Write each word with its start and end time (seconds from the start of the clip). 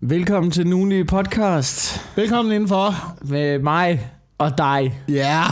Velkommen 0.00 0.50
til 0.50 0.64
den 0.64 0.72
ugenlige 0.72 1.04
podcast 1.04 2.00
Velkommen 2.16 2.52
indenfor. 2.54 3.16
med 3.24 3.58
mig 3.58 4.10
og 4.38 4.58
dig. 4.58 5.00
Ja. 5.08 5.14
Yeah. 5.14 5.50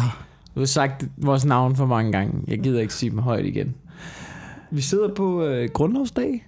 Du 0.55 0.61
har 0.61 0.67
sagt 0.67 1.05
vores 1.17 1.45
navn 1.45 1.77
for 1.77 1.87
mange 1.87 2.13
gange. 2.13 2.33
Jeg 2.49 2.59
gider 2.61 2.81
ikke 2.81 2.95
sige 2.95 3.11
dem 3.11 3.19
højt 3.19 3.45
igen. 3.47 3.75
Vi 4.71 4.81
sidder 4.81 5.15
på 5.15 5.43
øh, 5.45 5.69
grundlovsdag. 5.75 6.47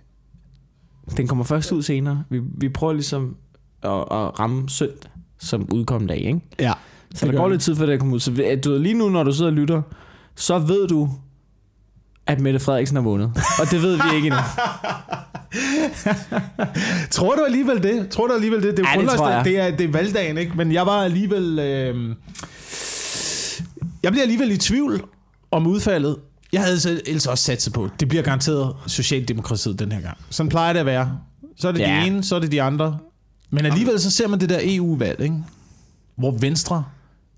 Den 1.17 1.27
kommer 1.29 1.45
først 1.45 1.73
ud 1.73 1.83
senere. 1.83 2.25
Vi, 2.31 2.41
vi 2.59 2.69
prøver 2.69 2.93
ligesom 2.93 3.37
at, 3.83 3.91
at 3.91 4.41
ramme 4.41 4.69
søndag 4.69 5.11
som 5.39 5.69
udkommende 5.73 6.15
dag, 6.15 6.21
ikke? 6.23 6.41
Ja. 6.61 6.73
Så 7.15 7.27
der 7.27 7.33
går 7.37 7.49
lidt 7.49 7.63
tid 7.63 7.77
før 7.77 7.87
det 7.87 7.99
kommer 7.99 8.15
ud. 8.15 8.21
Så 8.21 8.31
ved- 8.31 8.57
du 8.61 8.71
ved, 8.71 8.79
lige 8.79 8.95
nu, 8.95 9.09
når 9.09 9.23
du 9.23 9.33
sidder 9.33 9.51
og 9.51 9.57
lytter, 9.57 9.83
så 10.35 10.59
ved 10.59 10.89
du, 10.89 11.09
at 12.27 12.41
Mette 12.41 12.61
Frederiksen 12.61 12.97
har 12.97 13.03
vundet. 13.03 13.33
Og 13.61 13.71
det 13.71 13.83
ved 13.83 13.97
vi 13.97 14.17
ikke 14.17 14.27
endnu. 14.27 14.41
Tror 17.11 17.35
du 17.35 17.45
alligevel 17.45 17.83
det? 17.83 18.09
Tror 18.09 18.27
du 18.27 18.35
alligevel 18.35 18.63
det? 18.63 18.77
Det 18.77 18.85
er, 18.85 18.89
Ja, 18.89 18.95
jo 18.95 19.01
det 19.01 19.09
grundlovsdag. 19.09 19.37
jeg. 19.37 19.45
det, 19.45 19.59
er, 19.73 19.77
det 19.77 19.87
er 19.87 19.93
valgdagen, 19.93 20.39
ikke? 20.39 20.53
Men 20.57 20.73
jeg 20.73 20.87
var 20.87 21.03
alligevel... 21.03 21.59
Øh... 21.59 22.15
Jeg 24.03 24.13
bliver 24.13 24.23
alligevel 24.23 24.51
i 24.53 24.57
tvivl 24.57 25.03
om 25.51 25.67
udfaldet. 25.67 26.17
Jeg 26.53 26.63
havde 26.63 26.81
så 26.81 27.01
ellers 27.07 27.27
også 27.27 27.45
sat 27.45 27.63
sig 27.63 27.73
på. 27.73 27.89
Det 28.01 28.09
bliver 28.09 28.23
garanteret 28.23 28.75
Socialdemokratiet 28.87 29.79
den 29.79 29.93
her 29.93 30.01
gang. 30.01 30.17
Sådan 30.31 30.51
plejer 30.51 30.73
det 30.73 30.81
at 30.81 30.87
være. 30.87 31.19
Så 31.57 31.69
er 31.69 31.73
det 31.73 31.81
Ja. 31.81 32.01
de 32.03 32.07
ene, 32.07 32.25
så 32.25 32.37
er 32.37 32.41
det 32.41 32.53
de 32.53 32.63
andre. 32.63 32.99
Men 33.51 33.67
alligevel 33.67 34.01
så 34.01 34.11
ser 34.11 34.29
man 34.29 34.41
det 34.41 34.49
der 34.49 34.59
EU-valg, 34.63 35.21
ikke? 35.21 35.35
hvor 36.17 36.31
Venstre 36.41 36.85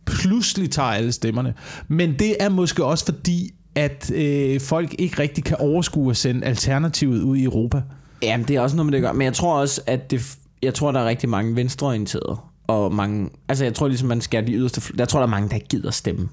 pludselig 0.07 0.71
tager 0.71 0.89
alle 0.89 1.13
stemmerne. 1.13 1.55
Men 1.89 2.19
det 2.19 2.37
er 2.41 2.49
måske 2.49 2.85
også 2.85 3.05
fordi, 3.05 3.51
at 3.75 4.11
øh, 4.15 4.61
folk 4.61 4.95
ikke 4.99 5.19
rigtig 5.23 5.45
kan 5.45 5.57
overskue 5.61 6.11
at 6.11 6.17
sende 6.17 6.47
alternativet 6.47 7.23
ud 7.23 7.37
i 7.37 7.45
Europa. 7.45 7.83
Jamen, 8.23 8.49
det 8.49 8.57
er 8.57 8.61
også 8.61 8.77
noget 8.77 8.87
med 8.87 8.93
det 8.93 9.03
gør. 9.03 9.13
Men 9.13 9.23
jeg 9.23 9.35
tror 9.35 9.61
også, 9.61 9.81
at 9.87 10.11
det, 10.11 10.37
jeg 10.63 10.75
tror, 10.75 10.93
der 10.93 11.01
er 11.01 11.05
rigtig 11.09 11.29
mange 11.29 11.57
venstreorienterede. 11.57 12.37
Og 12.67 12.95
mange, 12.95 13.31
altså 13.49 13.65
jeg 13.65 13.75
tror 13.75 13.89
ligesom, 13.89 14.09
man 14.09 14.21
skal 14.21 14.47
de 14.47 14.53
yderste, 14.53 14.83
jeg 14.97 15.09
tror, 15.09 15.19
der 15.21 15.27
er 15.27 15.31
mange, 15.31 15.49
der 15.49 15.59
gider 15.59 15.91
stemme. 15.91 16.29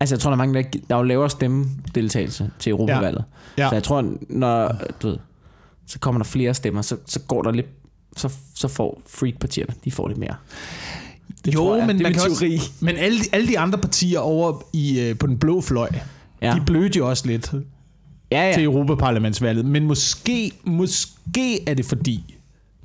Altså 0.00 0.14
jeg 0.14 0.20
tror, 0.20 0.30
der 0.30 0.34
er 0.34 0.38
mange, 0.38 0.54
der, 0.54 0.58
ikke- 0.58 0.82
der 0.88 0.94
er 0.94 0.98
jo 0.98 1.04
lavere 1.04 1.30
stemmedeltagelse 1.30 2.50
til 2.58 2.70
Europavalget. 2.70 3.24
Ja. 3.58 3.62
Ja. 3.62 3.68
Så 3.68 3.74
jeg 3.74 3.82
tror, 3.82 4.14
når, 4.28 4.72
du 5.02 5.08
ved, 5.08 5.18
så 5.86 5.98
kommer 5.98 6.18
der 6.18 6.24
flere 6.24 6.54
stemmer, 6.54 6.82
så, 6.82 6.96
så 7.06 7.20
går 7.20 7.42
der 7.42 7.50
lidt, 7.52 7.66
så, 8.16 8.32
så 8.54 8.68
får 8.68 9.02
freak-partierne, 9.06 9.74
de 9.84 9.90
får 9.92 10.08
lidt 10.08 10.18
mere. 10.18 10.34
Det 11.44 11.54
jo, 11.54 11.58
tror 11.58 11.76
jeg. 11.76 11.86
men 11.86 11.96
det 11.96 12.02
man 12.02 12.12
kan 12.12 12.22
teori. 12.22 12.54
også, 12.56 12.70
men 12.80 12.96
alle, 12.96 13.18
de- 13.18 13.24
alle 13.32 13.48
de 13.48 13.58
andre 13.58 13.78
partier 13.78 14.18
over 14.18 14.62
i, 14.72 15.00
øh, 15.00 15.18
på 15.18 15.26
den 15.26 15.38
blå 15.38 15.60
fløj, 15.60 15.88
ja. 16.42 16.54
de 16.54 16.62
blødte 16.66 16.98
jo 16.98 17.08
også 17.08 17.26
lidt 17.26 17.52
Ja, 18.32 18.46
ja. 18.48 18.52
til. 18.54 18.64
Europaparlamentsvalget. 18.64 19.64
Men 19.64 19.84
måske, 19.84 20.52
måske 20.64 21.68
er 21.68 21.74
det 21.74 21.84
fordi, 21.84 22.34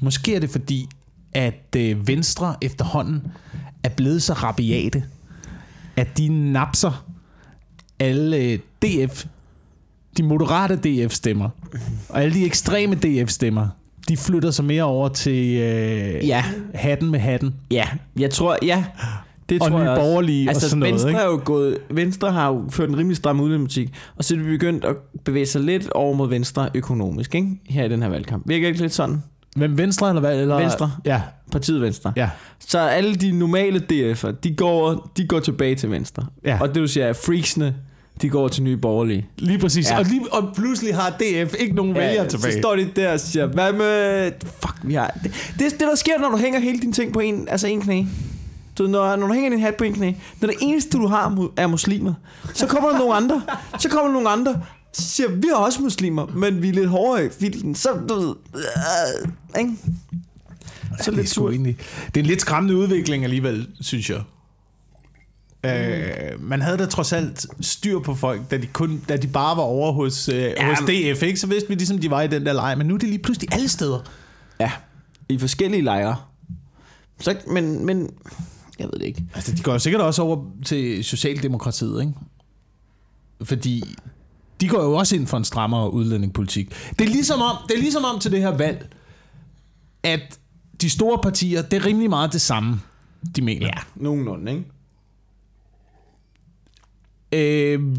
måske 0.01 0.35
er 0.35 0.39
det 0.39 0.49
fordi, 0.49 0.87
at 1.33 1.75
øh, 1.77 2.07
Venstre 2.07 2.55
efterhånden 2.61 3.21
er 3.83 3.89
blevet 3.89 4.23
så 4.23 4.33
rabiate, 4.33 5.03
at 5.95 6.17
de 6.17 6.51
napser 6.51 7.05
alle 7.99 8.37
øh, 8.37 8.59
DF, 8.81 9.25
de 10.17 10.23
moderate 10.23 10.75
DF-stemmer, 10.75 11.49
og 12.09 12.21
alle 12.21 12.33
de 12.33 12.45
ekstreme 12.45 12.95
DF-stemmer, 12.95 13.67
de 14.09 14.17
flytter 14.17 14.51
sig 14.51 14.65
mere 14.65 14.83
over 14.83 15.09
til 15.09 15.57
øh, 15.57 16.27
Ja. 16.27 16.43
hatten 16.73 17.11
med 17.11 17.19
hatten. 17.19 17.55
Ja, 17.71 17.87
jeg 18.19 18.29
tror, 18.31 18.57
ja. 18.63 18.83
Det 19.49 19.61
Og 19.61 19.67
tror 19.67 19.77
Nye 19.77 19.83
jeg 19.83 19.91
også. 19.91 20.01
Borgerlige 20.01 20.49
og 20.49 20.53
altså, 20.53 20.69
sådan 20.69 20.79
noget, 20.79 20.93
Venstre 20.93 21.09
ikke? 21.09 21.21
Er 21.21 21.25
jo 21.25 21.41
gået, 21.45 21.77
Venstre 21.89 22.31
har 22.31 22.47
jo 22.47 22.63
ført 22.69 22.89
en 22.89 22.97
rimelig 22.97 23.17
stram 23.17 23.39
udlændingepolitik, 23.39 23.93
og 24.15 24.23
så 24.23 24.33
er 24.33 24.37
de 24.37 24.43
begyndt 24.43 24.85
at 24.85 24.95
bevæge 25.25 25.45
sig 25.45 25.61
lidt 25.61 25.89
over 25.89 26.13
mod 26.13 26.29
Venstre 26.29 26.69
økonomisk, 26.75 27.35
ikke? 27.35 27.47
Her 27.69 27.85
i 27.85 27.89
den 27.89 28.01
her 28.01 28.09
valgkamp. 28.09 28.43
Virker 28.47 28.67
ikke 28.67 28.79
lidt 28.79 28.93
sådan? 28.93 29.23
Hvem, 29.55 29.77
Venstre 29.77 30.09
eller 30.09 30.19
hvad? 30.19 30.41
Eller? 30.41 30.57
Venstre. 30.57 30.91
Ja, 31.05 31.21
Partiet 31.51 31.81
Venstre. 31.81 32.13
ja. 32.15 32.29
Så 32.67 32.79
alle 32.79 33.15
de 33.15 33.31
normale 33.31 33.83
DF'er, 33.91 34.31
de 34.43 34.55
går, 34.55 35.11
de 35.17 35.27
går 35.27 35.39
tilbage 35.39 35.75
til 35.75 35.91
Venstre. 35.91 36.25
Ja. 36.45 36.57
Og 36.61 36.67
det 36.67 36.75
du 36.75 36.87
siger, 36.87 37.05
er 37.05 37.13
freaksene, 37.13 37.75
de 38.21 38.29
går 38.29 38.47
til 38.47 38.63
nye 38.63 38.77
borgerlige. 38.77 39.27
Lige 39.37 39.59
præcis. 39.59 39.89
Ja. 39.89 39.95
Ja. 39.95 39.99
Og, 39.99 40.05
lige, 40.05 40.21
og 40.31 40.49
pludselig 40.55 40.95
har 40.95 41.09
DF 41.09 41.55
ikke 41.59 41.75
nogen 41.75 41.95
vælgere 41.95 42.27
tilbage. 42.27 42.53
Så 42.53 42.59
står 42.59 42.75
de 42.75 42.89
der 42.95 43.13
og 43.13 43.19
siger, 43.19 43.45
hvad 43.45 43.73
med... 43.73 44.31
Fuck, 44.61 44.75
vi 44.83 44.93
har... 44.93 45.19
Det, 45.23 45.31
det, 45.59 45.71
det 45.71 45.79
der 45.79 45.95
sker, 45.95 46.19
når 46.19 46.29
du 46.29 46.37
hænger 46.37 46.59
hele 46.59 46.79
dine 46.79 46.93
ting 46.93 47.13
på 47.13 47.19
en, 47.19 47.47
altså 47.47 47.67
en 47.67 47.81
knæ. 47.81 48.03
Du, 48.77 48.87
når, 48.87 49.15
når 49.15 49.27
du 49.27 49.33
hænger 49.33 49.49
din 49.49 49.59
hat 49.59 49.75
på 49.75 49.83
en 49.83 49.93
knæ, 49.93 50.13
når 50.41 50.47
det 50.47 50.57
eneste, 50.61 50.97
du 50.97 51.07
har, 51.07 51.49
er 51.57 51.67
muslimer, 51.67 52.13
så 52.53 52.67
kommer 52.67 52.89
der 52.89 52.97
nogle 52.97 53.15
andre. 53.15 53.41
Så 53.79 53.89
kommer 53.89 54.07
der 54.07 54.13
nogle 54.13 54.29
andre, 54.29 54.61
så 54.93 55.09
siger, 55.09 55.29
vi 55.29 55.47
er 55.51 55.55
også 55.55 55.81
muslimer, 55.81 56.25
men 56.25 56.61
vi 56.61 56.69
er 56.69 56.73
lidt 56.73 56.89
hårdere 56.89 57.25
i 57.25 57.29
filten. 57.39 57.75
Så, 57.75 57.89
du 58.09 58.13
ved... 58.13 58.35
Øh, 58.55 59.61
ikke? 59.61 59.73
Så 60.99 61.11
det, 61.11 61.17
er 61.17 61.21
lidt 61.21 61.29
surt. 61.29 61.51
egentlig, 61.51 61.77
det 62.05 62.19
er 62.19 62.23
en 62.23 62.25
lidt 62.25 62.41
skræmmende 62.41 62.77
udvikling 62.77 63.23
alligevel, 63.23 63.67
synes 63.81 64.09
jeg. 64.09 64.21
Øh, 65.65 66.43
man 66.43 66.61
havde 66.61 66.77
da 66.77 66.85
trods 66.85 67.13
alt 67.13 67.45
styr 67.61 67.99
på 67.99 68.15
folk, 68.15 68.51
da 68.51 68.57
de, 68.57 68.67
kun, 68.67 69.01
da 69.09 69.17
de 69.17 69.27
bare 69.27 69.57
var 69.57 69.63
over 69.63 69.91
hos, 69.91 70.29
øh, 70.29 70.35
ja, 70.35 70.69
hos 70.69 70.79
DF, 70.79 71.23
ikke? 71.23 71.39
så 71.39 71.47
vidste 71.47 71.69
vi 71.69 71.75
ligesom, 71.75 71.97
de 71.97 72.09
var 72.09 72.21
i 72.21 72.27
den 72.27 72.45
der 72.45 72.53
leg. 72.53 72.77
Men 72.77 72.87
nu 72.87 72.93
er 72.93 72.99
det 72.99 73.09
lige 73.09 73.19
pludselig 73.19 73.53
alle 73.53 73.69
steder. 73.69 73.99
Ja, 74.59 74.71
i 75.29 75.37
forskellige 75.37 75.81
lejre. 75.81 76.15
Så, 77.19 77.35
men, 77.47 77.85
men, 77.85 78.09
jeg 78.79 78.87
ved 78.93 78.99
det 78.99 79.05
ikke. 79.05 79.25
Altså, 79.35 79.51
de 79.51 79.63
går 79.63 79.71
jo 79.71 79.79
sikkert 79.79 80.01
også 80.01 80.21
over 80.21 80.45
til 80.65 81.03
Socialdemokratiet, 81.03 82.01
ikke? 82.01 82.13
Fordi 83.43 83.83
de 84.61 84.67
går 84.67 84.83
jo 84.83 84.93
også 84.93 85.15
ind 85.15 85.27
for 85.27 85.37
en 85.37 85.45
strammere 85.45 85.93
udlændingepolitik. 85.93 86.69
Det 86.99 87.07
er 87.07 87.11
ligesom 87.11 87.41
om, 87.41 87.57
det 87.69 87.75
er 87.77 87.81
ligesom 87.81 88.03
om 88.05 88.19
til 88.19 88.31
det 88.31 88.41
her 88.41 88.57
valg, 88.57 88.95
at 90.03 90.39
de 90.81 90.89
store 90.89 91.19
partier, 91.23 91.61
det 91.61 91.77
er 91.77 91.85
rimelig 91.85 92.09
meget 92.09 92.33
det 92.33 92.41
samme, 92.41 92.81
de 93.35 93.41
mener. 93.41 93.65
Ja, 93.65 93.81
nogenlunde, 93.95 94.51
ikke? 94.51 94.65
Øh, 97.75 97.95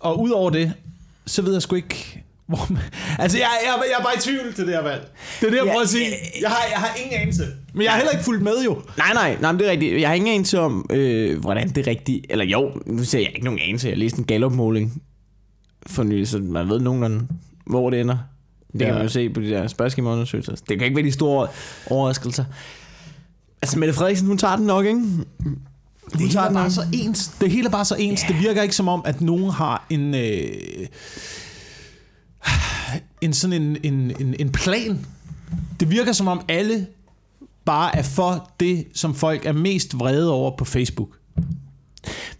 og 0.00 0.20
udover 0.20 0.50
det, 0.50 0.72
så 1.26 1.42
ved 1.42 1.52
jeg 1.52 1.62
sgu 1.62 1.76
ikke... 1.76 2.21
Hvor 2.52 2.66
man, 2.72 2.82
altså, 3.18 3.38
jeg, 3.38 3.48
jeg, 3.64 3.82
jeg 3.90 3.98
er 3.98 4.02
bare 4.02 4.14
i 4.16 4.20
tvivl 4.20 4.54
til 4.54 4.66
det 4.66 4.74
her 4.74 4.82
valg. 4.82 5.10
Det 5.40 5.46
er 5.46 5.50
det, 5.50 5.56
jeg 5.56 5.66
Ja, 5.66 5.70
prøver 5.70 5.82
at 5.82 5.88
sige. 5.88 6.06
Jeg 6.40 6.50
har, 6.50 6.64
jeg 6.70 6.78
har 6.78 6.96
ingen 7.02 7.20
anelse. 7.20 7.46
Men 7.74 7.82
jeg 7.82 7.90
har 7.90 7.98
heller 7.98 8.12
ikke 8.12 8.24
fulgt 8.24 8.42
med, 8.42 8.64
jo. 8.64 8.82
Nej, 8.96 9.12
nej, 9.14 9.36
nej, 9.40 9.52
men 9.52 9.58
det 9.58 9.66
er 9.66 9.70
rigtigt. 9.70 10.00
Jeg 10.00 10.08
har 10.08 10.14
ingen 10.14 10.34
anelse 10.34 10.60
om, 10.60 10.86
øh, 10.90 11.40
hvordan 11.40 11.68
det 11.68 11.78
er 11.78 11.90
rigtigt... 11.90 12.26
Eller 12.30 12.44
jo, 12.44 12.70
nu 12.86 13.04
ser 13.04 13.18
jeg 13.18 13.28
ikke 13.28 13.44
nogen 13.44 13.60
anelse. 13.60 13.88
Jeg 13.88 13.98
læste 13.98 14.18
en 14.18 14.24
Gallup-måling 14.24 15.02
for 15.86 16.02
nylig, 16.02 16.28
så 16.28 16.38
man 16.38 16.68
ved 16.68 16.80
nogenlunde, 16.80 17.26
hvor 17.66 17.90
det 17.90 18.00
ender. 18.00 18.18
Det 18.72 18.80
ja. 18.80 18.84
kan 18.84 18.94
man 18.94 19.02
jo 19.02 19.08
se 19.08 19.30
på 19.30 19.40
de 19.40 19.50
der 19.50 19.68
spørgsmålundersøgelser. 19.68 20.52
Det 20.68 20.78
kan 20.78 20.84
ikke 20.84 20.96
være 20.96 21.06
de 21.06 21.12
store 21.12 21.48
overraskelser. 21.90 22.44
Altså, 23.62 23.78
Mette 23.78 23.94
Frederiksen, 23.94 24.26
hun 24.26 24.38
tager 24.38 24.56
den 24.56 24.66
nok, 24.66 24.86
ikke? 24.86 25.02
Det 26.12 26.20
hele 26.20 26.40
er 26.40 26.52
bare 26.52 26.70
så 26.70 26.82
ens. 26.92 27.30
Det 27.40 27.50
hele 27.50 27.66
er 27.66 27.70
bare 27.70 27.84
så 27.84 27.96
ens. 27.98 28.22
Det 28.28 28.38
virker 28.40 28.62
ikke 28.62 28.74
som 28.74 28.88
om, 28.88 29.02
at 29.04 29.20
nogen 29.20 29.50
har 29.50 29.86
en... 29.90 30.14
Øh, 30.14 30.86
en 33.20 33.32
sådan 33.32 33.62
en, 33.62 33.76
en, 33.82 34.12
en, 34.20 34.34
en 34.38 34.52
plan. 34.52 35.06
Det 35.80 35.90
virker 35.90 36.12
som 36.12 36.28
om 36.28 36.40
alle 36.48 36.86
bare 37.64 37.96
er 37.96 38.02
for 38.02 38.50
det, 38.60 38.86
som 38.94 39.14
folk 39.14 39.46
er 39.46 39.52
mest 39.52 39.98
vrede 39.98 40.32
over 40.32 40.56
på 40.56 40.64
Facebook. 40.64 41.08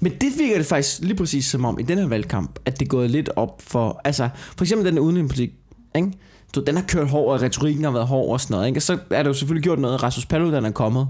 Men 0.01 0.13
det 0.13 0.33
virker 0.39 0.57
det 0.57 0.67
faktisk 0.67 1.01
lige 1.01 1.17
præcis 1.17 1.47
som 1.47 1.65
om 1.65 1.79
i 1.79 1.83
den 1.83 1.99
her 1.99 2.07
valgkamp, 2.07 2.59
at 2.65 2.81
det 2.81 2.87
er 2.87 2.89
gået 2.89 3.11
lidt 3.11 3.31
op 3.37 3.63
for, 3.63 4.01
altså 4.05 4.29
for 4.57 4.65
eksempel 4.65 4.87
den 4.87 4.99
udenrigspolitik, 4.99 5.51
ikke? 5.95 6.13
Du, 6.55 6.65
den 6.67 6.77
har 6.77 6.83
kørt 6.83 7.09
hård, 7.09 7.35
og 7.35 7.43
retorikken 7.43 7.85
har 7.85 7.91
været 7.91 8.07
hård 8.07 8.33
og 8.33 8.41
sådan 8.41 8.55
noget, 8.55 8.67
ikke? 8.67 8.79
Og 8.79 8.83
så 8.83 8.99
er 9.11 9.23
det 9.23 9.29
jo 9.29 9.35
selvfølgelig 9.35 9.63
gjort 9.63 9.79
noget, 9.79 10.03
Rasmus 10.03 10.27
Paludan 10.27 10.65
er 10.65 10.71
kommet, 10.71 11.09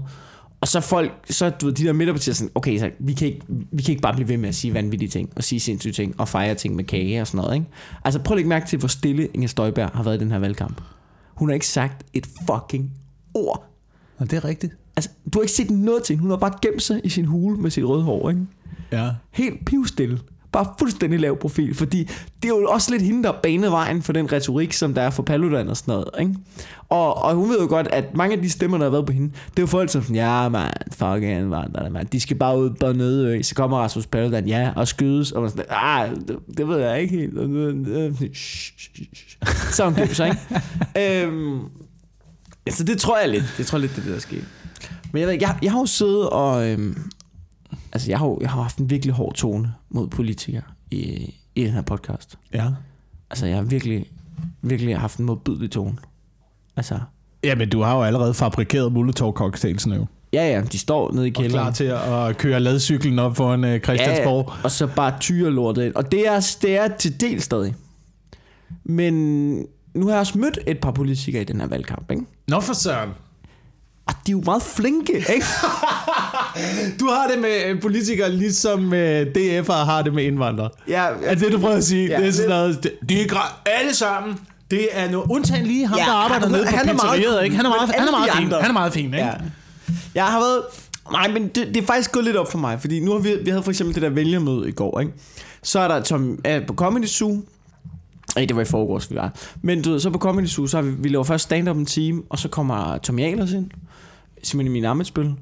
og 0.63 0.67
så 0.67 0.79
folk, 0.79 1.11
så 1.29 1.49
du 1.49 1.65
ved, 1.65 1.73
de 1.73 1.83
der 1.83 1.93
midterpartier 1.93 2.33
sådan, 2.33 2.51
okay, 2.55 2.79
så 2.79 2.91
vi 2.99 3.13
kan, 3.13 3.27
ikke, 3.27 3.41
vi 3.71 3.83
kan 3.83 3.91
ikke 3.91 4.01
bare 4.01 4.13
blive 4.13 4.27
ved 4.27 4.37
med 4.37 4.49
at 4.49 4.55
sige 4.55 4.73
vanvittige 4.73 5.09
ting, 5.09 5.29
og 5.35 5.43
sige 5.43 5.59
sindssyge 5.59 5.93
ting, 5.93 6.19
og 6.19 6.27
fejre 6.27 6.55
ting 6.55 6.75
med 6.75 6.83
kage 6.83 7.21
og 7.21 7.27
sådan 7.27 7.37
noget, 7.37 7.55
ikke? 7.55 7.67
Altså 8.03 8.19
prøv 8.19 8.35
at 8.35 8.37
lægge 8.37 8.49
mærke 8.49 8.67
til, 8.67 8.79
hvor 8.79 8.87
stille 8.87 9.27
Inger 9.27 9.47
Støjberg 9.47 9.89
har 9.89 10.03
været 10.03 10.15
i 10.15 10.19
den 10.19 10.31
her 10.31 10.39
valgkamp. 10.39 10.81
Hun 11.33 11.49
har 11.49 11.53
ikke 11.53 11.67
sagt 11.67 12.05
et 12.13 12.27
fucking 12.47 12.91
ord. 13.33 13.69
Og 14.17 14.31
det 14.31 14.37
er 14.37 14.45
rigtigt. 14.45 14.73
Altså, 14.95 15.09
du 15.33 15.39
har 15.39 15.41
ikke 15.41 15.53
set 15.53 15.71
noget 15.71 16.03
til 16.03 16.13
hende. 16.13 16.21
Hun 16.21 16.29
har 16.29 16.37
bare 16.37 16.53
gemt 16.61 16.81
sig 16.81 17.01
i 17.03 17.09
sin 17.09 17.25
hule 17.25 17.57
med 17.57 17.71
sit 17.71 17.85
røde 17.85 18.03
hår, 18.03 18.29
ikke? 18.29 18.41
Ja. 18.91 19.09
helt 19.31 19.65
pivstille. 19.65 20.19
Bare 20.53 20.65
fuldstændig 20.79 21.19
lav 21.19 21.39
profil, 21.39 21.75
fordi 21.75 22.03
det 22.41 22.45
er 22.45 22.47
jo 22.47 22.67
også 22.69 22.91
lidt 22.91 23.01
hende, 23.01 23.23
der 23.23 23.31
banede 23.43 23.71
vejen 23.71 24.01
for 24.01 24.13
den 24.13 24.31
retorik, 24.31 24.73
som 24.73 24.93
der 24.93 25.01
er 25.01 25.09
for 25.09 25.23
Paludan 25.23 25.69
og 25.69 25.77
sådan 25.77 25.91
noget. 25.91 26.07
Ikke? 26.19 26.35
Og, 26.89 27.23
og 27.23 27.35
hun 27.35 27.49
ved 27.49 27.59
jo 27.59 27.67
godt, 27.67 27.87
at 27.87 28.15
mange 28.15 28.35
af 28.35 28.41
de 28.41 28.49
stemmer, 28.49 28.77
der 28.77 28.85
har 28.85 28.91
været 28.91 29.05
på 29.05 29.11
hende, 29.11 29.27
det 29.27 29.57
er 29.57 29.61
jo 29.61 29.67
folk, 29.67 29.89
som 29.89 30.01
sådan, 30.01 30.15
ja 30.15 30.49
man, 30.49 30.71
fuck 30.91 31.23
indvandrerne, 31.23 31.89
man. 31.89 32.05
De 32.11 32.19
skal 32.19 32.37
bare 32.37 32.59
ud 32.59 32.69
på 32.69 32.93
nødø. 32.93 33.41
Så 33.41 33.55
kommer 33.55 33.77
Rasmus 33.77 34.05
Paludan, 34.05 34.47
ja, 34.47 34.71
og 34.75 34.87
skydes. 34.87 35.31
Og 35.31 35.41
man 35.41 35.51
sådan, 35.51 35.65
ah, 35.69 36.09
det, 36.27 36.37
det 36.57 36.67
ved 36.67 36.77
jeg 36.77 37.01
ikke 37.01 37.15
helt. 37.15 37.33
Så 39.71 39.89
hun 39.89 40.07
så 40.07 40.25
ikke? 40.25 41.25
øhm, 41.25 41.59
altså, 42.65 42.83
det 42.83 42.97
tror 42.97 43.19
jeg 43.19 43.29
lidt. 43.29 43.53
Det 43.57 43.65
tror 43.65 43.77
jeg 43.77 43.81
lidt, 43.81 43.95
det 43.95 44.05
der 44.05 44.19
sker. 44.19 44.41
Men 45.11 45.19
jeg, 45.19 45.27
ved, 45.27 45.37
jeg, 45.41 45.57
jeg 45.61 45.71
har 45.71 45.79
jo 45.79 45.85
siddet 45.85 46.29
og... 46.29 46.69
Øhm, 46.69 46.97
altså, 47.93 48.11
jeg 48.11 48.19
har, 48.19 48.37
jeg 48.41 48.49
har 48.49 48.61
haft 48.61 48.77
en 48.77 48.89
virkelig 48.89 49.13
hård 49.15 49.33
tone 49.33 49.73
mod 49.89 50.07
politikere 50.07 50.61
i, 50.91 51.33
i 51.55 51.63
den 51.63 51.71
her 51.71 51.81
podcast. 51.81 52.37
Ja. 52.53 52.67
Altså, 53.29 53.45
jeg 53.45 53.55
har 53.55 53.63
virkelig, 53.63 54.05
virkelig 54.61 54.97
haft 54.97 55.17
en 55.17 55.25
modbydelig 55.25 55.71
tone. 55.71 55.97
Altså, 56.77 56.99
Jamen, 57.43 57.69
du 57.69 57.81
har 57.81 57.95
jo 57.95 58.03
allerede 58.03 58.33
fabrikeret 58.33 58.91
Molotov-cocktailsene 58.91 59.95
jo. 59.95 60.05
Ja, 60.33 60.49
ja, 60.49 60.61
de 60.61 60.77
står 60.77 61.11
nede 61.11 61.27
i 61.27 61.29
Og 61.29 61.33
klar 61.33 61.43
kælderen. 61.43 61.73
til 61.73 61.83
at 61.83 62.37
køre 62.37 62.59
ladcyklen 62.59 63.19
op 63.19 63.35
foran 63.35 63.63
uh, 63.63 63.79
Christiansborg. 63.79 64.45
Ja, 64.57 64.63
og 64.63 64.71
så 64.71 64.87
bare 64.87 65.13
tyre 65.19 65.51
lortet 65.51 65.85
ind. 65.85 65.95
Og 65.95 66.11
det 66.11 66.27
er, 66.27 66.55
det 66.61 66.77
er 66.77 66.87
til 66.97 67.21
del 67.21 67.41
stadig. 67.41 67.75
Men 68.83 69.13
nu 69.93 70.05
har 70.05 70.09
jeg 70.11 70.19
også 70.19 70.37
mødt 70.37 70.59
et 70.67 70.79
par 70.79 70.91
politikere 70.91 71.41
i 71.41 71.45
den 71.45 71.59
her 71.59 71.67
valgkamp, 71.67 72.11
ikke? 72.11 72.23
Nå 72.47 72.59
for 72.59 72.73
søren. 72.73 73.09
Og 74.05 74.13
de 74.27 74.31
er 74.31 74.33
jo 74.33 74.41
meget 74.45 74.61
flinke, 74.63 75.13
ikke? 75.13 75.45
Du 76.99 77.05
har 77.09 77.27
det 77.27 77.41
med 77.41 77.65
øh, 77.65 77.81
politikere, 77.81 78.31
ligesom 78.31 78.93
øh, 78.93 79.27
DF'er 79.37 79.73
har 79.73 80.01
det 80.01 80.13
med 80.13 80.23
indvandrere. 80.23 80.69
ja, 80.87 81.05
Er 81.23 81.35
det, 81.35 81.51
du 81.51 81.59
prøver 81.59 81.75
at 81.75 81.83
sige? 81.83 82.07
Ja, 82.09 82.19
det 82.19 82.27
er 82.27 82.31
sådan 82.31 82.49
noget, 82.49 82.91
de 83.09 83.21
er 83.21 83.61
alle 83.65 83.95
sammen. 83.95 84.39
Det 84.71 84.87
er 84.91 85.11
noget, 85.11 85.27
undtagen 85.31 85.65
lige 85.65 85.87
ham, 85.87 85.97
Ja, 85.97 86.03
der 86.03 86.11
arbejder 86.11 86.49
nede 86.49 86.63
på 86.63 86.69
han 86.69 86.89
er 86.89 86.93
meget 86.93 87.43
ikke? 87.43 87.55
Han 87.55 87.65
er 87.65 87.69
meget, 87.69 87.91
han 87.95 88.07
er 88.07 88.11
meget 88.11 88.31
fin. 88.37 88.51
Han 88.51 88.69
er 88.69 88.73
meget 88.73 88.93
fin, 88.93 89.05
ikke? 89.05 89.17
Ja. 89.17 89.31
Jeg 90.15 90.25
har 90.25 90.39
været... 90.39 90.61
Nej, 91.11 91.27
men 91.27 91.47
det, 91.47 91.67
det 91.67 91.77
er 91.77 91.85
faktisk 91.85 92.11
gået 92.11 92.25
lidt 92.25 92.35
op 92.37 92.51
for 92.51 92.57
mig, 92.57 92.81
fordi 92.81 92.99
nu 92.99 93.11
har 93.11 93.19
vi, 93.19 93.35
vi 93.43 93.49
havde 93.49 93.63
for 93.63 93.71
eksempel 93.71 93.95
det 93.95 94.01
der 94.03 94.09
vælgermøde 94.09 94.69
i 94.69 94.71
går, 94.71 94.99
ikke? 94.99 95.11
Så 95.63 95.79
er 95.79 95.87
der 95.87 96.01
Tom, 96.01 96.39
øh, 96.47 96.65
på 96.67 96.73
Comedy 96.73 97.05
Zoo, 97.05 97.41
Nej, 98.35 98.45
det 98.45 98.55
var 98.55 98.61
i 98.61 98.65
forgårs, 98.65 99.11
vi 99.11 99.15
var. 99.15 99.31
Men 99.61 99.81
du 99.81 99.91
ved, 99.91 99.99
så 99.99 100.09
på 100.09 100.17
Comedy 100.19 100.45
Zoo, 100.47 100.67
så 100.67 100.77
har 100.77 100.81
vi, 100.81 100.91
vi 100.99 101.09
laver 101.09 101.23
først 101.23 101.43
stand-up 101.43 101.77
en 101.77 101.85
time, 101.85 102.21
og 102.29 102.39
så 102.39 102.47
kommer 102.47 102.97
Tommy 102.97 103.21
Ahlers 103.23 103.51
ind, 103.51 103.69
Simon 104.43 104.67
Emil 104.67 104.85
Amitsbøl, 104.85 105.33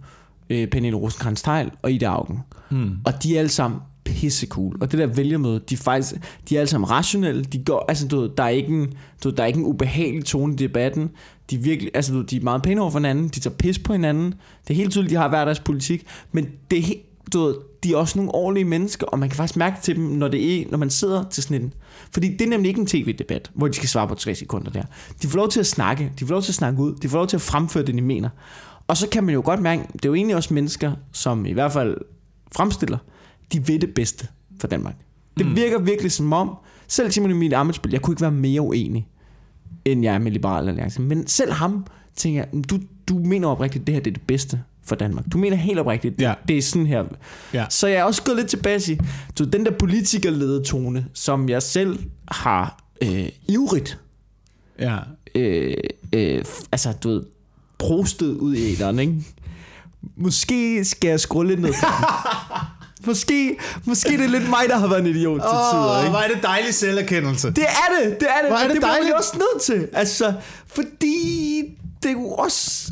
øh, 0.49 0.67
Pernille 0.67 0.97
rosenkrantz 0.97 1.41
teil 1.41 1.71
og 1.81 1.91
Ida 1.91 2.05
Augen. 2.05 2.39
Hmm. 2.69 2.97
Og 3.05 3.23
de 3.23 3.35
er 3.35 3.39
alle 3.39 3.49
sammen 3.49 3.79
pisse 4.05 4.47
cool. 4.47 4.77
Og 4.81 4.91
det 4.91 4.99
der 4.99 5.07
vælgermøde, 5.07 5.61
de 5.69 5.73
er 5.73 5.77
faktisk, 5.77 6.13
de 6.49 6.55
er 6.55 6.59
alle 6.59 6.69
sammen 6.69 6.89
rationelle. 6.89 7.43
De 7.43 7.63
går, 7.63 7.85
altså 7.87 8.07
du 8.07 8.21
ved, 8.21 8.29
der 8.37 8.43
er 8.43 8.49
ikke 8.49 8.69
en, 8.69 8.93
du 9.23 9.29
ved, 9.29 9.35
der 9.35 9.43
er 9.43 9.47
ikke 9.47 9.59
en 9.59 9.65
ubehagelig 9.65 10.25
tone 10.25 10.53
i 10.53 10.55
debatten. 10.55 11.09
De 11.49 11.55
er 11.55 11.59
virkelig, 11.59 11.91
altså 11.93 12.13
du 12.13 12.17
ved, 12.17 12.27
de 12.27 12.37
er 12.37 12.41
meget 12.41 12.61
pæne 12.61 12.81
over 12.81 12.91
for 12.91 12.99
hinanden. 12.99 13.27
De 13.27 13.39
tager 13.39 13.55
pis 13.55 13.79
på 13.79 13.93
hinanden. 13.93 14.33
Det 14.67 14.73
er 14.73 14.77
helt 14.77 14.91
tydeligt, 14.91 15.11
de 15.11 15.15
har 15.15 15.29
hver 15.29 15.45
deres 15.45 15.59
politik. 15.59 16.05
Men 16.31 16.47
det 16.71 16.79
er 16.79 16.83
helt, 16.83 17.01
du 17.33 17.45
ved, 17.45 17.55
de 17.83 17.93
er 17.93 17.97
også 17.97 18.17
nogle 18.17 18.35
ordentlige 18.35 18.65
mennesker, 18.65 19.07
og 19.07 19.19
man 19.19 19.29
kan 19.29 19.35
faktisk 19.35 19.57
mærke 19.57 19.77
til 19.81 19.95
dem, 19.95 20.03
når, 20.03 20.27
det 20.27 20.61
er, 20.61 20.65
når 20.69 20.77
man 20.77 20.89
sidder 20.89 21.23
til 21.29 21.43
sådan 21.43 21.61
en... 21.61 21.73
Fordi 22.11 22.27
det 22.27 22.41
er 22.41 22.49
nemlig 22.49 22.69
ikke 22.69 22.81
en 22.81 22.87
tv-debat, 22.87 23.51
hvor 23.53 23.67
de 23.67 23.73
skal 23.73 23.89
svare 23.89 24.07
på 24.07 24.15
tre 24.15 24.35
sekunder 24.35 24.71
der. 24.71 24.83
De 25.21 25.27
får 25.27 25.37
lov 25.37 25.49
til 25.49 25.59
at 25.59 25.67
snakke, 25.67 26.11
de 26.19 26.25
får 26.25 26.33
lov 26.33 26.41
til 26.41 26.51
at 26.51 26.55
snakke 26.55 26.79
ud, 26.79 26.95
de 26.95 27.09
får 27.09 27.17
lov 27.17 27.27
til 27.27 27.37
at 27.37 27.41
fremføre 27.41 27.85
det, 27.85 27.95
de 27.95 28.01
mener. 28.01 28.29
Og 28.91 28.97
så 28.97 29.07
kan 29.09 29.23
man 29.23 29.33
jo 29.33 29.41
godt 29.45 29.61
mærke, 29.61 29.83
det 29.93 30.05
er 30.05 30.09
jo 30.09 30.13
egentlig 30.15 30.35
også 30.35 30.53
mennesker, 30.53 30.91
som 31.11 31.45
i 31.45 31.51
hvert 31.51 31.71
fald 31.71 31.97
fremstiller, 32.51 32.97
de 33.53 33.67
ved 33.67 33.79
det 33.79 33.93
bedste 33.93 34.27
for 34.59 34.67
Danmark. 34.67 34.95
Det 35.37 35.45
mm. 35.45 35.55
virker 35.55 35.79
virkelig 35.79 36.11
som 36.11 36.33
om, 36.33 36.55
selv 36.87 37.11
Simon 37.11 37.31
Emil 37.31 37.53
Amitsbøl, 37.53 37.91
jeg 37.91 38.01
kunne 38.01 38.11
ikke 38.13 38.21
være 38.21 38.31
mere 38.31 38.61
uenig, 38.61 39.07
end 39.85 40.03
jeg 40.03 40.15
er 40.15 40.19
med 40.19 40.31
Liberal 40.31 40.67
Alliance. 40.69 41.01
Men 41.01 41.27
selv 41.27 41.51
ham, 41.51 41.85
tænker 42.15 42.39
jeg, 42.53 42.69
du, 42.69 42.79
du 43.09 43.17
mener 43.19 43.47
oprigtigt, 43.47 43.87
det 43.87 43.93
her 43.95 44.01
det 44.01 44.11
er 44.11 44.13
det 44.13 44.27
bedste 44.27 44.61
for 44.83 44.95
Danmark. 44.95 45.25
Du 45.33 45.37
mener 45.37 45.57
helt 45.57 45.79
oprigtigt, 45.79 46.21
Ja. 46.21 46.33
det 46.47 46.57
er 46.57 46.61
sådan 46.61 46.85
her. 46.85 47.03
Ja. 47.53 47.65
Så 47.69 47.87
jeg 47.87 47.97
er 47.97 48.03
også 48.03 48.23
gået 48.23 48.37
lidt 48.37 48.47
tilbage 48.47 48.99
du, 49.39 49.43
den 49.43 49.65
der 49.65 49.71
politikerledede 49.71 50.63
tone, 50.63 51.05
som 51.13 51.49
jeg 51.49 51.63
selv 51.63 51.99
har 52.27 52.83
øh, 53.03 53.29
ivrigt, 53.49 53.99
Ja. 54.79 54.97
øh, 55.35 55.73
øh, 56.13 56.45
altså 56.71 56.93
du 57.03 57.09
ved, 57.09 57.23
prostet 57.81 58.27
ud 58.37 58.55
i 58.55 58.71
æderen, 58.73 58.99
ikke? 58.99 59.13
Måske 60.17 60.85
skal 60.85 61.07
jeg 61.09 61.19
skrue 61.19 61.47
lidt 61.47 61.61
ned 61.61 61.73
for. 61.73 61.87
Måske, 63.05 63.55
måske 63.85 64.09
det 64.09 64.21
er 64.25 64.27
lidt 64.29 64.49
mig, 64.49 64.59
der 64.69 64.77
har 64.77 64.87
været 64.87 64.99
en 65.01 65.07
idiot 65.07 65.41
til 65.41 65.49
tider, 65.49 65.99
ikke? 65.99 66.09
hvor 66.09 66.19
er 66.19 66.27
det 66.27 66.43
dejlig 66.43 66.73
selverkendelse. 66.73 67.47
Det 67.47 67.63
er 67.63 68.03
det, 68.03 68.19
det 68.19 68.27
er 68.29 68.41
det. 68.41 68.49
Hvor 68.49 68.57
er 68.57 68.61
det 68.63 68.71
det 68.71 68.81
bliver 68.81 69.03
man 69.03 69.13
også 69.17 69.37
nødt 69.37 69.61
til. 69.61 69.87
Altså, 69.93 70.33
fordi 70.67 71.63
det 72.03 72.09
er 72.09 72.13
jo 72.13 72.27
også... 72.27 72.91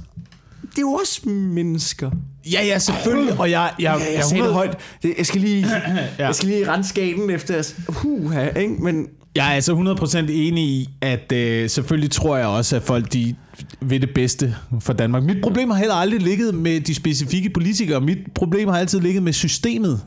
Det 0.61 0.77
er 0.77 0.81
jo 0.81 0.91
også 0.93 1.29
mennesker. 1.29 2.11
Ja, 2.51 2.65
ja, 2.65 2.79
selvfølgelig. 2.79 3.39
Og 3.39 3.51
jeg, 3.51 3.71
jeg, 3.79 3.99
Jeg, 3.99 4.15
jeg 4.15 4.23
sagde 4.25 4.43
det 4.43 4.53
højt. 4.53 4.77
Jeg 5.17 5.25
skal 5.25 5.41
lige, 5.41 5.67
Ja. 5.67 5.81
ja. 6.19 6.25
jeg 6.25 6.35
skal 6.35 6.49
lige 6.49 6.71
rense 6.71 6.89
skalen 6.89 7.29
efter... 7.29 7.55
jeg- 7.55 7.65
Huha, 7.95 8.47
ikke? 8.49 8.73
Men 8.79 9.07
Jeg 9.35 9.47
er 9.47 9.51
altså 9.55 9.73
100% 10.01 10.17
enig 10.17 10.63
i, 10.63 10.89
at 11.01 11.31
øh, 11.31 11.69
selvfølgelig 11.69 12.11
tror 12.11 12.37
jeg 12.37 12.47
også, 12.47 12.75
at 12.75 12.81
folk 12.83 13.13
de 13.13 13.35
vil 13.81 14.01
det 14.01 14.09
bedste 14.15 14.55
for 14.79 14.93
Danmark. 14.93 15.23
Mit 15.23 15.37
problem 15.43 15.69
har 15.69 15.77
heller 15.77 15.95
aldrig 15.95 16.21
ligget 16.21 16.55
med 16.55 16.81
de 16.81 16.95
specifikke 16.95 17.49
politikere. 17.49 18.01
Mit 18.01 18.17
problem 18.35 18.67
har 18.67 18.77
altid 18.77 18.99
ligget 18.99 19.23
med 19.23 19.33
systemet. 19.33 20.01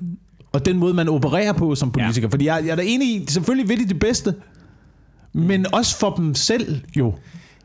Og 0.53 0.67
den 0.67 0.79
måde, 0.79 0.95
man 0.95 1.09
opererer 1.09 1.53
på 1.53 1.75
som 1.75 1.93
politiker. 1.93 2.29
Ja. 2.29 2.33
Fordi 2.33 2.45
jeg, 2.45 2.63
jeg 2.65 2.71
er 2.73 2.77
da 2.77 2.83
enig 2.87 3.09
i, 3.09 3.25
selvfølgelig 3.29 3.69
vil 3.69 3.79
de 3.79 3.89
det 3.89 3.99
bedste. 3.99 4.35
Men 5.33 5.75
også 5.75 5.99
for 5.99 6.11
dem 6.11 6.35
selv 6.35 6.81
jo. 6.97 7.15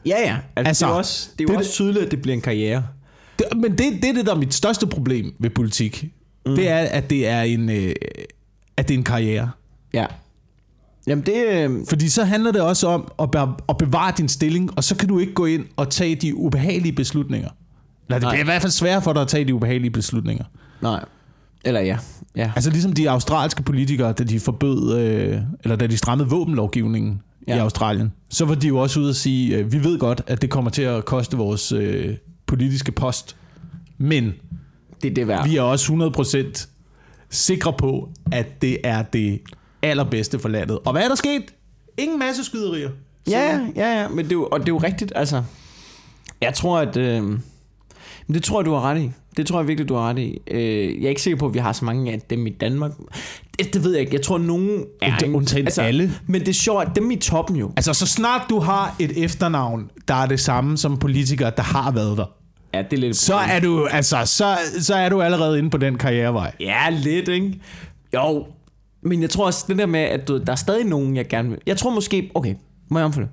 ja, 0.05 0.15
ja. 0.21 0.37
Altså, 0.55 0.67
Altså, 0.67 0.85
det 0.85 0.91
er 0.91 0.93
jo 0.93 0.97
også, 0.97 1.29
det 1.37 1.39
er 1.39 1.43
jo 1.43 1.47
det- 1.47 1.57
også 1.57 1.71
tydeligt, 1.71 2.05
at 2.05 2.11
det 2.11 2.21
bliver 2.21 2.35
en 2.35 2.41
karriere. 2.41 2.83
Det, 3.39 3.45
men 3.57 3.71
det, 3.71 3.79
det 4.01 4.05
er 4.09 4.13
det, 4.13 4.25
der 4.25 4.33
er 4.35 4.37
mit 4.39 4.53
største 4.53 4.87
problem 4.87 5.33
ved 5.39 5.49
politik. 5.49 6.05
Mm. 6.45 6.55
Det 6.55 6.69
er, 6.69 6.77
at 6.77 7.09
det 7.09 7.27
er 7.27 7.41
en, 7.41 7.69
øh, 7.69 7.93
at 8.77 8.87
det 8.87 8.93
er 8.93 8.97
en 8.97 9.03
karriere. 9.03 9.49
Ja. 9.93 10.05
Jamen 11.07 11.25
det... 11.25 11.45
øh, 11.51 11.85
Fordi 11.89 12.09
så 12.09 12.23
handler 12.23 12.51
det 12.51 12.61
også 12.61 12.87
om 12.87 13.07
at, 13.19 13.31
be- 13.31 13.53
at 13.69 13.77
bevare 13.77 14.13
din 14.17 14.27
stilling, 14.29 14.77
og 14.77 14.83
så 14.83 14.95
kan 14.95 15.07
du 15.09 15.19
ikke 15.19 15.33
gå 15.33 15.45
ind 15.45 15.65
og 15.75 15.89
tage 15.89 16.15
de 16.15 16.35
ubehagelige 16.35 16.93
beslutninger. 16.93 17.49
Eller 18.07 18.19
det 18.19 18.21
Nej. 18.23 18.31
bliver 18.31 18.43
i 18.43 18.45
hvert 18.45 18.61
fald 18.61 18.71
sværere 18.71 19.01
for 19.01 19.13
dig 19.13 19.21
at 19.21 19.27
tage 19.27 19.45
de 19.45 19.53
ubehagelige 19.53 19.91
beslutninger. 19.91 20.45
Nej. 20.81 21.05
Eller 21.65 21.79
ja. 21.81 21.97
Ja. 22.35 22.51
Altså 22.55 22.69
ligesom 22.69 22.93
de 22.93 23.09
australske 23.09 23.63
politikere, 23.63 24.11
da 24.13 24.23
de 24.23 24.39
forbød, 24.39 24.99
øh, 24.99 25.37
eller 25.63 25.75
da 25.75 25.87
de 25.87 25.97
strammede 25.97 26.29
våbenlovgivningen 26.29 27.21
ja. 27.47 27.55
i. 27.55 27.59
Australien, 27.59 28.11
så 28.29 28.45
var 28.45 28.55
de 28.55 28.67
jo 28.67 28.77
også 28.77 28.99
ude 28.99 29.09
at 29.09 29.15
sige, 29.15 29.57
øh, 29.57 29.71
vi 29.73 29.83
ved 29.83 29.99
godt, 29.99 30.21
at 30.27 30.41
det 30.41 30.49
kommer 30.49 30.71
til 30.71 30.81
at 30.81 31.05
koste 31.05 31.37
vores 31.37 31.71
øh, 31.71 32.15
politiske 32.45 32.91
post, 32.91 33.35
men 33.97 34.33
Det 35.01 35.11
er 35.11 35.13
det 35.15 35.27
værd. 35.27 35.47
vi 35.47 35.57
er 35.57 35.61
også 35.61 36.11
100% 36.53 36.67
sikre 37.29 37.73
på, 37.73 38.09
at 38.31 38.61
det 38.61 38.77
er 38.83 39.01
det 39.01 39.39
allerbedste 39.89 40.39
for 40.39 40.49
landet. 40.49 40.79
Og 40.85 40.91
hvad 40.91 41.03
er 41.03 41.07
der 41.07 41.15
sket? 41.15 41.43
Ingen 41.97 42.19
masse 42.19 42.43
skyderier. 42.43 42.89
Ja, 43.29 43.59
ja, 43.75 44.01
ja, 44.01 44.07
men 44.07 44.25
det 44.25 44.31
er 44.31 44.35
jo, 44.35 44.47
og 44.51 44.59
det 44.59 44.65
er 44.65 44.71
jo 44.73 44.77
rigtigt, 44.77 45.13
altså. 45.15 45.43
Jeg 46.41 46.53
tror, 46.53 46.79
at... 46.79 46.97
Øh, 46.97 47.23
men 47.23 47.39
det 48.33 48.43
tror 48.43 48.59
jeg, 48.59 48.65
du 48.65 48.73
har 48.73 48.81
ret 48.81 49.01
i. 49.01 49.11
Det 49.37 49.47
tror 49.47 49.59
jeg 49.59 49.67
virkelig, 49.67 49.89
du 49.89 49.95
har 49.95 50.09
ret 50.09 50.19
i. 50.19 50.37
Øh, 50.51 50.95
jeg 51.01 51.05
er 51.05 51.09
ikke 51.09 51.21
sikker 51.21 51.37
på, 51.37 51.45
at 51.45 51.53
vi 51.53 51.59
har 51.59 51.73
så 51.73 51.85
mange 51.85 52.11
af 52.13 52.21
dem 52.29 52.47
i 52.47 52.49
Danmark. 52.49 52.91
Det, 53.59 53.73
det 53.73 53.83
ved 53.83 53.91
jeg 53.91 54.01
ikke. 54.01 54.13
Jeg 54.13 54.21
tror, 54.21 54.37
nogen 54.37 54.83
er... 55.01 55.11
Undtagen- 55.11 55.35
undtagen 55.35 55.67
alle. 55.77 56.11
Men 56.27 56.41
det 56.41 56.47
er 56.49 56.53
sjovt, 56.53 56.87
at 56.89 56.95
dem 56.95 57.11
i 57.11 57.15
toppen 57.15 57.55
jo. 57.55 57.71
Altså, 57.75 57.93
så 57.93 58.07
snart 58.07 58.41
du 58.49 58.59
har 58.59 58.95
et 58.99 59.23
efternavn, 59.23 59.89
der 60.07 60.13
er 60.13 60.25
det 60.25 60.39
samme 60.39 60.77
som 60.77 60.97
politikere, 60.97 61.51
der 61.57 61.63
har 61.63 61.91
været 61.91 62.17
der, 62.17 62.25
Ja, 62.73 62.81
det 62.81 62.93
er 62.93 62.97
lidt... 63.01 63.17
så 63.17 63.35
er 63.35 63.59
du, 63.59 63.85
altså, 63.85 64.21
så, 64.25 64.57
så 64.79 64.95
er 64.95 65.09
du 65.09 65.21
allerede 65.21 65.57
inde 65.59 65.69
på 65.69 65.77
den 65.77 65.97
karrierevej. 65.97 66.51
Ja, 66.59 66.89
lidt, 66.89 67.27
ikke? 67.27 67.59
Jo, 68.13 68.45
men 69.07 69.21
jeg 69.21 69.29
tror 69.29 69.45
også, 69.45 69.65
det 69.67 69.77
der 69.77 69.85
med, 69.85 69.99
at 69.99 70.27
du, 70.27 70.37
der 70.37 70.51
er 70.51 70.55
stadig 70.55 70.85
nogen, 70.85 71.15
jeg 71.15 71.27
gerne 71.27 71.49
vil... 71.49 71.59
Jeg 71.65 71.77
tror 71.77 71.89
måske... 71.89 72.31
Okay, 72.35 72.55
må 72.89 72.99
jeg 72.99 73.05
omfølge? 73.05 73.29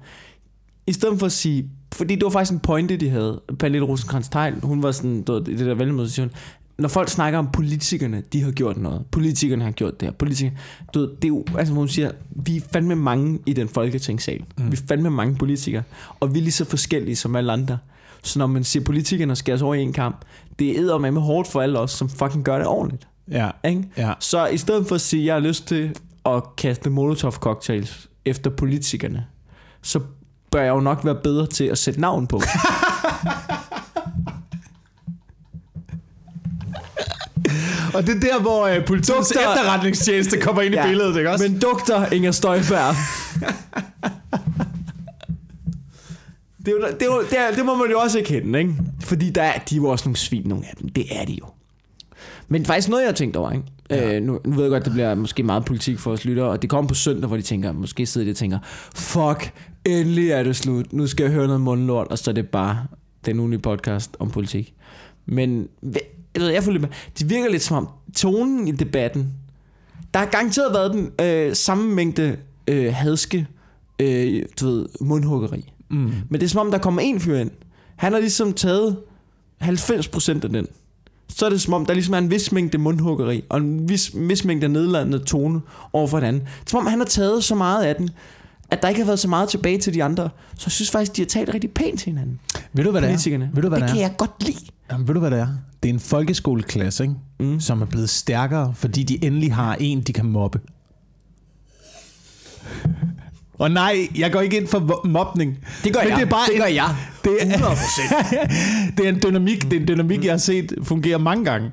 I 0.87 0.93
stedet 0.93 1.19
for 1.19 1.27
at 1.27 1.33
sige... 1.33 1.71
Fordi 1.95 2.15
det 2.15 2.25
var 2.25 2.31
faktisk 2.31 2.53
en 2.53 2.61
pointe, 2.61 2.97
de 2.97 3.09
havde. 3.09 3.41
Pernille 3.59 3.87
rosenkrantz 3.87 4.29
teil 4.29 4.55
hun 4.63 4.83
var 4.83 4.93
sådan... 4.93 5.23
Du, 5.23 5.37
i 5.37 5.41
det 5.41 5.67
der 5.67 5.75
hun, 6.17 6.31
når 6.79 6.89
folk 6.89 7.09
snakker 7.09 7.39
om 7.39 7.49
politikerne, 7.53 8.23
de 8.33 8.43
har 8.43 8.51
gjort 8.51 8.77
noget. 8.77 9.03
Politikerne 9.11 9.65
har 9.65 9.71
gjort 9.71 10.01
det 10.01 10.09
her. 10.09 10.13
Politikerne, 10.13 10.59
du 10.95 11.01
ved, 11.01 11.09
det 11.09 11.25
er 11.25 11.29
jo, 11.29 11.45
altså 11.59 11.75
hun 11.75 11.89
siger, 11.89 12.11
vi 12.31 12.57
er 12.57 12.61
fandme 12.73 12.97
mange 12.97 13.39
i 13.47 13.53
den 13.53 13.69
folketingssal. 13.69 14.45
Mm. 14.59 14.73
Vi 14.73 14.77
er 14.77 14.81
fandme 14.89 15.11
mange 15.11 15.35
politikere. 15.35 15.83
Og 16.21 16.35
vi 16.35 16.39
er 16.39 16.43
lige 16.43 16.53
så 16.53 16.65
forskellige 16.65 17.17
som 17.17 17.37
alle 17.37 17.53
andre. 17.53 17.79
Så 18.23 18.39
når 18.39 18.47
man 18.47 18.65
siger, 18.65 18.85
politikerne 18.85 19.37
skal 19.37 19.53
over 19.65 19.75
i 19.75 19.83
en 19.83 19.93
kamp, 19.93 20.17
det 20.59 20.71
er 20.71 20.75
med 21.13 21.23
hårdt 21.23 21.49
for 21.49 21.61
alle 21.61 21.79
os, 21.79 21.91
som 21.91 22.09
fucking 22.09 22.45
gør 22.45 22.59
det 22.59 22.67
ordentligt. 22.67 23.09
Ja. 23.31 23.51
Ikke? 23.65 23.83
Ja. 23.97 24.13
Så 24.21 24.47
i 24.47 24.57
stedet 24.57 24.89
for 24.89 24.95
at 24.95 25.01
sige, 25.01 25.21
at 25.23 25.27
jeg 25.27 25.35
har 25.35 25.41
lyst 25.41 25.67
til 25.69 25.97
at 26.27 26.43
kaste 26.57 26.91
molotov 26.91 27.33
cocktails 27.33 28.09
efter 28.25 28.51
politikerne, 28.51 29.27
så 29.83 30.01
bør 30.51 30.61
jeg 30.63 30.71
jo 30.71 30.81
nok 30.81 31.05
være 31.05 31.19
bedre 31.25 31.47
til 31.47 31.65
at 31.65 31.79
sætte 31.79 32.01
navn 32.01 32.27
på. 32.27 32.41
Og 37.95 38.07
det 38.07 38.17
er 38.17 38.21
der, 38.21 38.41
hvor 38.41 38.69
uh, 38.79 38.85
politiets 38.87 39.11
Dugter- 39.31 39.51
efterretningstjeneste 39.51 40.41
kommer 40.41 40.63
ind 40.63 40.75
i 40.75 40.77
Ja. 40.77 40.87
billedet, 40.87 41.17
ikke 41.17 41.31
også? 41.31 41.49
Men 41.49 41.59
dugter 41.61 42.07
Inger 42.13 42.31
Støjberg. 42.33 42.95
det, 46.59 46.69
er 46.69 46.73
jo, 46.73 46.81
det, 46.83 47.03
er 47.03 47.07
jo, 47.07 47.23
det, 47.31 47.39
er, 47.39 47.55
det 47.57 47.65
må 47.67 47.75
man 47.77 47.91
jo 47.91 47.99
også 47.99 48.19
erkende, 48.19 48.59
ikke? 48.59 48.75
Fordi 49.01 49.31
der 49.31 49.43
er, 49.43 49.59
de 49.59 49.75
er 49.75 49.77
jo 49.77 49.89
også 49.89 50.05
nogle 50.05 50.17
svin, 50.17 50.43
nogle 50.47 50.65
af 50.71 50.75
dem. 50.81 50.89
Det 50.89 51.21
er 51.21 51.25
de 51.25 51.33
jo. 51.33 51.47
Men 52.49 52.65
faktisk 52.65 52.89
noget, 52.89 53.03
jeg 53.03 53.09
har 53.09 53.15
tænkt 53.15 53.37
over, 53.37 53.51
ikke? 53.51 53.65
Ja. 53.91 54.17
Øh, 54.17 54.23
nu, 54.23 54.41
nu 54.45 54.55
ved 54.55 54.63
jeg 54.63 54.71
godt, 54.71 54.85
det 54.85 54.93
bliver 54.93 55.15
måske 55.15 55.43
meget 55.43 55.65
politik 55.65 55.99
for 55.99 56.13
os 56.13 56.25
lyttere, 56.25 56.47
og 56.47 56.63
det 56.63 56.71
kommer 56.71 56.89
på 56.89 56.95
søndag, 56.95 57.29
hvor 57.29 57.37
de 57.37 57.43
tænker, 57.43 57.73
måske 57.73 58.07
sidder 58.07 58.25
de 58.25 58.31
og 58.31 58.37
tænker, 58.37 58.59
fuck, 58.95 59.53
endelig 59.85 60.31
er 60.31 60.43
det 60.43 60.57
slut. 60.57 60.93
Nu 60.93 61.07
skal 61.07 61.25
jeg 61.25 61.33
høre 61.33 61.47
noget 61.47 61.61
mundlort, 61.61 62.07
og 62.09 62.19
så 62.19 62.31
er 62.31 62.35
det 62.35 62.49
bare 62.49 62.87
den 63.27 63.39
ugenlige 63.39 63.61
podcast 63.61 64.17
om 64.19 64.31
politik. 64.31 64.75
Men 65.27 65.69
jeg, 65.83 66.43
ved, 66.43 66.49
jeg 66.49 66.63
føler 66.63 66.81
med, 66.81 66.89
det 67.19 67.31
virker 67.31 67.51
lidt 67.51 67.63
som 67.63 67.77
om 67.77 67.89
tonen 68.17 68.69
i 68.69 68.73
debatten, 68.73 69.33
der 70.15 70.21
har 70.21 70.27
garanteret 70.27 70.75
været 70.75 70.93
den 70.93 71.11
øh, 71.21 71.55
samme 71.55 71.95
mængde 71.95 72.37
øh, 72.69 72.95
hadske 72.95 73.47
øh, 73.99 74.43
du 74.61 74.67
ved, 74.67 74.87
mundhuggeri. 75.01 75.73
Mm. 75.91 76.13
Men 76.29 76.41
det 76.41 76.43
er 76.43 76.49
som 76.49 76.67
om, 76.67 76.71
der 76.71 76.79
kommer 76.79 77.01
en 77.01 77.21
fyr 77.21 77.37
ind, 77.37 77.51
Han 77.97 78.13
har 78.13 78.21
ligesom 78.21 78.53
taget 78.53 78.97
90% 79.63 80.31
af 80.31 80.41
den. 80.41 80.67
Så 81.29 81.47
er 81.47 81.51
det 81.51 81.61
som 81.61 81.75
om, 81.75 81.87
der 81.87 81.95
ligesom 81.95 82.15
er 82.15 82.19
en 82.19 82.31
vis 82.31 82.53
mængde 82.53 82.79
mundhuggeri, 82.79 83.45
og 83.49 83.59
en 83.59 83.89
vis, 83.89 84.11
vis 84.15 84.45
mængde 84.45 84.69
nedladende 84.69 85.19
tone 85.19 85.61
over 85.93 86.07
for 86.07 86.17
hinanden. 86.19 86.43
Som 86.67 86.79
om 86.79 86.87
han 86.87 86.99
har 86.99 87.07
taget 87.07 87.45
så 87.45 87.55
meget 87.55 87.85
af 87.85 87.97
den, 87.97 88.11
at 88.71 88.83
der 88.83 88.89
ikke 88.89 89.01
har 89.01 89.07
været 89.07 89.19
så 89.19 89.29
meget 89.29 89.49
tilbage 89.49 89.79
til 89.79 89.95
de 89.95 90.05
andre. 90.05 90.31
Så 90.55 90.63
jeg 90.67 90.73
synes 90.73 90.91
faktisk, 90.91 91.17
de 91.17 91.23
har 91.23 91.27
talt 91.27 91.55
rigtig 91.55 91.71
pænt 91.71 92.01
til 92.01 92.13
hinanden. 92.13 92.41
Ved 92.73 92.85
du, 92.85 92.91
hvad 92.91 93.03
det 93.03 93.27
er? 93.27 93.49
Ved 93.53 93.63
du, 93.63 93.69
hvad 93.69 93.81
det 93.81 93.89
det 93.89 93.89
kan 93.89 93.99
er? 93.99 94.09
jeg 94.09 94.15
godt 94.17 94.47
lide. 94.47 94.59
Jamen, 94.91 95.09
ved 95.09 95.15
du, 95.15 95.21
hvad 95.21 95.31
det 95.31 95.39
er? 95.39 95.49
Det 95.83 95.89
er 95.89 95.93
en 95.95 96.01
folkeskoleklasse, 96.01 97.03
ikke? 97.05 97.15
Mm. 97.41 97.61
som 97.61 97.83
er 97.83 97.87
blevet 97.87 98.11
stærkere, 98.11 98.75
fordi 98.77 99.03
de 99.03 99.25
endelig 99.25 99.55
har 99.55 99.77
en, 99.81 100.01
de 100.01 100.13
kan 100.13 100.27
mobbe. 100.27 100.61
Og 103.59 103.71
nej, 103.71 104.09
jeg 104.19 104.33
går 104.33 104.41
ikke 104.41 104.57
ind 104.57 104.67
for 104.67 105.01
mobning. 105.07 105.59
Det 105.85 105.93
gør 105.95 106.01
Men 106.01 106.09
jeg. 106.11 106.17
det 106.19 106.25
er 106.27 106.31
bare 106.31 106.47
det 106.47 106.55
en- 106.55 106.61
gør 106.61 106.67
jeg. 106.67 106.95
Det 107.25 107.37
er, 107.41 107.57
100%. 107.57 108.95
det 108.97 109.07
er 109.07 109.09
en 109.09 109.21
dynamik, 109.27 109.63
det 109.65 109.73
er 109.73 109.81
en 109.81 109.89
dynamik, 109.89 110.25
jeg 110.25 110.33
har 110.33 110.39
set 110.39 110.73
fungere 110.83 111.19
mange 111.19 111.45
gange, 111.45 111.71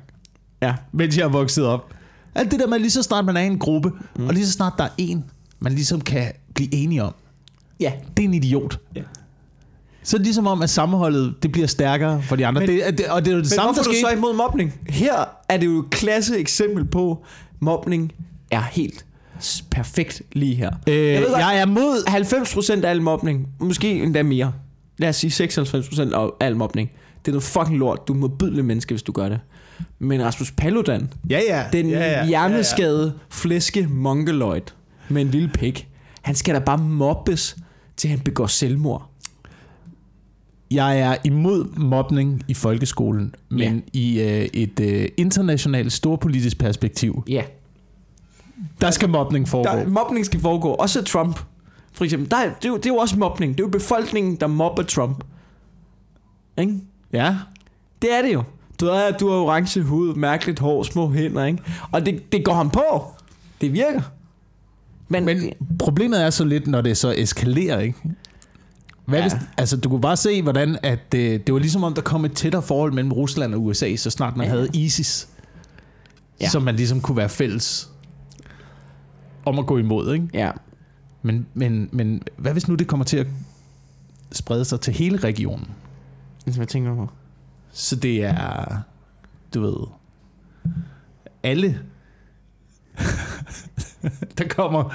Ja. 0.62 0.74
mens 0.92 1.16
jeg 1.18 1.24
er 1.24 1.28
vokset 1.28 1.64
op. 1.66 1.94
Alt 2.34 2.50
det 2.50 2.60
der 2.60 2.66
med, 2.66 2.78
lige 2.78 2.90
så 2.90 3.02
snart 3.02 3.24
man 3.24 3.36
er 3.36 3.40
i 3.40 3.46
en 3.46 3.58
gruppe, 3.58 3.90
mm. 4.16 4.26
og 4.26 4.34
lige 4.34 4.46
så 4.46 4.52
snart 4.52 4.72
der 4.78 4.84
er 4.84 4.88
en, 4.98 5.24
man 5.60 5.72
ligesom 5.72 6.00
kan 6.00 6.32
blive 6.54 6.74
enige 6.74 7.02
om, 7.04 7.14
Ja. 7.80 7.92
det 8.16 8.22
er 8.22 8.28
en 8.28 8.34
idiot. 8.34 8.78
Ja. 8.96 9.00
Så 10.02 10.16
det 10.18 10.24
ligesom 10.26 10.46
om, 10.46 10.62
at 10.62 10.70
sammenholdet 10.70 11.34
det 11.42 11.52
bliver 11.52 11.66
stærkere 11.66 12.22
for 12.22 12.36
de 12.36 12.46
andre. 12.46 12.60
Men- 12.60 12.68
det, 12.68 12.98
det, 12.98 13.06
og 13.06 13.24
det 13.24 13.30
er 13.30 13.34
jo 13.36 13.42
det 13.42 13.44
Men 13.50 13.50
samme, 13.50 13.72
hvorfor 13.72 13.82
der 13.82 13.90
er 13.90 13.92
du 13.94 14.00
så 14.00 14.06
skete. 14.06 14.18
imod 14.18 14.34
mobning? 14.36 14.72
Her 14.88 15.14
er 15.48 15.56
det 15.56 15.66
jo 15.66 15.78
et 15.78 15.90
klasse 15.90 16.38
eksempel 16.38 16.84
på, 16.84 17.24
mobning 17.60 18.12
er 18.50 18.60
helt 18.62 19.04
perfekt 19.70 20.22
lige 20.32 20.54
her. 20.54 20.70
Øh, 20.88 20.94
Jeg 20.96 21.20
ved 21.22 21.36
jeg 21.36 21.58
er 21.60 21.66
mod 21.66 22.08
90% 22.80 22.84
af 22.84 22.90
al 22.90 23.02
mobning, 23.02 23.48
måske 23.60 24.02
endda 24.02 24.22
mere. 24.22 24.52
Lad 24.98 25.08
os 25.08 25.16
sige 25.16 25.44
96% 25.48 26.14
af 26.14 26.28
al 26.40 26.56
mobning. 26.56 26.90
Det 27.24 27.28
er 27.28 27.32
noget 27.32 27.42
fucking 27.42 27.78
lort. 27.78 28.08
Du 28.08 28.12
er 28.12 28.16
modbydelig 28.16 28.64
menneske, 28.64 28.94
hvis 28.94 29.02
du 29.02 29.12
gør 29.12 29.28
det. 29.28 29.40
Men 29.98 30.24
Rasmus 30.24 30.50
Paludan, 30.52 31.10
Ja, 31.30 31.40
ja. 31.48 31.64
den 31.72 31.88
ja, 31.90 31.98
ja, 31.98 32.26
hjerneskade, 32.26 33.12
flæske 33.30 33.86
mongoloid 33.90 34.60
med 35.08 35.22
en 35.22 35.28
lille 35.28 35.48
pik, 35.48 35.88
han 36.22 36.34
skal 36.34 36.54
da 36.54 36.58
bare 36.60 36.78
mobbes, 36.78 37.56
til 37.96 38.10
han 38.10 38.18
begår 38.20 38.46
selvmord. 38.46 39.08
Jeg 40.70 41.00
er 41.00 41.16
imod 41.24 41.64
mobning 41.76 42.42
i 42.48 42.54
folkeskolen, 42.54 43.34
men 43.48 43.60
Ja. 43.94 43.98
i 44.00 44.20
øh, 44.20 44.48
et 44.54 44.80
øh, 44.80 45.08
internationalt 45.16 45.92
storpolitisk 45.92 46.58
perspektiv, 46.58 47.24
Ja. 47.28 47.42
Der 48.80 48.90
skal 48.90 49.08
mobning 49.08 49.48
foregå. 49.48 49.78
Der, 49.78 49.88
mobning 49.88 50.26
skal 50.26 50.40
foregå. 50.40 50.68
Også 50.68 51.04
Trump, 51.04 51.40
for 51.92 52.04
eksempel. 52.04 52.30
Der, 52.30 52.36
er- 52.36 52.54
det, 52.54 52.64
er 52.64 52.68
jo, 52.68 52.76
det 52.76 52.86
er 52.86 52.90
jo 52.90 52.96
også 52.96 53.18
mobning. 53.18 53.52
Det 53.52 53.60
er 53.60 53.64
jo 53.66 53.70
befolkningen, 53.70 54.36
der 54.36 54.46
mobber 54.46 54.82
Trump. 54.82 55.24
Ikke? 56.58 56.74
Ja. 57.12 57.36
Det 58.02 58.12
er 58.18 58.22
det 58.22 58.32
jo. 58.32 58.42
Du 58.80 58.86
har, 58.86 59.10
du 59.20 59.28
har 59.30 59.36
orange 59.36 59.80
hud, 59.82 60.14
mærkeligt 60.14 60.58
hår, 60.58 60.82
små 60.82 61.10
hænder, 61.12 61.44
ikke? 61.44 61.62
Og 61.92 62.06
det, 62.06 62.32
det 62.32 62.44
går 62.44 62.52
ham 62.54 62.70
på. 62.70 63.04
Det 63.60 63.72
virker. 63.72 64.00
Men, 65.08 65.24
Men 65.24 65.52
problemet 65.78 66.22
er 66.24 66.30
så 66.30 66.44
lidt, 66.44 66.66
når 66.66 66.80
det 66.80 66.96
så 66.96 67.14
eskalerer, 67.18 67.78
ikke? 67.78 67.98
Hvad 69.06 69.18
Ja. 69.18 69.24
hvis, 69.28 69.34
altså, 69.56 69.76
du 69.76 69.88
kunne 69.88 70.00
bare 70.00 70.16
se, 70.16 70.42
hvordan 70.42 70.78
at, 70.82 71.14
øh, 71.14 71.20
det 71.46 71.52
var 71.54 71.58
ligesom 71.58 71.84
om, 71.84 71.94
der 71.94 72.02
kom 72.02 72.24
et 72.24 72.32
tættere 72.32 72.62
forhold 72.62 72.92
mellem 72.92 73.12
Rusland 73.12 73.54
og 73.54 73.62
USA, 73.64 73.96
så 73.96 74.10
snart 74.10 74.36
man 74.36 74.46
Ja. 74.46 74.50
havde 74.52 74.68
ISIS, 74.74 75.28
ja. 76.40 76.48
som 76.48 76.62
man 76.62 76.76
ligesom 76.76 77.00
kunne 77.00 77.16
være 77.16 77.28
fælles 77.28 77.88
om 79.44 79.58
at 79.58 79.66
gå 79.66 79.78
imod, 79.78 80.14
ikke? 80.14 80.28
ja. 80.34 80.50
Men, 81.24 81.46
men, 81.54 81.88
men 81.92 82.22
hvad 82.36 82.52
hvis 82.52 82.68
nu 82.68 82.74
det 82.74 82.86
kommer 82.86 83.04
til 83.04 83.16
at 83.16 83.26
sprede 84.32 84.64
sig 84.64 84.80
til 84.80 84.94
hele 84.94 85.16
regionen? 85.16 85.68
Det 86.44 86.58
jeg 86.58 86.68
tænker 86.68 86.94
på. 86.94 87.08
Så 87.72 87.96
det 87.96 88.24
er, 88.24 88.78
du 89.54 89.60
ved, 89.60 89.76
alle, 91.42 91.80
der 94.38 94.48
kommer... 94.48 94.94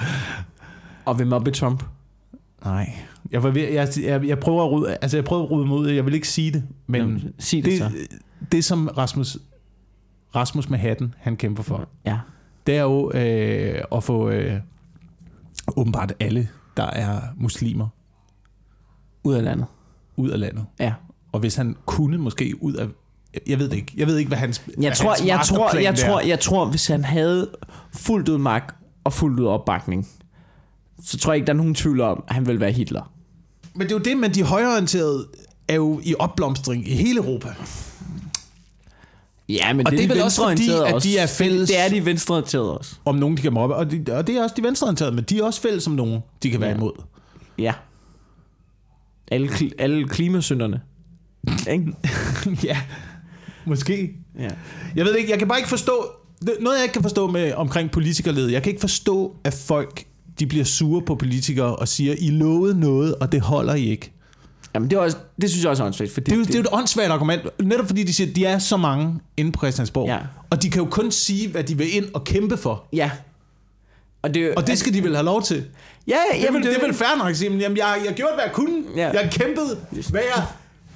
Og 1.04 1.18
vil 1.18 1.26
mobbe 1.26 1.50
Trump. 1.50 1.84
Nej, 2.64 2.94
jeg, 3.30 3.42
var 3.42 3.50
ved, 3.50 3.62
jeg, 3.68 3.88
jeg, 4.02 4.26
jeg 4.26 4.38
prøver 4.38 4.64
at 4.64 4.72
rydde, 4.72 4.96
altså 5.02 5.16
jeg 5.16 5.24
prøver 5.24 5.44
at 5.44 5.50
rydde 5.50 5.70
ud, 5.70 5.88
jeg 5.88 6.04
vil 6.04 6.14
ikke 6.14 6.28
sige 6.28 6.52
det, 6.52 6.64
men 6.86 7.00
Jamen, 7.00 7.32
sig 7.38 7.62
det, 7.62 7.72
det, 7.72 7.78
så. 7.78 7.90
det 8.52 8.64
som 8.64 8.88
Rasmus, 8.88 9.38
Rasmus 10.34 10.68
med 10.68 10.78
hatten, 10.78 11.14
han 11.18 11.36
kæmper 11.36 11.62
for, 11.62 11.88
Ja. 12.04 12.18
Det 12.68 12.76
er 12.76 12.82
jo 12.82 13.10
øh, 13.14 13.82
at 13.92 14.04
få 14.04 14.28
øh, 14.30 14.60
åbenbart 15.76 16.12
alle, 16.20 16.48
der 16.76 16.82
er 16.84 17.20
muslimer, 17.36 17.88
Ud 19.24 19.34
af 19.34 19.44
landet. 19.44 19.66
ud 20.16 20.28
af 20.30 20.40
landet. 20.40 20.66
Ja. 20.80 20.92
Og 21.32 21.40
hvis 21.40 21.54
han 21.56 21.76
kunne 21.86 22.18
måske 22.18 22.54
ud 22.62 22.74
af, 22.74 22.86
jeg 23.46 23.58
ved 23.58 23.68
det 23.68 23.76
ikke, 23.76 23.92
jeg 23.96 24.06
ved 24.06 24.16
ikke, 24.16 24.28
hvad 24.28 24.38
hans 24.38 24.58
hvad 24.58 24.74
Jeg 24.84 24.96
tror, 24.96 25.10
hans 25.10 25.24
jeg, 25.26 25.40
tror, 25.44 25.58
masterplan 25.58 25.84
jeg, 25.84 25.96
der 25.96 26.04
er. 26.04 26.08
tror, 26.08 26.20
jeg 26.20 26.40
tror, 26.40 26.64
hvis 26.66 26.86
han 26.86 27.04
havde 27.04 27.50
fuldt 27.94 28.28
ud 28.28 28.38
magt 28.38 28.74
og 29.04 29.12
fuldt 29.12 29.40
ud 29.40 29.46
opbakning, 29.46 30.08
så 31.04 31.18
tror 31.18 31.32
jeg 31.32 31.36
ikke, 31.36 31.46
der 31.46 31.52
er 31.52 31.56
nogen 31.56 31.74
tvivl 31.74 32.00
om, 32.00 32.24
at 32.28 32.34
han 32.34 32.46
vil 32.46 32.60
være 32.60 32.72
Hitler. 32.72 33.12
Men 33.74 33.82
det 33.86 33.92
er 33.92 33.96
jo 33.98 34.02
det, 34.04 34.16
men 34.16 34.34
de 34.34 34.42
højreorienterede 34.42 35.26
er 35.68 35.74
jo 35.74 36.00
i 36.04 36.14
opblomstring 36.18 36.88
i 36.88 36.94
hele 36.94 37.20
Europa. 37.20 37.48
Ja, 39.48 39.72
men 39.72 39.86
Og 39.86 39.92
det, 39.92 39.98
det 39.98 40.04
er 40.04 40.08
er 40.08 40.12
de 40.12 40.14
vel 40.14 40.24
også 40.24 40.42
fordi, 40.48 40.70
at 40.96 41.02
de 41.02 41.18
er 41.18 41.26
fælles- 41.26 41.66
Det 41.70 41.78
er 41.80 41.88
de 41.88 42.04
venstreorienterede 42.04 42.78
også. 42.78 42.94
Om 43.04 43.14
nogen, 43.14 43.36
de 43.36 43.42
kan 43.42 43.52
mobbe, 43.52 43.74
og, 43.74 43.90
de, 43.90 44.04
og 44.12 44.26
det 44.26 44.36
er 44.36 44.42
også 44.42 44.54
de 44.58 44.62
venstreorienterede, 44.62 45.14
men 45.14 45.24
de 45.24 45.38
er 45.38 45.44
også 45.44 45.60
fælles 45.60 45.82
som 45.84 45.92
nogen, 45.92 46.20
de 46.42 46.50
kan 46.50 46.60
være 46.60 46.70
Ja. 46.70 46.76
imod. 46.76 46.92
Ja. 47.58 47.72
Alle, 49.30 49.50
alle 49.78 50.08
klimasynderne. 50.08 50.80
Ja, 52.64 52.78
måske. 53.64 54.10
Ja. 54.38 54.48
Jeg 54.96 55.04
ved 55.04 55.16
ikke, 55.16 55.30
jeg 55.30 55.38
kan 55.38 55.48
bare 55.48 55.58
ikke 55.58 55.68
forstå, 55.68 56.04
noget 56.60 56.76
jeg 56.76 56.82
ikke 56.84 56.92
kan 56.92 57.02
forstå 57.02 57.30
med 57.30 57.52
omkring 57.52 57.90
politikerled, 57.90 58.46
jeg 58.48 58.62
kan 58.62 58.70
ikke 58.70 58.80
forstå, 58.80 59.36
at 59.44 59.54
folk, 59.54 60.04
de 60.38 60.46
bliver 60.46 60.64
sure 60.64 61.02
på 61.02 61.14
politikere 61.14 61.76
og 61.76 61.88
siger, 61.88 62.14
I 62.18 62.30
lovede 62.30 62.80
noget, 62.80 63.14
og 63.14 63.32
det 63.32 63.40
holder 63.40 63.74
I 63.74 63.88
ikke. 63.90 64.12
Jamen, 64.74 64.90
det, 64.90 64.96
er 64.96 65.00
også, 65.00 65.16
det 65.40 65.50
synes 65.50 65.62
jeg 65.64 65.70
også 65.70 65.82
er 65.82 65.86
åndssvagt, 65.86 66.12
for 66.12 66.20
Det 66.20 66.32
er, 66.32 66.36
jo, 66.36 66.42
det 66.42 66.50
er 66.54 66.58
jo 66.58 66.60
et 66.60 66.68
åndssvagt 66.72 67.10
argument, 67.12 67.42
netop 67.62 67.86
fordi 67.86 68.02
de 68.02 68.12
siger, 68.12 68.30
at 68.30 68.36
de 68.36 68.44
er 68.44 68.58
så 68.58 68.76
mange 68.76 69.20
inde 69.36 69.52
på 69.52 69.58
Christiansborg, 69.58 70.08
Ja. 70.08 70.18
og 70.50 70.62
de 70.62 70.70
kan 70.70 70.82
jo 70.82 70.88
kun 70.90 71.10
sige, 71.10 71.48
hvad 71.48 71.64
de 71.64 71.78
vil 71.78 71.96
ind 71.96 72.04
og 72.14 72.24
kæmpe 72.24 72.56
for. 72.56 72.84
Ja. 72.92 73.10
Og 74.22 74.34
det, 74.34 74.54
Og 74.54 74.66
det 74.66 74.78
skal 74.78 74.94
de 74.94 75.02
vel 75.04 75.14
have 75.14 75.24
lov 75.24 75.42
til. 75.42 75.64
Ja, 76.08 76.16
Det 76.32 76.40
er, 76.40 76.44
jamen, 76.44 76.62
vel, 76.62 76.70
det 76.70 76.76
er 76.82 76.86
vel 76.86 76.94
fair 76.94 77.18
nok 77.18 77.30
at 77.30 77.36
sige, 77.36 77.50
men 77.50 77.60
jamen, 77.60 77.76
jeg, 77.78 77.96
jeg 78.06 78.14
gjorde, 78.14 78.34
hvad 78.34 78.44
jeg 78.44 78.52
kunne. 78.52 78.82
Ja. 78.96 79.10
Jeg 79.10 79.28
kæmpede, 79.32 79.78
hvad 80.10 80.20
jeg 80.36 80.44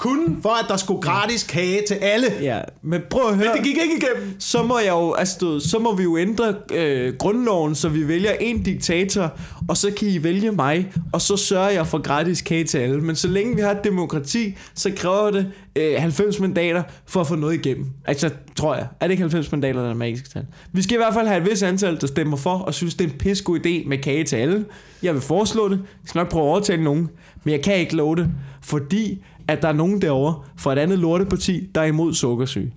kunne, 0.02 0.36
for 0.42 0.48
at 0.48 0.64
der 0.68 0.76
skulle 0.76 1.02
gratis 1.02 1.42
kage 1.42 1.82
til 1.88 1.94
alle. 1.94 2.26
Ja, 2.40 2.60
men 2.82 3.00
prøv 3.10 3.28
at 3.28 3.36
høre. 3.36 3.46
Men 3.46 3.56
det 3.56 3.64
gik 3.64 3.76
ikke 3.82 3.96
igennem. 3.96 4.34
så 4.38 4.62
må 4.62 4.78
jeg 4.78 4.88
jo, 4.88 5.12
altså, 5.12 5.60
så 5.60 5.78
må 5.78 5.94
vi 5.94 6.02
jo 6.02 6.18
ændre 6.18 6.54
øh, 6.72 7.14
grundloven, 7.18 7.74
så 7.74 7.88
vi 7.88 8.08
vælger 8.08 8.32
en 8.32 8.62
diktator, 8.62 9.32
og 9.68 9.76
så 9.76 9.90
kan 9.98 10.08
I 10.08 10.22
vælge 10.22 10.52
mig, 10.52 10.92
og 11.12 11.20
så 11.20 11.36
sørger 11.36 11.70
jeg 11.70 11.86
for 11.86 12.02
gratis 12.02 12.42
kage 12.42 12.64
til 12.64 12.78
alle. 12.78 13.00
Men 13.00 13.16
så 13.16 13.28
længe 13.28 13.56
vi 13.56 13.60
har 13.60 13.70
et 13.70 13.84
demokrati, 13.84 14.56
så 14.74 14.92
kræver 14.96 15.30
det 15.30 15.46
øh, 15.76 15.94
90 15.98 16.40
mandater 16.40 16.82
for 17.06 17.20
at 17.20 17.26
få 17.26 17.34
noget 17.34 17.54
igennem. 17.54 17.86
Altså, 18.04 18.30
tror 18.56 18.74
jeg. 18.74 18.86
Er 19.00 19.06
det 19.06 19.12
ikke 19.12 19.22
90 19.22 19.52
mandater, 19.52 19.82
der 19.82 19.90
er 19.90 19.94
magisk 19.94 20.32
tal? 20.32 20.46
Vi 20.72 20.82
skal 20.82 20.94
i 20.94 20.98
hvert 20.98 21.14
fald 21.14 21.26
have 21.26 21.42
et 21.42 21.50
vis 21.50 21.62
antal, 21.62 22.00
der 22.00 22.06
stemmer 22.06 22.36
for, 22.36 22.54
og 22.54 22.74
synes, 22.74 22.94
det 22.94 23.04
er 23.04 23.08
en 23.12 23.18
pissegod 23.18 23.58
idé 23.58 23.88
med 23.88 23.98
kage 23.98 24.24
til 24.24 24.36
alle. 24.36 24.64
Jeg 25.02 25.14
vil 25.14 25.22
foreslå 25.22 25.68
det. 25.68 25.78
Jeg 25.78 26.08
skal 26.08 26.18
nok 26.18 26.30
prøve 26.30 26.44
at 26.44 26.48
overtale 26.48 26.84
nogen, 26.84 27.08
men 27.44 27.52
jeg 27.52 27.62
kan 27.62 27.76
ikke 27.76 27.96
love 27.96 28.16
det, 28.16 28.30
fordi 28.62 29.24
at 29.48 29.62
der 29.62 29.68
er 29.68 29.72
nogen 29.72 30.02
derovre 30.02 30.42
fra 30.56 30.72
et 30.72 30.78
andet 30.78 30.98
lorteparti, 30.98 31.68
der 31.74 31.80
er 31.80 31.84
imod 31.84 32.14
sukkersyge. 32.14 32.72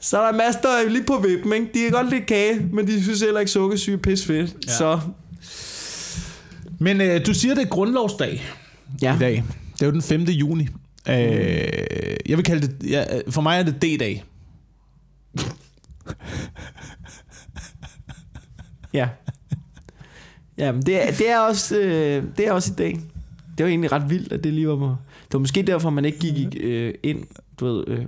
Så 0.00 0.18
er 0.20 0.30
der 0.30 0.38
masser, 0.38 0.60
der 0.60 0.68
er 0.68 0.88
lige 0.88 1.04
på 1.04 1.18
vippen, 1.28 1.52
ikke? 1.52 1.66
De 1.74 1.80
kan 1.82 1.90
godt 1.90 2.10
lide 2.10 2.20
kage, 2.20 2.68
men 2.72 2.86
de 2.86 3.02
synes 3.02 3.20
heller 3.20 3.40
ikke 3.40 3.52
sukkersyge 3.52 3.96
er 3.96 4.00
pis 4.00 4.26
fedt. 4.26 4.56
Ja. 4.66 4.72
Så 4.72 5.00
Men 6.78 7.00
øh, 7.00 7.26
du 7.26 7.34
siger, 7.34 7.54
det 7.54 7.62
er 7.62 7.68
grundlovsdag 7.68 8.44
ja. 9.02 9.16
i 9.16 9.18
dag. 9.18 9.44
Det 9.72 9.82
er 9.82 9.86
jo 9.86 9.92
den 9.92 10.02
5. 10.02 10.22
juni. 10.22 10.68
Øh, 11.08 11.16
jeg 12.28 12.36
vil 12.36 12.44
kalde 12.44 12.66
det, 12.66 12.90
ja, 12.90 13.04
for 13.30 13.40
mig 13.40 13.58
er 13.58 13.62
det 13.62 13.74
D-dag. 13.82 14.24
Ja. 18.92 19.08
Ja, 20.58 20.72
men 20.72 20.82
det 20.82 21.08
er, 21.08 21.10
det 21.12 21.30
er 21.30 21.38
også 21.38 21.78
øh, 21.78 22.24
det 22.36 22.46
er 22.48 22.52
også 22.52 22.72
i 22.72 22.76
dag. 22.76 23.00
Det 23.58 23.64
var 23.64 23.70
egentlig 23.70 23.92
ret 23.92 24.10
vildt, 24.10 24.32
at 24.32 24.44
det 24.44 24.54
lige 24.54 24.68
var 24.68 24.76
på. 24.76 24.86
Det 25.24 25.32
var 25.32 25.38
måske 25.38 25.62
derfor, 25.62 25.90
man 25.90 26.04
ikke 26.04 26.18
gik 26.18 26.56
øh, 26.60 26.94
ind, 27.02 27.24
du 27.60 27.66
ved, 27.66 27.84
øh, 27.86 28.04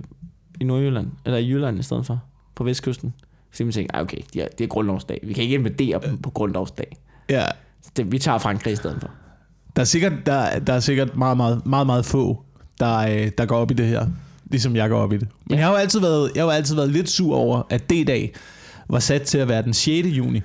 i 0.61 0.63
Nordjylland, 0.63 1.07
eller 1.25 1.37
i 1.37 1.49
Jylland 1.49 1.79
i 1.79 1.83
stedet 1.83 2.05
for, 2.05 2.21
på 2.55 2.63
vestkysten. 2.63 3.13
Fordi 3.51 3.63
man 3.63 3.73
tænkte, 3.73 3.95
"Ej, 3.95 4.01
okay, 4.01 4.17
det 4.33 4.41
er, 4.43 4.47
det 4.57 4.63
er 4.63 4.67
grundlovsdag. 4.67 5.19
Vi 5.23 5.33
kan 5.33 5.43
ikke 5.43 5.55
invadere 5.55 5.99
dem 6.05 6.17
på 6.17 6.29
grundlovsdag. 6.29 6.97
Ja. 7.29 7.45
Det, 7.97 8.11
vi 8.11 8.19
tager 8.19 8.37
Frankrig 8.37 8.73
i 8.73 8.75
stedet 8.75 8.97
for. 9.01 9.09
Der 9.75 9.81
er 9.81 9.85
sikkert, 9.85 10.13
der, 10.25 10.59
der 10.59 10.73
er 10.73 10.79
sikkert 10.79 11.15
meget, 11.17 11.37
meget, 11.37 11.65
meget, 11.65 11.85
meget 11.87 12.05
få, 12.05 12.43
der, 12.79 12.97
øh, 12.97 13.31
der 13.37 13.45
går 13.45 13.57
op 13.57 13.71
i 13.71 13.73
det 13.73 13.87
her. 13.87 14.07
Ligesom 14.45 14.75
jeg 14.75 14.89
går 14.89 14.99
op 14.99 15.13
i 15.13 15.17
det. 15.17 15.27
Men 15.45 15.57
jeg 15.57 15.65
har 15.65 15.71
jo 15.73 15.77
altid 15.77 15.99
været, 15.99 16.31
jeg 16.35 16.41
har 16.41 16.45
jo 16.45 16.51
altid 16.51 16.75
været 16.75 16.89
lidt 16.89 17.09
sur 17.09 17.35
over, 17.35 17.61
at 17.69 17.89
D-dag 17.89 18.33
var 18.89 18.99
sat 18.99 19.21
til 19.21 19.37
at 19.37 19.47
være 19.47 19.61
den 19.61 19.73
6. 19.73 20.07
juni. 20.07 20.41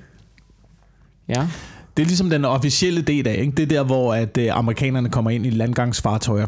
Ja. 1.27 1.47
Det 1.97 2.03
er 2.03 2.07
ligesom 2.07 2.29
den 2.29 2.45
officielle 2.45 3.01
del 3.01 3.27
af, 3.27 3.35
ikke? 3.41 3.51
Det 3.51 3.63
er 3.63 3.67
der, 3.67 3.83
hvor 3.83 4.13
at, 4.13 4.37
øh, 4.37 4.57
amerikanerne 4.57 5.09
kommer 5.09 5.31
ind 5.31 5.45
i 5.45 5.49
landgangsfartøjer. 5.49 6.47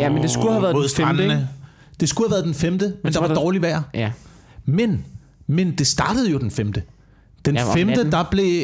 Ja, 0.00 0.08
men 0.08 0.22
det 0.22 0.30
skulle 0.30 0.52
have 0.52 0.62
været 0.62 0.74
den 0.74 0.88
femte, 1.06 1.22
ikke? 1.22 1.48
Det 2.00 2.08
skulle 2.08 2.28
have 2.28 2.32
været 2.34 2.44
den 2.44 2.54
femte, 2.54 2.94
men 3.04 3.12
så 3.12 3.16
der 3.16 3.20
var 3.22 3.28
var 3.28 3.34
der- 3.34 3.42
dårligt 3.42 3.62
vejr. 3.62 3.82
Ja. 3.94 4.10
Men, 4.64 5.04
men 5.46 5.74
det 5.78 5.86
startede 5.86 6.30
jo 6.30 6.38
den 6.38 6.50
femte. 6.50 6.82
Den 7.44 7.54
Ja, 7.56 7.74
femte, 7.74 8.10
der 8.10 8.24
blev, 8.30 8.62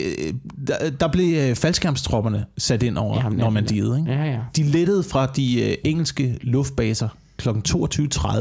der, 0.67 0.91
der 1.01 1.09
blev 1.09 1.37
øh, 1.51 1.57
faldskærmstropperne 1.57 2.45
sat 2.59 2.83
ind 2.83 2.99
over 2.99 3.23
Ja, 3.23 3.29
Normandiet. 3.29 3.99
Ikke? 3.99 4.13
Ja, 4.13 4.25
ja. 4.25 4.39
De 4.57 4.63
lettede 4.63 5.03
fra 5.03 5.27
de 5.27 5.63
øh, 5.71 5.75
engelske 5.85 6.39
luftbaser 6.43 7.09
kl. 7.37 7.49
22.30 7.49 8.39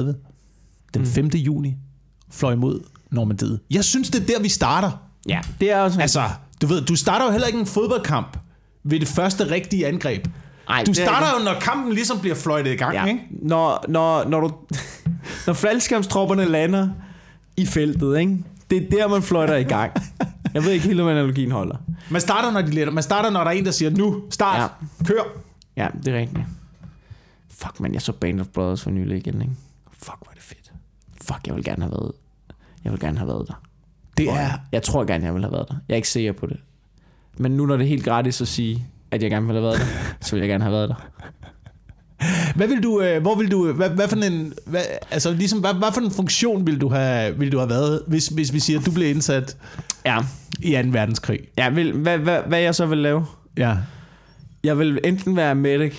den 0.93 1.05
5. 1.05 1.27
juni, 1.27 1.75
fløj 2.31 2.55
mod 2.55 2.79
Normandiet. 3.11 3.59
Jeg 3.71 3.83
synes, 3.83 4.09
det 4.09 4.21
er 4.21 4.25
der, 4.25 4.41
vi 4.43 4.49
starter. 4.49 4.91
Ja, 5.29 5.39
det 5.59 5.71
er 5.71 5.79
også... 5.79 6.01
Altså, 6.01 6.23
du 6.61 6.67
ved, 6.67 6.81
du 6.81 6.95
starter 6.95 7.25
jo 7.25 7.31
heller 7.31 7.47
ikke 7.47 7.59
en 7.59 7.65
fodboldkamp 7.65 8.37
ved 8.83 8.99
det 8.99 9.07
første 9.07 9.51
rigtige 9.51 9.87
angreb. 9.87 10.27
Ej, 10.69 10.83
Du 10.83 10.91
er 10.91 10.95
starter 10.95 11.27
jo, 11.39 11.43
når 11.45 11.59
kampen 11.59 11.93
ligesom 11.93 12.19
bliver 12.19 12.35
fløjtet 12.35 12.71
i 12.71 12.75
gang, 12.75 12.93
Ja. 12.93 13.05
ikke? 13.05 13.19
Når, 13.31 13.85
når, 13.87 14.23
når, 14.27 14.39
du, 14.39 14.53
når 15.47 15.53
faldskærmstropperne 15.53 16.45
lander 16.45 16.89
i 17.57 17.65
feltet, 17.65 18.19
ikke? 18.19 18.37
det 18.69 18.83
er 18.83 18.89
der, 18.89 19.07
man 19.07 19.21
fløjter 19.21 19.55
i 19.55 19.63
gang. 19.63 19.91
Jeg 20.53 20.63
ved 20.63 20.71
ikke 20.71 20.85
helt, 20.85 20.99
om 21.01 21.07
analogien 21.07 21.51
holder. 21.51 21.75
Man 22.09 22.21
starter, 22.21 22.51
når 22.51 22.61
de 22.61 22.71
letter. 22.71 22.93
Man 22.93 23.03
starter, 23.03 23.29
når 23.29 23.39
der 23.43 23.51
er 23.51 23.55
en, 23.55 23.65
der 23.65 23.71
siger, 23.71 23.89
nu, 23.91 24.21
start, 24.29 24.71
ja. 24.99 25.05
kør. 25.05 25.21
Ja, 25.77 25.87
det 26.05 26.15
er 26.15 26.19
rigtigt. 26.19 26.45
Fuck, 27.49 27.79
man, 27.79 27.93
jeg 27.93 28.01
så 28.01 28.11
Band 28.11 28.39
of 28.41 28.47
Brothers 28.47 28.81
for 28.81 28.89
nylig 28.89 29.17
igen, 29.17 29.41
ikke? 29.41 29.53
Fuck, 29.93 30.17
hvor 30.17 30.27
er 30.31 30.33
det 30.33 30.43
fedt. 30.43 30.71
Fuck, 31.21 31.47
jeg 31.47 31.55
vil 31.55 31.63
gerne 31.63 31.81
have 31.83 31.91
været... 31.91 32.11
Jeg 32.83 32.91
vil 32.91 32.99
gerne 32.99 33.17
have 33.17 33.27
været 33.27 33.47
der. 33.47 33.61
Det 34.25 34.33
er, 34.33 34.49
jeg. 34.71 34.83
Tror 34.83 35.05
gerne, 35.05 35.25
jeg 35.25 35.33
vil 35.33 35.41
have 35.43 35.51
været 35.51 35.65
der. 35.69 35.75
Jeg 35.87 35.93
er 35.93 35.95
ikke 35.95 36.09
sikker 36.09 36.31
på 36.31 36.45
det. 36.45 36.57
Men 37.37 37.51
nu, 37.51 37.65
når 37.65 37.77
det 37.77 37.83
er 37.83 37.87
helt 37.89 38.03
gratis 38.05 38.41
at 38.41 38.47
sige, 38.47 38.85
at 39.11 39.23
jeg 39.23 39.31
gerne 39.31 39.45
vil 39.45 39.55
have 39.55 39.63
været 39.63 39.79
der, 39.79 39.85
så 40.25 40.31
vil 40.35 40.39
jeg 40.39 40.49
gerne 40.49 40.63
have 40.63 40.73
været 40.73 40.89
der. 40.89 40.95
Hvad 42.55 42.67
vil 42.67 42.83
du, 42.83 43.01
øh, 43.01 43.21
hvor 43.21 43.35
vil 43.35 43.51
du, 43.51 43.73
hvad, 43.73 43.89
hvad 43.89 44.07
for 44.07 44.15
en, 44.15 44.53
hvad, 44.65 44.81
altså 45.11 45.33
ligesom, 45.33 45.59
hvad, 45.59 45.73
hvad 45.73 45.87
for 45.93 46.01
en 46.01 46.11
funktion 46.11 46.67
vil 46.67 46.81
du 46.81 46.89
have, 46.89 47.37
vil 47.39 47.51
du 47.51 47.57
have 47.57 47.69
været, 47.69 48.01
hvis, 48.07 48.27
hvis 48.27 48.53
vi 48.53 48.59
siger, 48.59 48.79
at 48.79 48.85
du 48.85 48.91
blev 48.91 49.09
indsat 49.09 49.57
Ja, 50.05 50.19
i 50.59 50.71
2. 50.83 50.89
verdenskrig? 50.91 51.39
ja 51.57 51.69
vil, 51.69 51.91
hvad, 51.93 52.17
hvad, 52.17 52.39
hvad 52.47 52.59
jeg 52.59 52.75
så 52.75 52.85
vil 52.85 52.97
lave? 52.97 53.25
Ja. 53.57 53.77
Jeg 54.63 54.79
vil 54.79 54.99
enten 55.03 55.35
være 55.35 55.55
medic. 55.55 55.93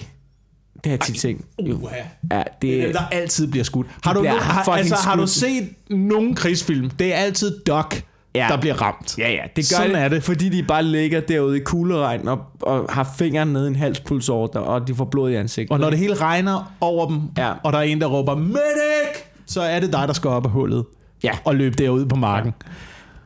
Det 0.85 0.91
jeg 0.91 1.00
tit. 1.00 1.25
Jo. 1.25 1.75
Uha. 1.75 1.97
Ja, 2.31 2.43
Det 2.62 2.75
er 2.75 2.76
det, 2.76 2.85
dem, 2.85 2.93
der 2.93 3.07
altid 3.12 3.47
bliver 3.47 3.64
skudt. 3.64 3.87
Har 4.05 4.12
du, 4.12 4.21
bliver 4.21 4.38
har, 4.38 4.73
altså, 4.73 4.95
har 4.95 5.17
du 5.17 5.26
set 5.26 5.69
nogen 5.91 6.35
krigsfilm? 6.35 6.91
Det 6.91 7.14
er 7.14 7.19
altid 7.19 7.59
Doc, 7.61 7.95
Ja. 8.35 8.45
ja. 8.45 8.49
der 8.53 8.61
bliver 8.61 8.83
ramt. 8.83 9.19
Ja, 9.19 9.31
ja, 9.31 9.43
det 9.57 9.69
gør 9.71 9.77
Sådan 9.77 9.91
det, 9.91 9.99
er 10.01 10.09
det. 10.09 10.23
fordi 10.23 10.49
de 10.49 10.62
bare 10.62 10.83
ligger 10.83 11.21
derude 11.21 11.57
i 11.57 11.61
kugleregn 11.61 12.29
og, 12.29 12.39
og 12.61 12.87
har 12.93 13.15
fingeren 13.19 13.49
nede 13.49 13.65
i 13.65 13.69
en 13.69 13.77
halspulsåre, 13.77 14.49
og 14.49 14.89
de 14.89 14.95
får 14.95 15.05
blod 15.05 15.31
i 15.31 15.35
ansigtet. 15.35 15.71
Og 15.73 15.81
når 15.81 15.91
det 15.91 15.99
hele 15.99 16.15
regner 16.15 16.73
over 16.81 17.09
dem, 17.09 17.21
Ja. 17.39 17.53
og 17.65 17.73
der 17.73 17.79
er 17.79 17.83
en, 17.83 18.01
der 18.01 18.07
råber, 18.07 18.35
Medic! 18.35 19.23
Så 19.47 19.61
er 19.62 19.81
det 19.81 19.93
dig, 19.93 20.09
der 20.09 20.15
skal 20.15 20.31
op 20.31 20.45
af 20.45 20.51
hullet 20.51 20.85
Ja, 21.25 21.31
og 21.45 21.55
løbe 21.55 21.77
derud 21.77 22.07
på 22.07 22.17
marken. 22.17 22.53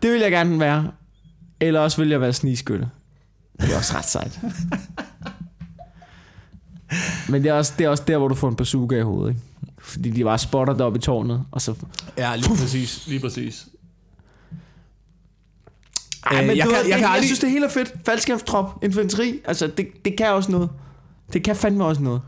det 0.03 0.13
vil 0.13 0.21
jeg 0.21 0.31
gerne 0.31 0.61
være. 0.61 0.91
Eller 1.61 1.81
også 1.81 1.97
vil 2.03 2.09
jeg 2.09 2.21
være 2.21 2.33
snigskytte. 2.33 2.89
Det 3.61 3.73
er 3.73 3.77
også 3.77 3.97
ret 3.97 4.05
sejt. 4.09 4.41
Men 7.29 7.43
det 7.43 7.49
er, 7.51 7.55
også, 7.55 7.73
det 7.79 7.85
er 7.85 7.89
også 7.89 8.03
der, 8.07 8.19
hvor 8.19 8.29
du 8.29 8.35
får 8.35 8.49
en 8.49 8.57
bazooka 8.57 8.99
i 8.99 9.03
hovedet, 9.03 9.31
ikke? 9.31 9.41
Fordi 9.79 10.11
de 10.11 10.25
bare 10.25 10.39
spotter 10.39 10.75
deroppe 10.75 10.99
i 10.99 11.03
tårnet, 11.03 11.43
og 11.51 11.61
så... 11.63 11.75
Ja, 12.19 12.37
lige 12.37 12.49
præcis. 12.49 13.07
Lige 13.07 13.21
præcis. 13.21 13.69
Ej, 16.31 16.41
Øh, 16.41 16.47
men 16.47 16.57
jeg 16.57 16.65
du 16.67 16.71
kan- 16.71 16.79
jeg 16.79 16.89
jeg, 16.89 16.95
kan 16.99 17.03
jeg, 17.03 17.11
aldrig- 17.11 17.27
synes, 17.29 17.39
det 17.41 17.51
hele 17.51 17.65
er 17.67 17.71
fedt. 17.71 17.93
Faldskærmstrop, 18.07 18.85
infanteri, 18.85 19.35
altså 19.45 19.67
det, 19.77 19.87
det 20.05 20.17
kan 20.17 20.27
også 20.27 20.53
noget. 20.53 20.69
Det 21.33 21.43
kan 21.43 21.57
fandme 21.57 21.85
også 21.85 22.03
noget. 22.03 22.21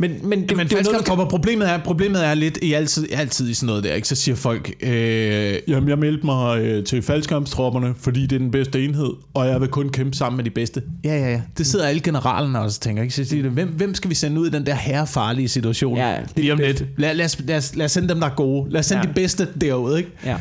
Men, 0.00 0.10
men, 0.10 0.48
det, 0.48 0.56
Men 0.56 0.66
det, 0.68 0.78
er 0.78 0.82
noget, 0.92 1.04
kan- 1.04 1.16
problemet 1.28 1.68
er, 1.70 1.78
problemet 1.78 2.26
er 2.26 2.34
lidt 2.34 2.58
i 2.62 2.72
altid, 2.72 3.06
altid 3.12 3.48
i 3.48 3.54
sådan 3.54 3.66
noget 3.66 3.84
der, 3.84 3.94
ikke? 3.94 4.08
Så 4.08 4.14
siger 4.14 4.34
folk, 4.36 4.72
øh, 4.80 5.54
jamen 5.68 5.88
jeg 5.88 5.98
meldte 5.98 6.26
mig 6.26 6.60
øh, 6.60 6.84
til 6.84 7.02
faldskærmstropperne, 7.02 7.94
fordi 8.00 8.22
det 8.26 8.32
er 8.32 8.38
den 8.38 8.50
bedste 8.50 8.84
enhed, 8.84 9.10
og 9.34 9.46
jeg 9.46 9.60
vil 9.60 9.68
kun 9.68 9.88
kæmpe 9.88 10.16
sammen 10.16 10.36
med 10.36 10.44
de 10.44 10.50
bedste. 10.50 10.82
Ja, 11.04 11.16
ja, 11.18 11.30
ja. 11.30 11.40
Det 11.58 11.66
sidder 11.66 11.86
alle 11.86 12.00
generalerne 12.00 12.60
også 12.60 12.78
og 12.78 12.82
tænker, 12.82 13.02
ikke? 13.02 13.14
Så 13.14 13.24
siger 13.24 13.42
de, 13.42 13.48
hvem, 13.48 13.68
hvem 13.68 13.94
skal 13.94 14.10
vi 14.10 14.14
sende 14.14 14.40
ud 14.40 14.46
i 14.46 14.50
den 14.50 14.66
der 14.66 14.74
herrefarlige 14.74 15.48
situation? 15.48 15.96
Ja, 15.98 16.08
det 16.10 16.16
er 16.36 16.40
Lige 16.40 16.52
om 16.52 16.58
lidt. 16.58 16.84
Lad, 16.96 17.14
lad, 17.14 17.24
os, 17.24 17.38
lad, 17.44 17.56
os, 17.56 17.76
lad 17.76 17.84
os 17.84 17.92
sende 17.92 18.08
dem, 18.08 18.20
der 18.20 18.26
er 18.26 18.34
gode. 18.34 18.70
Lad 18.70 18.78
os 18.80 18.86
sende 18.86 18.98
Ja. 19.00 19.06
ja. 19.06 19.08
de 19.08 19.14
bedste 19.14 19.48
derud, 19.60 19.96
ikke? 19.98 20.10
Ja, 20.24 20.36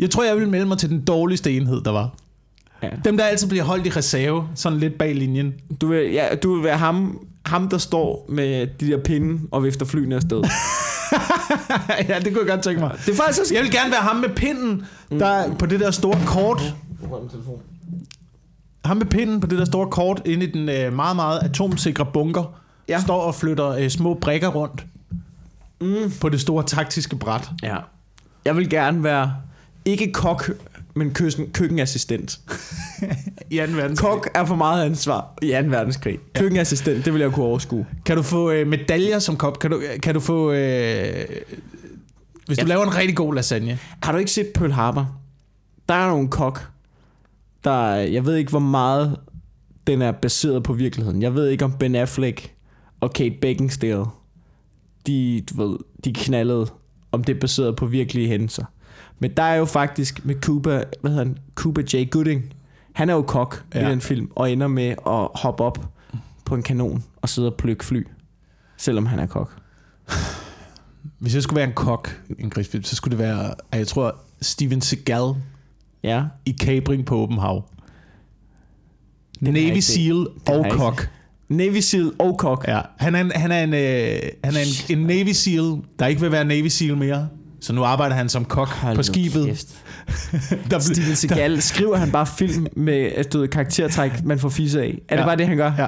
Jeg 0.00 0.10
tror, 0.10 0.24
jeg 0.24 0.36
vil 0.36 0.48
melde 0.48 0.66
mig 0.66 0.78
til 0.78 0.88
den 0.88 1.04
dårligste 1.04 1.52
enhed, 1.56 1.80
der 1.80 1.90
var. 1.90 2.10
ja. 2.82 2.88
Dem, 3.04 3.16
der 3.16 3.24
altid 3.24 3.48
bliver 3.48 3.64
holdt 3.64 3.86
i 3.86 3.90
reserve, 3.90 4.48
sådan 4.54 4.78
lidt 4.78 4.98
bag 4.98 5.14
linjen. 5.14 5.54
Du 5.80 5.86
vil, 5.88 6.12
ja, 6.12 6.26
du 6.42 6.54
vil 6.54 6.64
være 6.64 6.78
ham, 6.78 7.26
ham, 7.46 7.68
der 7.68 7.78
står 7.78 8.26
med 8.28 8.66
de 8.80 8.86
der 8.86 8.98
pinde 9.02 9.40
og 9.50 9.64
vifter 9.64 9.86
flyene 9.86 10.14
afsted. 10.14 10.42
ja, 12.08 12.18
det 12.18 12.32
kunne 12.32 12.40
jeg 12.40 12.48
godt 12.48 12.62
tænke 12.62 12.80
mig. 12.80 12.92
Det 13.06 13.12
er 13.12 13.16
faktisk 13.16 13.40
også... 13.40 13.54
Jeg 13.54 13.62
vil 13.62 13.72
gerne 13.72 13.90
være 13.90 14.00
ham 14.00 14.16
med 14.16 14.28
pinden, 14.28 14.86
der 15.10 15.54
på 15.54 15.66
det 15.66 15.80
der 15.80 15.90
store 15.90 16.18
kort. 16.26 16.74
Ham 18.84 18.96
med 18.96 19.06
pinden 19.06 19.40
på 19.40 19.46
det 19.46 19.58
der 19.58 19.64
store 19.64 19.90
kort 19.90 20.22
inde 20.24 20.46
i 20.46 20.50
den 20.50 20.68
øh, 20.68 20.92
meget, 20.92 21.16
meget 21.16 21.38
atomsikre 21.42 22.06
bunker. 22.12 22.54
Ja. 22.88 22.94
Ja. 22.94 23.00
Står 23.00 23.20
og 23.20 23.34
flytter 23.34 23.68
øh, 23.68 23.88
små 23.88 24.14
brikker 24.14 24.48
rundt. 24.48 24.86
Mm. 25.80 26.12
På 26.20 26.28
det 26.28 26.40
store 26.40 26.64
taktiske 26.64 27.16
bræt. 27.16 27.50
Ja. 27.62 27.76
Jeg 28.44 28.56
vil 28.56 28.70
gerne 28.70 29.04
være, 29.04 29.34
ikke 29.84 30.12
kok, 30.12 30.50
men 30.94 31.10
køkken, 31.14 31.50
køkkenassistent. 31.52 32.40
I 33.50 33.56
2. 33.56 33.62
verdenskrig. 33.72 33.96
Kok 34.10 34.28
er 34.34 34.44
for 34.44 34.54
meget 34.56 34.84
ansvar 34.84 35.34
i 35.42 35.46
2. 35.50 35.56
verdenskrig. 35.68 36.18
Køkkenassistent, 36.34 37.04
det 37.04 37.12
vil 37.12 37.20
jeg 37.20 37.32
kunne 37.32 37.46
overskue. 37.46 37.86
Kan 38.06 38.16
du 38.16 38.22
få 38.22 38.50
øh, 38.50 38.66
medaljer 38.66 39.18
som 39.18 39.36
kop? 39.36 39.58
Kan 39.58 39.70
du, 39.70 39.82
kan 40.02 40.14
du 40.14 40.20
få... 40.20 40.52
Øh, 40.52 41.26
hvis 42.46 42.58
du 42.58 42.62
Ja. 42.64 42.68
laver 42.68 42.84
en 42.84 42.96
rigtig 42.96 43.16
god 43.16 43.34
lasagne. 43.34 43.78
Har 44.02 44.12
du 44.12 44.18
ikke 44.18 44.30
set 44.30 44.46
Pearl 44.54 44.72
Harbor? 44.72 45.16
Der 45.88 45.94
er 45.94 46.08
nogle 46.08 46.28
kok, 46.28 46.68
der, 47.64 47.94
jeg 47.94 48.26
ved 48.26 48.36
ikke 48.36 48.50
hvor 48.50 48.58
meget 48.58 49.16
den 49.86 50.02
er 50.02 50.12
baseret 50.12 50.62
på 50.62 50.72
virkeligheden. 50.72 51.22
Jeg 51.22 51.34
ved 51.34 51.48
ikke 51.48 51.64
om 51.64 51.72
Ben 51.72 51.94
Affleck 51.94 52.54
og 53.00 53.12
Kate 53.12 53.34
Beckinsale, 53.40 54.04
de, 55.06 55.42
du 55.50 55.66
ved, 55.68 55.78
de 56.04 56.12
knaldede, 56.12 56.66
om 57.12 57.24
det 57.24 57.36
er 57.36 57.40
baseret 57.40 57.76
på 57.76 57.86
virkelige 57.86 58.28
hændelser. 58.28 58.64
Men 59.20 59.30
der 59.36 59.42
er 59.42 59.54
jo 59.54 59.64
faktisk 59.64 60.24
med 60.24 60.34
Cuba, 60.34 60.84
hvad 61.00 61.10
hedder 61.10 61.24
han, 61.24 61.38
Cuba 61.54 61.82
J. 61.94 62.10
Gooding. 62.10 62.54
Han 62.92 63.10
er 63.10 63.14
jo 63.14 63.22
kok 63.22 63.64
ja. 63.74 63.88
I 63.88 63.90
den 63.90 64.00
film, 64.00 64.30
og 64.34 64.52
ender 64.52 64.68
med 64.68 64.88
at 64.88 65.28
hoppe 65.34 65.64
op 65.64 65.88
på 66.44 66.54
en 66.54 66.62
kanon 66.62 67.04
og 67.22 67.28
sidde 67.28 67.48
og 67.48 67.54
plukke 67.54 67.84
fly, 67.84 68.06
selvom 68.76 69.06
han 69.06 69.18
er 69.18 69.26
kok. 69.26 69.56
Hvis 71.18 71.34
jeg 71.34 71.42
skulle 71.42 71.56
være 71.56 71.68
en 71.68 71.74
kok 71.74 72.20
i 72.28 72.42
en 72.42 72.50
krigsfilm, 72.50 72.84
så 72.84 72.96
skulle 72.96 73.18
det 73.18 73.24
være, 73.24 73.54
at 73.72 73.78
jeg 73.78 73.86
tror, 73.86 74.16
Steven 74.42 74.80
Seagal 74.80 75.34
Ja, 76.02 76.24
i 76.46 76.56
Cabring 76.60 77.06
på 77.06 77.16
åben 77.16 77.38
hav. 77.38 77.64
Navy 79.40 79.56
ikke 79.56 79.82
Seal 79.82 80.26
og 80.48 80.66
kok. 80.70 81.08
Navy 81.48 81.80
Seal 81.80 82.12
og 82.18 82.38
kok. 82.38 82.64
Ja, 82.68 82.80
han 82.98 83.14
er 83.14 83.20
en, 83.20 83.32
han 83.34 83.52
er 83.52 83.64
en, 83.64 83.74
øh, 83.74 84.30
han 84.44 84.54
er 84.54 84.60
en, 84.60 84.98
en 84.98 85.06
Navy 85.06 85.32
Seal, 85.32 85.76
der 85.98 86.06
ikke 86.06 86.20
vil 86.20 86.32
være 86.32 86.44
Navy 86.44 86.66
Seal 86.66 86.96
mere. 86.96 87.28
Så 87.60 87.72
nu 87.72 87.84
arbejder 87.84 88.16
han 88.16 88.28
som 88.28 88.44
kok 88.44 88.68
Hold 88.68 88.96
på 88.96 89.02
skibet. 89.02 89.46
Der, 90.70 90.78
Steven 90.78 91.16
Seagal, 91.16 91.62
skriver 91.62 91.96
han 91.96 92.10
bare 92.10 92.26
film 92.26 92.66
med 92.76 93.24
du 93.24 93.40
ved, 93.40 93.48
karaktertræk, 93.48 94.24
man 94.24 94.38
får 94.38 94.48
fisse 94.48 94.82
af? 94.82 94.98
Er 95.08 95.14
ja. 95.14 95.16
det 95.16 95.26
bare 95.26 95.36
det, 95.36 95.46
han 95.46 95.56
gør? 95.56 95.72
ja, 95.78 95.86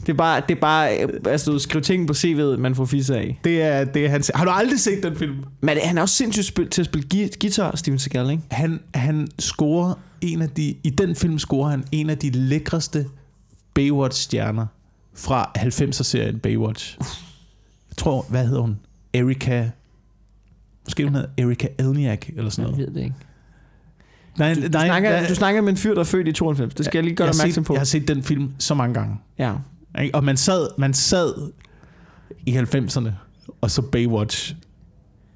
Det 0.00 0.08
er 0.08 0.12
bare, 0.14 0.42
det 0.48 0.56
er 0.56 0.60
bare 0.60 0.98
øh, 0.98 1.08
altså, 1.26 1.46
du 1.46 1.52
ved, 1.52 1.60
skrive 1.60 1.82
ting 1.82 2.06
på 2.06 2.12
CV'et, 2.12 2.56
man 2.58 2.74
får 2.74 2.84
fisse 2.84 3.16
af. 3.16 3.40
det 3.44 3.62
er, 3.62 3.84
det 3.84 4.04
er 4.04 4.08
hans. 4.08 4.30
Har 4.34 4.44
du 4.44 4.50
aldrig 4.50 4.80
set 4.80 5.02
den 5.02 5.16
film? 5.16 5.36
Men 5.60 5.78
han 5.84 5.98
er 5.98 6.02
også 6.02 6.14
sindssygt 6.14 6.46
spil, 6.46 6.68
til 6.70 6.82
at 6.82 6.86
spille 6.86 7.30
guitar, 7.40 7.76
Steven 7.76 7.98
Seagal, 7.98 8.30
ikke? 8.30 8.42
Han, 8.50 8.80
han 8.94 9.28
scorer 9.38 9.94
en 10.20 10.42
af 10.42 10.50
de, 10.50 10.74
i 10.84 10.90
den 10.90 11.16
film 11.16 11.38
scorer 11.38 11.70
han 11.70 11.84
en 11.92 12.10
af 12.10 12.18
de 12.18 12.30
lækreste 12.30 13.06
Baywatch-stjerner 13.74 14.66
fra 15.14 15.50
90'er-serien 15.58 16.38
Baywatch. 16.38 16.96
Jeg 17.90 17.96
tror, 17.96 18.26
hvad 18.28 18.46
hedder 18.46 18.60
hun? 18.60 18.78
Erika... 19.14 19.68
Måske 20.86 21.04
hun 21.04 21.14
hedder 21.14 21.28
Erika 21.38 21.66
Elniak 21.78 22.28
eller 22.36 22.50
sådan 22.50 22.70
Jeg 22.70 22.78
noget. 22.78 22.86
ved 22.88 22.94
det 22.94 23.04
ikke. 23.04 23.16
Nej, 24.38 24.54
Du, 24.54 24.60
nej, 24.60 24.86
snakker, 24.86 25.10
hvad- 25.10 25.28
du 25.28 25.34
snakker 25.34 25.60
med 25.60 25.70
en 25.70 25.76
fyr, 25.76 25.94
der 25.94 26.00
er 26.00 26.04
født 26.04 26.28
i 26.28 26.32
92. 26.32 26.74
Det 26.74 26.84
skal 26.86 26.98
jeg 26.98 27.04
lige 27.04 27.16
gøre 27.16 27.26
jeg 27.26 27.34
dig 27.34 27.40
opmærksom 27.42 27.64
set, 27.64 27.66
på. 27.66 27.72
Jeg 27.74 27.80
har 27.80 27.84
set 27.84 28.08
den 28.08 28.22
film 28.22 28.50
så 28.58 28.74
mange 28.74 28.94
gange. 28.94 29.16
Ja. 29.38 29.52
Og 30.12 30.24
man 30.24 30.36
sad, 30.36 30.68
man 30.78 30.94
sad 30.94 31.50
i 32.46 32.56
90'erne, 32.56 33.10
og 33.60 33.70
så 33.70 33.82
Baywatch. 33.82 34.54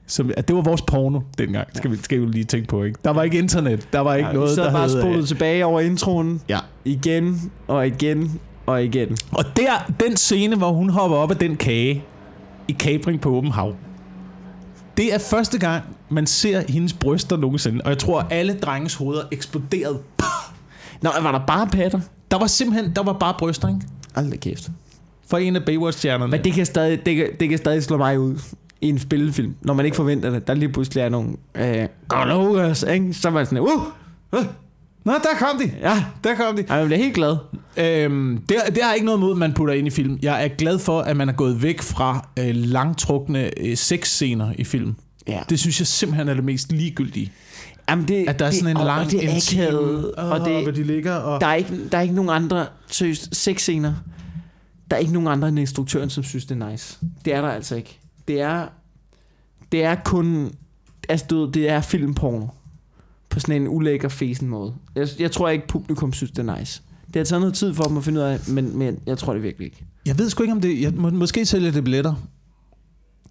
Som, 0.07 0.31
at 0.37 0.49
det 0.49 0.57
var 0.57 0.63
vores 0.63 0.83
porno 0.83 1.21
dengang, 1.39 1.69
skal 1.75 1.91
vi, 1.91 1.97
skal 1.97 2.21
vi 2.21 2.27
lige 2.27 2.45
tænke 2.45 2.69
på. 2.69 2.83
Ikke? 2.85 2.99
Der 3.05 3.11
var 3.11 3.23
ikke 3.23 3.39
internet, 3.39 3.89
der 3.93 4.01
var 4.01 4.15
ikke 4.15 4.29
ja, 4.29 4.35
noget, 4.35 4.51
vi 4.51 4.55
sad 4.55 4.65
der 4.65 4.73
bare 4.73 4.89
hed, 4.89 5.01
spolet 5.03 5.29
tilbage 5.29 5.65
over 5.67 5.81
introen. 5.81 6.41
Ja. 6.49 6.59
Igen 6.85 7.53
og 7.69 7.87
igen 7.87 8.41
og 8.67 8.85
igen. 8.85 9.17
Og 9.33 9.45
der, 9.57 9.93
den 10.01 10.17
scene, 10.17 10.57
hvor 10.57 10.73
hun 10.73 10.91
hopper 10.91 11.17
op 11.17 11.31
af 11.31 11.37
den 11.37 11.57
kage 11.57 12.05
i 12.69 12.73
Capring 12.73 13.21
på 13.21 13.31
åben 13.31 13.51
hav, 13.51 13.75
det 15.01 15.15
er 15.15 15.19
første 15.19 15.59
gang, 15.59 15.85
man 16.09 16.27
ser 16.27 16.63
hendes 16.69 16.93
bryster 16.93 17.37
nogensinde. 17.37 17.81
Og 17.85 17.91
jeg 17.91 17.99
tror, 17.99 18.27
alle 18.31 18.59
drenges 18.59 18.95
hoveder 18.95 19.23
eksploderede. 19.33 19.99
Nå, 21.03 21.11
var 21.23 21.33
der 21.33 21.47
bare 21.47 21.67
patter? 21.67 22.01
Der 22.31 22.39
var 22.39 22.47
simpelthen, 22.47 22.93
der 22.97 23.03
var 23.03 23.13
bare 23.13 23.35
bryster, 23.39 23.69
ikke? 23.69 23.81
Aldrig 24.15 24.41
kæft. 24.41 24.71
For 25.31 25.39
en 25.39 25.57
af 25.57 25.65
Baywatch-stjernerne. 25.65 26.31
Men 26.31 26.45
det 26.45 26.53
kan, 26.53 26.67
stadig, 26.67 27.07
det, 27.07 27.17
kan, 27.17 27.29
det 27.41 27.49
kan 27.49 27.59
stadig 27.59 27.83
slå 27.83 27.97
mig 27.97 28.19
ud 28.19 28.39
i 28.81 28.89
en 28.89 28.99
spillefilm, 28.99 29.55
når 29.61 29.75
man 29.75 29.85
ikke 29.85 29.97
forventer 29.97 30.31
det. 30.31 30.47
Der 30.47 30.55
lige 30.55 30.73
pludselig 30.73 31.01
er 31.03 31.09
nogle 31.09 31.29
øh, 31.55 31.89
Golovers, 32.09 32.83
ikke? 32.83 33.15
Så 33.15 33.29
er 33.29 33.33
man 33.33 33.47
sådan, 33.47 33.59
uh, 33.59 33.83
uh, 34.33 34.45
Nå, 35.05 35.13
der 35.13 35.39
kom 35.39 35.59
de. 35.59 35.73
ja, 35.81 36.05
Der 36.25 36.35
kom 36.35 36.57
de. 36.57 36.63
Ej, 36.69 36.79
man 36.79 36.87
bliver 36.87 36.99
helt 36.99 37.15
glad. 37.15 37.37
Øhm, 37.77 38.39
det, 38.49 38.57
det 38.67 38.79
har 38.83 38.95
ikke 38.95 39.05
noget 39.07 39.21
mod, 39.21 39.35
man 39.35 39.53
putter 39.55 39.75
ind 39.75 39.87
i 39.87 39.91
film. 39.91 40.19
Jeg 40.23 40.45
er 40.45 40.49
glad 40.49 40.79
for, 40.79 41.01
at 41.01 41.17
man 41.17 41.29
er 41.29 41.33
gået 41.33 41.63
væk 41.63 41.83
fra 41.83 42.29
øh, 42.39 42.55
langtrukne 42.55 43.51
øh, 43.61 43.77
sexscener 43.77 44.53
i 44.59 44.65
film. 44.65 44.95
Ja. 45.29 45.41
Det 45.49 45.61
synes 45.61 45.81
jeg 45.81 45.87
simpelthen 45.87 46.29
er 46.29 46.35
det 46.35 46.45
mest 46.45 46.73
ligegyldige. 46.73 47.33
Jamen, 47.91 48.09
det, 48.09 48.25
At 48.29 48.39
der 48.39 48.45
er 48.47 48.51
det, 48.51 48.59
sådan 48.59 48.71
en 48.71 48.77
og- 48.77 48.87
lang 48.87 49.07
og 49.07 49.11
det 49.13 49.25
er 49.25 49.37
akavet, 49.37 50.15
Åh, 50.19 50.31
og 50.31 50.41
det, 50.49 50.63
hvor 50.63 50.73
de 50.73 50.83
ligger 50.83 51.15
og... 51.15 51.41
der, 51.41 51.47
er 51.47 51.55
ikke, 51.55 51.89
der 51.93 51.99
er 51.99 52.03
ikke 52.03 52.15
nogen 52.15 52.31
andre 52.31 52.67
seriøst 52.87 53.37
sexscener. 53.37 53.95
Der 54.91 54.97
er 54.97 55.01
ikke 55.01 55.13
nogen 55.13 55.29
andre 55.29 55.49
end 55.49 55.59
instruktøren, 55.59 56.11
som 56.11 56.25
synes, 56.25 56.45
det 56.47 56.63
er 56.63 56.71
nice. 56.71 56.99
Det 57.25 57.35
er 57.35 57.41
der 57.41 57.49
altså 57.49 57.77
ikke. 57.77 57.99
Det 58.29 58.41
er, 58.41 58.67
det 59.73 59.85
er 59.85 59.95
kun... 60.05 60.53
Altså, 61.09 61.27
du 61.31 61.45
ved, 61.45 61.53
det 61.53 61.69
er 61.71 61.81
filmporno. 61.81 62.47
På 63.31 63.41
sådan 63.41 63.63
en 63.63 63.69
ulækker 63.69 64.09
fesen 64.09 64.49
måde. 64.49 64.75
Jeg, 64.95 65.09
jeg 65.19 65.31
tror 65.31 65.49
ikke, 65.49 65.67
publikum 65.69 66.13
synes, 66.13 66.31
det 66.31 66.49
er 66.49 66.59
nice. 66.59 66.83
Det 67.07 67.17
har 67.17 67.25
taget 67.25 67.41
noget 67.41 67.55
tid 67.55 67.75
for 67.75 67.85
dem 67.85 67.97
at 67.97 68.05
finde 68.05 68.21
ud 68.21 68.25
af, 68.25 68.39
men, 68.49 68.79
men 68.79 68.99
jeg 69.07 69.19
tror 69.19 69.33
det 69.33 69.43
virkelig 69.43 69.65
ikke. 69.65 69.85
Jeg 70.07 70.19
ved 70.19 70.31
sgu 70.31 70.43
ikke, 70.43 70.53
om 70.53 70.61
det... 70.61 70.81
Jeg, 70.81 70.93
må, 70.95 71.11
måske 71.11 71.47
sælger 71.47 71.71
det 71.71 71.85
billetter. 71.85 72.15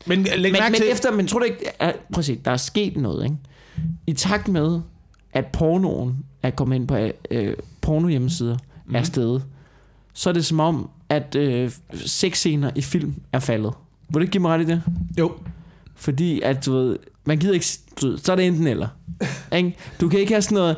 Men 0.06 0.24
læg 0.24 0.42
Men, 0.42 0.52
mærke 0.52 0.72
men 0.72 0.82
til... 0.82 0.92
efter, 0.92 1.12
men 1.12 1.28
tror 1.28 1.40
du 1.40 1.46
ikke, 1.46 1.82
at, 1.82 1.96
prøv 2.14 2.20
at 2.20 2.26
se, 2.26 2.40
der 2.46 2.52
er 2.52 2.58
sket 2.58 2.98
noget, 2.98 3.24
ikke? 3.24 3.38
I 4.08 4.14
takt 4.14 4.48
med, 4.48 4.82
at 5.34 5.46
pornoen 5.46 6.18
er 6.44 6.50
kommet 6.50 6.76
ind 6.76 6.88
på 6.88 7.10
øh, 7.32 7.54
porno 7.82 8.08
hjemmesider, 8.08 8.58
mm. 8.88 8.96
er 8.96 9.04
stedet, 9.04 9.44
så 10.14 10.30
er 10.30 10.34
det 10.34 10.46
som 10.46 10.60
om, 10.60 10.90
at 11.10 11.36
øh, 11.36 11.72
sexscener 11.94 12.72
i 12.76 12.82
film 12.82 13.16
er 13.34 13.40
faldet. 13.40 13.74
Vil 14.10 14.14
du 14.14 14.20
ikke 14.20 14.32
give 14.32 14.42
mig 14.42 14.52
ret 14.52 14.62
i 14.62 14.66
det? 14.66 14.84
Jo. 15.20 15.32
Fordi 16.00 16.42
at, 16.42 16.66
du 16.66 16.74
ved, 16.74 16.98
man 17.26 17.38
gider 17.38 17.54
ikke, 17.54 17.66
du 18.02 18.08
ved, 18.08 18.18
så 18.18 18.32
er 18.32 18.36
det 18.36 18.48
enten 18.48 18.68
eller. 18.68 18.88
ikke? 19.56 19.76
Du 20.02 20.10
kan 20.10 20.20
ikke 20.20 20.32
have 20.34 20.42
sådan 20.42 20.56
noget, 20.56 20.78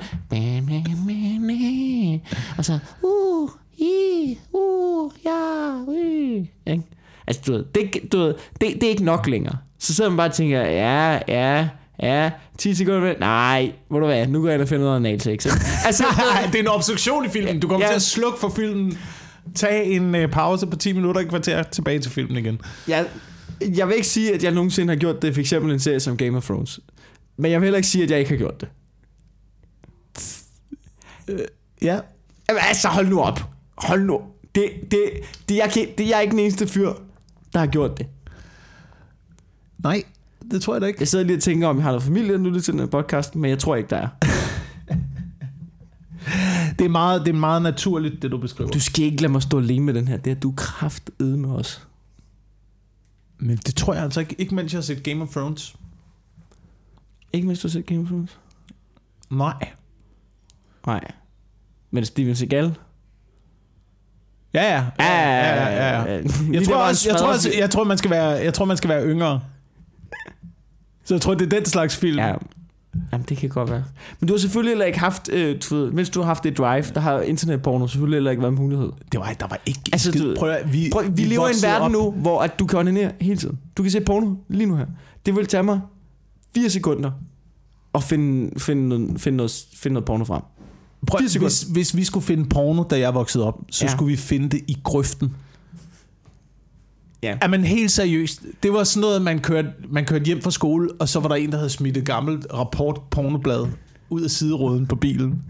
og 2.57 2.65
så, 2.65 2.79
uh, 3.03 3.49
i, 3.77 4.37
uh, 4.53 5.11
ja, 5.25 5.73
uh, 5.87 6.45
ikke? 6.67 6.83
Altså, 7.27 7.41
du 7.47 7.51
ved, 7.51 7.65
det, 7.75 8.11
du 8.11 8.17
ved, 8.17 8.33
det, 8.61 8.73
det 8.73 8.83
er 8.83 8.89
ikke 8.89 9.03
nok 9.03 9.27
længere. 9.27 9.57
Så 9.79 9.93
sidder 9.93 10.09
man 10.09 10.17
bare 10.17 10.27
og 10.29 10.33
tænker, 10.33 10.61
ja, 10.61 11.19
ja, 11.27 11.67
ja, 12.03 12.31
10 12.57 12.73
sekunder 12.73 12.99
med, 13.01 13.15
nej, 13.19 13.71
hvor 13.89 13.99
du 13.99 14.05
hvad, 14.05 14.27
nu 14.27 14.41
går 14.41 14.47
jeg 14.47 14.55
ind 14.55 14.61
og 14.61 14.67
finder 14.67 14.85
noget 14.85 14.97
analsex. 14.97 15.45
ikke? 15.45 15.57
Altså, 15.85 16.03
det 16.51 16.55
er 16.55 16.59
en 16.59 16.67
obstruktion 16.67 17.25
i 17.25 17.29
filmen. 17.29 17.59
Du 17.59 17.67
kommer 17.67 17.85
Ja. 17.85 17.91
til 17.91 17.95
at 17.95 18.01
slukke 18.01 18.39
for 18.39 18.49
filmen. 18.49 18.97
Tag 19.55 19.85
en 19.91 20.15
øh, 20.15 20.29
pause 20.31 20.67
på 20.67 20.75
10 20.75 20.93
minutter, 20.93 21.21
et 21.21 21.29
kvarter 21.29 21.63
tilbage 21.63 21.99
til 21.99 22.11
filmen 22.11 22.37
igen. 22.37 22.61
jeg, 22.87 23.05
jeg 23.77 23.87
vil 23.87 23.95
ikke 23.95 24.07
sige, 24.07 24.33
at 24.33 24.43
jeg 24.43 24.51
nogensinde 24.51 24.93
har 24.93 24.99
gjort 24.99 25.21
det, 25.21 25.33
for 25.33 25.41
eksempel 25.41 25.71
en 25.71 25.79
serie 25.79 25.99
som 25.99 26.17
Game 26.17 26.37
of 26.37 26.45
Thrones. 26.45 26.79
Men 27.37 27.51
jeg 27.51 27.61
vil 27.61 27.65
heller 27.65 27.77
ikke 27.77 27.89
sige, 27.89 28.03
at 28.03 28.11
jeg 28.11 28.19
ikke 28.19 28.31
har 28.31 28.37
gjort 28.37 28.61
det. 28.61 28.69
Ja. 31.81 31.99
Jamen, 32.49 32.61
altså, 32.67 32.87
hold 32.87 33.07
nu 33.07 33.21
op. 33.21 33.39
Hold 33.77 34.03
nu. 34.03 34.21
Det, 34.55 34.71
det, 34.91 34.99
det, 35.49 35.55
jeg, 35.55 35.69
kan, 35.73 35.87
det, 35.97 36.09
jeg 36.09 36.17
er 36.17 36.19
ikke 36.19 36.31
den 36.31 36.39
eneste 36.39 36.67
fyr, 36.67 36.93
der 37.53 37.59
har 37.59 37.67
gjort 37.67 37.97
det. 37.97 38.07
Nej, 39.83 40.03
det 40.51 40.61
tror 40.61 40.73
jeg 40.73 40.81
da 40.81 40.85
ikke. 40.85 40.99
Jeg 40.99 41.07
sidder 41.07 41.25
lige 41.25 41.37
og 41.37 41.43
tænker, 41.43 41.67
om 41.67 41.77
jeg 41.77 41.83
har 41.83 41.91
noget 41.91 42.03
familie, 42.03 42.37
nu 42.37 42.59
til 42.59 42.73
den 42.73 42.79
her 42.79 42.87
podcast, 42.87 43.35
men 43.35 43.49
jeg 43.49 43.59
tror 43.59 43.75
ikke, 43.75 43.89
der 43.89 43.97
er. 43.97 44.07
Det 46.79 46.85
er 46.85 46.89
meget, 46.89 47.21
det 47.25 47.35
er 47.35 47.39
meget 47.39 47.61
naturligt, 47.61 48.21
det 48.21 48.31
du 48.31 48.37
beskriver. 48.37 48.71
Du 48.71 48.79
skal 48.79 49.05
ikke 49.05 49.21
lade 49.21 49.31
mig 49.31 49.41
stå 49.41 49.59
alene 49.59 49.85
med 49.85 49.93
den 49.93 50.07
her. 50.07 50.17
Det 50.17 50.31
er 50.31 50.35
du 50.35 50.53
kraftede 50.57 51.37
med 51.37 51.49
os. 51.49 51.87
Men 53.41 53.57
det 53.57 53.75
tror 53.75 53.93
jeg 53.93 54.03
altså 54.03 54.19
ikke, 54.19 54.35
ikke 54.37 54.55
mens 54.55 54.73
jeg 54.73 54.77
har 54.77 54.83
set 54.83 55.03
Game 55.03 55.23
of 55.23 55.29
Thrones. 55.29 55.75
Ikke 57.33 57.47
mens 57.47 57.59
du 57.59 57.67
har 57.67 57.71
set 57.71 57.85
Game 57.85 58.01
of 58.01 58.07
Thrones? 58.07 58.39
Nej. 59.29 59.69
Nej. 60.85 61.11
Men 61.91 62.05
Steven 62.05 62.35
Seagal? 62.35 62.75
Ja, 64.53 64.63
ja. 64.63 64.85
ja, 64.99 65.29
ja, 65.29 65.69
ja, 65.69 66.13
ja. 66.13 66.21
Jeg 66.53 66.63
tror, 66.63 66.75
også, 66.75 67.09
jeg, 67.09 67.17
tror 67.17 67.27
også, 67.27 67.49
jeg, 67.57 67.69
tror, 67.69 67.83
man 67.83 67.97
skal 67.97 68.11
være, 68.11 68.27
jeg 68.27 68.53
tror, 68.53 68.65
man 68.65 68.77
skal 68.77 68.89
være 68.89 69.05
yngre. 69.05 69.41
Så 71.03 71.13
jeg 71.13 71.21
tror, 71.21 71.33
det 71.33 71.53
er 71.53 71.57
den 71.59 71.65
slags 71.65 71.97
film. 71.97 72.19
Ja, 72.19 72.33
Jamen, 73.11 73.25
det 73.29 73.37
kan 73.37 73.49
godt 73.49 73.69
være. 73.69 73.83
Men 74.19 74.27
du 74.27 74.33
har 74.33 74.37
selvfølgelig 74.39 74.71
heller 74.71 74.85
ikke 74.85 74.99
haft, 74.99 75.29
øh, 75.33 75.57
du 75.69 75.75
ved, 75.75 75.91
mens 75.91 76.09
du 76.09 76.19
har 76.19 76.25
haft 76.27 76.43
det 76.43 76.57
drive, 76.57 76.83
der 76.93 76.99
har 76.99 77.21
internetporno 77.21 77.87
selvfølgelig 77.87 78.15
heller 78.17 78.31
ikke 78.31 78.41
været 78.43 78.51
en 78.51 78.57
mulighed. 78.59 78.89
Det 79.11 79.19
var, 79.19 79.33
der 79.39 79.47
var 79.47 79.59
ikke 79.65 79.79
Altså, 79.93 80.11
skid. 80.11 80.35
Prøv, 80.35 80.49
at- 80.49 80.73
vi, 80.73 80.89
Prøv, 80.93 81.03
vi, 81.03 81.09
vi 81.15 81.21
lever 81.27 81.47
i 81.47 81.51
en 81.51 81.63
verden 81.63 81.85
op- 81.85 81.91
nu, 81.91 82.11
hvor 82.11 82.41
at 82.41 82.59
du 82.59 82.65
kan 82.65 82.79
onanere 82.79 83.11
hele 83.21 83.37
tiden. 83.37 83.59
Du 83.77 83.83
kan 83.83 83.91
se 83.91 84.01
porno 84.01 84.35
lige 84.49 84.65
nu 84.67 84.75
her. 84.75 84.85
Det 85.25 85.35
vil 85.35 85.45
tage 85.45 85.63
mig 85.63 85.79
4 86.55 86.69
sekunder 86.69 87.11
at 87.95 88.03
finde, 88.03 88.59
finde, 88.59 88.87
noget, 88.89 89.21
finde, 89.21 89.37
noget, 89.37 89.65
finde 89.75 89.93
noget 89.93 90.05
porno 90.05 90.23
frem. 90.25 90.41
Prøv, 91.07 91.19
hvis, 91.39 91.61
hvis 91.61 91.95
vi 91.95 92.03
skulle 92.03 92.25
finde 92.25 92.49
porno, 92.49 92.83
da 92.83 92.99
jeg 92.99 93.13
voksede 93.13 93.43
op, 93.43 93.59
så 93.71 93.85
ja. 93.85 93.91
skulle 93.91 94.11
vi 94.11 94.17
finde 94.17 94.49
det 94.49 94.61
i 94.67 94.77
grøften. 94.83 95.35
Ja. 97.23 97.37
Ja, 97.41 97.47
men 97.47 97.63
helt 97.63 97.91
seriøst. 97.91 98.41
Det 98.63 98.73
var 98.73 98.83
sådan 98.83 99.01
noget, 99.01 99.21
man 99.21 99.39
kørte, 99.39 99.67
man 99.89 100.05
kørte 100.05 100.25
hjem 100.25 100.41
fra 100.41 100.51
skole, 100.51 100.89
og 100.99 101.09
så 101.09 101.19
var 101.19 101.27
der 101.27 101.35
en, 101.35 101.51
der 101.51 101.57
havde 101.57 101.69
smidt 101.69 101.97
et 101.97 102.05
gammelt 102.05 102.47
rapport 102.53 103.01
pornoblad 103.11 103.67
ud 104.09 104.21
af 104.21 104.29
sideråden 104.29 104.87
på 104.87 104.95
bilen. 104.95 105.41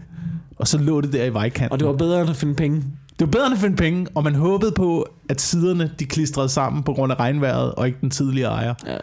Og 0.56 0.68
så 0.68 0.78
lå 0.78 1.00
det 1.00 1.12
der 1.12 1.24
i 1.24 1.32
vejkanten. 1.34 1.72
Og 1.72 1.78
det 1.78 1.86
var 1.88 1.92
bedre 1.94 2.20
end 2.20 2.30
at 2.30 2.36
finde 2.36 2.54
penge. 2.54 2.76
det 2.76 3.20
var 3.20 3.26
bedre 3.26 3.46
end 3.46 3.54
at 3.54 3.60
finde 3.60 3.76
penge, 3.76 4.06
og 4.14 4.24
man 4.24 4.34
håbede 4.34 4.72
på, 4.72 5.08
at 5.28 5.40
siderne 5.40 5.90
de 5.98 6.04
klistrede 6.04 6.48
sammen 6.48 6.82
på 6.82 6.92
grund 6.92 7.12
af 7.12 7.20
regnvejret, 7.20 7.74
og 7.74 7.86
ikke 7.86 7.98
den 8.00 8.10
tidligere 8.10 8.52
ejer. 8.52 8.74
Ja. 8.86 8.96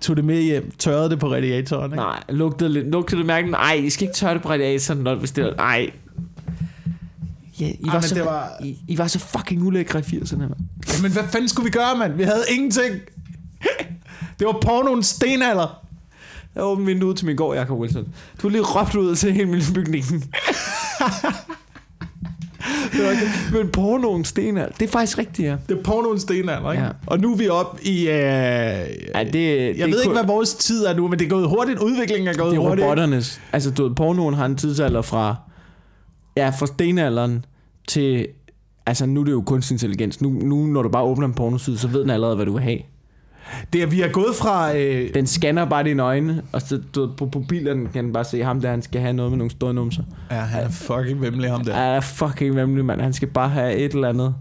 Tog 0.00 0.16
det 0.16 0.24
med 0.24 0.42
hjem, 0.42 0.70
tørrede 0.78 1.10
det 1.10 1.18
på 1.18 1.32
radiatoren. 1.32 1.84
Ikke? 1.92 1.96
Nej, 1.96 2.22
lugtede 2.28 2.72
lidt. 2.72 2.86
Lugtede 2.86 3.18
det 3.18 3.26
mærken? 3.26 3.50
Nej, 3.50 3.72
I 3.72 3.90
skal 3.90 4.04
ikke 4.04 4.14
tørre 4.16 4.34
det 4.34 4.42
på 4.42 4.48
radiatoren, 4.48 5.00
når 5.00 5.14
det 5.14 5.44
var... 5.44 5.54
Nej. 5.56 5.90
Ja, 7.60 7.66
I, 7.66 7.78
var 7.86 7.92
men 7.92 8.02
så, 8.02 8.14
det 8.14 8.24
var- 8.24 8.50
I, 8.64 8.78
I, 8.88 8.98
var 8.98 9.06
så 9.06 9.18
fucking 9.18 9.62
ulækre 9.62 9.98
i 9.98 10.02
80'erne, 10.02 10.36
mand. 10.38 10.52
Men 11.02 11.12
hvad 11.12 11.22
fanden 11.32 11.48
skulle 11.48 11.64
vi 11.64 11.70
gøre, 11.70 11.98
mand? 11.98 12.12
Vi 12.12 12.22
havde 12.22 12.42
ingenting. 12.50 12.94
Det 14.38 14.46
var 14.46 14.58
pornoens 14.62 15.06
stenalder. 15.06 15.82
Jeg 16.54 16.64
åbnede 16.64 16.86
vinduet 16.86 17.10
ud 17.10 17.16
til 17.16 17.26
min 17.26 17.36
gård, 17.36 17.56
Jacob 17.56 17.78
Wilson. 17.78 18.04
Du 18.42 18.48
har 18.48 18.48
lige 18.48 18.62
råbt 18.62 18.94
ud 18.94 19.16
til 19.16 19.32
hele 19.32 19.46
min 19.48 19.62
bygningen. 19.74 20.24
Det 22.92 23.04
var 23.04 23.10
ikke- 23.10 23.26
Men 23.52 23.68
pornoen 23.68 24.24
stenalder, 24.24 24.72
det 24.80 24.86
er 24.88 24.92
faktisk 24.92 25.18
rigtigt, 25.18 25.48
ja. 25.48 25.56
Det 25.68 25.78
er 25.78 25.82
pornoens 25.82 26.22
stenalder, 26.22 26.72
ikke? 26.72 26.84
Ja. 26.84 26.90
Og 27.06 27.18
nu 27.20 27.32
er 27.32 27.36
vi 27.36 27.48
op 27.48 27.78
i... 27.82 28.00
Øh, 28.00 28.06
ja 28.08 28.84
det, 29.24 29.32
det 29.32 29.78
jeg 29.78 29.88
ved 29.88 30.00
ikke, 30.02 30.12
hvad 30.14 30.24
vores 30.26 30.54
tid 30.54 30.84
er 30.86 30.96
nu, 30.96 31.08
men 31.08 31.18
det 31.18 31.24
er 31.24 31.28
gået 31.28 31.48
hurtigt. 31.48 31.78
Udviklingen 31.78 32.28
er 32.28 32.34
gået 32.34 32.50
Det 32.52 32.58
er 32.58 32.62
hurtigt. 32.62 32.84
robotternes. 32.84 33.40
Altså, 33.52 33.70
du 33.70 33.86
ved, 33.88 33.94
pornoen 33.94 34.34
har 34.34 34.46
en 34.46 34.56
tidsalder 34.56 35.02
fra... 35.02 35.36
Ja, 36.36 36.48
fra 36.48 36.66
stenalderen 36.66 37.44
til... 37.88 38.26
Altså, 38.86 39.06
nu 39.06 39.20
er 39.20 39.24
det 39.24 39.32
jo 39.32 39.40
kunstig 39.46 39.74
intelligens. 39.74 40.20
Nu, 40.20 40.30
nu 40.30 40.66
når 40.66 40.82
du 40.82 40.88
bare 40.88 41.02
åbner 41.02 41.26
en 41.26 41.34
pornoside, 41.34 41.78
så 41.78 41.88
ved 41.88 42.00
den 42.00 42.10
allerede, 42.10 42.36
hvad 42.36 42.46
du 42.46 42.52
vil 42.52 42.62
have. 42.62 42.78
Det 43.72 43.82
er, 43.82 43.86
vi 43.86 44.00
er 44.02 44.08
gået 44.08 44.34
fra... 44.34 44.76
Øh, 44.76 45.14
Den 45.14 45.26
scanner 45.26 45.64
bare 45.64 45.84
dine 45.84 46.02
øjne, 46.02 46.42
og 46.52 46.62
så 46.62 46.80
du 46.94 47.10
på 47.16 47.30
mobilen 47.34 47.88
kan 47.92 48.04
den 48.04 48.12
bare 48.12 48.24
se 48.24 48.42
ham 48.44 48.60
der, 48.60 48.70
han 48.70 48.82
skal 48.82 49.00
have 49.00 49.12
noget 49.12 49.32
med 49.32 49.38
nogle 49.38 49.50
store 49.50 49.74
numser. 49.74 50.02
ja, 50.30 50.36
han 50.36 50.64
er 50.64 50.68
fucking 50.70 51.20
vemmelig, 51.20 51.50
ham 51.50 51.64
der. 51.64 51.80
Ja, 51.80 51.96
er 51.96 52.00
fucking 52.00 52.56
vemmelig, 52.56 52.84
mand. 52.84 53.00
Han 53.00 53.12
skal 53.12 53.28
bare 53.28 53.48
have 53.48 53.74
et 53.74 53.92
eller 53.92 54.08
andet. 54.08 54.34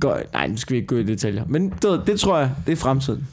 Gå, 0.00 0.12
nej, 0.32 0.46
nu 0.46 0.56
skal 0.56 0.72
vi 0.74 0.76
ikke 0.76 0.86
gå 0.86 0.96
i 0.96 1.02
detaljer. 1.02 1.44
Men 1.48 1.72
ved, 1.82 2.00
det 2.06 2.20
tror 2.20 2.38
jeg, 2.38 2.50
det 2.66 2.72
er 2.72 2.76
fremtiden. 2.76 3.26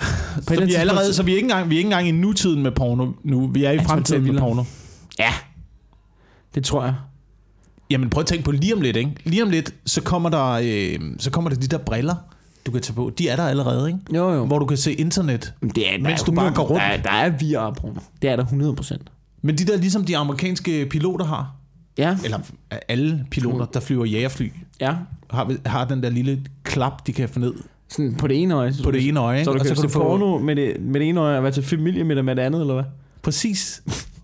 Så 0.48 0.64
vi 0.64 0.74
er 0.74 0.80
allerede, 0.80 1.14
så 1.14 1.22
vi 1.22 1.32
er 1.32 1.36
ikke 1.36 1.44
engang, 1.46 1.70
vi 1.70 1.74
er 1.74 1.78
ikke 1.78 1.86
engang 1.86 2.08
i 2.08 2.10
nutiden 2.10 2.62
med 2.62 2.70
porno 2.70 3.12
nu. 3.24 3.46
Vi 3.46 3.64
er 3.64 3.70
i 3.70 3.74
Jeg 3.74 3.82
tror, 3.82 3.88
fremtiden 3.94 4.22
det 4.22 4.28
er 4.28 4.32
med 4.32 4.40
porno. 4.40 4.62
Ja, 5.18 5.32
det 6.58 6.66
tror 6.66 6.84
jeg. 6.84 6.94
Jamen 7.90 8.10
prøv 8.10 8.20
at 8.20 8.26
tænke 8.26 8.44
på 8.44 8.50
lige 8.50 8.74
om 8.74 8.80
lidt, 8.80 8.96
ikke? 8.96 9.10
Lige 9.24 9.42
om 9.42 9.50
lidt, 9.50 9.74
så 9.86 10.02
kommer 10.02 10.28
der, 10.28 10.46
øh, 10.62 11.00
så 11.18 11.30
kommer 11.30 11.50
der 11.50 11.56
de 11.56 11.66
der 11.66 11.78
briller, 11.78 12.14
du 12.66 12.70
kan 12.70 12.80
tage 12.80 12.94
på. 12.94 13.12
De 13.18 13.28
er 13.28 13.36
der 13.36 13.42
allerede, 13.46 13.88
ikke? 13.88 13.98
Jo, 14.14 14.30
jo. 14.32 14.44
Hvor 14.46 14.58
du 14.58 14.66
kan 14.66 14.76
se 14.76 14.92
internet. 14.94 15.52
Men 15.60 15.70
det 15.70 15.94
er, 15.94 15.98
Mens 15.98 16.20
er 16.20 16.24
du 16.24 16.32
bare 16.32 16.46
100 16.46 16.54
går 16.56 16.64
rundt. 16.64 16.80
Der, 16.82 16.86
er- 16.88 17.02
der 17.02 17.10
er 17.10 17.30
VR-porno. 17.70 18.00
Det 18.22 18.30
er 18.30 18.36
der 18.36 18.44
100%. 18.44 18.96
Men 19.42 19.58
de 19.58 19.64
der, 19.64 19.76
ligesom 19.76 20.04
de 20.04 20.16
amerikanske 20.16 20.86
piloter 20.90 21.24
har, 21.24 21.54
Ja, 21.98 22.16
eller 22.24 22.38
alle 22.88 23.26
piloter, 23.30 23.64
der 23.66 23.80
flyver 23.80 24.04
jægerfly, 24.04 24.52
ja. 24.80 24.94
har, 25.30 25.52
har 25.66 25.84
den 25.84 26.02
der 26.02 26.10
lille 26.10 26.44
klap, 26.62 27.06
de 27.06 27.12
kan 27.12 27.28
få 27.28 27.38
ned 27.38 27.54
Sådan 27.88 28.14
på 28.14 28.26
det 28.26 28.42
ene 28.42 28.54
øje. 28.54 28.74
på 28.84 28.90
det 28.90 29.08
ene 29.08 29.20
øje. 29.20 29.44
Så 29.44 29.50
ikke? 29.50 29.58
du 29.58 29.60
og 29.60 29.66
kan, 29.66 29.76
så 29.76 29.82
kan 29.82 29.90
se 29.90 29.98
du 29.98 30.02
få... 30.02 30.08
porno 30.08 30.38
med 30.38 30.56
det, 30.56 30.80
med 30.80 31.00
det 31.00 31.08
ene 31.08 31.20
øje, 31.20 31.36
og 31.36 31.42
være 31.42 31.52
til 31.52 31.62
familie 31.62 32.04
med 32.04 32.16
det, 32.16 32.24
med 32.24 32.36
det 32.36 32.42
andet, 32.42 32.60
eller 32.60 32.74
hvad? 32.74 32.84
Præcis. 33.22 33.82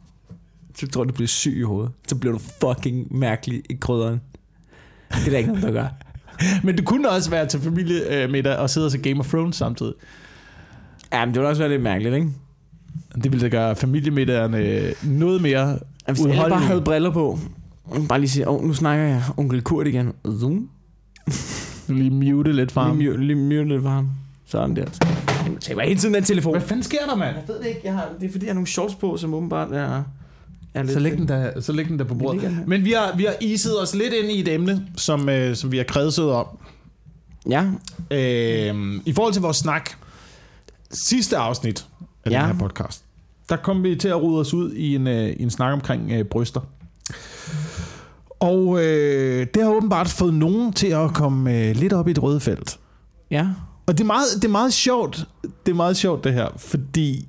Så 0.78 0.88
tror 0.88 1.04
du, 1.04 1.08
du 1.08 1.14
bliver 1.14 1.28
syg 1.28 1.56
i 1.56 1.62
hovedet. 1.62 1.92
Så 2.08 2.16
bliver 2.16 2.32
du 2.32 2.40
fucking 2.60 3.16
mærkelig 3.18 3.62
i 3.70 3.74
krydderen. 3.74 4.20
Det 5.10 5.26
er 5.26 5.30
der 5.30 5.38
ikke 5.38 5.50
nogen, 5.50 5.62
der 5.62 5.72
gør. 5.72 5.87
Men 6.64 6.76
det 6.76 6.84
kunne 6.84 7.10
også 7.10 7.30
være 7.30 7.46
til 7.46 7.60
familiemiddag 7.60 8.56
og 8.56 8.70
sidde 8.70 8.87
og 8.87 8.90
se 8.90 8.98
Game 8.98 9.20
of 9.20 9.28
Thrones 9.28 9.56
samtidig. 9.56 9.92
Ja, 11.12 11.24
men 11.24 11.34
det 11.34 11.40
vil 11.40 11.48
også 11.48 11.62
være 11.62 11.70
lidt 11.70 11.82
mærkeligt, 11.82 12.14
ikke? 12.14 12.28
Det 13.14 13.32
ville 13.32 13.40
da 13.40 13.48
gøre 13.48 13.76
familiemiddagerne 13.76 14.92
noget 15.02 15.42
mere 15.42 15.78
Hvis 16.06 16.20
alle 16.26 16.48
bare 16.48 16.60
havde 16.60 16.80
briller 16.80 17.10
på. 17.10 17.38
Bare 18.08 18.20
lige 18.20 18.30
sige, 18.30 18.48
oh, 18.48 18.64
nu 18.64 18.74
snakker 18.74 19.04
jeg 19.04 19.22
onkel 19.37 19.62
Kurt 19.62 19.87
igen. 19.87 20.12
Zoom. 20.40 20.70
Lige 21.88 22.10
mute 22.10 22.52
lidt 22.52 22.72
fra 22.72 22.87
ham. 22.87 22.98
Lige, 22.98 23.26
lige 23.26 23.37
mute 23.37 23.68
lidt 23.68 23.82
for 23.82 23.88
ham. 23.88 24.10
Sådan 24.44 24.76
der. 24.76 24.82
Jeg 24.82 25.52
tager 25.60 25.82
hele 25.82 26.00
tiden 26.00 26.14
den 26.14 26.24
telefon. 26.24 26.52
Hvad 26.52 26.68
fanden 26.68 26.82
sker 26.82 26.98
der, 27.08 27.16
mand? 27.16 27.37
Jeg 27.37 27.44
ved 27.48 27.58
det 27.58 27.66
ikke. 27.66 27.80
Jeg 27.84 27.92
har, 27.92 28.08
det 28.20 28.28
er 28.28 28.32
fordi, 28.32 28.44
jeg 28.44 28.50
har 28.50 28.54
nogle 28.54 28.66
shorts 28.66 28.94
på, 28.94 29.16
som 29.16 29.34
åbenbart 29.34 29.72
er, 29.72 30.02
er. 30.74 30.87
Så 30.92 30.98
læg 30.98 31.12
den 31.18 31.28
der, 31.28 31.60
så 31.60 31.72
læg 31.72 31.88
den 31.88 31.98
der 31.98 32.04
på 32.04 32.14
bordet. 32.14 32.42
den. 32.42 32.62
Men 32.66 32.84
vi 32.84 32.92
har, 32.92 33.16
vi 33.16 33.24
har 33.24 33.34
iset 33.40 33.82
os 33.82 33.94
lidt 33.94 34.14
ind 34.14 34.30
i 34.30 34.40
et 34.40 34.48
emne, 34.48 34.87
som, 34.96 35.28
øh, 35.28 35.56
som 35.56 35.72
vi 35.72 35.76
har 35.76 35.84
kredset 35.84 36.30
om. 36.30 36.46
Ja, 37.48 37.64
Øh, 38.10 39.00
I 39.06 39.12
forhold 39.12 39.32
til 39.32 39.42
vores 39.42 39.56
snak, 39.56 39.90
sidste 40.90 41.37
afsnit 41.37 41.87
af 42.24 42.30
ja. 42.30 42.38
Den 42.38 42.46
her 42.46 42.58
podcast, 42.58 43.04
der 43.48 43.56
kom 43.56 43.82
vi 43.84 43.96
til 43.96 44.08
at 44.08 44.22
rode 44.22 44.40
os 44.40 44.54
ud 44.54 44.72
i 44.72 44.94
en, 44.94 45.06
øh, 45.06 45.37
en 45.38 45.50
snak 45.50 45.72
omkring 45.72 46.12
øh, 46.12 46.24
bryster. 46.24 46.60
Og 48.40 48.84
øh, 48.84 49.46
det 49.54 49.62
har 49.62 49.70
åbenbart 49.70 50.08
fået 50.08 50.34
nogen 50.34 50.72
til 50.72 50.87
at 50.87 51.14
komme 51.14 51.58
øh, 51.68 51.76
lidt 51.76 51.92
op 51.92 52.08
i 52.08 52.10
et 52.10 52.22
røde 52.22 52.40
felt. 52.40 52.78
ja. 53.30 53.48
Og 53.87 53.94
det 53.98 54.00
er, 54.00 54.06
meget, 54.06 54.26
det 54.37 54.44
er 54.44 54.48
meget 54.52 54.72
sjovt, 54.72 55.26
det 55.66 55.72
er 55.72 55.76
meget 55.76 55.96
sjovt 55.96 56.24
det 56.24 56.32
her, 56.32 56.48
fordi 56.56 57.28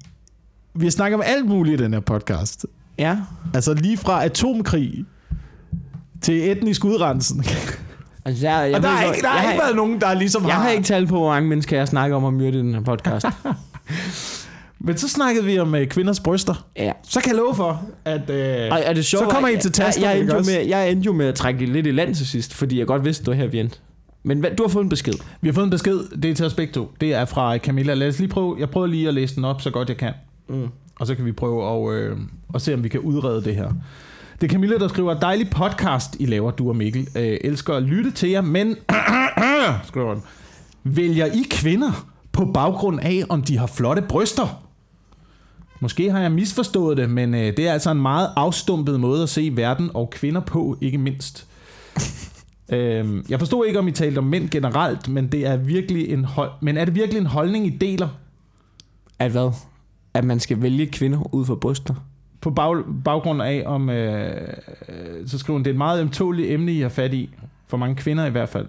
vi 0.73 0.85
har 0.85 0.91
snakket 0.91 1.15
om 1.15 1.21
alt 1.25 1.45
muligt 1.45 1.81
i 1.81 1.83
den 1.83 1.93
her 1.93 1.99
podcast. 1.99 2.65
Ja. 2.99 3.17
Altså 3.53 3.73
lige 3.73 3.97
fra 3.97 4.25
atomkrig 4.25 5.05
til 6.21 6.51
etnisk 6.51 6.85
udrensning. 6.85 7.45
Altså, 8.25 8.47
jeg, 8.47 8.67
jeg 8.69 8.75
Og 8.75 8.83
der 8.83 8.89
ved 8.89 8.97
har 8.97 9.03
ikke, 9.13 9.21
der 9.21 9.27
har 9.27 9.41
jeg 9.43 9.51
ikke 9.51 9.63
været 9.63 9.75
nogen, 9.75 10.01
der 10.01 10.13
ligesom 10.13 10.45
Jeg 10.45 10.53
har... 10.55 10.61
har 10.63 10.69
ikke 10.69 10.83
talt 10.83 11.09
på, 11.09 11.15
hvor 11.17 11.29
mange 11.29 11.49
mennesker 11.49 11.77
jeg 11.77 11.87
snakker 11.87 12.17
om 12.17 12.25
at 12.25 12.33
myrde 12.33 12.57
i 12.57 12.61
den 12.61 12.73
her 12.73 12.81
podcast. 12.81 13.25
Men 14.79 14.97
så 14.97 15.09
snakkede 15.09 15.45
vi 15.45 15.59
om 15.59 15.75
øh, 15.75 15.87
kvinders 15.87 16.19
bryster. 16.19 16.65
ja. 16.77 16.91
Så 17.03 17.21
kan 17.21 17.29
jeg 17.31 17.37
love 17.37 17.55
for, 17.55 17.81
at... 18.05 18.29
Øh, 18.29 18.67
Og 18.71 18.79
er 18.83 18.93
det 18.93 19.05
sjovt, 19.05 19.23
så 19.23 19.29
kommer 19.29 19.49
I 19.49 19.53
at- 19.53 19.61
til 19.61 19.71
taster, 19.71 20.01
Jeg, 20.01 20.09
jeg, 20.15 20.19
endte 20.21 20.35
jo 20.35 20.41
med, 20.41 20.67
jeg 20.67 20.91
endte 20.91 21.05
jo 21.05 21.13
med 21.13 21.25
at 21.25 21.35
trække 21.35 21.65
lidt 21.65 21.87
i 21.87 21.91
land 21.91 22.15
til 22.15 22.27
sidst, 22.27 22.53
fordi 22.53 22.79
jeg 22.79 22.87
godt 22.87 23.05
vidste, 23.05 23.23
det 23.25 23.29
var 23.31 23.35
her, 23.35 23.47
vi 23.47 23.59
endte. 23.59 23.77
Men 24.23 24.39
hvad, 24.39 24.49
du 24.57 24.63
har 24.63 24.67
fået 24.67 24.83
en 24.83 24.89
besked. 24.89 25.13
Vi 25.41 25.47
har 25.47 25.53
fået 25.53 25.63
en 25.65 25.69
besked, 25.71 25.99
det 26.21 26.31
er 26.31 26.35
til 26.35 26.45
os 26.45 26.53
begge 26.53 26.73
to. 26.73 26.91
Det 27.01 27.13
er 27.13 27.25
fra 27.25 27.57
Camilla. 27.57 27.93
Lad 27.93 28.07
os 28.07 28.19
lige 28.19 28.29
prøve, 28.29 28.55
jeg 28.59 28.69
prøver 28.69 28.87
lige 28.87 29.07
at 29.07 29.13
læse 29.13 29.35
den 29.35 29.45
op, 29.45 29.61
så 29.61 29.69
godt 29.69 29.89
jeg 29.89 29.97
kan. 29.97 30.13
Mm. 30.49 30.67
Og 30.99 31.07
så 31.07 31.15
kan 31.15 31.25
vi 31.25 31.31
prøve 31.31 31.93
at, 31.93 31.99
øh, 31.99 32.17
at 32.53 32.61
se, 32.61 32.73
om 32.73 32.83
vi 32.83 32.89
kan 32.89 32.99
udrede 32.99 33.43
det 33.43 33.55
her. 33.55 33.71
Det 34.41 34.47
er 34.47 34.51
Camilla, 34.51 34.77
der 34.77 34.87
skriver, 34.87 35.19
dejlig 35.19 35.49
podcast, 35.49 36.15
I 36.19 36.25
laver, 36.25 36.51
du 36.51 36.69
og 36.69 36.75
Mikkel. 36.75 37.07
Øh, 37.15 37.37
elsker 37.41 37.73
at 37.73 37.83
lytte 37.83 38.11
til 38.11 38.29
jer, 38.29 38.41
men... 38.41 38.75
skriver 39.87 40.13
den. 40.13 40.23
Vælger 40.83 41.25
I 41.25 41.43
kvinder 41.49 42.07
på 42.31 42.45
baggrund 42.45 42.99
af, 42.99 43.23
om 43.29 43.41
de 43.41 43.57
har 43.57 43.67
flotte 43.67 44.01
bryster? 44.01 44.61
Måske 45.79 46.11
har 46.11 46.19
jeg 46.19 46.31
misforstået 46.31 46.97
det, 46.97 47.09
men 47.09 47.33
øh, 47.33 47.57
det 47.57 47.59
er 47.59 47.73
altså 47.73 47.91
en 47.91 48.01
meget 48.01 48.29
afstumpet 48.35 48.99
måde 48.99 49.23
at 49.23 49.29
se 49.29 49.51
verden 49.55 49.91
og 49.93 50.09
kvinder 50.09 50.41
på, 50.41 50.77
ikke 50.81 50.97
mindst. 50.97 51.47
øhm, 52.73 53.25
jeg 53.29 53.39
forstod 53.39 53.65
ikke, 53.65 53.79
om 53.79 53.87
I 53.87 53.91
talte 53.91 54.17
om 54.19 54.23
mænd 54.23 54.49
generelt, 54.49 55.09
men 55.09 55.27
det 55.27 55.47
er 55.47 55.57
virkelig 55.57 56.09
en 56.09 56.25
hold, 56.25 56.51
men 56.61 56.77
er 56.77 56.85
det 56.85 56.95
virkelig 56.95 57.19
en 57.19 57.25
holdning, 57.25 57.67
I 57.67 57.69
deler? 57.69 58.07
At 59.19 59.31
hvad? 59.31 59.51
At 60.15 60.23
man 60.23 60.39
skal 60.39 60.61
vælge 60.61 60.85
kvinder 60.85 61.35
ud 61.35 61.45
for 61.45 61.55
bryster. 61.55 61.93
På 62.41 62.49
bag, 62.49 62.83
baggrund 63.03 63.41
af, 63.41 63.63
om... 63.65 63.89
Øh, 63.89 64.47
øh, 64.89 65.27
så 65.27 65.37
skriver 65.37 65.57
hun, 65.57 65.63
det 65.63 65.69
er 65.69 65.73
et 65.73 65.77
meget 65.77 66.01
ømtåligt 66.01 66.51
emne, 66.51 66.73
I 66.73 66.81
har 66.81 66.89
fat 66.89 67.13
i. 67.13 67.29
For 67.67 67.77
mange 67.77 67.95
kvinder 67.95 68.25
i 68.25 68.29
hvert 68.29 68.49
fald. 68.49 68.67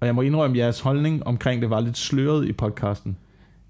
Og 0.00 0.06
jeg 0.06 0.14
må 0.14 0.22
indrømme, 0.22 0.56
at 0.56 0.58
jeres 0.58 0.80
holdning 0.80 1.26
omkring 1.26 1.62
det 1.62 1.70
var 1.70 1.80
lidt 1.80 1.98
sløret 1.98 2.48
i 2.48 2.52
podcasten. 2.52 3.16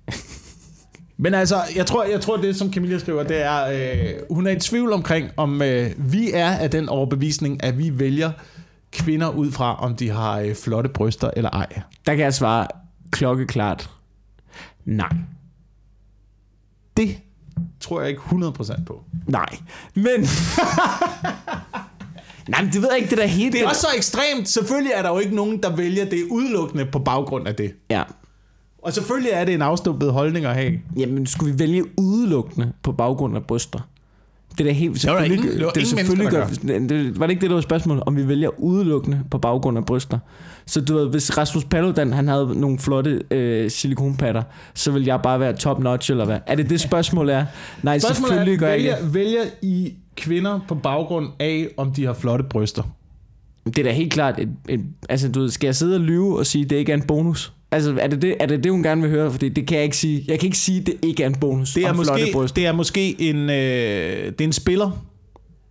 Men 1.16 1.34
altså, 1.34 1.56
jeg 1.76 1.86
tror, 1.86 2.04
jeg 2.04 2.20
tror 2.20 2.36
det, 2.36 2.56
som 2.56 2.72
Camilla 2.72 2.98
skriver, 2.98 3.22
det 3.22 3.42
er, 3.42 3.64
øh, 3.66 4.10
hun 4.30 4.46
er 4.46 4.50
i 4.50 4.58
tvivl 4.58 4.92
omkring, 4.92 5.30
om 5.36 5.62
øh, 5.62 5.90
vi 5.98 6.30
er 6.34 6.50
af 6.50 6.70
den 6.70 6.88
overbevisning, 6.88 7.64
at 7.64 7.78
vi 7.78 7.98
vælger 7.98 8.30
kvinder 8.92 9.28
ud 9.28 9.50
fra, 9.50 9.76
om 9.76 9.96
de 9.96 10.10
har 10.10 10.38
øh, 10.38 10.54
flotte 10.54 10.88
bryster 10.88 11.30
eller 11.36 11.50
ej. 11.50 11.66
Der 12.06 12.14
kan 12.14 12.24
jeg 12.24 12.34
svare 12.34 12.66
klokkeklart. 13.10 13.90
Nej. 14.84 15.12
Det 16.96 17.16
tror 17.80 18.00
jeg 18.00 18.10
ikke 18.10 18.22
100% 18.22 18.84
på. 18.84 19.02
Nej. 19.26 19.58
Men... 19.94 20.04
Nej, 22.48 22.62
men 22.62 22.72
det 22.72 22.82
ved 22.82 22.88
jeg 22.90 22.98
ikke, 22.98 23.10
det 23.10 23.18
der 23.18 23.26
helt... 23.26 23.52
Det 23.52 23.62
er 23.62 23.68
også 23.68 23.80
så 23.80 23.88
ekstremt. 23.96 24.48
Selvfølgelig 24.48 24.92
er 24.94 25.02
der 25.02 25.08
jo 25.08 25.18
ikke 25.18 25.34
nogen, 25.34 25.62
der 25.62 25.76
vælger 25.76 26.04
det 26.04 26.22
udelukkende 26.30 26.86
på 26.86 26.98
baggrund 26.98 27.48
af 27.48 27.54
det. 27.54 27.74
Ja. 27.90 28.02
Og 28.82 28.92
selvfølgelig 28.92 29.30
er 29.32 29.44
det 29.44 29.54
en 29.54 29.62
afstumpet 29.62 30.12
holdning 30.12 30.46
at 30.46 30.54
have. 30.54 30.80
Jamen, 30.96 31.26
skulle 31.26 31.52
vi 31.52 31.58
vælge 31.58 31.84
udelukkende 31.98 32.72
på 32.82 32.92
baggrund 32.92 33.36
af 33.36 33.44
bryster? 33.44 33.88
Det 34.58 34.60
er 34.60 34.64
da 34.64 34.70
helt... 34.70 35.00
selvfølgelig- 35.00 35.36
ingen- 35.38 35.58
det 35.58 35.64
var 35.66 35.70
er 35.72 35.78
ingen 35.78 35.86
selvfølgelig 35.98 36.32
mennesker, 36.32 36.88
gør- 36.88 36.96
det, 36.96 37.20
Var 37.20 37.26
det 37.26 37.30
ikke 37.30 37.40
det, 37.40 37.50
der 37.50 37.54
var 37.56 37.60
spørgsmålet? 37.62 38.02
Om 38.06 38.16
vi 38.16 38.28
vælger 38.28 38.60
udelukkende 38.60 39.20
på 39.30 39.38
baggrund 39.38 39.78
af 39.78 39.84
bryster? 39.86 40.18
Så 40.66 40.80
du 40.80 40.94
ved, 40.94 41.08
hvis 41.08 41.38
Rasmus 41.38 41.64
Paludan, 41.64 42.12
han 42.12 42.28
havde 42.28 42.60
nogle 42.60 42.78
flotte 42.78 43.22
øh, 43.30 43.70
silikonpatter, 43.70 44.42
så 44.74 44.90
vil 44.90 45.04
jeg 45.04 45.20
bare 45.22 45.40
være 45.40 45.56
top 45.56 45.78
notch, 45.82 46.10
eller 46.10 46.24
hvad? 46.24 46.38
Er 46.46 46.54
det 46.54 46.70
det 46.70 46.80
spørgsmål 46.80 47.28
er? 47.28 47.44
Nej, 47.82 47.98
selvfølgelig 47.98 48.58
gør 48.58 48.68
jeg 48.68 48.76
ikke. 48.78 48.90
vælger, 48.90 49.08
vælger 49.12 49.40
I 49.62 49.94
kvinder 50.16 50.60
på 50.68 50.74
baggrund 50.74 51.26
af, 51.40 51.68
om 51.76 51.92
de 51.92 52.04
har 52.04 52.12
flotte 52.12 52.44
bryster? 52.50 52.82
Det 53.66 53.78
er 53.78 53.82
da 53.82 53.90
helt 53.92 54.12
klart 54.12 54.38
et, 54.38 54.48
et, 54.68 54.80
altså 55.08 55.28
du 55.28 55.40
ved, 55.40 55.50
skal 55.50 55.66
jeg 55.66 55.74
sidde 55.76 55.94
og 55.94 56.00
lyve 56.00 56.38
og 56.38 56.46
sige, 56.46 56.64
at 56.64 56.70
det 56.70 56.76
ikke 56.76 56.92
er 56.92 56.96
en 56.96 57.02
bonus? 57.02 57.52
Altså 57.72 57.96
er 58.00 58.06
det 58.06 58.22
det, 58.22 58.36
er 58.40 58.46
det, 58.46 58.64
det 58.64 58.72
hun 58.72 58.82
gerne 58.82 59.02
vil 59.02 59.10
høre? 59.10 59.30
Fordi 59.30 59.48
det 59.48 59.66
kan 59.66 59.76
jeg 59.76 59.84
ikke 59.84 59.96
sige. 59.96 60.24
Jeg 60.28 60.38
kan 60.38 60.46
ikke 60.46 60.58
sige, 60.58 60.80
at 60.80 60.86
det 60.86 60.94
ikke 61.02 61.22
er 61.22 61.26
en 61.26 61.34
bonus. 61.34 61.72
Det 61.74 61.84
er, 61.84 61.92
måske, 61.92 62.32
det 62.56 62.66
er 62.66 62.72
måske 62.72 63.20
en, 63.20 63.36
øh, 63.36 63.46
det 64.26 64.40
er 64.40 64.44
en 64.44 64.52
spiller. 64.52 65.04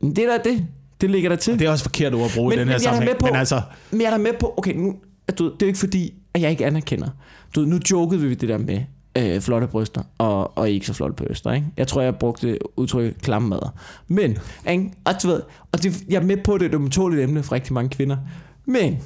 Men 0.01 0.15
Det 0.15 0.23
er 0.23 0.37
da 0.37 0.49
det. 0.49 0.65
Det 1.01 1.09
ligger 1.09 1.29
der 1.29 1.35
til. 1.35 1.59
Det 1.59 1.67
er 1.67 1.71
også 1.71 1.83
forkert 1.83 2.13
ord 2.13 2.25
at 2.25 2.31
bruge 2.35 2.49
Men- 2.49 2.57
i 2.57 2.59
den 2.59 2.67
her 2.67 2.73
men 2.77 2.87
er 2.87 2.91
sammenhæng. 2.91 3.17
på- 3.17 3.25
Men 3.25 3.35
altså, 3.35 3.61
Men 3.91 4.01
jeg 4.01 4.07
er 4.07 4.11
da 4.11 4.17
med 4.17 4.31
på, 4.39 4.53
okay, 4.57 4.73
nu, 4.75 4.95
du, 5.39 5.43
det 5.45 5.51
er 5.51 5.55
jo 5.61 5.67
ikke 5.67 5.79
fordi, 5.79 6.13
at 6.33 6.41
jeg 6.41 6.49
ikke 6.51 6.65
anerkender. 6.65 7.07
Du, 7.55 7.61
nu 7.61 7.79
jokede 7.91 8.21
vi 8.21 8.33
det 8.33 8.49
der 8.49 8.57
med 8.57 8.79
øh, 9.17 9.41
flotte 9.41 9.67
bryster 9.67 10.01
og, 10.17 10.57
og 10.57 10.69
ikke 10.69 10.85
så 10.85 10.93
flotte 10.93 11.15
bryster. 11.15 11.51
Ikke? 11.53 11.67
Jeg 11.77 11.87
tror, 11.87 12.01
jeg 12.01 12.15
brugte 12.15 12.57
udtryk 12.77 13.13
klamme 13.21 13.49
madder. 13.49 13.73
Men, 14.07 14.37
ikke? 14.69 14.91
Og, 15.05 15.13
du 15.23 15.27
ved, 15.27 15.41
og 15.71 15.83
det, 15.83 16.03
jeg 16.09 16.21
er 16.21 16.25
med 16.25 16.37
på, 16.37 16.53
at 16.53 16.61
det 16.61 16.73
er 16.73 17.07
et 17.13 17.23
emne 17.23 17.43
for 17.43 17.51
rigtig 17.55 17.73
mange 17.73 17.89
kvinder. 17.89 18.17
Men, 18.65 18.97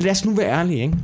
lad 0.00 0.10
os 0.10 0.24
nu 0.24 0.34
være 0.34 0.50
ærlige. 0.50 0.82
Ikke? 0.82 0.94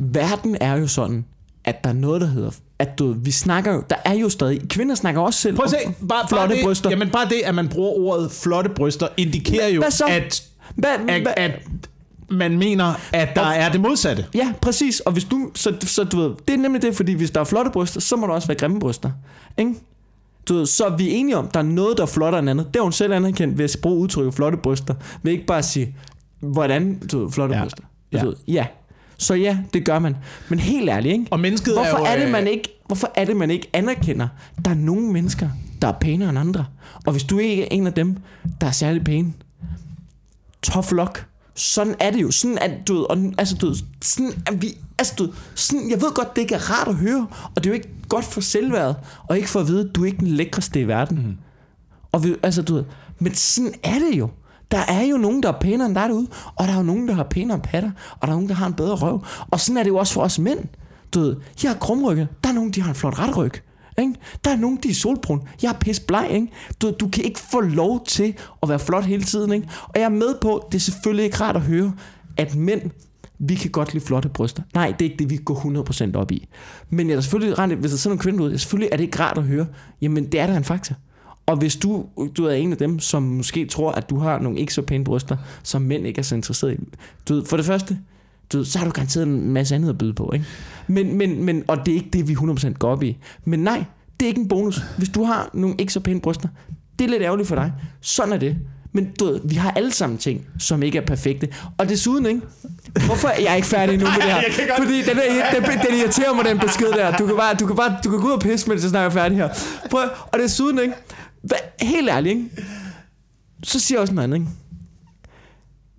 Verden 0.00 0.56
er 0.60 0.76
jo 0.76 0.86
sådan, 0.86 1.24
at 1.64 1.84
der 1.84 1.90
er 1.90 1.94
noget, 1.94 2.20
der 2.20 2.26
hedder... 2.26 2.50
At 2.78 2.98
du, 2.98 3.12
vi 3.12 3.30
snakker 3.30 3.74
jo... 3.74 3.82
Der 3.90 3.96
er 4.04 4.12
jo 4.14 4.28
stadig... 4.28 4.68
Kvinder 4.68 4.94
snakker 4.94 5.20
også 5.20 5.40
selv 5.40 5.56
prøv 5.56 5.64
at 5.64 5.70
se. 5.70 5.76
om 5.86 5.94
Bare, 6.08 6.28
flotte 6.28 6.48
bare 6.48 6.56
det, 6.56 6.64
bryster. 6.64 6.90
Jamen 6.90 7.10
bare 7.10 7.28
det, 7.28 7.40
at 7.44 7.54
man 7.54 7.68
bruger 7.68 7.90
ordet 7.90 8.30
flotte 8.32 8.70
bryster, 8.70 9.08
indikerer 9.16 9.68
jo, 9.68 9.80
Hvad 9.80 9.90
så? 9.90 10.04
at, 10.08 10.42
Hvad, 10.74 10.90
at, 11.08 11.22
hvad, 11.22 11.32
at 11.36 11.50
man 12.30 12.58
mener, 12.58 12.94
at 13.12 13.28
der 13.36 13.40
Og- 13.40 13.54
er 13.54 13.68
det 13.72 13.80
modsatte. 13.80 14.26
Ja, 14.34 14.52
præcis. 14.62 15.00
Og 15.00 15.12
hvis 15.12 15.24
du, 15.24 15.50
så, 15.54 15.74
så 15.80 16.04
du 16.04 16.16
ved, 16.20 16.30
det 16.48 16.54
er 16.54 16.58
nemlig 16.58 16.82
det, 16.82 16.96
fordi 16.96 17.12
hvis 17.12 17.30
der 17.30 17.40
er 17.40 17.44
flotte 17.44 17.70
bryster, 17.70 18.00
så 18.00 18.16
må 18.16 18.26
der 18.26 18.32
også 18.32 18.48
være 18.48 18.58
grimme 18.58 18.80
bryster. 18.80 19.10
Ikke? 19.58 19.74
Du 20.48 20.54
ved, 20.54 20.66
så 20.66 20.84
er 20.84 20.96
vi 20.96 21.10
enige 21.10 21.36
om, 21.36 21.48
der 21.48 21.58
er 21.58 21.64
noget, 21.64 21.96
der 21.96 22.02
er 22.02 22.06
flottere 22.06 22.38
end 22.38 22.50
andet. 22.50 22.66
Det 22.66 22.76
har 22.76 22.82
hun 22.82 22.92
selv 22.92 23.12
anerkendt 23.12 23.58
ved 23.58 23.64
at 23.64 23.76
bruge 23.82 23.96
udtrykket 23.96 24.34
flotte 24.34 24.58
bryster. 24.58 24.94
Ved 25.22 25.32
ikke 25.32 25.46
bare 25.46 25.62
sige, 25.62 25.96
hvordan, 26.40 26.98
du 27.12 27.24
ved, 27.24 27.32
flotte 27.32 27.54
ja. 27.54 27.62
bryster. 27.62 27.82
Ja. 28.12 28.20
Du 28.20 28.26
ved, 28.26 28.36
ja. 28.48 28.66
Så 29.20 29.34
ja, 29.34 29.58
det 29.74 29.84
gør 29.84 29.98
man. 29.98 30.16
Men 30.48 30.58
helt 30.58 30.90
ærligt, 30.90 31.12
ikke? 31.12 31.26
Og 31.30 31.40
mennesket 31.40 31.74
Hvorfor 31.74 31.96
er 31.96 32.00
jo... 32.00 32.04
er 32.04 32.16
det, 32.16 32.24
øh, 32.24 32.32
man 32.32 32.46
ikke, 32.46 32.80
hvorfor 32.86 33.10
er 33.14 33.24
det, 33.24 33.36
man 33.36 33.50
ikke 33.50 33.70
anerkender, 33.72 34.28
der 34.64 34.70
er 34.70 34.74
nogle 34.74 35.12
mennesker, 35.12 35.48
der 35.82 35.88
er 35.88 35.92
pænere 35.92 36.28
end 36.28 36.38
andre. 36.38 36.66
Og 37.06 37.12
hvis 37.12 37.24
du 37.24 37.38
ikke 37.38 37.62
er 37.62 37.68
en 37.70 37.86
af 37.86 37.92
dem, 37.92 38.16
der 38.60 38.66
er 38.66 38.70
særlig 38.70 39.04
pæne, 39.04 39.32
tough 40.62 40.92
luck. 40.92 41.26
Sådan 41.54 41.94
er 42.00 42.10
det 42.10 42.22
jo. 42.22 42.30
Sådan 42.30 42.58
er 42.60 42.68
du 42.88 42.94
ved, 42.94 43.02
og, 43.10 43.32
altså, 43.38 43.56
du 43.56 43.66
ved, 43.66 43.76
sådan 44.02 44.32
er 44.46 44.54
vi, 44.54 44.78
altså, 44.98 45.14
du 45.18 45.24
ved, 45.24 45.32
sådan, 45.54 45.90
jeg 45.90 46.00
ved 46.00 46.14
godt, 46.14 46.36
det 46.36 46.42
ikke 46.42 46.54
er 46.54 46.70
rart 46.70 46.88
at 46.88 46.94
høre, 46.94 47.26
og 47.54 47.64
det 47.64 47.66
er 47.66 47.70
jo 47.70 47.74
ikke 47.74 47.88
godt 48.08 48.24
for 48.24 48.40
selvværdet, 48.40 48.96
og 49.28 49.36
ikke 49.36 49.48
for 49.48 49.60
at 49.60 49.68
vide, 49.68 49.88
at 49.88 49.94
du 49.94 50.02
er 50.02 50.06
ikke 50.06 50.18
den 50.18 50.26
lækreste 50.26 50.80
i 50.80 50.88
verden. 50.88 51.16
Mm. 51.16 51.36
Og 52.12 52.24
vi, 52.24 52.34
altså, 52.42 52.62
du 52.62 52.74
ved, 52.74 52.84
men 53.18 53.34
sådan 53.34 53.74
er 53.82 53.98
det 53.98 54.18
jo. 54.18 54.30
Der 54.70 54.78
er 54.88 55.02
jo 55.02 55.16
nogen, 55.16 55.42
der 55.42 55.48
er 55.48 55.58
pænere 55.60 55.86
end 55.86 55.94
dig 55.94 56.08
derude, 56.08 56.26
og 56.56 56.66
der 56.66 56.72
er 56.72 56.76
jo 56.76 56.82
nogen, 56.82 57.08
der 57.08 57.14
har 57.14 57.22
pænere 57.22 57.58
patter, 57.58 57.90
og 58.10 58.20
der 58.22 58.28
er 58.28 58.36
nogen, 58.36 58.48
der 58.48 58.54
har 58.54 58.66
en 58.66 58.74
bedre 58.74 58.94
røv. 58.94 59.24
Og 59.50 59.60
sådan 59.60 59.76
er 59.76 59.82
det 59.82 59.90
jo 59.90 59.96
også 59.96 60.14
for 60.14 60.22
os 60.22 60.38
mænd. 60.38 60.58
Du 61.14 61.20
ved, 61.20 61.36
jeg 61.62 61.70
har 61.70 61.78
krumrykket, 61.78 62.28
der 62.44 62.50
er 62.50 62.54
nogen, 62.54 62.70
der 62.70 62.82
har 62.82 62.88
en 62.88 62.94
flot 62.94 63.18
retryg. 63.18 63.52
Ikke? 63.98 64.14
Der 64.44 64.50
er 64.50 64.56
nogen, 64.56 64.78
de 64.82 64.90
er 64.90 64.94
solbrun. 64.94 65.40
Jeg 65.62 65.68
er 65.68 65.78
pis 65.78 66.00
bleg, 66.00 66.28
ikke? 66.30 66.48
Du, 66.82 66.90
du 67.00 67.08
kan 67.08 67.24
ikke 67.24 67.40
få 67.40 67.60
lov 67.60 68.04
til 68.06 68.34
at 68.62 68.68
være 68.68 68.78
flot 68.78 69.04
hele 69.04 69.22
tiden, 69.22 69.52
ikke? 69.52 69.68
Og 69.82 69.92
jeg 69.94 70.02
er 70.02 70.08
med 70.08 70.34
på, 70.40 70.68
det 70.72 70.78
er 70.78 70.80
selvfølgelig 70.80 71.24
ikke 71.24 71.36
rart 71.40 71.56
at 71.56 71.62
høre, 71.62 71.92
at 72.36 72.54
mænd, 72.54 72.90
vi 73.38 73.54
kan 73.54 73.70
godt 73.70 73.92
lide 73.92 74.04
flotte 74.04 74.28
bryster. 74.28 74.62
Nej, 74.74 74.94
det 74.98 75.06
er 75.06 75.10
ikke 75.10 75.22
det, 75.22 75.30
vi 75.30 75.36
går 75.36 76.14
100% 76.14 76.16
op 76.16 76.32
i. 76.32 76.48
Men 76.90 77.08
jeg 77.08 77.16
er 77.16 77.20
selvfølgelig 77.20 77.58
rent, 77.58 77.72
hvis 77.72 77.90
der 77.90 77.98
sidder 77.98 78.14
nogle 78.14 78.22
kvinder 78.22 78.44
ud, 78.44 78.58
selvfølgelig 78.58 78.88
er 78.92 78.96
det 78.96 79.04
ikke 79.04 79.20
rart 79.20 79.38
at 79.38 79.44
høre, 79.44 79.66
jamen 80.00 80.32
det 80.32 80.40
er 80.40 80.46
da 80.46 80.56
en 80.56 80.64
faktor. 80.64 80.94
Og 81.50 81.56
hvis 81.56 81.76
du, 81.76 82.04
du 82.36 82.44
er 82.46 82.52
en 82.52 82.72
af 82.72 82.78
dem, 82.78 82.98
som 82.98 83.22
måske 83.22 83.66
tror, 83.66 83.92
at 83.92 84.10
du 84.10 84.18
har 84.18 84.38
nogle 84.38 84.58
ikke 84.58 84.74
så 84.74 84.82
pæne 84.82 85.04
bryster, 85.04 85.36
som 85.62 85.82
mænd 85.82 86.06
ikke 86.06 86.18
er 86.18 86.22
så 86.22 86.34
interesseret 86.34 86.72
i. 86.72 86.76
Du 87.28 87.34
ved, 87.34 87.44
for 87.46 87.56
det 87.56 87.66
første, 87.66 87.98
du 88.52 88.56
ved, 88.56 88.64
så 88.64 88.78
har 88.78 88.86
du 88.86 88.92
garanteret 88.92 89.26
en 89.26 89.50
masse 89.50 89.74
andet 89.74 89.88
at 89.88 89.98
byde 89.98 90.14
på. 90.14 90.30
Ikke? 90.34 90.44
Men, 90.86 91.16
men, 91.18 91.44
men, 91.44 91.62
og 91.68 91.86
det 91.86 91.92
er 91.92 91.96
ikke 91.96 92.10
det, 92.12 92.28
vi 92.28 92.32
100% 92.34 92.72
går 92.72 92.88
op 92.90 93.02
i. 93.02 93.16
Men 93.44 93.60
nej, 93.60 93.84
Det 94.20 94.26
er 94.26 94.28
ikke 94.28 94.40
en 94.40 94.48
bonus. 94.48 94.82
Hvis 94.96 95.08
du 95.08 95.24
har 95.24 95.50
nogle 95.54 95.74
ikke 95.78 95.92
så 95.92 96.00
pæne 96.00 96.20
bryster, 96.20 96.48
det 96.98 97.04
er 97.04 97.08
lidt 97.08 97.22
ærgerligt 97.22 97.48
for 97.48 97.54
dig. 97.56 97.72
Sådan 98.00 98.32
er 98.32 98.36
det. 98.38 98.56
Men 98.92 99.08
du 99.20 99.24
ved, 99.24 99.40
vi 99.44 99.54
har 99.54 99.70
alle 99.70 99.92
sammen 99.92 100.18
ting, 100.18 100.46
som 100.58 100.82
ikke 100.82 100.98
er 100.98 101.06
perfekte. 101.06 101.48
Og 101.78 101.88
desuden, 101.88 102.26
ikke? 102.26 102.40
Hvorfor 103.06 103.28
er 103.28 103.40
jeg 103.42 103.56
ikke 103.56 103.68
færdig 103.68 103.98
nu 103.98 104.04
med 104.04 104.14
det 104.14 104.22
her? 104.32 104.42
Fordi 104.78 105.02
den, 105.02 105.18
er, 105.18 105.60
den, 105.60 105.62
den 105.88 105.98
irriterer 106.00 106.34
mig, 106.34 106.44
den 106.44 106.58
besked 106.58 106.86
der. 106.86 107.16
Du 107.16 107.26
kan 107.26 107.36
bare, 107.36 107.54
du 107.54 107.66
kan 107.66 107.76
bare 107.76 107.96
du 108.04 108.10
kan 108.10 108.18
gå 108.20 108.26
ud 108.26 108.32
og 108.32 108.40
pisse, 108.40 108.68
mens 108.68 108.82
jeg 108.82 108.90
snakker 108.90 109.10
færdig 109.10 109.38
her. 109.38 109.48
Prøv, 109.90 110.08
og 110.32 110.38
desuden, 110.38 110.78
ikke? 110.78 110.94
Hva? 111.42 111.56
helt 111.80 112.08
ærligt, 112.10 112.38
ikke? 112.38 112.50
Så 113.62 113.80
siger 113.80 113.98
jeg 113.98 114.02
også 114.02 114.14
noget 114.14 114.24
andet, 114.24 114.38
ikke? 114.38 114.50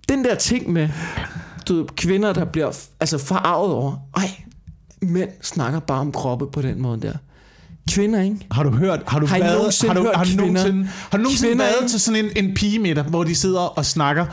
Den 0.08 0.24
der 0.24 0.34
ting 0.34 0.72
med 0.72 0.88
du 1.68 1.74
ved, 1.74 1.86
kvinder, 1.96 2.32
der 2.32 2.44
bliver 2.44 2.88
altså 3.00 3.18
forarvet 3.18 3.72
over, 3.72 3.96
ej, 4.16 4.30
mænd 5.02 5.30
snakker 5.42 5.80
bare 5.80 6.00
om 6.00 6.12
kroppe 6.12 6.50
på 6.50 6.62
den 6.62 6.82
måde 6.82 7.00
der. 7.00 7.14
Kvinder, 7.90 8.22
ikke? 8.22 8.36
Har 8.50 8.62
du 8.62 8.70
hørt, 8.70 9.00
har 9.06 9.18
du 9.18 9.26
Har 9.26 9.36
I 9.36 9.40
været, 9.40 9.82
har 9.86 9.94
du, 9.94 10.02
hørt 10.02 10.16
har 10.16 10.24
du 10.24 10.30
kvinder? 10.30 10.44
nogensinde, 10.44 10.88
har 11.10 11.18
du 11.18 11.22
nogensinde 11.22 11.50
Kvinder, 11.50 11.64
været 11.64 11.76
ikke? 11.80 11.90
til 11.90 12.00
sådan 12.00 12.24
en, 12.24 12.44
en 12.44 12.54
pigemiddag, 12.54 13.04
hvor 13.04 13.24
de 13.24 13.34
sidder 13.34 13.60
og 13.60 13.86
snakker, 13.86 14.26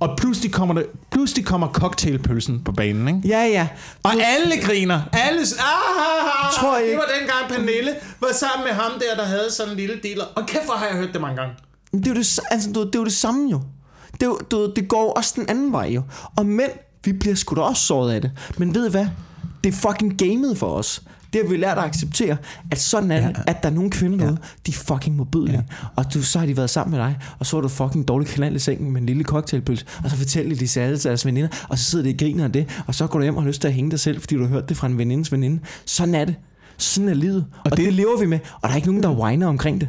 og 0.00 0.16
pludselig 0.18 0.52
kommer, 0.52 0.74
der, 0.74 0.82
pludselig 1.12 1.44
kommer 1.44 1.68
cocktailpølsen 1.68 2.60
på 2.64 2.72
banen, 2.72 3.08
ikke? 3.08 3.28
Ja, 3.28 3.46
ja. 3.46 3.68
Og 4.02 4.12
alle 4.12 4.62
griner. 4.62 5.00
Alle 5.12 5.40
ah, 5.40 5.64
ah, 5.68 6.46
ah, 6.46 6.52
Tror 6.54 6.78
jeg 6.78 6.88
Det 6.88 6.96
var 6.96 7.08
dengang 7.18 7.48
Pernille 7.48 7.94
var 8.20 8.28
sammen 8.32 8.64
med 8.66 8.72
ham 8.74 8.92
der, 8.92 9.22
der 9.22 9.28
havde 9.28 9.50
sådan 9.50 9.72
en 9.72 9.76
lille 9.78 9.94
dealer. 10.02 10.24
Og 10.24 10.46
kæft, 10.46 10.64
hvor 10.64 10.74
har 10.74 10.86
jeg 10.86 10.96
hørt 10.96 11.12
det 11.12 11.20
mange 11.20 11.36
gange. 11.36 11.54
Det 11.92 12.06
er 12.06 12.10
jo 12.10 12.16
det, 12.16 12.40
altså, 12.50 12.72
du, 12.72 12.84
det, 12.84 12.94
er 12.94 12.98
jo 12.98 13.04
det 13.04 13.12
samme 13.12 13.50
jo. 13.50 13.60
Det, 14.12 14.22
er 14.22 14.26
jo, 14.26 14.38
du, 14.50 14.72
det 14.76 14.88
går 14.88 15.12
også 15.12 15.32
den 15.36 15.48
anden 15.48 15.72
vej 15.72 15.86
jo. 15.88 16.02
Og 16.36 16.46
mænd, 16.46 16.70
vi 17.04 17.12
bliver 17.12 17.34
sgu 17.34 17.54
da 17.54 17.60
også 17.60 17.82
såret 17.82 18.12
af 18.12 18.20
det. 18.20 18.30
Men 18.56 18.74
ved 18.74 18.86
I 18.86 18.90
hvad? 18.90 19.06
Det 19.64 19.74
er 19.74 19.76
fucking 19.88 20.18
gamet 20.18 20.58
for 20.58 20.66
os. 20.66 21.02
Det 21.32 21.40
har 21.44 21.50
vi 21.50 21.56
lært 21.56 21.78
at 21.78 21.84
acceptere, 21.84 22.36
at 22.70 22.78
sådan 22.78 23.10
er 23.10 23.20
det, 23.28 23.36
ja. 23.36 23.42
at 23.46 23.62
der 23.62 23.68
er 23.68 23.72
nogle 23.72 23.90
kvinder 23.90 24.18
derude, 24.18 24.36
de 24.66 24.70
er 24.70 24.76
fucking 24.94 25.16
modbydelige. 25.16 25.54
Ja. 25.56 25.62
Og 25.96 26.14
du, 26.14 26.22
så 26.22 26.38
har 26.38 26.46
de 26.46 26.56
været 26.56 26.70
sammen 26.70 26.90
med 26.98 27.04
dig, 27.06 27.16
og 27.38 27.46
så 27.46 27.56
er 27.56 27.60
du 27.60 27.68
fucking 27.68 28.08
dårlig 28.08 28.28
knald 28.28 28.56
i 28.56 28.58
sengen 28.58 28.92
med 28.92 29.00
en 29.00 29.06
lille 29.06 29.24
cocktailpølse, 29.24 29.84
og 30.04 30.10
så 30.10 30.16
fortæller 30.16 30.54
de 30.54 30.60
det 30.60 30.76
alle 30.76 30.98
til 30.98 31.08
deres 31.08 31.26
veninder, 31.26 31.48
og 31.68 31.78
så 31.78 31.84
sidder 31.84 32.04
de 32.04 32.10
og 32.10 32.18
griner 32.18 32.44
af 32.44 32.52
det, 32.52 32.82
og 32.86 32.94
så 32.94 33.06
går 33.06 33.18
du 33.18 33.22
hjem 33.22 33.36
og 33.36 33.42
har 33.42 33.48
lyst 33.48 33.60
til 33.60 33.68
at 33.68 33.74
hænge 33.74 33.90
dig 33.90 34.00
selv, 34.00 34.20
fordi 34.20 34.34
du 34.34 34.40
har 34.42 34.48
hørt 34.48 34.68
det 34.68 34.76
fra 34.76 34.86
en 34.86 34.98
venindes 34.98 35.32
veninde. 35.32 35.60
Sådan 35.84 36.14
er 36.14 36.24
det. 36.24 36.34
Sådan 36.78 37.08
er 37.08 37.14
livet. 37.14 37.44
Og, 37.52 37.60
og 37.64 37.70
det, 37.70 37.78
det- 37.78 37.86
det 37.86 37.94
lever 37.94 38.18
vi 38.20 38.26
med, 38.26 38.38
og 38.54 38.62
der 38.62 38.68
er 38.68 38.76
ikke 38.76 38.88
nogen, 38.88 39.02
der 39.02 39.10
whiner 39.10 39.46
omkring 39.46 39.80
det. 39.80 39.88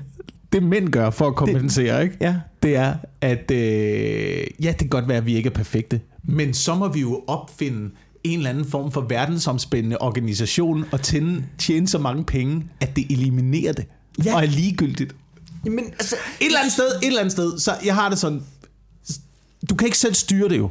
Det 0.53 0.63
mænd 0.63 0.89
gør 0.89 1.09
for 1.09 1.27
at 1.27 1.35
kompensere, 1.35 2.03
ikke? 2.03 2.17
Ja. 2.21 2.35
Det 2.63 2.75
er, 2.75 2.93
at 3.21 3.51
øh, 3.51 3.57
ja, 4.63 4.67
det 4.69 4.77
kan 4.77 4.89
godt 4.89 5.07
være, 5.07 5.17
at 5.17 5.25
vi 5.25 5.35
ikke 5.35 5.49
er 5.49 5.53
perfekte, 5.53 5.99
men 6.23 6.53
så 6.53 6.75
må 6.75 6.87
vi 6.87 6.99
jo 7.01 7.21
opfinde 7.27 7.89
en 8.23 8.39
eller 8.39 8.49
anden 8.49 8.65
form 8.65 8.91
for 8.91 9.01
verdensomspændende 9.01 9.97
organisation 10.01 10.85
og 10.91 11.01
tjene, 11.01 11.45
tjene 11.57 11.87
så 11.87 11.97
mange 11.97 12.23
penge, 12.23 12.65
at 12.81 12.95
det 12.95 13.05
eliminerer 13.11 13.73
det. 13.73 13.85
Ja. 14.25 14.35
Og 14.35 14.41
er 14.43 14.47
ligegyldigt. 14.47 15.15
Jamen, 15.65 15.85
altså, 15.85 16.15
Et 16.39 16.45
eller 16.45 16.59
andet 16.59 16.73
sted, 16.73 16.87
et 16.87 17.07
eller 17.07 17.19
andet 17.19 17.31
sted, 17.31 17.59
så 17.59 17.75
jeg 17.85 17.95
har 17.95 18.09
det 18.09 18.19
sådan, 18.19 18.43
du 19.69 19.75
kan 19.75 19.85
ikke 19.85 19.97
selv 19.97 20.13
styre 20.13 20.49
det 20.49 20.57
jo. 20.57 20.69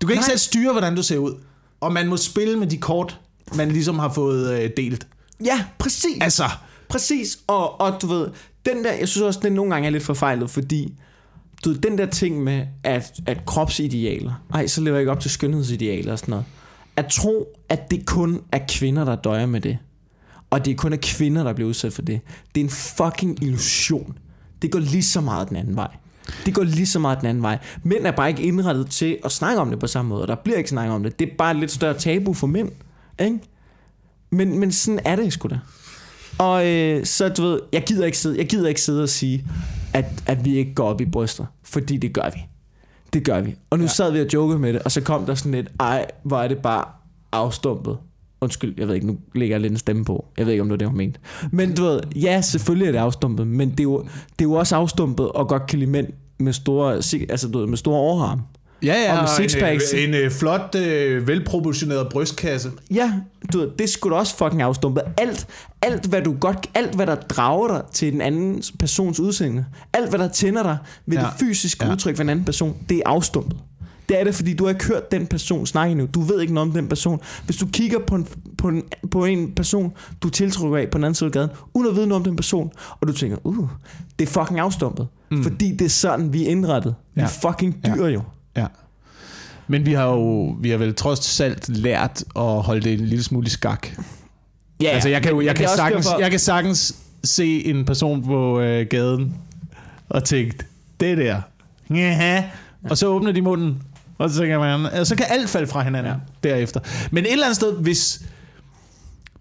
Du 0.00 0.06
kan 0.06 0.14
ikke 0.14 0.20
Nej. 0.20 0.28
selv 0.28 0.38
styre, 0.38 0.72
hvordan 0.72 0.96
du 0.96 1.02
ser 1.02 1.18
ud. 1.18 1.34
Og 1.80 1.92
man 1.92 2.08
må 2.08 2.16
spille 2.16 2.58
med 2.58 2.66
de 2.66 2.76
kort, 2.76 3.20
man 3.54 3.72
ligesom 3.72 3.98
har 3.98 4.12
fået 4.12 4.62
øh, 4.62 4.70
delt. 4.76 5.06
Ja, 5.44 5.64
præcis. 5.78 6.18
Altså, 6.20 6.50
Præcis. 6.88 7.38
Og, 7.46 7.80
og 7.80 8.02
du 8.02 8.06
ved, 8.06 8.28
den 8.66 8.84
der, 8.84 8.92
jeg 8.92 9.08
synes 9.08 9.22
også, 9.22 9.40
den 9.42 9.52
nogle 9.52 9.72
gange 9.72 9.86
er 9.86 9.90
lidt 9.90 10.02
forfejlet, 10.02 10.50
fordi 10.50 10.94
du 11.64 11.70
ved, 11.70 11.78
den 11.78 11.98
der 11.98 12.06
ting 12.06 12.42
med, 12.42 12.66
at, 12.84 13.12
at 13.26 13.44
kropsidealer, 13.46 14.42
ej, 14.54 14.66
så 14.66 14.80
lever 14.80 14.96
jeg 14.96 15.02
ikke 15.02 15.12
op 15.12 15.20
til 15.20 15.30
skønhedsidealer 15.30 16.12
og 16.12 16.18
sådan 16.18 16.30
noget. 16.30 16.44
At 16.96 17.06
tro, 17.06 17.46
at 17.68 17.90
det 17.90 18.06
kun 18.06 18.40
er 18.52 18.58
kvinder, 18.68 19.04
der 19.04 19.16
døjer 19.16 19.46
med 19.46 19.60
det, 19.60 19.78
og 20.50 20.64
det 20.64 20.70
er 20.70 20.76
kun 20.76 20.92
er 20.92 20.98
kvinder, 21.02 21.44
der 21.44 21.52
bliver 21.52 21.68
udsat 21.68 21.92
for 21.92 22.02
det, 22.02 22.20
det 22.54 22.60
er 22.60 22.64
en 22.64 22.70
fucking 22.70 23.42
illusion. 23.42 24.18
Det 24.62 24.70
går 24.70 24.78
lige 24.78 25.02
så 25.02 25.20
meget 25.20 25.48
den 25.48 25.56
anden 25.56 25.76
vej. 25.76 25.96
Det 26.46 26.54
går 26.54 26.62
lige 26.62 26.86
så 26.86 26.98
meget 26.98 27.20
den 27.20 27.26
anden 27.26 27.42
vej. 27.42 27.58
Mænd 27.82 28.06
er 28.06 28.10
bare 28.10 28.28
ikke 28.28 28.42
indrettet 28.42 28.90
til 28.90 29.18
at 29.24 29.32
snakke 29.32 29.60
om 29.60 29.70
det 29.70 29.78
på 29.78 29.86
samme 29.86 30.08
måde, 30.08 30.22
og 30.22 30.28
der 30.28 30.34
bliver 30.34 30.58
ikke 30.58 30.70
snakket 30.70 30.94
om 30.94 31.02
det. 31.02 31.18
Det 31.18 31.28
er 31.28 31.32
bare 31.38 31.50
et 31.50 31.56
lidt 31.56 31.70
større 31.70 31.94
tabu 31.98 32.34
for 32.34 32.46
mænd, 32.46 32.70
ikke? 33.20 33.38
Men, 34.30 34.58
men 34.58 34.72
sådan 34.72 35.00
er 35.04 35.16
det 35.16 35.32
sgu 35.32 35.48
da. 35.48 35.58
Og 36.38 36.66
øh, 36.66 37.06
så 37.06 37.28
du 37.28 37.42
ved, 37.42 37.60
jeg 37.72 37.84
gider 37.84 38.06
ikke 38.06 38.18
sidde, 38.18 38.38
jeg 38.38 38.48
gider 38.48 38.68
ikke 38.68 38.80
sidde 38.80 39.02
og 39.02 39.08
sige, 39.08 39.46
at, 39.92 40.04
at 40.26 40.44
vi 40.44 40.56
ikke 40.56 40.74
går 40.74 40.84
op 40.84 41.00
i 41.00 41.04
bryster, 41.04 41.46
fordi 41.62 41.96
det 41.96 42.12
gør 42.12 42.30
vi. 42.34 42.40
Det 43.12 43.24
gør 43.24 43.40
vi. 43.40 43.56
Og 43.70 43.78
nu 43.78 43.84
ja. 43.84 43.88
sad 43.88 44.12
vi 44.12 44.20
og 44.20 44.26
jokede 44.34 44.58
med 44.58 44.72
det, 44.72 44.82
og 44.82 44.92
så 44.92 45.00
kom 45.00 45.26
der 45.26 45.34
sådan 45.34 45.52
lidt, 45.52 45.68
ej, 45.80 46.06
hvor 46.22 46.38
er 46.38 46.48
det 46.48 46.58
bare 46.58 46.84
afstumpet. 47.32 47.98
Undskyld, 48.40 48.74
jeg 48.78 48.88
ved 48.88 48.94
ikke, 48.94 49.06
nu 49.06 49.18
lægger 49.34 49.54
jeg 49.54 49.60
lidt 49.60 49.70
en 49.70 49.78
stemme 49.78 50.04
på. 50.04 50.26
Jeg 50.38 50.46
ved 50.46 50.52
ikke, 50.52 50.62
om 50.62 50.68
det 50.68 50.72
var 50.72 50.76
det, 50.78 50.88
hun 50.88 50.96
mente. 50.96 51.20
Men 51.52 51.74
du 51.74 51.82
ved, 51.82 52.00
ja, 52.16 52.40
selvfølgelig 52.40 52.86
er 52.86 52.92
det 52.92 52.98
afstumpet, 52.98 53.46
men 53.46 53.70
det 53.70 53.80
er 53.80 53.84
jo, 53.84 54.02
det 54.02 54.40
er 54.44 54.48
jo 54.48 54.52
også 54.52 54.76
afstumpet 54.76 55.28
og 55.32 55.48
godt 55.48 55.66
kan 55.66 55.78
lide 55.78 55.90
mænd 55.90 56.06
med 56.38 56.52
store, 56.52 56.94
altså, 56.94 57.48
du 57.52 57.58
ved, 57.58 57.66
med 57.66 57.76
store 57.76 57.96
overarm. 57.96 58.40
Ja, 58.84 58.94
ja, 59.14 59.20
med 59.20 59.28
sixpacks. 59.36 59.92
en, 59.92 59.98
en, 59.98 60.14
en 60.14 60.30
flot, 60.30 60.74
øh, 60.74 61.28
velproportioneret 61.28 62.08
brystkasse. 62.08 62.70
Ja, 62.94 63.12
du 63.52 63.58
ved, 63.58 63.68
det 63.78 63.88
skulle 63.88 64.16
også 64.16 64.36
fucking 64.36 64.62
afstumpet. 64.62 65.02
Alt, 65.18 65.46
alt 65.82 66.06
hvad 66.06 66.22
du 66.22 66.36
godt, 66.40 66.70
alt 66.74 66.94
hvad 66.94 67.06
der 67.06 67.14
drager 67.14 67.68
dig 67.68 67.82
til 67.92 68.12
den 68.12 68.20
anden 68.20 68.62
persons 68.78 69.20
udseende, 69.20 69.64
alt 69.92 70.08
hvad 70.08 70.18
der 70.18 70.28
tænder 70.28 70.62
dig 70.62 70.78
ved 71.06 71.16
ja. 71.16 71.22
Ja. 71.24 71.30
det 71.30 71.40
fysiske 71.40 71.84
Ja. 71.84 71.88
ja. 71.88 71.92
udtryk 71.92 72.14
ved 72.18 72.24
en 72.24 72.28
anden 72.28 72.44
person, 72.44 72.76
det 72.88 72.96
er 72.96 73.02
afstumpet. 73.06 73.56
Det 74.08 74.20
er 74.20 74.24
det, 74.24 74.34
fordi 74.34 74.54
du 74.54 74.64
har 74.64 74.70
ikke 74.70 74.84
hørt 74.86 75.12
den 75.12 75.26
person 75.26 75.66
snakke 75.66 75.90
endnu. 75.92 76.06
Du 76.14 76.20
ved 76.20 76.40
ikke 76.40 76.54
noget 76.54 76.68
om 76.68 76.74
den 76.74 76.88
person. 76.88 77.20
Hvis 77.44 77.56
du 77.56 77.66
kigger 77.72 77.98
på 78.06 78.14
en, 78.14 78.26
på 78.58 78.68
en, 78.68 78.82
på 79.10 79.24
en 79.24 79.52
person, 79.56 79.92
du 80.22 80.28
tiltrykker 80.28 80.76
af 80.78 80.88
på 80.90 80.98
den 80.98 81.04
anden 81.04 81.14
side 81.14 81.28
af 81.28 81.32
gaden, 81.32 81.50
uden 81.74 81.88
at 81.90 81.96
vide 81.96 82.06
noget 82.06 82.20
om 82.20 82.24
den 82.24 82.36
person, 82.36 82.70
og 83.00 83.08
du 83.08 83.12
tænker, 83.12 83.36
uh, 83.44 83.68
det 84.18 84.28
er 84.28 84.32
fucking 84.40 84.60
afstumpet. 84.60 85.06
Mm. 85.30 85.42
Fordi 85.42 85.72
det 85.76 85.84
er 85.84 85.88
sådan, 85.88 86.32
vi 86.32 86.44
er 86.46 86.48
indrettet. 86.50 86.94
Vi 87.14 87.20
Ja. 87.20 87.26
er 87.26 87.30
fucking 87.42 87.76
dyr 87.86 88.06
jo. 88.06 88.20
Ja. 88.56 88.66
Men 89.68 89.86
vi 89.86 89.92
har 89.92 90.04
jo 90.06 90.56
vi 90.60 90.70
har 90.70 90.76
vel 90.78 90.94
trods 90.94 91.40
alt 91.40 91.68
lært 91.68 92.24
at 92.36 92.42
holde 92.62 92.80
det 92.80 92.92
en 92.92 93.06
lille 93.06 93.24
smule 93.24 93.46
i 93.46 93.50
skak. 93.50 93.86
Ja, 94.82 94.88
altså, 94.88 95.08
jeg 95.08 95.22
kan, 95.22 95.30
jo, 95.32 95.40
jeg, 95.40 95.56
kan 95.56 95.68
sagtens, 95.76 96.06
derfor- 96.06 96.20
jeg 96.20 96.30
kan 96.30 96.40
sagtens 96.40 96.94
se 97.24 97.66
en 97.66 97.84
person 97.84 98.24
på 98.24 98.60
øh, 98.60 98.86
gaden 98.90 99.34
og 100.08 100.24
tænke, 100.24 100.58
det 101.00 101.18
der. 101.18 101.40
Ja. 101.90 102.44
Og 102.90 102.98
så 102.98 103.06
åbner 103.06 103.32
de 103.32 103.42
munden, 103.42 103.82
og 104.18 104.30
så, 104.30 104.46
kan 104.46 104.58
man, 104.60 104.86
altså, 104.86 105.04
så 105.04 105.16
kan 105.16 105.26
alt 105.28 105.48
falde 105.50 105.66
fra 105.66 105.82
hinanden 105.82 106.12
ja. 106.12 106.48
derefter. 106.48 106.80
Men 107.10 107.24
et 107.24 107.32
eller 107.32 107.46
andet 107.46 107.56
sted, 107.56 107.76
hvis, 107.76 108.22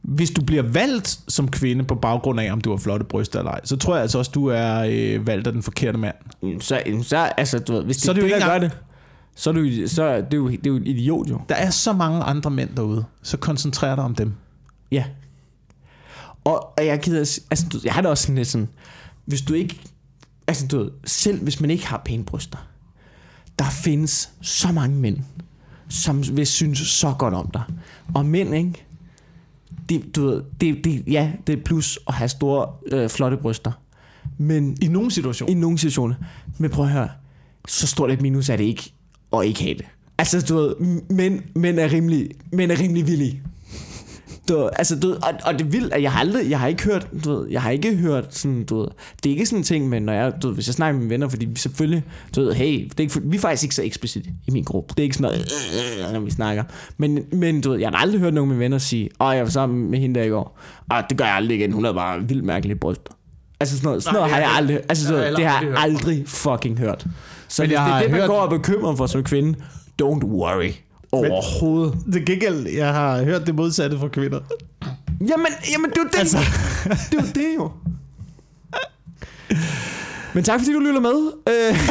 hvis 0.01 0.31
du 0.31 0.41
bliver 0.43 0.63
valgt 0.63 1.19
som 1.27 1.51
kvinde 1.51 1.83
på 1.83 1.95
baggrund 1.95 2.39
af, 2.39 2.51
om 2.51 2.61
du 2.61 2.69
har 2.69 2.77
flotte 2.77 3.05
bryster 3.05 3.39
eller 3.39 3.51
ej, 3.51 3.59
så 3.63 3.77
tror 3.77 3.93
jeg 3.93 4.01
altså 4.01 4.17
også, 4.17 4.31
du 4.33 4.45
er 4.47 4.85
øh, 4.89 5.27
valgt 5.27 5.47
af 5.47 5.53
den 5.53 5.63
forkerte 5.63 5.97
mand. 5.97 6.15
Så, 6.59 6.81
så 7.03 7.17
altså, 7.17 7.59
du 7.59 7.73
ved, 7.73 7.83
hvis 7.83 7.95
det 7.97 8.05
Så 8.05 8.11
er 8.11 8.13
det 8.13 8.23
det, 8.23 8.29
jo 8.29 8.35
ikke 8.35 8.47
gør 8.47 8.57
det, 8.59 8.71
så 9.35 9.49
er, 9.49 9.53
du, 9.53 9.87
så 9.87 10.03
er 10.03 10.21
det, 10.21 10.37
jo, 10.37 10.49
det 10.49 10.65
er 10.65 10.69
jo 10.69 10.75
et 10.75 10.87
idiot 10.87 11.29
jo. 11.29 11.41
Der 11.49 11.55
er 11.55 11.69
så 11.69 11.93
mange 11.93 12.23
andre 12.23 12.51
mænd 12.51 12.69
derude, 12.75 13.05
så 13.21 13.37
koncentrer 13.37 13.95
dig 13.95 14.03
om 14.03 14.15
dem. 14.15 14.33
Ja. 14.91 15.05
Og, 16.43 16.73
og 16.77 16.85
jeg 16.85 16.99
gider, 16.99 17.19
altså, 17.51 17.65
du, 17.73 17.79
jeg 17.83 17.93
har 17.93 18.01
det 18.01 18.11
også 18.11 18.23
sådan 18.23 18.35
lidt 18.35 18.47
sådan, 18.47 18.69
hvis 19.25 19.41
du 19.41 19.53
ikke, 19.53 19.79
altså 20.47 20.67
du 20.67 20.77
ved, 20.77 20.91
selv 21.05 21.43
hvis 21.43 21.61
man 21.61 21.69
ikke 21.69 21.87
har 21.87 22.01
pæne 22.05 22.23
bryster, 22.23 22.57
der 23.59 23.65
findes 23.69 24.31
så 24.41 24.71
mange 24.71 24.95
mænd, 24.95 25.17
som 25.89 26.37
vil 26.37 26.47
synes 26.47 26.79
så 26.79 27.15
godt 27.19 27.33
om 27.33 27.49
dig. 27.53 27.63
Og 28.15 28.25
mænd, 28.25 28.55
ikke? 28.55 28.85
Det, 29.89 30.15
du 30.15 30.25
ved, 30.25 30.43
det, 30.61 30.83
det, 30.83 31.03
ja, 31.07 31.31
det 31.47 31.59
er 31.59 31.63
plus 31.63 31.99
at 32.07 32.13
have 32.13 32.29
store, 32.29 32.73
øh, 32.91 33.09
flotte 33.09 33.37
bryster. 33.37 33.71
Men 34.37 34.77
I 34.81 34.87
nogle 34.87 35.11
situationer. 35.11 35.51
i 35.51 35.53
nogle 35.53 35.77
situationer. 35.77 36.15
Men 36.57 36.69
prøv 36.69 36.85
at 36.85 36.91
høre, 36.91 37.09
så 37.67 37.87
stort 37.87 38.11
et 38.11 38.21
minus 38.21 38.49
er 38.49 38.57
det 38.57 38.63
ikke 38.63 38.93
at 39.33 39.45
ikke 39.45 39.63
have 39.63 39.73
det. 39.73 39.85
Altså, 40.17 40.41
du 40.41 40.55
ved, 40.55 40.75
mænd, 41.09 41.41
mænd 41.55 41.79
er 41.79 41.93
rimelig, 41.93 42.29
mænd 42.53 42.71
er 42.71 42.79
rimelig 42.79 43.07
villige. 43.07 43.41
Du, 44.49 44.57
ved, 44.57 44.69
altså, 44.75 44.99
du, 44.99 45.07
ved, 45.07 45.15
og, 45.15 45.33
og 45.45 45.53
det 45.53 45.61
er 45.61 45.69
vildt, 45.69 45.93
at 45.93 46.01
jeg 46.01 46.11
har 46.11 46.19
aldrig, 46.19 46.49
jeg 46.49 46.59
har 46.59 46.67
ikke 46.67 46.83
hørt, 46.83 47.07
du 47.25 47.37
ved, 47.37 47.47
jeg 47.49 47.61
har 47.61 47.71
ikke 47.71 47.95
hørt 47.95 48.35
sådan, 48.35 48.63
du 48.63 48.79
ved, 48.79 48.87
det 49.23 49.29
er 49.29 49.33
ikke 49.33 49.45
sådan 49.45 49.59
en 49.59 49.63
ting, 49.63 49.89
men 49.89 50.03
når 50.03 50.13
jeg, 50.13 50.33
du 50.41 50.47
ved, 50.47 50.55
hvis 50.55 50.67
jeg 50.67 50.73
snakker 50.73 50.93
med 50.93 50.99
mine 50.99 51.09
venner, 51.09 51.29
fordi 51.29 51.45
vi 51.45 51.55
selvfølgelig, 51.55 52.03
du 52.35 52.41
ved, 52.41 52.53
hey, 52.53 52.83
det 52.83 52.99
er 52.99 53.01
ikke, 53.01 53.21
vi 53.23 53.37
er 53.37 53.41
faktisk 53.41 53.63
ikke 53.63 53.75
så 53.75 53.83
eksplicit 53.83 54.25
i 54.47 54.51
min 54.51 54.63
gruppe. 54.63 54.93
Det 54.97 54.99
er 54.99 55.03
ikke 55.03 55.15
sådan 55.15 55.39
noget, 56.01 56.13
når 56.13 56.19
vi 56.19 56.31
snakker. 56.31 56.63
Men, 56.97 57.19
men 57.31 57.61
du 57.61 57.71
ved, 57.71 57.79
jeg 57.79 57.89
har 57.89 57.97
aldrig 57.97 58.21
hørt 58.21 58.33
nogen 58.33 58.51
af 58.51 58.55
mine 58.55 58.63
venner 58.63 58.77
sige, 58.77 59.09
åh, 59.19 59.35
jeg 59.35 59.43
var 59.43 59.49
sammen 59.49 59.91
med 59.91 59.99
hende 59.99 60.19
der 60.19 60.25
i 60.25 60.29
går. 60.29 60.59
Og 60.89 61.03
det 61.09 61.17
gør 61.17 61.25
jeg 61.25 61.35
aldrig 61.35 61.57
igen, 61.57 61.71
hun 61.71 61.85
er 61.85 61.93
bare 61.93 62.27
vildt 62.27 62.43
mærkelig 62.43 62.79
bryst. 62.79 63.01
Altså 63.59 63.77
sådan 63.77 63.87
noget, 63.87 64.03
sådan 64.03 64.19
Nej, 64.19 64.19
noget 64.19 64.35
det 64.35 64.43
har 64.43 64.49
jeg 64.49 64.57
aldrig, 64.57 64.79
altså 64.89 65.07
sådan, 65.07 65.35
det 65.35 65.45
har 65.45 65.61
jeg 65.61 65.73
aldrig 65.77 66.23
fucking 66.27 66.79
hørt. 66.79 67.07
Så 67.51 67.61
Men 67.61 67.67
hvis 67.69 67.75
jeg 67.75 67.85
det 67.85 67.93
er 67.95 67.99
det, 68.01 68.11
man 68.11 68.19
hørt- 68.19 68.27
går 68.29 68.39
og 68.39 68.45
er 68.53 68.57
bekymret 68.57 68.97
for 68.97 69.07
som 69.07 69.23
kvinde, 69.23 69.59
don't 70.01 70.23
worry. 70.25 70.71
Overhovedet. 71.11 71.97
Det 72.13 72.25
gengæld, 72.25 72.67
jeg 72.67 72.93
har 72.93 73.23
hørt 73.23 73.47
det 73.47 73.55
modsatte 73.55 73.99
fra 73.99 74.07
kvinder. 74.07 74.39
Jamen, 75.27 75.47
jamen 75.73 75.89
det 75.89 75.97
er 75.97 76.03
det. 76.11 76.19
Altså. 76.19 76.37
det 77.11 77.19
er 77.19 77.33
det 77.33 77.55
jo. 77.57 77.71
Men 80.33 80.43
tak 80.43 80.59
fordi 80.59 80.73
du 80.73 80.79
lytter 80.79 80.99
med. 80.99 81.31
Øh, 81.47 81.77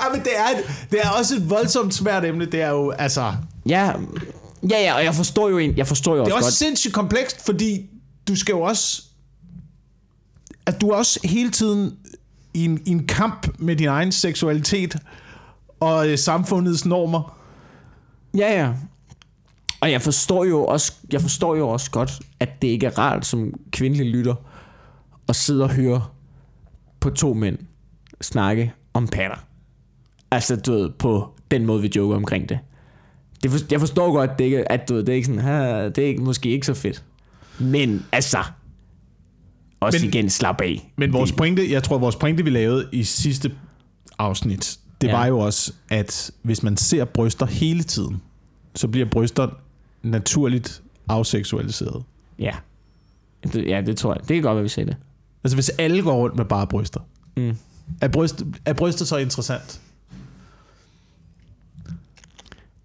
Ej, 0.00 0.12
men 0.12 0.20
det 0.24 0.32
er, 0.38 0.58
et, 0.58 0.64
det 0.90 1.00
er 1.02 1.08
også 1.10 1.34
et 1.36 1.50
voldsomt 1.50 1.94
svært 1.94 2.24
emne. 2.24 2.44
Det 2.46 2.62
er 2.62 2.68
jo, 2.70 2.90
altså... 2.90 3.32
ja, 3.68 3.92
ja, 4.70 4.80
ja, 4.82 4.94
og 4.94 5.04
jeg 5.04 5.14
forstår 5.14 5.48
jo 5.48 5.58
en, 5.58 5.76
jeg 5.76 5.86
forstår 5.86 6.16
jo 6.16 6.24
Det 6.24 6.32
også, 6.32 6.34
er 6.34 6.36
også 6.36 6.46
godt. 6.46 6.54
sindssygt 6.54 6.94
komplekst, 6.94 7.44
fordi 7.46 7.86
du 8.28 8.36
skal 8.36 8.52
jo 8.52 8.60
også... 8.60 9.02
At 10.66 10.80
du 10.80 10.88
er 10.90 10.96
også 10.96 11.20
hele 11.24 11.50
tiden 11.50 11.92
i 12.54 12.64
en, 12.64 12.80
i 12.86 12.90
en 12.90 13.06
kamp 13.06 13.46
med 13.58 13.76
din 13.76 13.88
egen 13.88 14.12
seksualitet 14.12 14.96
og 15.80 16.08
øh, 16.08 16.18
samfundets 16.18 16.86
normer. 16.86 17.38
Ja, 18.36 18.62
ja. 18.62 18.72
Og 19.80 19.90
jeg 19.90 20.02
forstår 20.02 20.44
jo 20.44 20.64
også, 20.64 20.92
jeg 21.12 21.20
forstår 21.20 21.56
jo 21.56 21.68
også 21.68 21.90
godt, 21.90 22.20
at 22.40 22.62
det 22.62 22.68
ikke 22.68 22.86
er 22.86 22.98
rart 22.98 23.26
som 23.26 23.54
kvindelig 23.70 24.06
lytter 24.06 24.34
at 25.28 25.36
sidde 25.36 25.64
og 25.64 25.70
høre 25.70 26.04
på 27.00 27.10
to 27.10 27.34
mænd 27.34 27.58
snakke 28.20 28.72
om 28.94 29.08
patter. 29.08 29.36
Altså, 30.30 30.56
du 30.56 30.72
ved, 30.72 30.90
på 30.90 31.28
den 31.50 31.66
måde, 31.66 31.82
vi 31.82 31.92
joker 31.96 32.16
omkring 32.16 32.48
det. 32.48 32.58
det 33.42 33.50
for, 33.50 33.58
jeg 33.70 33.80
forstår 33.80 34.12
godt, 34.12 34.30
at 34.30 34.38
det, 34.38 34.44
ikke, 34.44 34.72
at 34.72 34.88
du 34.88 34.94
ved, 34.94 35.04
det 35.04 35.12
er 35.12 35.16
ikke 35.16 35.26
sådan, 35.26 35.92
det 35.94 35.98
er 35.98 36.06
ikke, 36.06 36.22
måske 36.22 36.48
ikke 36.48 36.66
så 36.66 36.74
fedt. 36.74 37.04
Men 37.58 38.06
altså, 38.12 38.38
også 39.80 39.98
Men- 39.98 40.08
igen, 40.08 40.30
slap 40.30 40.60
af. 40.60 40.92
Men 40.96 41.12
vores 41.12 41.32
pointe, 41.32 41.70
jeg 41.72 41.82
tror, 41.82 41.98
vores 41.98 42.16
pointe, 42.16 42.44
vi 42.44 42.50
lavede 42.50 42.88
i 42.92 43.04
sidste 43.04 43.52
afsnit, 44.18 44.78
det 45.00 45.06
ja. 45.08 45.16
Var 45.16 45.26
jo 45.26 45.38
også, 45.38 45.72
at 45.90 46.30
hvis 46.42 46.62
man 46.62 46.76
ser 46.76 47.04
bryster 47.04 47.46
hele 47.46 47.82
tiden, 47.82 48.22
så 48.74 48.88
bliver 48.88 49.06
bryster 49.10 49.48
naturligt 50.02 50.82
afseksualiseret. 51.08 52.02
Ja. 52.38 52.52
Det, 53.52 53.66
ja, 53.66 53.80
det 53.86 53.96
tror 53.96 54.12
jeg. 54.14 54.20
Det 54.28 54.34
kan 54.34 54.42
godt 54.42 54.54
være, 54.54 54.62
vi 54.62 54.68
siger 54.68 54.86
det. 54.86 54.96
Altså 55.44 55.56
hvis 55.56 55.68
alle 55.68 56.02
går 56.02 56.14
rundt 56.16 56.36
med 56.36 56.44
bare 56.44 56.66
bryster, 56.66 57.00
Mm. 57.36 57.56
er, 58.00 58.08
bryst, 58.08 58.42
er 58.64 58.72
bryster 58.72 59.04
så 59.04 59.16
interessant? 59.16 59.80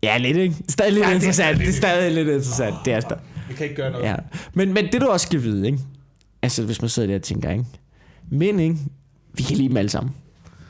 Ja, 0.04 0.18
lidt, 0.18 0.38
ikke? 0.38 0.56
Stadig 0.70 0.94
lidt 0.94 1.04
Ja, 1.06 1.10
er 1.10 1.14
interessant. 1.16 1.58
Det 1.60 1.68
er 1.68 1.72
stadig 1.72 2.12
lidt 2.12 2.28
interessant. 2.28 2.76
Det 2.86 2.94
er 2.94 3.00
stadig. 3.00 3.22
Vi 3.50 3.54
kan 3.54 3.64
ikke 3.64 3.76
gøre 3.76 3.92
noget. 3.92 4.06
Ja. 4.06 4.16
Men, 4.54 4.74
men 4.74 4.86
det 4.92 5.02
du 5.02 5.08
også 5.08 5.26
skal 5.28 5.44
vide, 5.44 5.66
ikke? 5.66 5.80
Altså, 6.44 6.64
hvis 6.64 6.82
man 6.82 6.90
sidder 6.90 7.08
der 7.08 7.16
og 7.16 7.22
tænker, 7.22 7.52
ikke? 7.52 7.66
Men, 8.32 8.60
ikke? 8.60 8.78
Vi 9.34 9.44
kan 9.44 9.58
lide 9.58 9.70
dem 9.70 9.78
alle 9.78 9.90
sammen. 9.90 10.14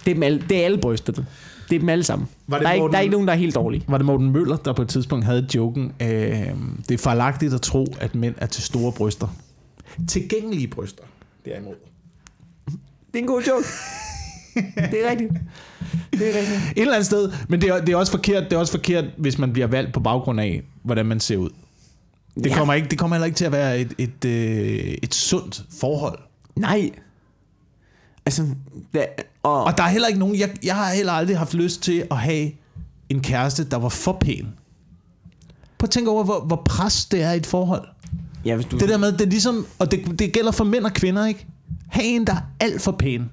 Det 0.06 0.12
er, 0.12 0.14
dem 0.16 0.24
alle, 0.24 0.44
det 0.50 0.62
er 0.62 0.66
alle 0.66 0.78
brysterne. 0.78 1.26
Det 1.70 1.76
er 1.76 1.80
dem 1.80 1.90
alle 1.90 2.04
sammen. 2.04 2.28
Var 2.48 2.58
det 2.58 2.64
der, 2.64 2.70
er 2.70 2.74
ikke, 2.74 2.82
Morten- 2.84 2.92
der 2.92 2.98
er 2.98 3.02
ikke 3.02 3.12
nogen, 3.12 3.28
der 3.28 3.34
er 3.34 3.38
helt 3.38 3.56
dårlige. 3.56 3.84
Var 3.88 3.98
det 3.98 4.06
Morten 4.06 4.32
Møller, 4.32 4.56
der 4.58 4.74
på 4.74 4.82
et 4.82 4.88
tidspunkt 4.90 5.26
havde 5.26 5.48
joken, 5.56 5.92
øh, 6.02 6.08
det 6.90 6.92
er 6.92 6.98
farlagtigt 6.98 7.54
at 7.54 7.62
tro, 7.62 7.86
at 8.00 8.16
mænd 8.16 8.36
er 8.38 8.46
til 8.46 8.64
store 8.64 8.92
bryster. 8.92 9.28
Tilgængelige 10.08 10.68
bryster, 10.68 11.04
derimod. 11.46 11.76
Det 12.66 12.76
er 13.14 13.20
en 13.20 13.28
god 13.28 13.42
joke. 13.42 13.66
det 14.92 15.06
er 15.06 15.10
rigtigt. 15.12 15.32
Det 16.12 16.36
er 16.36 16.40
rigtigt. 16.40 16.60
Et 16.76 16.82
eller 16.82 16.94
andet 16.94 17.06
sted, 17.06 17.32
men 17.50 17.62
det 17.62 17.70
er, 17.70 17.80
det 17.86 17.90
er, 17.94 17.98
også 17.98 18.12
forkert, 18.12 18.44
det 18.44 18.54
er 18.54 18.58
også 18.58 18.72
forkert, 18.74 19.06
hvis 19.18 19.38
man 19.38 19.54
bliver 19.54 19.68
valgt 19.68 19.94
på 19.94 20.00
baggrund 20.00 20.40
af, 20.42 20.62
hvordan 20.84 21.06
man 21.06 21.20
ser 21.20 21.38
ud. 21.38 21.50
Det, 22.36 22.46
Ja. 22.50 22.58
kommer, 22.58 22.74
ikke, 22.74 22.88
det 22.88 23.00
kommer 23.00 23.16
heller 23.16 23.26
ikke 23.26 23.36
til 23.36 23.46
at 23.46 23.52
være 23.52 23.80
et, 23.80 23.94
et, 23.98 24.26
øh, 24.26 24.96
et 25.04 25.16
sundt 25.16 25.64
forhold. 25.80 26.20
Nej. 26.56 26.92
Altså, 28.26 28.48
det, 28.94 29.06
og, 29.44 29.64
Og 29.64 29.78
der 29.78 29.84
er 29.84 29.88
heller 29.88 30.08
ikke 30.08 30.20
nogen, 30.20 30.40
jeg, 30.40 30.50
jeg 30.64 30.76
har 30.76 30.94
heller 30.94 31.12
aldrig 31.14 31.38
haft 31.38 31.54
lyst 31.54 31.82
til 31.82 32.08
at 32.12 32.18
have 32.18 32.52
en 33.10 33.22
kæreste, 33.22 33.64
der 33.64 33.78
var 33.78 33.90
for 33.90 34.18
pæn. 34.22 34.48
Prøv 35.78 35.86
at 35.86 35.90
tænke 35.92 36.12
over, 36.12 36.24
hvor, 36.24 36.40
hvor 36.40 36.62
pres 36.66 37.06
det 37.06 37.22
er 37.22 37.32
i 37.32 37.38
et 37.38 37.46
forhold. 37.46 37.88
ja, 38.46 38.56
hvis 38.56 38.66
du, 38.66 38.78
Det 38.78 38.90
der 38.90 38.98
med, 38.98 39.12
det 39.12 39.22
er 39.22 39.26
ligesom, 39.30 39.66
og 39.80 39.92
det, 39.92 40.20
det 40.20 40.34
gælder 40.34 40.52
for 40.52 40.64
mænd 40.64 40.86
og 40.86 40.94
kvinder, 40.94 41.26
ikke? 41.26 41.48
Ha' 41.88 42.02
en, 42.04 42.28
der 42.28 42.34
er 42.34 42.42
alt 42.60 42.82
for 42.82 42.92
pæn. 42.92 43.30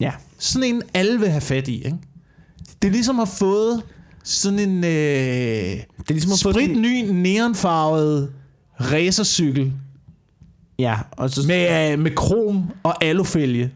Ja. 0.00 0.12
Sådan 0.38 0.74
en, 0.74 0.82
alle 0.94 1.20
vil 1.20 1.28
have 1.28 1.40
fat 1.40 1.68
i, 1.68 1.76
ikke? 1.76 1.96
Det 2.82 2.88
er 2.88 2.92
ligesom 2.92 3.20
at 3.20 3.28
have 3.28 3.36
fået 3.36 3.82
sådan 4.24 4.58
en 4.58 4.84
øh, 4.84 4.90
Det 4.90 5.80
er 6.08 6.12
ligesom 6.12 6.32
at 6.32 6.38
få 6.42 6.52
sprit 6.52 6.66
sådan- 6.68 6.82
ny 6.82 7.10
neonfarvet 7.10 8.32
racercykel 8.80 9.72
Ja, 10.78 10.96
og 11.10 11.30
så... 11.30 11.46
med, 11.46 11.92
øh, 11.92 11.98
med 11.98 12.10
krom 12.10 12.64
og 12.82 13.04
alufælge. 13.04 13.70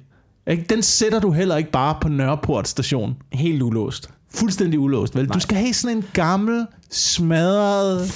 Ikke? 0.50 0.64
Den 0.70 0.82
sætter 0.82 1.20
du 1.20 1.30
heller 1.30 1.56
ikke 1.56 1.70
bare 1.70 1.96
på 2.02 2.08
Nørreport 2.08 2.68
station. 2.68 3.16
Helt 3.32 3.62
ulåst. 3.62 4.10
Fuldstændig 4.30 4.80
ulåst, 4.80 5.14
vel? 5.16 5.24
Nej. 5.26 5.34
Du 5.34 5.40
skal 5.40 5.56
have 5.56 5.72
sådan 5.74 5.96
en 5.96 6.04
gammel, 6.12 6.66
smadret... 6.90 8.12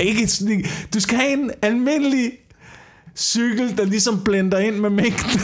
Ikke 0.00 0.26
sådan 0.28 0.54
en, 0.54 0.64
Du 0.94 1.00
skal 1.00 1.18
have 1.18 1.32
en 1.32 1.50
almindelig 1.62 2.30
cykel, 3.16 3.76
der 3.76 3.84
ligesom 3.84 4.24
blender 4.24 4.58
ind 4.58 4.76
med 4.76 4.90
mængden. 4.90 5.40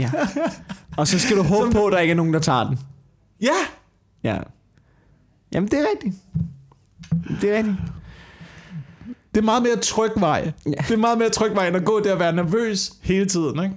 Ja. 0.00 0.10
Og 0.96 1.08
så 1.08 1.18
skal 1.18 1.36
du 1.36 1.42
håbe 1.42 1.70
på, 1.72 1.86
at 1.86 1.92
der 1.92 1.98
ikke 1.98 2.12
er 2.12 2.16
nogen, 2.16 2.34
der 2.34 2.40
tager 2.40 2.64
den. 2.68 2.78
ja! 3.42 3.48
Ja. 4.24 4.38
Jamen, 5.52 5.68
det 5.70 5.78
er 5.78 5.84
rigtigt. 5.94 6.14
Det 7.40 7.50
er 7.52 7.56
rigtigt. 7.58 7.76
Det 9.34 9.40
er 9.40 9.44
meget 9.44 9.62
mere 9.62 9.76
tryg 9.76 10.10
vej. 10.16 10.52
Ja. 10.66 10.70
Det 10.70 10.90
er 10.90 10.96
meget 10.96 11.18
mere 11.18 11.30
tryg 11.30 11.54
vej, 11.54 11.66
end 11.68 11.76
at 11.76 11.84
gå 11.84 12.00
der 12.00 12.12
og 12.12 12.18
være 12.18 12.32
nervøs 12.32 12.92
hele 13.02 13.26
tiden, 13.26 13.62
ikke? 13.64 13.76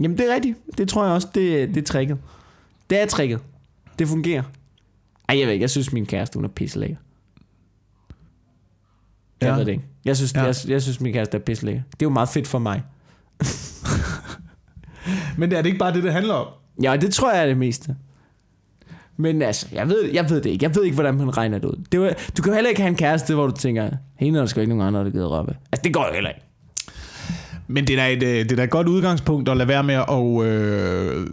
Jamen, 0.00 0.18
det 0.18 0.30
er 0.30 0.34
rigtigt. 0.34 0.58
Det 0.78 0.88
tror 0.88 1.04
jeg 1.04 1.12
også, 1.14 1.28
det, 1.34 1.68
det 1.68 1.76
er 1.76 1.82
tricket. 1.82 2.18
Det 2.90 3.02
er 3.02 3.06
tricket. 3.06 3.40
Det 3.98 4.08
fungerer. 4.08 4.42
Ej, 5.28 5.38
jeg 5.38 5.46
ved 5.46 5.52
ikke. 5.52 5.62
Jeg 5.62 5.70
synes, 5.70 5.92
min 5.92 6.06
kæreste, 6.06 6.36
hun 6.36 6.44
er 6.44 6.48
pisselækker. 6.48 6.96
Jeg 9.40 9.48
Ja. 9.48 9.56
ved 9.56 9.64
det 9.64 9.72
ikke. 9.72 9.84
Jeg 10.04 10.16
synes, 10.16 10.34
Ja. 10.34 10.40
ja. 10.40 10.46
jeg, 10.46 10.54
jeg 10.68 10.82
synes, 10.82 11.00
min 11.00 11.12
kæreste 11.12 11.36
er 11.36 11.40
pisselækker. 11.40 11.82
Det 11.82 11.92
er 12.02 12.06
jo 12.06 12.10
meget 12.10 12.28
fedt 12.28 12.46
for 12.46 12.58
mig. 12.58 12.82
Men 15.38 15.52
er 15.52 15.56
det 15.62 15.66
ikke 15.66 15.78
bare 15.78 15.94
det, 15.94 16.02
det 16.02 16.12
handler 16.12 16.34
om? 16.34 16.46
Ja, 16.82 16.96
det 16.96 17.14
tror 17.14 17.32
jeg 17.32 17.42
er 17.42 17.46
det 17.46 17.56
meste. 17.56 17.96
Men 19.16 19.42
altså, 19.42 19.66
jeg 19.72 19.88
ved, 19.88 20.04
jeg 20.12 20.30
ved 20.30 20.40
det 20.40 20.50
ikke. 20.50 20.64
Jeg 20.64 20.74
ved 20.74 20.84
ikke, 20.84 20.94
hvordan 20.94 21.14
man 21.14 21.36
regner 21.36 21.58
det 21.58 21.68
ud. 21.68 21.84
Det 21.92 22.00
var, 22.00 22.14
du 22.36 22.42
kan 22.42 22.50
jo 22.50 22.54
heller 22.54 22.68
ikke 22.68 22.80
have 22.80 22.90
en 22.90 22.96
kæreste, 22.96 23.34
hvor 23.34 23.46
du 23.46 23.52
tænker, 23.52 23.90
hende 24.16 24.38
er 24.38 24.42
der 24.42 24.46
sgu 24.46 24.60
ikke 24.60 24.74
nogen 24.74 24.94
andre, 24.94 25.04
der 25.04 25.10
gider 25.10 25.26
røve. 25.26 25.48
Altså, 25.72 25.82
det 25.84 25.94
går 25.94 26.06
jo 26.08 26.14
heller 26.14 26.30
ikke. 26.30 26.40
Men 27.68 27.86
det 27.86 27.92
er 27.92 27.96
da 27.96 28.12
et, 28.12 28.22
øh, 28.22 28.44
det 28.44 28.52
er 28.52 28.56
da 28.56 28.64
et 28.64 28.70
godt 28.70 28.88
udgangspunkt 28.88 29.48
at 29.48 29.56
lade 29.56 29.68
være 29.68 29.82
med 29.82 29.94
at, 29.94 30.46
øh, 30.46 31.26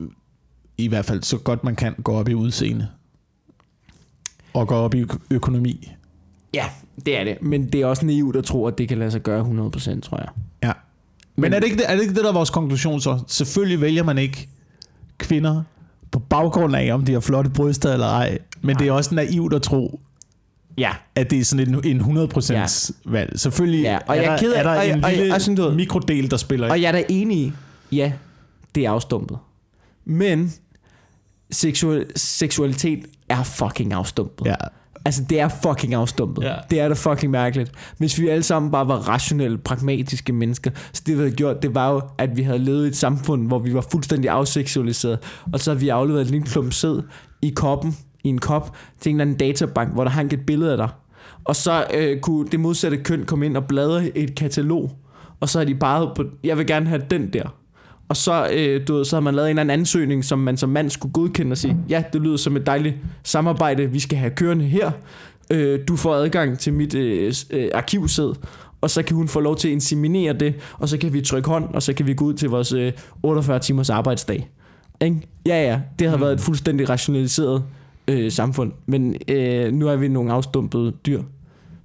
i 0.77 0.87
hvert 0.87 1.05
fald 1.05 1.23
så 1.23 1.37
godt 1.37 1.63
man 1.63 1.75
kan, 1.75 1.95
gå 2.03 2.13
op 2.13 2.29
i 2.29 2.33
udseende. 2.33 2.87
Og 4.53 4.67
gå 4.67 4.75
op 4.75 4.95
i 4.95 5.05
økonomi. 5.31 5.91
Ja, 6.53 6.65
det 7.05 7.19
er 7.19 7.23
det. 7.23 7.37
Men 7.41 7.69
det 7.69 7.81
er 7.81 7.85
også 7.85 8.05
naivt 8.05 8.35
at 8.35 8.43
tro, 8.43 8.67
at 8.67 8.77
det 8.77 8.89
kan 8.89 8.97
lade 8.97 9.11
sig 9.11 9.21
gøre 9.21 9.41
100%, 9.41 10.01
tror 10.01 10.17
jeg. 10.17 10.29
Ja. 10.63 10.71
Men, 11.35 11.41
Men 11.41 11.53
er, 11.53 11.59
det 11.59 11.65
ikke 11.65 11.77
det, 11.77 11.91
er 11.91 11.95
det 11.95 12.01
ikke 12.01 12.13
det, 12.13 12.23
der 12.23 12.29
er 12.29 12.33
vores 12.33 12.49
konklusion 12.49 13.01
så? 13.01 13.23
Selvfølgelig 13.27 13.81
vælger 13.81 14.03
man 14.03 14.17
ikke 14.17 14.49
kvinder 15.17 15.63
på 16.13 16.19
baggrund 16.19 16.75
af, 16.75 16.93
om 16.93 17.05
de 17.05 17.13
har 17.13 17.19
flotte 17.19 17.49
bryster 17.49 17.93
eller 17.93 18.07
ej. 18.07 18.37
Men 18.61 18.75
det 18.79 18.87
er 18.87 18.91
også 18.91 19.15
naivt 19.15 19.53
at 19.53 19.61
tro, 19.61 19.99
Ja, 20.77 20.91
at 21.15 21.29
det 21.29 21.39
er 21.39 21.43
sådan 21.45 21.75
en, 21.85 22.01
en 22.01 22.17
100% 22.17 22.53
ja. 22.53 22.65
valg. 23.05 23.39
Selvfølgelig 23.39 23.81
Ja, 23.81 23.97
og 24.07 24.17
er, 24.17 24.21
jeg 24.21 24.25
er 24.25 24.29
der, 24.31 24.37
ked 24.37 24.53
af- 24.53 24.59
er 24.59 24.63
der 24.63 24.79
og- 24.79 24.87
en 24.89 25.03
og- 25.03 25.11
lille 25.11 25.33
og 25.35 25.41
sådan, 25.41 25.55
du 25.55 25.61
ved- 25.61 25.75
mikrodel, 25.75 26.31
der 26.31 26.37
spiller 26.37 26.69
Og 26.69 26.75
ind. 26.77 26.81
jeg 26.81 26.87
er 26.87 26.91
da 26.91 27.03
enig 27.09 27.37
i, 27.37 27.51
ja, 27.91 28.11
det 28.75 28.85
er 28.85 28.91
afstumpet. 28.91 29.37
Men 30.05 30.53
seksual, 31.51 32.05
seksualitet 32.15 33.05
er 33.29 33.43
fucking 33.43 33.93
afstumpet. 33.93 34.45
Ja. 34.45 34.55
Altså, 35.05 35.23
det 35.29 35.39
er 35.39 35.49
fucking 35.63 35.93
afstumpet. 35.93 36.43
Ja. 36.43 36.55
Det 36.69 36.79
er 36.79 36.87
da 36.87 36.93
fucking 36.93 37.31
mærkeligt. 37.31 37.71
Hvis 37.97 38.19
vi 38.19 38.27
alle 38.27 38.43
sammen 38.43 38.71
bare 38.71 38.87
var 38.87 38.95
rationelle, 38.95 39.57
pragmatiske 39.57 40.33
mennesker, 40.33 40.71
så 40.93 41.03
det 41.05 41.17
vi 41.17 41.19
havde 41.19 41.35
gjort, 41.35 41.61
det 41.61 41.75
var 41.75 41.91
jo, 41.91 42.01
at 42.17 42.37
vi 42.37 42.41
havde 42.41 42.59
levet 42.59 42.85
i 42.85 42.87
et 42.87 42.95
samfund, 42.95 43.47
hvor 43.47 43.59
vi 43.59 43.73
var 43.73 43.85
fuldstændig 43.91 44.29
afseksualiseret, 44.29 45.19
og 45.53 45.59
så 45.59 45.71
havde 45.71 45.79
vi 45.79 45.89
afleveret 45.89 46.25
en 46.25 46.31
lille 46.31 46.47
klump 46.47 46.73
sæd 46.73 47.01
i 47.41 47.49
koppen, 47.49 47.97
i 48.23 48.29
en 48.29 48.39
kop, 48.39 48.75
til 48.99 49.09
en 49.09 49.15
eller 49.15 49.21
anden 49.21 49.37
databank, 49.37 49.93
hvor 49.93 50.03
der 50.03 50.11
hang 50.11 50.33
et 50.33 50.45
billede 50.45 50.71
af 50.71 50.77
dig. 50.77 50.89
Og 51.43 51.55
så 51.55 51.85
øh, 51.93 52.19
kunne 52.19 52.47
det 52.47 52.59
modsatte 52.59 52.97
køn 52.97 53.25
komme 53.25 53.45
ind 53.45 53.57
og 53.57 53.65
bladre 53.65 54.17
et 54.17 54.35
katalog, 54.35 54.91
og 55.39 55.49
så 55.49 55.59
er 55.59 55.63
de 55.63 55.75
bare 55.75 56.11
på, 56.15 56.23
jeg 56.43 56.57
vil 56.57 56.67
gerne 56.67 56.85
have 56.85 57.01
den 57.09 57.33
der. 57.33 57.62
Og 58.13 58.17
så, 58.17 58.49
øh, 58.53 58.87
du 58.87 58.95
ved, 58.95 59.05
så 59.05 59.15
har 59.15 59.21
man 59.21 59.35
lavet 59.35 59.47
en 59.47 59.49
eller 59.49 59.61
anden 59.61 59.79
ansøgning, 59.79 60.25
som 60.25 60.39
man 60.39 60.57
som 60.57 60.69
mand 60.69 60.89
skulle 60.89 61.13
godkende 61.13 61.51
og 61.51 61.57
sige, 61.57 61.77
ja, 61.89 62.03
det 62.13 62.21
lyder 62.21 62.37
som 62.37 62.55
et 62.55 62.65
dejligt 62.65 62.95
samarbejde, 63.23 63.91
vi 63.91 63.99
skal 63.99 64.17
have 64.17 64.31
kørende 64.31 64.65
her. 64.65 64.91
Øh, 65.51 65.79
du 65.87 65.95
får 65.95 66.13
adgang 66.13 66.59
til 66.59 66.73
mit 66.73 66.95
øh, 66.95 67.33
øh, 67.49 67.69
arkivsæd, 67.73 68.33
og 68.81 68.89
så 68.89 69.03
kan 69.03 69.15
hun 69.15 69.27
få 69.27 69.39
lov 69.39 69.55
til 69.55 69.67
at 69.67 69.71
inseminere 69.71 70.33
det, 70.33 70.55
og 70.73 70.89
så 70.89 70.97
kan 70.97 71.13
vi 71.13 71.21
trykke 71.21 71.49
hånd, 71.49 71.73
og 71.73 71.83
så 71.83 71.93
kan 71.93 72.07
vi 72.07 72.13
gå 72.13 72.25
ud 72.25 72.33
til 72.33 72.49
vores 72.49 72.73
øh, 72.73 72.91
48 73.23 73.59
timers 73.59 73.89
arbejdsdag. 73.89 74.49
Ikke? 75.01 75.27
Ja, 75.45 75.63
ja, 75.63 75.79
det 75.99 76.09
har 76.09 76.17
været 76.17 76.33
et 76.33 76.41
fuldstændig 76.41 76.89
rationaliseret 76.89 77.63
øh, 78.07 78.31
samfund, 78.31 78.71
men 78.85 79.15
øh, 79.27 79.73
nu 79.73 79.87
er 79.87 79.95
vi 79.95 80.07
nogle 80.07 80.33
afstumpede 80.33 80.91
dyr, 81.05 81.21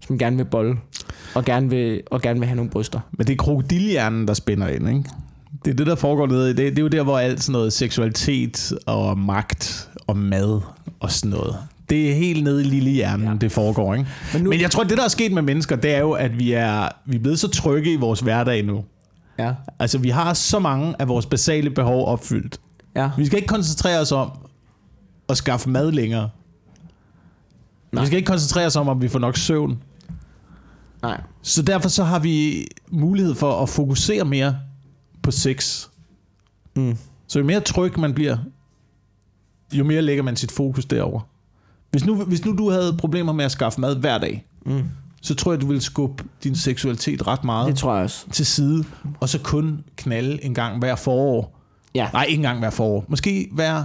som 0.07 0.19
gerne 0.19 0.37
vil 0.37 0.45
bolle, 0.45 0.77
og 1.35 1.45
gerne 1.45 1.71
vil, 1.71 2.03
og 2.07 2.23
gerne 2.23 2.41
vil 2.41 2.47
have 2.47 2.57
nogle 2.57 2.71
bryster. 2.71 3.01
Men 3.13 3.27
det 3.27 3.33
er 3.33 3.37
krokodilhjernen, 3.37 4.29
der 4.29 4.35
spænder 4.35 4.69
ind, 4.69 4.89
ikke? 4.89 5.05
Det 5.65 5.71
er 5.71 5.75
det, 5.75 5.87
der 5.87 5.95
foregår 5.95 6.27
nede 6.27 6.51
i 6.51 6.55
det. 6.55 6.73
Det 6.73 6.79
er 6.79 6.83
jo 6.83 6.89
der, 6.89 7.03
hvor 7.03 7.19
alt 7.19 7.43
sådan 7.43 7.53
noget 7.53 7.73
seksualitet 7.73 8.73
og 8.87 9.19
magt 9.19 9.91
og 10.07 10.17
mad 10.17 10.61
og 11.01 11.13
sådan 11.13 11.31
noget. 11.31 11.57
Det 11.91 12.11
er 12.11 12.15
helt 12.15 12.45
nede 12.45 12.61
i 12.61 12.65
lille 12.65 12.91
hjernen, 12.91 13.27
ja. 13.27 13.35
det 13.35 13.53
foregår, 13.53 13.95
ikke? 13.95 14.07
Men 14.33 14.43
nu- 14.43 14.51
Men 14.51 14.61
jeg 14.61 14.71
tror, 14.71 14.85
det, 14.85 14.99
der 14.99 15.05
er 15.05 15.09
sket 15.09 15.33
med 15.33 15.43
mennesker, 15.43 15.77
det 15.77 15.95
er 15.95 15.99
jo, 15.99 16.13
at 16.13 16.39
vi 16.39 16.53
er, 16.53 16.89
vi 17.07 17.17
er 17.17 17.21
blevet 17.21 17.39
så 17.39 17.49
trygge 17.49 17.93
i 17.93 17.97
vores 17.97 18.21
hverdag 18.21 18.65
nu. 18.65 18.85
Ja. 19.39 19.53
Altså, 19.79 19.99
vi 19.99 20.09
har 20.09 20.35
så 20.35 20.59
mange 20.59 20.95
af 20.99 21.09
vores 21.09 21.27
basale 21.27 21.71
behov 21.71 22.07
opfyldt. 22.09 22.61
Ja. 22.97 23.11
Vi 23.19 23.27
skal 23.27 23.37
ikke 23.37 23.47
koncentrere 23.49 24.01
os 24.01 24.13
om 24.13 24.31
at 25.29 25.37
skaffe 25.37 25.71
mad 25.71 25.93
længere. 25.93 26.29
Nej. 27.93 28.03
Vi 28.03 28.07
skal 28.07 28.17
ikke 28.17 28.27
koncentrere 28.27 28.67
os 28.67 28.77
om, 28.77 28.89
om 28.89 29.03
vi 29.03 29.09
får 29.09 29.19
nok 29.19 29.37
søvn. 29.37 29.79
Nej. 31.03 31.21
Så 31.43 31.63
derfor 31.63 31.89
så 31.89 32.05
har 32.05 32.19
vi 32.19 32.67
mulighed 32.91 33.35
for 33.35 33.63
at 33.63 33.69
fokusere 33.69 34.25
mere 34.25 34.57
på 35.29 35.33
sex. 35.33 35.87
Mm. 36.77 36.97
Så 37.27 37.39
jo 37.39 37.45
mere 37.45 37.61
tryg 37.61 37.99
man 37.99 38.15
bliver, 38.15 38.37
jo 39.73 39.85
mere 39.85 40.03
lægger 40.03 40.23
man 40.23 40.37
sit 40.37 40.53
fokus 40.53 40.85
derover. 40.85 41.21
Hvis 41.91 42.05
nu, 42.07 42.25
hvis 42.25 42.45
nu 42.45 42.57
du 42.59 42.71
havde 42.71 42.97
problemer 42.99 43.33
med 43.33 43.45
at 43.45 43.51
skaffe 43.53 43.81
mad 43.81 43.97
hver 43.97 44.19
dag, 44.19 44.45
Mm. 44.67 44.85
så 45.23 45.35
tror 45.35 45.53
jeg, 45.53 45.61
du 45.61 45.67
ville 45.67 45.81
skubbe 45.81 46.25
din 46.45 46.55
seksualitet 46.57 47.27
ret 47.27 47.45
meget 47.45 47.69
Det 47.69 47.77
tror 47.77 47.95
jeg 47.95 48.05
også. 48.05 48.27
til 48.33 48.47
side, 48.47 48.85
og 49.21 49.29
så 49.29 49.39
kun 49.43 49.85
knalde 49.97 50.45
en 50.45 50.55
gang 50.55 50.79
hver 50.79 50.97
forår. 50.97 51.59
Ja. 51.95 52.09
Nej, 52.13 52.25
ikke 52.25 52.37
engang 52.39 52.59
hver 52.59 52.71
forår. 52.71 53.05
Måske 53.09 53.49
hver 53.53 53.85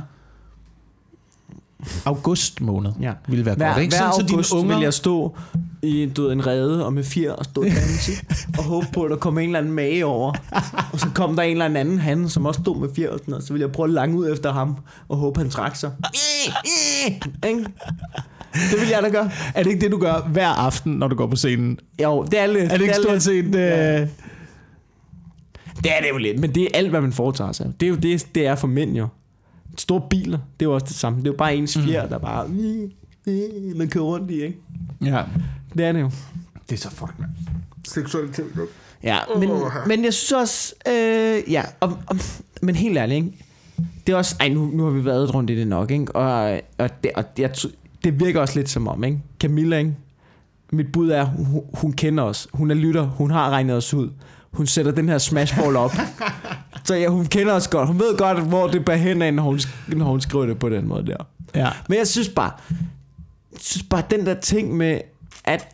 august 2.05 2.61
måned 2.61 2.91
Ja. 3.01 3.11
ville 3.27 3.45
være 3.45 3.55
Hver, 3.55 3.67
godt. 3.73 3.81
Ikke? 3.81 3.91
hver 3.91 4.11
Sådan, 4.11 4.27
så 4.27 4.33
august 4.33 4.49
dine 4.49 4.59
unger, 4.59 4.75
vil 4.75 4.83
jeg 4.83 4.93
stå 4.93 5.35
i 5.83 6.05
du 6.17 6.21
ved, 6.23 6.31
en 6.31 6.47
rede 6.47 6.85
og 6.85 6.93
med 6.93 7.03
fjer 7.03 7.31
og 7.31 7.45
stå 7.45 7.61
og 7.61 7.67
danse 7.67 8.11
og 8.57 8.63
håbe 8.63 8.87
på, 8.93 9.03
at 9.03 9.11
der 9.11 9.17
kommer 9.17 9.41
en 9.41 9.47
eller 9.49 9.59
anden 9.59 9.73
mage 9.73 10.05
over. 10.05 10.33
Og 10.93 10.99
så 10.99 11.07
kom 11.15 11.35
der 11.35 11.43
en 11.43 11.61
eller 11.61 11.79
anden 11.79 11.99
han, 11.99 12.29
som 12.29 12.45
også 12.45 12.61
stod 12.61 12.79
med 12.79 12.89
fjer 12.95 13.09
og 13.09 13.19
sådan 13.19 13.31
noget. 13.31 13.45
Så 13.45 13.53
ville 13.53 13.65
jeg 13.65 13.71
prøve 13.71 13.87
at 13.87 13.93
lange 13.93 14.17
ud 14.17 14.31
efter 14.33 14.53
ham 14.53 14.75
og 15.09 15.17
håbe, 15.17 15.39
han 15.39 15.49
trak 15.49 15.75
sig. 15.75 15.91
Ikke? 17.47 17.65
Det 18.71 18.79
vil 18.79 18.87
jeg 18.89 18.99
da 19.03 19.09
gøre. 19.09 19.31
er 19.55 19.63
det 19.63 19.71
ikke 19.71 19.81
det, 19.81 19.91
du 19.91 19.97
gør 19.97 20.27
hver 20.31 20.47
aften, 20.47 20.93
når 20.93 21.07
du 21.07 21.15
går 21.15 21.27
på 21.27 21.35
scenen? 21.35 21.79
Jo, 22.03 22.23
det 22.31 22.39
er 22.39 22.47
lidt. 22.47 22.63
Er 22.63 22.77
det 22.77 22.81
ikke 22.81 22.93
er 22.93 23.01
stort 23.01 23.23
set... 23.23 23.45
Øh... 23.45 24.07
Det 25.83 25.91
er 25.97 26.01
det 26.01 26.09
jo 26.11 26.17
lidt, 26.17 26.39
men 26.39 26.55
det 26.55 26.63
er 26.63 26.67
alt, 26.73 26.89
hvad 26.89 27.01
man 27.01 27.13
foretager 27.13 27.51
sig. 27.51 27.71
Det 27.79 27.85
er 27.85 27.89
jo 27.89 27.95
det, 27.95 28.27
det 28.35 28.47
er 28.47 28.55
for 28.55 28.67
mænd 28.67 28.97
jo. 28.97 29.07
Store 29.77 30.01
biler, 30.09 30.37
det 30.59 30.65
er 30.65 30.69
jo 30.69 30.73
også 30.73 30.85
det 30.85 30.95
samme. 30.95 31.19
Det 31.19 31.27
er 31.27 31.31
jo 31.31 31.37
bare 31.37 31.55
ens 31.55 31.77
fjer, 31.77 32.07
der 32.07 32.17
bare... 32.17 32.47
Man 33.75 33.89
kører 33.89 34.03
rundt 34.03 34.31
i, 34.31 34.43
ikke? 34.43 34.57
Ja. 35.01 35.23
Det 35.77 35.85
er 35.85 35.91
det 35.91 36.01
jo. 36.01 36.11
Det 36.69 36.75
er 36.75 36.79
så 36.79 36.89
fucked, 36.89 37.15
man. 37.19 37.29
Seksualitet. 37.87 38.45
Ja, 39.03 39.17
men, 39.39 39.49
men 39.87 40.03
jeg 40.03 40.13
synes 40.13 40.31
også, 40.31 40.73
øh, 40.87 41.51
ja, 41.51 41.63
og, 41.79 41.97
og, 42.07 42.15
men 42.61 42.75
helt 42.75 42.97
ærligt, 42.97 43.25
ikke? 43.25 43.45
det 44.07 44.13
er 44.13 44.17
også, 44.17 44.35
ej, 44.39 44.49
nu, 44.49 44.65
nu 44.65 44.83
har 44.83 44.91
vi 44.91 45.05
været 45.05 45.35
rundt 45.35 45.49
i 45.49 45.55
det 45.55 45.67
nok, 45.67 45.91
ikke? 45.91 46.15
og, 46.15 46.61
og, 46.77 47.03
det, 47.03 47.11
og 47.15 47.23
jeg, 47.37 47.51
det 48.03 48.19
virker 48.19 48.41
også 48.41 48.59
lidt 48.59 48.69
som 48.69 48.87
om, 48.87 49.03
ikke? 49.03 49.19
Camilla, 49.39 49.77
ikke? 49.77 49.95
mit 50.71 50.91
bud 50.91 51.09
er, 51.09 51.25
hun, 51.25 51.61
hun 51.73 51.93
kender 51.93 52.23
os, 52.23 52.47
hun 52.53 52.71
er 52.71 52.75
lytter, 52.75 53.03
hun 53.03 53.31
har 53.31 53.49
regnet 53.49 53.75
os 53.75 53.93
ud, 53.93 54.09
hun 54.53 54.67
sætter 54.67 54.91
den 54.91 55.09
her 55.09 55.17
smashball 55.17 55.75
op, 55.75 55.91
så 56.85 56.95
ja, 56.95 57.07
hun 57.07 57.25
kender 57.25 57.53
os 57.53 57.67
godt, 57.67 57.87
hun 57.87 57.99
ved 57.99 58.17
godt, 58.17 58.39
hvor 58.39 58.67
det 58.67 58.85
bærer 58.85 58.97
hen 58.97 59.21
af, 59.21 59.33
når 59.33 59.43
hun, 59.43 59.59
når 59.87 60.05
hun 60.05 60.21
skriver 60.21 60.45
det 60.45 60.59
på 60.59 60.69
den 60.69 60.87
måde 60.87 61.05
der. 61.05 61.17
Ja. 61.55 61.69
Men 61.89 61.97
jeg 61.97 62.07
synes 62.07 62.29
bare, 62.29 62.51
jeg 63.51 63.59
synes 63.61 63.85
bare 63.89 64.03
den 64.11 64.25
der 64.25 64.33
ting 64.33 64.77
med, 64.77 65.01
at 65.45 65.67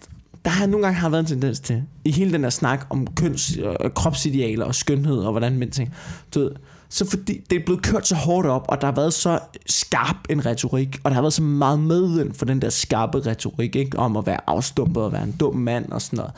der 0.46 0.52
har 0.52 0.66
nogle 0.66 0.86
gange 0.86 1.00
har 1.00 1.10
været 1.10 1.22
en 1.22 1.28
tendens 1.28 1.60
til, 1.60 1.84
i 2.06 2.12
hele 2.12 2.34
den 2.34 2.44
der 2.44 2.50
snak 2.50 2.86
om 2.90 3.08
køns, 3.08 3.58
øh, 3.58 3.92
kropsidealer 3.96 4.66
og 4.66 4.76
skønhed 4.76 5.18
og 5.18 5.32
hvordan 5.32 5.58
mænd 5.58 5.72
ting, 5.72 5.94
du 6.36 6.40
ved, 6.40 6.52
så 6.90 7.06
fordi 7.06 7.42
det 7.50 7.56
er 7.56 7.66
blevet 7.66 7.84
kørt 7.84 8.08
så 8.08 8.16
hårdt 8.16 8.48
op, 8.48 8.66
og 8.68 8.82
der 8.82 8.88
har 8.88 8.96
været 8.96 9.14
så 9.14 9.40
skarp 9.66 10.18
en 10.30 10.46
retorik, 10.46 11.00
og 11.04 11.12
der 11.12 11.16
har 11.16 11.22
været 11.22 11.34
så 11.34 11.44
meget 11.44 11.80
medvind 11.80 12.34
for 12.34 12.46
den 12.46 12.62
der 12.62 12.70
skarpe 12.70 13.20
retorik, 13.26 13.76
ikke? 13.76 14.00
om 14.00 14.18
at 14.18 14.26
være 14.26 14.40
afstumpet 14.48 15.04
og 15.04 15.12
være 15.12 15.24
en 15.24 15.36
dum 15.40 15.56
mand 15.56 15.92
og 15.92 16.02
sådan 16.02 16.18
noget, 16.18 16.32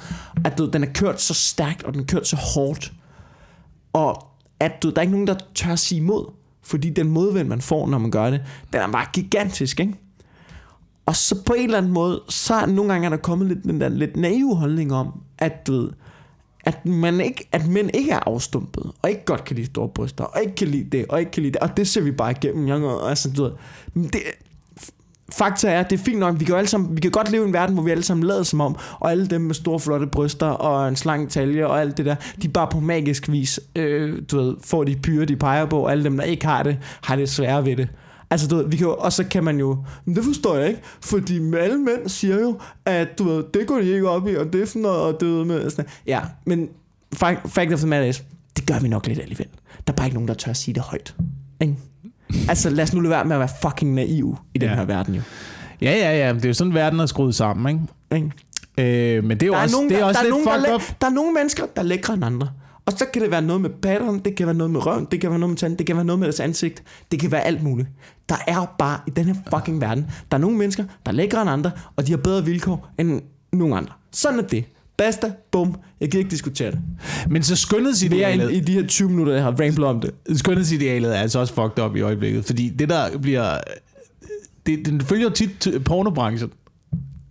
at 0.45 0.57
du, 0.57 0.69
den 0.69 0.83
er 0.83 0.87
kørt 0.93 1.21
så 1.21 1.33
stærkt, 1.33 1.83
og 1.83 1.93
den 1.93 2.01
er 2.01 2.05
kørt 2.05 2.27
så 2.27 2.35
hårdt, 2.35 2.93
og 3.93 4.27
at 4.59 4.83
du, 4.83 4.89
der 4.89 4.97
er 4.97 5.01
ikke 5.01 5.11
nogen, 5.11 5.27
der 5.27 5.35
tør 5.55 5.71
at 5.71 5.79
sige 5.79 6.01
imod, 6.01 6.31
fordi 6.63 6.89
den 6.89 7.07
modvind, 7.07 7.47
man 7.47 7.61
får, 7.61 7.87
når 7.87 7.97
man 7.97 8.11
gør 8.11 8.29
det, 8.29 8.41
den 8.73 8.81
er 8.81 8.91
bare 8.91 9.05
gigantisk, 9.13 9.79
ikke? 9.79 9.93
Og 11.05 11.15
så 11.15 11.43
på 11.43 11.53
en 11.53 11.63
eller 11.63 11.77
anden 11.77 11.91
måde, 11.91 12.21
så 12.29 12.53
er 12.53 12.65
nogle 12.65 12.91
gange 12.91 13.05
er 13.05 13.09
der 13.09 13.17
kommet 13.17 13.47
lidt 13.47 13.63
den 13.63 13.81
der 13.81 13.89
lidt 13.89 14.17
naive 14.17 14.55
holdning 14.55 14.93
om, 14.93 15.21
at 15.37 15.67
du 15.67 15.71
ved, 15.71 15.89
at, 16.63 16.85
man 16.85 17.21
ikke, 17.21 17.47
at 17.51 17.67
mænd 17.67 17.89
ikke 17.93 18.11
er 18.11 18.19
afstumpet, 18.25 18.91
og 19.01 19.09
ikke 19.09 19.25
godt 19.25 19.43
kan 19.43 19.55
lide 19.55 19.65
store 19.67 19.89
bryster, 19.89 20.23
og 20.23 20.41
ikke 20.41 20.55
kan 20.55 20.67
lide 20.67 20.97
det, 20.97 21.05
og 21.09 21.19
ikke 21.19 21.31
kan 21.31 21.43
lide 21.43 21.53
det, 21.53 21.61
og 21.61 21.77
det 21.77 21.87
ser 21.87 22.01
vi 22.01 22.11
bare 22.11 22.31
igennem. 22.31 22.67
Jeg, 22.67 23.07
altså, 23.09 23.31
du 23.37 23.43
ved, 23.43 23.51
det, 24.09 24.21
fakta 25.31 25.69
er, 25.69 25.79
at 25.79 25.89
det 25.89 25.99
er 25.99 26.03
fint 26.03 26.19
nok, 26.19 26.39
vi 26.39 26.45
kan, 26.45 26.55
alle 26.55 26.67
sammen, 26.67 26.95
vi 26.95 27.01
kan 27.01 27.11
godt 27.11 27.31
leve 27.31 27.43
i 27.43 27.47
en 27.47 27.53
verden, 27.53 27.75
hvor 27.75 27.83
vi 27.83 27.91
alle 27.91 28.03
sammen 28.03 28.27
lader 28.27 28.43
som 28.43 28.61
om, 28.61 28.75
og 28.99 29.11
alle 29.11 29.27
dem 29.27 29.41
med 29.41 29.55
store 29.55 29.79
flotte 29.79 30.07
bryster, 30.07 30.47
og 30.47 30.87
en 30.87 30.95
slank 30.95 31.29
talje, 31.29 31.65
og 31.65 31.81
alt 31.81 31.97
det 31.97 32.05
der, 32.05 32.15
de 32.41 32.49
bare 32.49 32.67
på 32.67 32.79
magisk 32.79 33.31
vis, 33.31 33.59
øh, 33.75 34.21
du 34.31 34.37
ved, 34.37 34.55
får 34.63 34.83
de 34.83 34.95
pyre, 34.95 35.25
de 35.25 35.35
peger 35.35 35.65
på, 35.65 35.79
og 35.79 35.91
alle 35.91 36.03
dem, 36.03 36.17
der 36.17 36.23
ikke 36.23 36.45
har 36.45 36.63
det, 36.63 36.77
har 37.03 37.15
det 37.15 37.29
svære 37.29 37.65
ved 37.65 37.75
det. 37.75 37.89
Altså, 38.31 38.47
du 38.47 38.55
ved, 38.55 38.67
vi 38.69 38.77
kan 38.77 38.85
jo, 38.87 38.95
og 38.95 39.13
så 39.13 39.23
kan 39.23 39.43
man 39.43 39.57
jo, 39.59 39.77
men 40.05 40.15
det 40.15 40.23
forstår 40.23 40.55
jeg 40.57 40.67
ikke, 40.67 40.79
fordi 41.01 41.35
alle 41.59 41.77
mænd 41.77 42.07
siger 42.09 42.39
jo, 42.41 42.59
at 42.85 43.07
du 43.17 43.23
ved, 43.23 43.43
det 43.53 43.67
går 43.67 43.77
de 43.77 43.89
ikke 43.93 44.09
op 44.09 44.27
i, 44.27 44.35
og 44.35 44.53
det 44.53 44.61
er 44.61 44.65
sådan 44.65 44.81
noget, 44.81 44.97
og 44.99 45.17
det 45.19 45.27
ved 45.29 45.45
med, 45.45 45.69
sådan. 45.69 45.85
Ja, 46.07 46.21
men 46.45 46.69
fact, 47.13 47.39
fact 47.51 47.73
of 47.73 47.79
the 47.79 47.87
matter 47.87 48.07
is, 48.07 48.23
det 48.57 48.65
gør 48.67 48.79
vi 48.79 48.87
nok 48.87 49.07
lidt 49.07 49.19
alligevel. 49.19 49.47
Der 49.87 49.93
er 49.93 49.95
bare 49.95 50.07
ikke 50.07 50.15
nogen, 50.15 50.27
der 50.27 50.33
tør 50.33 50.49
at 50.51 50.57
sige 50.57 50.75
det 50.75 50.83
højt. 50.83 51.15
Ikke? 51.61 51.75
Altså, 52.49 52.69
lad 52.69 52.83
os 52.83 52.93
nu 52.93 52.99
lade 52.99 53.09
være 53.11 53.25
med 53.25 53.35
at 53.35 53.39
være 53.39 53.49
fucking 53.61 53.93
naiv 53.93 54.37
i 54.53 54.57
den 54.57 54.69
Ja. 54.69 54.75
her 54.75 54.85
verden 54.85 55.15
jo. 55.15 55.21
Ja, 55.81 55.91
ja, 55.91 56.27
ja. 56.27 56.33
Det 56.33 56.45
er 56.45 56.49
jo 56.49 56.53
sådan, 56.53 56.73
verden 56.73 56.99
er 56.99 57.05
skruet 57.05 57.35
sammen, 57.35 57.89
ikke? 58.11 58.25
Ikke? 58.77 59.17
Øh, 59.17 59.23
men 59.23 59.37
det 59.37 59.43
er 59.43 59.47
jo 59.47 59.53
Der 59.53 59.59
er, 59.59 59.63
også, 59.63 59.75
nogen, 59.75 59.89
det 59.89 59.95
er 59.95 59.99
der, 59.99 60.05
også 60.07 60.19
der, 60.19 60.27
er 60.29 60.35
lidt 60.35 60.45
nogen, 60.45 60.63
der, 60.63 60.69
er 60.69 60.75
up. 60.75 60.81
læ- 60.81 60.93
der 61.01 61.07
er 61.07 61.11
nogle 61.11 61.33
mennesker, 61.33 61.63
der 61.75 61.81
er 61.81 61.85
lækre 61.85 62.13
end 62.13 62.25
andre. 62.25 62.49
Og 62.85 62.91
så 62.93 63.05
kan 63.13 63.21
det 63.21 63.31
være 63.31 63.41
noget 63.41 63.61
med 63.61 63.69
pattern, 63.69 64.19
det 64.19 64.35
kan 64.35 64.45
være 64.47 64.55
noget 64.55 64.71
med 64.71 64.85
røven, 64.85 65.07
det 65.11 65.21
kan 65.21 65.29
være 65.29 65.39
noget 65.39 65.49
med 65.49 65.57
tanden, 65.57 65.77
det 65.79 65.85
kan 65.87 65.95
være 65.95 66.05
noget 66.05 66.19
med 66.19 66.27
deres 66.27 66.39
ansigt, 66.39 66.83
det 67.11 67.19
kan 67.19 67.31
være 67.31 67.41
alt 67.41 67.63
muligt. 67.63 67.89
Der 68.31 68.37
er 68.47 68.75
bare 68.77 68.99
i 69.07 69.09
den 69.09 69.25
her 69.25 69.33
fucking 69.53 69.81
verden, 69.81 70.05
der 70.31 70.37
er 70.37 70.41
nogle 70.41 70.57
mennesker, 70.57 70.83
der 71.05 71.11
er 71.11 71.15
lækre 71.15 71.41
end 71.41 71.49
andre, 71.49 71.71
og 71.95 72.07
de 72.07 72.11
har 72.11 72.17
bedre 72.17 72.45
vilkår 72.45 72.93
end 72.99 73.21
nogen 73.53 73.73
andre. 73.73 73.93
Sådan 74.11 74.39
er 74.39 74.43
det. 74.43 74.65
Basta, 74.97 75.31
bum, 75.51 75.75
jeg 75.99 76.11
gider 76.11 76.19
ikke 76.19 76.31
diskutere 76.31 76.71
det. 76.71 76.79
Men 77.29 77.43
så 77.43 77.55
skønhedsidealet, 77.55 78.43
end 78.43 78.57
i 78.57 78.59
de 78.59 78.73
her 78.73 78.87
20 78.87 79.09
minutter, 79.09 79.33
jeg 79.33 79.43
har 79.43 79.51
ramblet 79.51 79.87
om 79.87 80.01
det. 80.01 80.37
skønhedsidealet 80.39 81.15
er 81.15 81.19
altså 81.19 81.39
også 81.39 81.53
fucked 81.53 81.83
up 81.83 81.95
i 81.95 82.01
øjeblikket. 82.01 82.45
Fordi 82.45 82.69
det 82.69 82.89
der 82.89 83.17
bliver... 83.17 83.57
Det, 84.65 84.85
den 84.85 85.01
følger 85.01 85.29
tit 85.29 85.67
pornobranchen. 85.85 86.51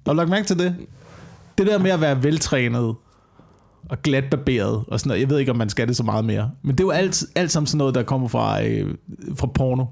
Har 0.06 0.12
du 0.12 0.16
lagt 0.16 0.30
mærke 0.30 0.46
til 0.46 0.58
det? 0.58 0.74
Det 1.58 1.66
der 1.66 1.78
med 1.78 1.90
at 1.90 2.00
være 2.00 2.22
veltrænet 2.22 2.94
og 3.88 4.02
glatbarberet 4.02 4.84
og 4.88 5.00
sådan 5.00 5.08
noget. 5.08 5.20
Jeg 5.20 5.30
ved 5.30 5.38
ikke, 5.38 5.52
om 5.52 5.58
man 5.58 5.68
skal 5.68 5.88
det 5.88 5.96
så 5.96 6.02
meget 6.02 6.24
mere. 6.24 6.50
Men 6.62 6.70
det 6.70 6.80
er 6.80 6.84
jo 6.84 6.90
alt, 6.90 7.24
alt 7.34 7.50
sammen 7.50 7.66
sådan 7.66 7.78
noget, 7.78 7.94
der 7.94 8.02
kommer 8.02 8.28
fra, 8.28 8.64
øh, 8.64 8.94
fra 9.36 9.46
porno. 9.46 9.84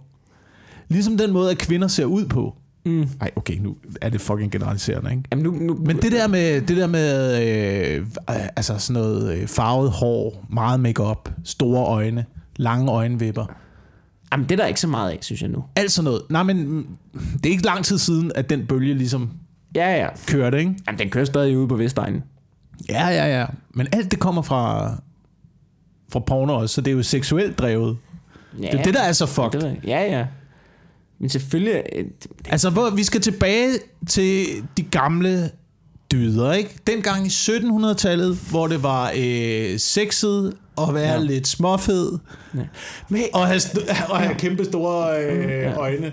Ligesom 0.89 1.17
den 1.19 1.33
måde, 1.33 1.51
at 1.51 1.59
kvinder 1.59 1.89
ser 1.89 2.05
ud 2.05 2.27
på. 2.27 2.55
Mm. 2.87 3.09
Ej, 3.21 3.31
okay, 3.37 3.59
nu 3.59 3.77
er 4.01 4.09
det 4.09 4.21
fucking 4.21 4.53
generaliserende, 4.53 5.11
ikke? 5.11 5.23
Jamen 5.33 5.43
nu, 5.45 5.51
nu, 5.51 5.75
Men 5.85 5.97
det 5.97 6.13
der 6.13 6.27
med, 6.27 6.61
det 6.61 6.77
der 6.77 6.87
med 6.87 7.43
øh, 7.99 8.07
altså 8.57 8.79
sådan 8.79 9.03
noget 9.03 9.35
øh, 9.39 9.47
farvet 9.49 9.91
hår, 9.91 10.47
meget 10.51 10.81
makeup, 10.81 11.31
store 11.45 11.87
øjne, 11.87 12.25
lange 12.57 12.91
øjenvipper, 12.93 13.47
Jamen, 14.33 14.47
det 14.49 14.53
er 14.53 14.57
der 14.57 14.67
ikke 14.67 14.81
så 14.81 14.89
meget 14.89 15.11
af, 15.11 15.19
synes 15.21 15.43
jeg 15.43 15.51
nu. 15.51 15.65
alt 15.77 15.93
sådan 15.93 16.05
noget. 16.05 16.23
Nej, 16.31 16.43
men 16.43 16.87
det 17.35 17.47
er 17.47 17.51
ikke 17.51 17.65
lang 17.67 17.85
tid 17.85 17.99
siden, 17.99 18.33
at 18.35 18.51
den 18.51 18.67
bølge 18.67 18.95
ligesom 18.95 19.31
Ja, 19.75 19.97
ja. 19.97 20.09
kørte, 20.27 20.59
ikke? 20.59 20.75
Jamen, 20.87 20.99
den 20.99 21.11
kører 21.11 21.25
stadig 21.25 21.59
ude 21.59 21.69
på 21.69 21.77
Vestegnen. 21.77 22.23
Ja, 22.89 23.07
ja, 23.09 23.39
ja. 23.41 23.47
Men 23.75 23.87
alt 23.93 24.11
det 24.11 24.19
kommer 24.19 24.43
fra, 24.43 24.91
fra 26.13 26.21
porno 26.21 26.55
også, 26.55 26.75
så 26.75 26.81
det 26.81 26.91
er 26.91 26.97
jo 26.97 27.03
seksuelt 27.03 27.59
drevet. 27.59 27.97
Ja, 28.63 28.67
Det 28.73 28.81
er 28.81 28.83
det, 28.83 28.95
der 28.95 29.03
er 29.03 29.13
så 29.13 29.25
det 29.25 29.33
fucked. 29.35 29.63
jeg. 29.69 29.77
Ja, 29.85 30.19
ja. 30.19 30.27
Men 31.21 31.31
selvfølgelig... 31.31 31.83
øh, 31.97 32.05
Altså, 32.49 32.71
hvor 32.71 32.91
vi 32.91 33.05
skal 33.05 33.21
tilbage 33.21 33.73
til 34.09 34.47
de 34.77 34.83
gamle 34.83 35.51
dyder, 36.13 36.53
ikke? 36.53 36.77
Dengang 36.87 37.27
i 37.27 37.29
1700-tallet, 37.29 38.39
hvor 38.51 38.67
det 38.67 38.83
var 38.83 39.13
øh, 39.17 39.79
sexet 39.79 40.55
at 40.81 40.95
være 40.95 41.05
Ja. 41.13 41.13
ja. 41.13 41.19
lidt 41.23 41.49
småfed, 41.49 42.13
Ja. 42.55 42.61
Men, 43.09 43.23
og 43.35 43.47
have, 43.47 43.59
st- 43.59 44.11
og 44.13 44.19
have 44.19 44.35
kæmpe 44.35 44.65
store 44.65 45.23
øh, 45.25 45.77
øjne. 45.79 46.13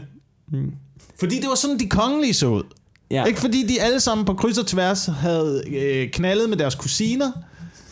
Mm. 0.51 0.71
Fordi 1.19 1.35
det 1.39 1.49
var 1.49 1.55
sådan, 1.55 1.79
de 1.79 1.89
kongelige 1.89 2.33
så 2.33 2.47
ud. 2.47 2.63
ja. 3.11 3.15
Ja. 3.15 3.25
Ikke 3.25 3.39
fordi 3.39 3.67
de 3.67 3.81
alle 3.81 3.99
sammen 3.99 4.25
på 4.25 4.33
kryds 4.33 4.57
og 4.57 4.67
tværs 4.67 5.05
havde 5.05 5.63
øh, 5.75 6.09
knaldet 6.09 6.49
med 6.49 6.57
deres 6.57 6.75
kusiner, 6.75 7.31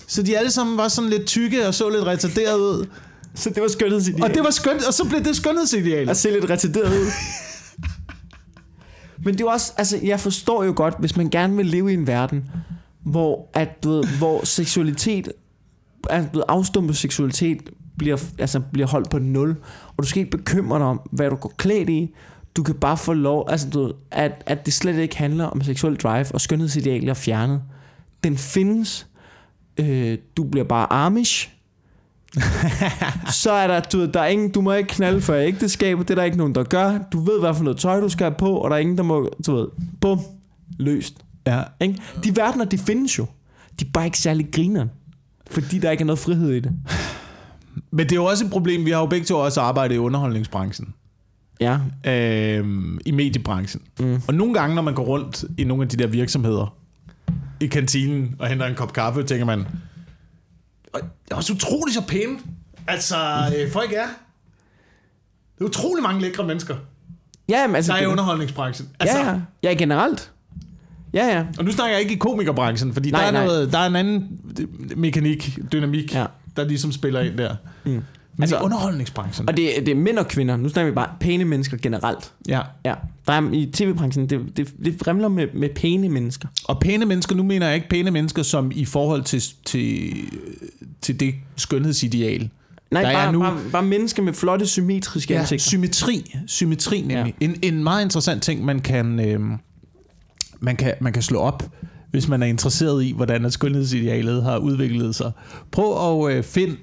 så 0.07 0.23
de 0.23 0.37
alle 0.37 0.51
sammen 0.51 0.77
var 0.77 0.87
sådan 0.87 1.09
lidt 1.09 1.25
tykke 1.25 1.67
og 1.67 1.73
så 1.73 1.89
lidt 1.89 2.03
retarderet 2.03 2.59
ud. 2.59 2.85
Så 3.35 3.49
det 3.49 3.61
var 3.61 3.67
skønhedsideal. 3.67 4.23
Og 4.23 4.29
det 4.29 4.43
var 4.43 4.49
skønt, 4.49 4.87
og 4.87 4.93
så 4.93 5.05
blev 5.09 5.23
det 5.23 5.35
skønhedsidealet. 5.35 6.09
at 6.09 6.17
se 6.17 6.31
lidt 6.31 6.49
retarderet 6.49 6.99
ud. 6.99 7.05
Men 9.25 9.33
det 9.33 9.41
er 9.41 9.45
jo 9.45 9.51
også, 9.51 9.73
altså 9.77 9.99
jeg 10.03 10.19
forstår 10.19 10.63
jo 10.63 10.73
godt, 10.75 10.95
hvis 10.99 11.17
man 11.17 11.29
gerne 11.29 11.55
vil 11.55 11.65
leve 11.65 11.91
i 11.91 11.93
en 11.93 12.07
verden, 12.07 12.49
hvor, 13.05 13.49
at, 13.53 13.83
du 13.83 13.89
ved, 13.89 14.03
hvor 14.17 14.45
seksualitet, 14.45 15.31
altså 16.09 16.43
afstumpet 16.47 16.97
seksualitet 16.97 17.69
bliver, 17.97 18.23
altså, 18.39 18.61
bliver 18.73 18.87
holdt 18.87 19.09
på 19.09 19.19
nul, 19.19 19.55
og 19.97 20.03
du 20.03 20.07
skal 20.07 20.19
ikke 20.19 20.37
bekymre 20.37 20.79
dig 20.79 20.85
om, 20.85 21.01
hvad 21.11 21.29
du 21.29 21.35
går 21.35 21.53
klædt 21.57 21.89
i, 21.89 22.13
du 22.55 22.63
kan 22.63 22.75
bare 22.75 22.97
få 22.97 23.13
lov, 23.13 23.45
altså 23.49 23.69
du 23.69 23.83
ved, 23.83 23.93
at, 24.11 24.43
at 24.45 24.65
det 24.65 24.73
slet 24.73 24.97
ikke 24.97 25.17
handler 25.17 25.45
om 25.45 25.61
seksuel 25.61 25.95
drive, 25.95 26.25
og 26.33 26.41
skønhedsidealer 26.41 27.09
er 27.09 27.13
fjernet. 27.13 27.61
Den 28.23 28.37
findes, 28.37 29.07
øh, 29.77 30.17
du 30.37 30.43
bliver 30.43 30.65
bare 30.65 30.93
amish, 30.93 31.49
så 33.43 33.51
er 33.51 33.67
der, 33.67 33.79
du, 33.79 34.05
der 34.05 34.19
er 34.19 34.27
ingen, 34.27 34.51
du 34.51 34.61
må 34.61 34.73
ikke 34.73 34.89
knalde 34.89 35.21
for 35.21 35.33
ægteskab, 35.33 35.99
det 35.99 36.09
er 36.09 36.15
der 36.15 36.23
ikke 36.23 36.37
nogen, 36.37 36.55
der 36.55 36.63
gør. 36.63 36.97
Du 37.11 37.19
ved, 37.19 37.39
hvad 37.39 37.53
for 37.53 37.63
noget 37.63 37.79
tøj, 37.79 37.99
du 37.99 38.09
skal 38.09 38.23
have 38.23 38.35
på, 38.37 38.57
og 38.57 38.69
der 38.69 38.75
er 38.75 38.79
ingen, 38.79 38.97
der 38.97 39.03
må, 39.03 39.29
du 39.47 39.55
ved, 39.55 39.67
bum, 40.01 40.19
løst. 40.79 41.13
Ja. 41.47 41.61
Ikke? 41.81 42.01
De 42.23 42.35
verdener, 42.35 42.65
de 42.65 42.77
findes 42.77 43.17
jo. 43.17 43.25
de 43.79 43.85
er 43.85 43.89
bare 43.93 44.05
ikke 44.05 44.19
særlig 44.19 44.47
grineren. 44.51 44.89
Fordi 45.51 45.79
der 45.79 45.91
ikke 45.91 46.01
er 46.01 46.05
noget 46.05 46.19
frihed 46.19 46.51
i 46.51 46.59
det. 46.59 46.71
Men 47.91 48.05
det 48.05 48.11
er 48.11 48.15
jo 48.15 48.25
også 48.25 48.45
et 48.45 48.51
problem, 48.51 48.85
vi 48.85 48.91
har 48.91 48.99
jo 48.99 49.05
begge 49.05 49.25
to 49.25 49.39
også 49.39 49.61
arbejdet 49.61 49.95
i 49.95 49.97
underholdningsbranchen. 49.97 50.93
Ja, 51.61 51.79
øh, 52.05 52.65
i 53.05 53.11
mediebranchen. 53.11 53.81
Mm. 53.99 54.21
Og 54.27 54.33
nogle 54.33 54.53
gange, 54.53 54.75
når 54.75 54.81
man 54.81 54.93
går 54.93 55.03
rundt 55.03 55.45
i 55.57 55.63
nogle 55.63 55.83
af 55.83 55.89
de 55.89 55.97
der 55.97 56.07
virksomheder, 56.07 56.75
i 57.59 57.67
kantinen 57.67 58.35
og 58.39 58.47
henter 58.47 58.65
en 58.65 58.75
kop 58.75 58.93
kaffe, 58.93 59.23
tænker 59.23 59.45
man, 59.45 59.65
"Og 60.93 61.01
det 61.01 61.31
er 61.31 61.35
også 61.35 61.53
utroligt 61.53 61.95
så 61.95 62.01
pæne. 62.07 62.39
Altså, 62.87 63.15
øh, 63.57 63.71
folk 63.71 63.93
er. 63.93 64.07
Det 65.55 65.61
er 65.61 65.65
utrolig 65.65 66.03
mange 66.03 66.21
lækre 66.21 66.43
mennesker, 66.47 66.75
ja 67.49 67.67
men 67.67 67.75
altså... 67.75 67.91
der 67.91 67.99
er 67.99 68.03
i 68.03 68.05
underholdningsbranchen. 68.05 68.89
Altså, 68.99 69.17
ja, 69.17 69.29
ja. 69.29 69.39
ja, 69.63 69.73
generelt. 69.73 70.31
Ja, 71.13 71.25
ja. 71.25 71.45
Og 71.57 71.65
nu 71.65 71.71
snakker 71.71 71.93
jeg 71.93 72.01
ikke 72.01 72.13
i 72.13 72.17
komikerbranchen, 72.17 72.93
fordi 72.93 73.11
Nej, 73.11 73.21
der, 73.21 73.27
er 73.27 73.31
nej. 73.31 73.45
noget, 73.45 73.71
der 73.71 73.79
er 73.79 73.87
en 73.87 73.95
anden 73.95 74.39
mekanik, 74.95 75.59
dynamik, 75.71 76.15
ja. 76.15 76.25
der 76.55 76.63
ligesom 76.63 76.91
spiller 76.91 77.21
ind 77.21 77.37
der. 77.37 77.55
Mm. 77.83 78.03
Men 78.37 78.43
Altså- 78.43 78.57
i 78.57 78.61
underholdningsbranchen. 78.61 79.49
Og 79.49 79.57
det, 79.57 79.69
det 79.79 79.89
er 79.89 79.95
mænd 79.95 80.17
og 80.17 80.27
kvinder. 80.27 80.57
Nu 80.57 80.69
snakker 80.69 80.91
vi 80.91 80.95
bare 80.95 81.09
pæne 81.19 81.45
mennesker 81.45 81.77
generelt. 81.77 82.33
Ja. 82.47 82.61
Ja, 82.85 82.93
der 83.27 83.33
er 83.33 83.51
i 83.53 83.65
tv-branchen, 83.73 84.29
det, 84.29 84.57
det, 84.57 84.73
det 84.85 84.95
fremler 85.03 85.27
med, 85.27 85.47
med 85.53 85.69
pæne 85.75 86.09
mennesker. 86.09 86.47
Og 86.65 86.79
pæne 86.79 87.05
mennesker, 87.05 87.35
nu 87.35 87.43
mener 87.43 87.65
jeg 87.65 87.75
ikke 87.75 87.89
pæne 87.89 88.11
mennesker 88.11 88.43
som 88.43 88.71
i 88.75 88.85
forhold 88.85 89.23
til, 89.23 89.43
til, 89.65 90.13
til 91.01 91.19
det 91.19 91.35
skønhedsideal. 91.55 92.49
Nej, 92.91 93.01
Der 93.01 93.09
er 93.09 93.13
bare, 93.13 93.31
nu- 93.33 93.39
bare, 93.39 93.57
bare 93.71 93.83
mennesker 93.83 94.23
med 94.23 94.33
flotte, 94.33 94.65
symmetriske 94.67 95.33
ja, 95.33 95.39
ansigter. 95.39 95.63
symmetri. 95.69 96.35
Symmetri 96.47 97.01
nemlig. 97.01 97.35
Ja. 97.41 97.45
En, 97.45 97.55
en 97.61 97.83
meget 97.83 98.03
interessant 98.03 98.43
ting, 98.43 98.65
man 98.65 98.79
kan, 98.79 99.19
øh, 99.19 99.39
man, 100.59 100.75
kan, 100.75 100.93
man 101.01 101.13
kan 101.13 101.21
slå 101.21 101.39
op, 101.39 101.63
hvis 102.11 102.27
man 102.27 102.43
er 102.43 102.47
interesseret 102.47 103.03
i, 103.03 103.11
hvordan 103.15 103.51
skønhedsidealet 103.51 104.43
har 104.43 104.57
udviklet 104.57 105.15
sig. 105.15 105.31
Prøv 105.71 106.27
at 106.29 106.35
øh, 106.37 106.43
finde 106.43 106.75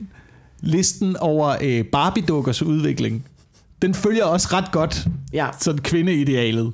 listen 0.61 1.17
over 1.17 1.57
øh, 1.61 1.85
Barbie-dukkers 1.93 2.63
udvikling. 2.63 3.27
Den 3.83 3.95
følger 3.95 4.25
også 4.25 4.49
ret 4.53 4.73
godt 4.73 5.07
Ja, 5.33 5.49
sådan 5.59 5.81
kvindeidealet 5.81 6.73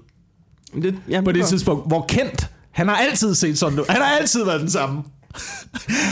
det, 0.82 0.98
ja, 1.08 1.20
på 1.20 1.32
det 1.32 1.46
tidspunkt. 1.46 1.88
Hvor 1.88 2.04
Kent, 2.08 2.50
han 2.70 2.88
har 2.88 2.96
altid 2.96 3.34
set 3.34 3.58
sådan. 3.58 3.78
Han 3.88 4.02
har 4.02 4.16
altid 4.20 4.44
været 4.44 4.60
den 4.60 4.70
samme. 4.70 5.02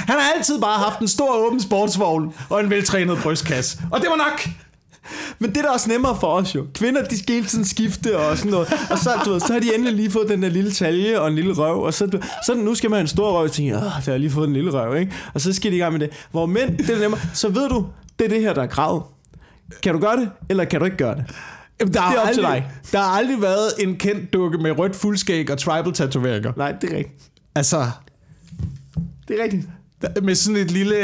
Han 0.09 0.17
har 0.21 0.33
altid 0.37 0.61
bare 0.61 0.79
haft 0.79 1.01
en 1.01 1.09
stor 1.09 1.47
åben 1.47 1.61
sportsvogn 1.61 2.35
og 2.49 2.61
en 2.61 2.71
veltrænet 2.71 3.19
brystkasse. 3.23 3.79
Og 3.91 4.01
det 4.01 4.09
var 4.11 4.17
nok. 4.17 4.49
Men 5.39 5.51
det 5.51 5.57
er 5.57 5.63
da 5.63 5.69
også 5.69 5.89
nemmere 5.89 6.17
for 6.21 6.27
os 6.27 6.55
jo. 6.55 6.67
Kvinder, 6.75 7.05
de 7.05 7.19
skal 7.19 7.35
hele 7.35 7.47
tiden 7.47 7.65
skifte 7.65 8.19
og 8.19 8.39
sådan 8.39 8.51
noget. 8.53 8.73
Og 8.91 8.99
så, 8.99 9.11
du 9.25 9.31
ved, 9.33 9.41
så 9.41 9.53
har 9.53 9.61
de 9.61 9.75
endelig 9.75 9.95
lige 9.95 10.11
fået 10.11 10.29
den 10.29 10.43
der 10.43 10.49
lille 10.49 10.71
talje 10.73 11.21
og 11.21 11.29
en 11.29 11.35
lille 11.35 11.53
røv. 11.55 11.83
Og 11.83 11.95
så, 11.95 12.19
så 12.47 12.55
nu 12.55 12.75
skal 12.75 12.91
man 12.91 12.97
have 12.97 13.01
en 13.01 13.09
stor 13.09 13.33
røv 13.33 13.45
og 13.45 13.53
tænke, 13.53 13.77
åh, 13.77 13.83
der 13.83 13.89
har 13.89 14.03
jeg 14.07 14.21
lige 14.21 14.31
fået 14.31 14.47
en 14.49 14.53
lille 14.55 14.71
røv, 14.73 14.97
ikke? 14.97 15.13
Og 15.35 15.41
så 15.41 15.53
skal 15.53 15.71
de 15.71 15.77
i 15.77 15.79
gang 15.79 15.93
med 15.93 16.01
det. 16.01 16.11
Hvor 16.31 16.47
mænd, 16.47 16.79
det 16.79 16.91
er 16.91 16.99
nemmere. 16.99 17.21
Så 17.35 17.49
ved 17.49 17.69
du, 17.69 17.87
det 18.19 18.25
er 18.25 18.29
det 18.29 18.41
her, 18.41 18.53
der 18.53 18.63
er 18.63 18.67
kravet. 18.67 19.03
Kan 19.83 19.95
du 19.95 20.01
gøre 20.01 20.17
det, 20.17 20.31
eller 20.49 20.65
kan 20.65 20.79
du 20.81 20.85
ikke 20.85 20.97
gøre 20.97 21.15
det? 21.15 21.25
Jamen, 21.81 21.95
der, 21.95 22.01
Det 22.01 22.17
er 22.17 22.21
har 22.21 22.27
op 22.29 22.35
til 22.35 22.41
aldrig, 22.41 22.55
dig. 22.83 22.93
der 22.93 22.99
har 22.99 23.11
aldrig 23.19 23.43
været 23.43 23.71
en 23.79 23.97
kendt 23.97 24.33
dukke 24.33 24.59
med 24.59 24.79
rødt 24.79 24.97
fuldskæg 24.97 25.51
og 25.51 25.59
tribal 25.59 25.93
tatoveringer. 25.93 26.53
Nej, 26.57 26.73
det 26.81 26.93
er 26.93 26.97
rigtigt. 26.97 27.23
Altså, 27.55 27.87
Det 29.29 29.41
er 29.41 29.45
rigtigt. 29.45 29.63
med 30.23 30.35
sådan 30.35 30.57
et 30.57 30.71
lille, 30.71 30.97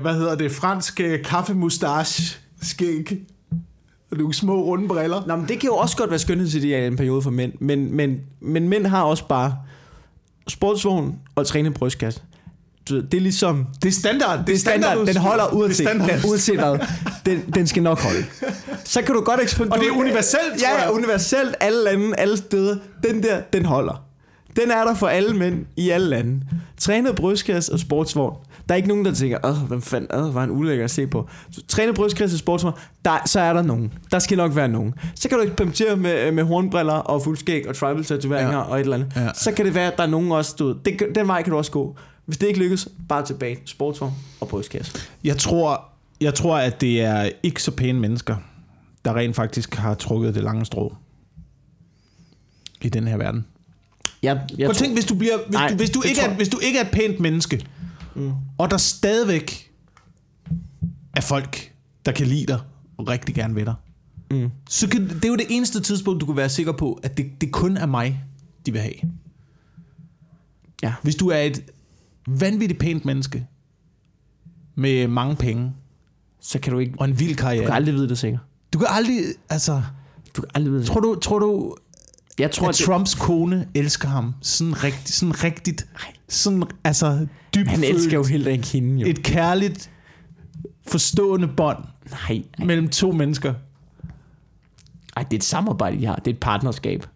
hvad 0.00 0.14
hedder 0.14 0.34
det, 0.34 0.52
fransk 0.52 1.00
øh, 1.00 1.24
kaffemustache 1.24 2.38
skæg. 2.62 3.26
Og 4.10 4.18
nogle 4.18 4.34
små 4.34 4.62
runde 4.64 4.88
briller. 4.88 5.22
Nå, 5.26 5.36
men 5.36 5.48
det 5.48 5.60
kan 5.60 5.66
jo 5.68 5.74
også 5.76 5.96
godt 5.96 6.10
være 6.10 6.18
skønhedsideal 6.18 6.82
i 6.82 6.86
en 6.86 6.96
periode 6.96 7.22
for 7.22 7.30
mænd. 7.30 7.52
Men, 7.60 7.96
men, 7.96 8.20
men 8.40 8.68
mænd 8.68 8.86
har 8.86 9.02
også 9.02 9.24
bare 9.28 9.56
sportsvogn 10.48 11.14
og 11.34 11.46
trænet 11.46 11.74
brystkasse. 11.74 12.20
Det 12.88 13.14
er 13.14 13.20
ligesom... 13.20 13.66
Det 13.82 13.88
er 13.88 13.92
standard. 13.92 14.46
Det, 14.46 14.54
er 14.54 14.58
standard. 14.58 15.06
Den 15.06 15.16
holder 15.16 15.54
uanset, 15.54 15.88
den, 15.88 16.00
uanset 16.30 16.58
hvad. 16.58 16.78
Den, 17.26 17.40
den 17.54 17.66
skal 17.66 17.82
nok 17.82 17.98
holde. 18.00 18.24
Så 18.84 19.02
kan 19.02 19.14
du 19.14 19.20
godt 19.20 19.40
eksperimentere. 19.40 19.78
Og 19.80 19.84
det 19.84 19.92
er 19.92 19.96
universelt, 19.98 20.40
tror 20.60 20.68
Ja, 20.68 20.74
ja, 20.78 20.82
jeg. 20.82 20.92
universelt. 20.92 21.54
Alle 21.60 21.84
lande, 21.84 22.16
alle 22.16 22.36
steder. 22.36 22.76
Den 23.04 23.22
der, 23.22 23.40
den 23.52 23.64
holder. 23.64 24.04
Den 24.56 24.70
er 24.70 24.84
der 24.84 24.94
for 24.94 25.08
alle 25.08 25.36
mænd 25.36 25.66
i 25.76 25.90
alle 25.90 26.08
lande. 26.08 26.40
Trænet 26.78 27.14
brystkasse 27.14 27.72
og 27.72 27.78
sportsvogn. 27.78 28.36
Der 28.68 28.74
er 28.74 28.76
ikke 28.76 28.88
nogen, 28.88 29.04
der 29.04 29.14
tænker, 29.14 29.38
åh, 29.44 29.56
hvem 29.56 29.82
fanden, 29.82 30.18
åh, 30.20 30.34
var 30.34 30.40
han 30.40 30.50
ulækker 30.50 30.84
at 30.84 30.90
se 30.90 31.06
på. 31.06 31.28
Så, 31.50 31.62
trænet 31.68 31.94
brystkasse 31.94 32.34
og 32.34 32.38
sportsvogn, 32.38 32.74
der, 33.04 33.18
så 33.26 33.40
er 33.40 33.52
der 33.52 33.62
nogen. 33.62 33.92
Der 34.10 34.18
skal 34.18 34.36
nok 34.36 34.56
være 34.56 34.68
nogen. 34.68 34.94
Så 35.14 35.28
kan 35.28 35.38
du 35.38 35.44
eksperimentere 35.44 35.96
med, 35.96 36.32
med 36.32 36.44
hornbriller 36.44 36.92
og 36.92 37.22
fuldskæg 37.22 37.68
og 37.68 37.76
tribal 37.76 38.04
tatoveringer 38.04 38.52
Ja. 38.52 38.58
og 38.58 38.76
et 38.76 38.80
eller 38.80 38.96
andet. 38.96 39.12
Ja. 39.16 39.28
Så 39.34 39.52
kan 39.52 39.64
det 39.64 39.74
være, 39.74 39.92
at 39.92 39.96
der 39.98 40.02
er 40.02 40.06
nogen 40.08 40.32
også, 40.32 40.54
du 40.58 40.72
det, 40.84 41.02
den 41.14 41.28
vej 41.28 41.42
kan 41.42 41.50
du 41.50 41.56
også 41.58 41.70
gå. 41.70 41.96
Hvis 42.26 42.38
det 42.38 42.46
ikke 42.46 42.58
lykkes, 42.60 42.88
bare 43.08 43.26
tilbage. 43.26 43.58
Sportsvogn 43.64 44.12
og 44.40 44.48
brystkasse. 44.48 44.98
Jeg 45.24 45.36
tror, 45.38 45.84
jeg 46.20 46.34
tror, 46.34 46.56
at 46.58 46.80
det 46.80 47.00
er 47.02 47.30
ikke 47.42 47.62
så 47.62 47.70
pæne 47.70 48.00
mennesker, 48.00 48.36
der 49.04 49.16
rent 49.16 49.36
faktisk 49.36 49.74
har 49.74 49.94
trukket 49.94 50.34
det 50.34 50.42
lange 50.42 50.64
strå 50.66 50.94
i 52.82 52.88
den 52.88 53.08
her 53.08 53.16
verden. 53.16 53.46
Jeg, 54.22 54.40
jeg 54.58 54.66
Prøv 54.66 54.70
at 54.70 54.76
tænk, 54.76 54.92
hvis 54.94 55.04
du, 55.04 55.14
bliver, 55.14 55.36
hvis, 55.46 55.52
Nej, 55.54 55.68
du, 55.68 55.74
hvis, 55.74 55.90
du 55.90 56.02
ikke 56.02 56.20
tror- 56.20 56.28
er, 56.28 56.34
hvis 56.34 56.48
du 56.48 56.58
ikke 56.58 56.78
er 56.78 56.82
et 56.84 56.90
pænt 56.92 57.20
menneske, 57.20 57.66
mm. 58.14 58.32
og 58.58 58.70
der 58.70 58.76
stadigvæk 58.76 59.70
er 61.16 61.20
folk, 61.20 61.72
der 62.06 62.12
kan 62.12 62.26
lide 62.26 62.46
dig 62.46 62.60
og 62.96 63.08
rigtig 63.08 63.34
gerne 63.34 63.54
vil 63.54 63.66
dig, 63.66 63.74
Mm. 64.30 64.50
så 64.68 64.88
kan, 64.88 65.08
det 65.08 65.24
er 65.24 65.28
jo 65.28 65.36
det 65.36 65.46
eneste 65.50 65.80
tidspunkt, 65.80 66.20
du 66.20 66.26
kan 66.26 66.36
være 66.36 66.48
sikker 66.48 66.72
på, 66.72 67.00
at 67.02 67.16
det, 67.16 67.26
det 67.40 67.52
kun 67.52 67.76
er 67.76 67.86
mig, 67.86 68.24
de 68.66 68.72
vil 68.72 68.80
have. 68.80 68.94
Ja. 70.82 70.94
Hvis 71.02 71.16
du 71.16 71.28
er 71.28 71.38
et 71.38 71.62
vanvittigt 72.26 72.80
pænt 72.80 73.04
menneske, 73.04 73.46
med 74.74 75.08
mange 75.08 75.36
penge, 75.36 75.72
så 76.40 76.58
kan 76.58 76.72
du 76.72 76.78
ikke... 76.78 76.94
og 76.98 77.04
en 77.04 77.18
vild 77.18 77.36
Du 77.36 77.42
karriere, 77.42 77.64
kan 77.64 77.74
aldrig 77.74 77.94
vide 77.94 78.08
det 78.08 78.18
sikkert. 78.18 78.40
du 78.72 78.78
kan 78.78 78.88
aldrig, 78.90 79.18
altså, 79.48 79.82
Du 80.36 80.40
kan 80.42 80.50
aldrig 80.54 80.72
vide 80.72 80.82
det 80.82 80.90
tror 80.90 81.00
du, 81.00 81.14
tror 81.14 81.38
du 81.38 81.76
Jeg 82.38 82.50
tror, 82.50 82.68
at 82.68 82.80
at 82.80 82.86
Trumps 82.86 83.14
kone 83.14 83.68
elsker 83.74 84.08
ham 84.08 84.34
sådan, 84.42 84.84
rigt, 84.84 85.08
sådan 85.08 85.44
rigtigt, 85.44 85.86
sådan, 86.28 86.62
altså 86.84 87.26
dybt 87.54 87.68
han 87.68 87.84
elsker 87.84 88.16
jo 88.16 88.24
heller 88.24 88.50
ikke 88.50 88.66
hende, 88.66 89.00
jo. 89.00 89.08
et 89.08 89.22
kærligt, 89.22 89.90
forstående 90.86 91.48
bånd 91.48 91.84
Nej, 92.10 92.42
mellem 92.66 92.88
to 92.88 93.12
mennesker. 93.12 93.54
Ej, 95.16 95.22
det 95.22 95.32
er 95.32 95.38
et 95.38 95.44
samarbejde, 95.44 96.00
de 96.00 96.06
har. 96.06 96.16
Det 96.16 96.26
er 96.26 96.30
et 96.34 96.40
partnerskab. 96.40 97.06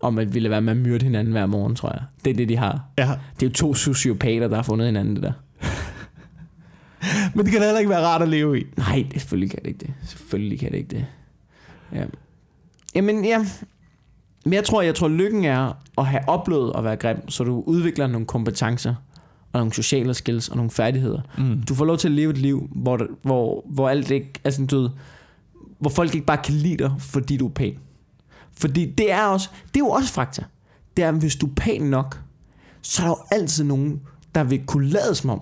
Om 0.00 0.18
at 0.18 0.34
ville 0.34 0.50
være 0.50 0.60
med 0.60 0.70
at 0.70 0.76
myrde 0.76 1.04
hinanden 1.04 1.32
hver 1.32 1.46
morgen, 1.46 1.74
tror 1.74 1.92
jeg. 1.92 2.02
Det 2.24 2.30
er 2.30 2.34
det, 2.34 2.48
de 2.48 2.56
har. 2.56 2.84
Ja. 2.98 3.10
Det 3.40 3.46
er 3.46 3.50
jo 3.50 3.52
to 3.52 3.74
sociopater, 3.74 4.48
der 4.48 4.56
har 4.56 4.62
fundet 4.62 4.86
hinanden, 4.86 5.14
det 5.14 5.22
der. 5.22 5.32
Men 7.34 7.44
det 7.44 7.52
kan 7.52 7.62
heller 7.62 7.78
ikke 7.78 7.90
være 7.90 8.06
rart 8.06 8.22
at 8.22 8.28
leve 8.28 8.60
i. 8.60 8.64
Nej, 8.76 9.06
det, 9.12 9.20
selvfølgelig 9.20 9.50
kan 9.50 9.58
det 9.58 9.66
ikke 9.66 9.78
det. 9.78 9.94
Selvfølgelig 10.04 10.60
kan 10.60 10.72
det 10.72 10.78
ikke 10.78 10.90
det. 10.90 11.06
Ja. 11.92 12.04
Jamen, 12.94 13.24
ja. 13.24 13.46
Men 14.44 14.52
jeg 14.52 14.64
tror, 14.64 14.82
jeg 14.82 14.94
tror, 14.94 15.08
lykken 15.08 15.44
er 15.44 15.72
at 15.98 16.06
have 16.06 16.28
oplevet 16.28 16.72
at 16.76 16.84
være 16.84 16.96
grim, 16.96 17.28
så 17.28 17.44
du 17.44 17.62
udvikler 17.66 18.06
nogle 18.06 18.26
kompetencer 18.26 18.94
og 19.52 19.60
nogle 19.60 19.72
sociale 19.72 20.14
skills 20.14 20.48
og 20.48 20.56
nogle 20.56 20.70
færdigheder. 20.70 21.20
Mm. 21.38 21.62
Du 21.62 21.74
får 21.74 21.84
lov 21.84 21.98
til 21.98 22.08
at 22.08 22.12
leve 22.12 22.30
et 22.30 22.38
liv, 22.38 22.68
hvor, 22.74 23.06
hvor, 23.22 23.64
hvor 23.66 23.88
alt 23.88 24.10
ikke, 24.10 24.32
altså 24.44 24.66
du 24.66 24.80
ved, 24.80 24.90
hvor 25.78 25.90
folk 25.90 26.14
ikke 26.14 26.26
bare 26.26 26.42
kan 26.44 26.54
lide 26.54 26.76
dig, 26.76 26.92
fordi 26.98 27.36
du 27.36 27.46
er 27.46 27.50
pæn. 27.50 27.74
Fordi 28.52 28.84
det 28.84 29.12
er 29.12 29.22
også, 29.22 29.48
det 29.74 29.80
er 29.80 29.84
jo 29.84 29.90
også 29.90 30.12
fakta. 30.12 30.44
Det 30.96 31.04
er, 31.04 31.08
at 31.08 31.14
hvis 31.14 31.36
du 31.36 31.46
er 31.46 31.50
pæn 31.56 31.82
nok, 31.82 32.20
så 32.82 33.02
er 33.02 33.06
der 33.06 33.10
jo 33.10 33.16
altid 33.30 33.64
nogen, 33.64 34.00
der 34.34 34.44
vil 34.44 34.62
kunne 34.66 34.88
lade 34.88 35.14
som 35.14 35.30
om, 35.30 35.40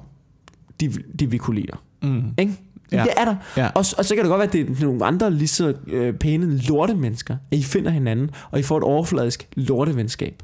de, 0.81 0.93
de 1.19 1.31
vil 1.31 1.39
kunne 1.39 1.57
lide 1.57 1.67
dig. 1.67 2.11
Mm. 2.11 2.35
Ikke? 2.39 2.57
Ja. 2.93 3.03
Det 3.03 3.13
er 3.17 3.25
der. 3.25 3.37
Ja. 3.57 3.67
Og, 3.67 3.85
og 3.99 4.05
så 4.05 4.15
kan 4.15 4.25
det 4.25 4.29
godt 4.29 4.39
være, 4.39 4.47
at 4.47 4.53
det 4.53 4.83
er 4.83 4.85
nogle 4.85 5.05
andre 5.05 5.31
lige 5.31 5.49
så 5.49 5.75
øh, 5.87 6.15
pæne 6.15 6.59
lortemennesker, 6.59 7.37
at 7.51 7.59
I 7.59 7.63
finder 7.63 7.91
hinanden, 7.91 8.31
og 8.51 8.59
I 8.59 8.63
får 8.63 8.77
et 8.77 8.85
overfladisk 8.85 9.49
lortevenskab. 9.57 10.43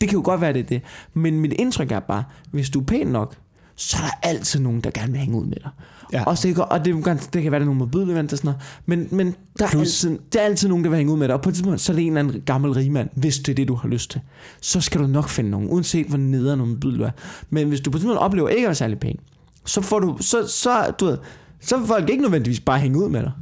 Det 0.00 0.08
kan 0.08 0.18
jo 0.18 0.22
godt 0.24 0.40
være, 0.40 0.52
det 0.52 0.60
er 0.60 0.64
det. 0.64 0.82
Men 1.14 1.40
mit 1.40 1.52
indtryk 1.52 1.92
er 1.92 2.00
bare, 2.00 2.24
hvis 2.50 2.70
du 2.70 2.80
er 2.80 2.84
pæn 2.84 3.06
nok, 3.06 3.34
så 3.76 3.96
er 3.96 4.06
der 4.06 4.28
altid 4.28 4.60
nogen, 4.60 4.80
der 4.80 4.90
gerne 4.90 5.12
vil 5.12 5.20
hænge 5.20 5.38
ud 5.38 5.46
med 5.46 5.56
dig. 5.56 5.70
Ja. 6.12 6.24
Og, 6.24 6.42
det, 6.42 6.58
og 6.58 6.84
det, 6.84 7.04
kan, 7.04 7.18
det 7.32 7.42
kan 7.42 7.52
være, 7.52 7.58
der 7.60 7.64
er 7.64 7.66
nogle 7.66 7.78
modbydelige 7.78 8.14
venner 8.16 8.32
og 8.32 8.38
sådan 8.38 8.48
noget. 8.48 8.62
Men, 8.86 9.08
men 9.10 9.34
der, 9.58 9.64
er 9.64 9.68
Plus- 9.68 10.04
altid, 10.04 10.18
der 10.32 10.40
er 10.40 10.44
altid 10.44 10.68
nogen, 10.68 10.84
der 10.84 10.90
vil 10.90 10.96
hænge 10.96 11.12
ud 11.12 11.18
med 11.18 11.28
dig. 11.28 11.34
Og 11.34 11.42
på 11.42 11.48
et 11.48 11.54
tidspunkt, 11.54 11.80
så 11.80 11.92
er 11.92 11.96
det 11.96 12.02
en 12.02 12.08
eller 12.16 12.20
anden 12.20 12.42
gammel 12.46 12.72
rigmand, 12.72 13.08
hvis 13.14 13.38
det 13.38 13.48
er 13.48 13.54
det, 13.54 13.68
du 13.68 13.74
har 13.74 13.88
lyst 13.88 14.10
til. 14.10 14.20
Så 14.60 14.80
skal 14.80 15.00
du 15.00 15.06
nok 15.06 15.28
finde 15.28 15.50
nogen, 15.50 15.70
uanset 15.70 16.06
hvor 16.06 16.18
nederen 16.18 16.60
og 16.60 16.68
modbydelig 16.68 17.00
du 17.00 17.04
er. 17.04 17.10
Men 17.50 17.68
hvis 17.68 17.80
du 17.80 17.90
på 17.90 17.96
et 17.96 18.00
tidspunkt 18.00 18.20
oplever 18.20 18.48
ikke 18.48 18.62
at 18.62 18.68
være 18.68 18.74
særlig 18.74 18.98
pæn, 18.98 19.18
så 19.64 19.80
får 19.80 19.98
du, 19.98 20.16
så, 20.20 20.46
så, 20.46 20.94
du 21.00 21.04
ved, 21.04 21.18
så 21.60 21.76
vil 21.76 21.86
folk 21.86 22.10
ikke 22.10 22.22
nødvendigvis 22.22 22.60
bare 22.60 22.78
hænge 22.78 22.98
ud 23.04 23.08
med 23.08 23.22
dig. 23.22 23.32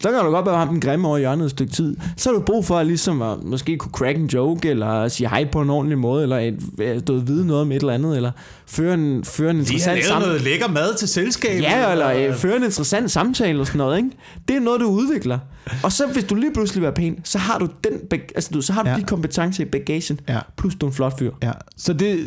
Så 0.00 0.10
kan 0.10 0.18
du 0.24 0.30
godt 0.30 0.46
være 0.46 0.56
ham 0.56 0.68
den 0.68 0.80
grimme 0.80 1.08
over 1.08 1.18
hjørnet 1.18 1.44
et 1.44 1.50
stykke 1.50 1.72
tid. 1.72 1.96
Så 2.16 2.28
har 2.28 2.34
du 2.34 2.42
brug 2.42 2.64
for 2.64 2.78
at, 2.78 2.86
ligesom 2.86 3.22
at 3.22 3.42
måske 3.44 3.76
kunne 3.76 3.92
crack 3.92 4.18
en 4.18 4.26
joke, 4.26 4.68
eller 4.70 5.08
sige 5.08 5.28
hej 5.28 5.48
på 5.52 5.60
en 5.60 5.70
ordentlig 5.70 5.98
måde, 5.98 6.22
eller 6.22 6.38
et, 6.38 7.08
du 7.08 7.12
ved, 7.14 7.22
vide 7.22 7.46
noget 7.46 7.62
om 7.62 7.72
et 7.72 7.76
eller 7.76 7.92
andet, 7.94 8.16
eller 8.16 8.32
føre 8.66 8.94
en, 8.94 9.24
føre 9.24 9.50
en 9.50 9.56
interessant 9.58 10.04
samtale. 10.04 10.26
noget 10.26 10.42
lækker 10.42 10.68
mad 10.68 10.94
til 10.98 11.08
selskabet. 11.08 11.62
Ja, 11.62 11.92
eller 11.92 12.10
øh, 12.12 12.34
føre 12.34 12.56
en 12.56 12.62
interessant 12.64 13.10
samtale 13.10 13.60
og 13.60 13.66
sådan 13.66 13.78
noget, 13.78 13.96
ikke? 13.96 14.10
Det 14.48 14.56
er 14.56 14.60
noget, 14.60 14.80
du 14.80 14.86
udvikler. 14.86 15.38
Og 15.82 15.92
så 15.92 16.06
hvis 16.12 16.24
du 16.24 16.34
lige 16.34 16.52
pludselig 16.52 16.84
er 16.86 16.90
pæn, 16.90 17.20
så 17.24 17.38
har 17.38 17.58
du, 17.58 17.68
den, 17.84 17.92
altså, 18.34 18.50
du, 18.54 18.60
så 18.62 18.72
har 18.72 18.82
du 18.82 18.88
Ja. 18.90 18.96
de 18.96 19.02
kompetencer 19.02 19.64
i 19.64 19.66
bagagen, 19.66 20.20
Ja. 20.28 20.38
plus 20.56 20.74
du 20.74 20.86
er 20.86 20.90
en 20.90 20.94
flot 20.96 21.18
fyr. 21.18 21.30
Ja, 21.42 21.52
så 21.76 21.92
det, 21.92 22.18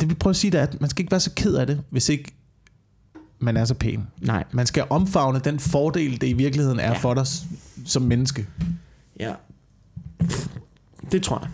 det 0.00 0.08
vil 0.08 0.14
prøve 0.16 0.30
at 0.30 0.36
sige, 0.36 0.50
det 0.50 0.58
er, 0.60 0.62
at 0.62 0.80
man 0.80 0.90
skal 0.90 1.02
ikke 1.02 1.10
være 1.10 1.20
så 1.20 1.30
ked 1.36 1.54
af 1.54 1.66
det, 1.66 1.80
hvis 1.90 2.08
ikke 2.08 2.35
man 3.38 3.56
er 3.56 3.64
så 3.64 3.74
pæn. 3.74 4.06
Nej. 4.20 4.44
Man 4.52 4.66
skal 4.66 4.84
omfavne 4.90 5.38
den 5.44 5.58
fordel, 5.60 6.20
det 6.20 6.26
i 6.28 6.32
virkeligheden 6.32 6.80
er 6.80 6.90
Ja. 6.92 6.98
for 6.98 7.14
dig 7.14 7.26
som 7.86 8.02
menneske. 8.02 8.46
Ja. 9.20 9.32
Det 11.12 11.22
tror 11.22 11.38
jeg. 11.40 11.48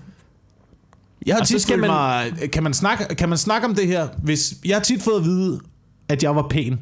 Jeg 1.26 1.36
har 1.36 1.44
tit 1.44 1.62
skal 1.62 1.78
man- 1.78 1.90
mig, 1.90 2.50
kan 2.52 2.62
man, 2.62 2.74
snakke, 2.74 3.14
kan 3.14 3.28
man 3.28 3.38
snakke 3.38 3.68
om 3.68 3.74
det 3.74 3.86
her, 3.86 4.08
hvis, 4.22 4.54
jeg 4.64 4.76
har 4.76 4.82
tit 4.82 5.02
fået 5.02 5.18
at 5.18 5.24
vide, 5.24 5.60
at 6.08 6.22
jeg 6.22 6.36
var 6.36 6.46
pæn. 6.50 6.80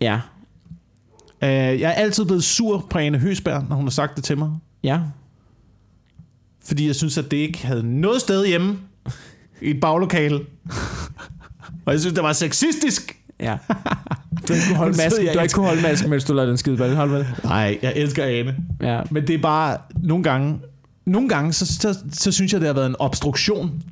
Ja. 0.00 0.14
Uh, 1.42 1.48
jeg 1.48 1.80
er 1.80 1.92
altid 1.92 2.24
blevet 2.24 2.44
sur 2.44 2.86
på 2.90 2.98
Ane 2.98 3.18
Høsberg, 3.18 3.64
når 3.68 3.76
hun 3.76 3.84
har 3.84 3.90
sagt 3.90 4.16
det 4.16 4.24
til 4.24 4.38
mig. 4.38 4.50
Ja. 4.82 5.00
Fordi 6.64 6.86
jeg 6.86 6.94
synes, 6.94 7.18
at 7.18 7.30
det 7.30 7.36
ikke 7.36 7.66
havde 7.66 8.00
noget 8.00 8.20
sted 8.20 8.46
hjemme 8.46 8.78
i 9.62 9.70
et 9.70 9.80
baglokale. 9.80 10.40
Og 11.84 11.92
jeg 11.92 12.00
synes, 12.00 12.14
det 12.14 12.22
var 12.22 12.32
sexistisk. 12.32 13.18
Ja. 13.42 13.56
Du 14.48 14.52
har 14.52 14.54
ikke 14.54 14.66
kunne 14.68 14.76
holde 14.76 14.96
masken, 14.96 15.26
du 15.26 15.32
har 15.38 15.42
ikke 15.42 15.54
kunne 15.54 15.66
holde 15.66 15.82
masken, 15.82 16.10
mens 16.10 16.24
du 16.24 16.32
lavede 16.32 16.48
den 16.50 16.58
skide 16.58 16.76
ball. 16.76 16.94
Hold 16.96 17.10
vel. 17.10 17.26
Nej, 17.44 17.78
jeg 17.82 17.92
elsker 17.96 18.24
Ane. 18.24 18.56
Ja. 18.80 19.00
Men 19.10 19.26
det 19.26 19.34
er 19.34 19.38
bare 19.38 19.76
nogle 20.02 20.24
gange, 20.24 20.58
nogle 21.06 21.28
gange 21.28 21.52
så, 21.52 21.66
så, 21.66 21.98
så 22.12 22.32
synes 22.32 22.52
jeg, 22.52 22.60
det 22.60 22.66
har 22.68 22.74
været 22.74 22.86
en 22.86 22.96
obstruktion. 22.98 23.82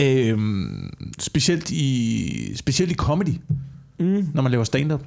Øhm, 0.00 0.90
specielt, 1.18 1.70
i, 1.70 2.52
specielt 2.56 2.90
i 2.92 2.94
comedy, 2.94 3.34
Mm. 3.98 4.28
når 4.34 4.42
man 4.42 4.52
laver 4.52 4.64
stand-up. 4.64 5.02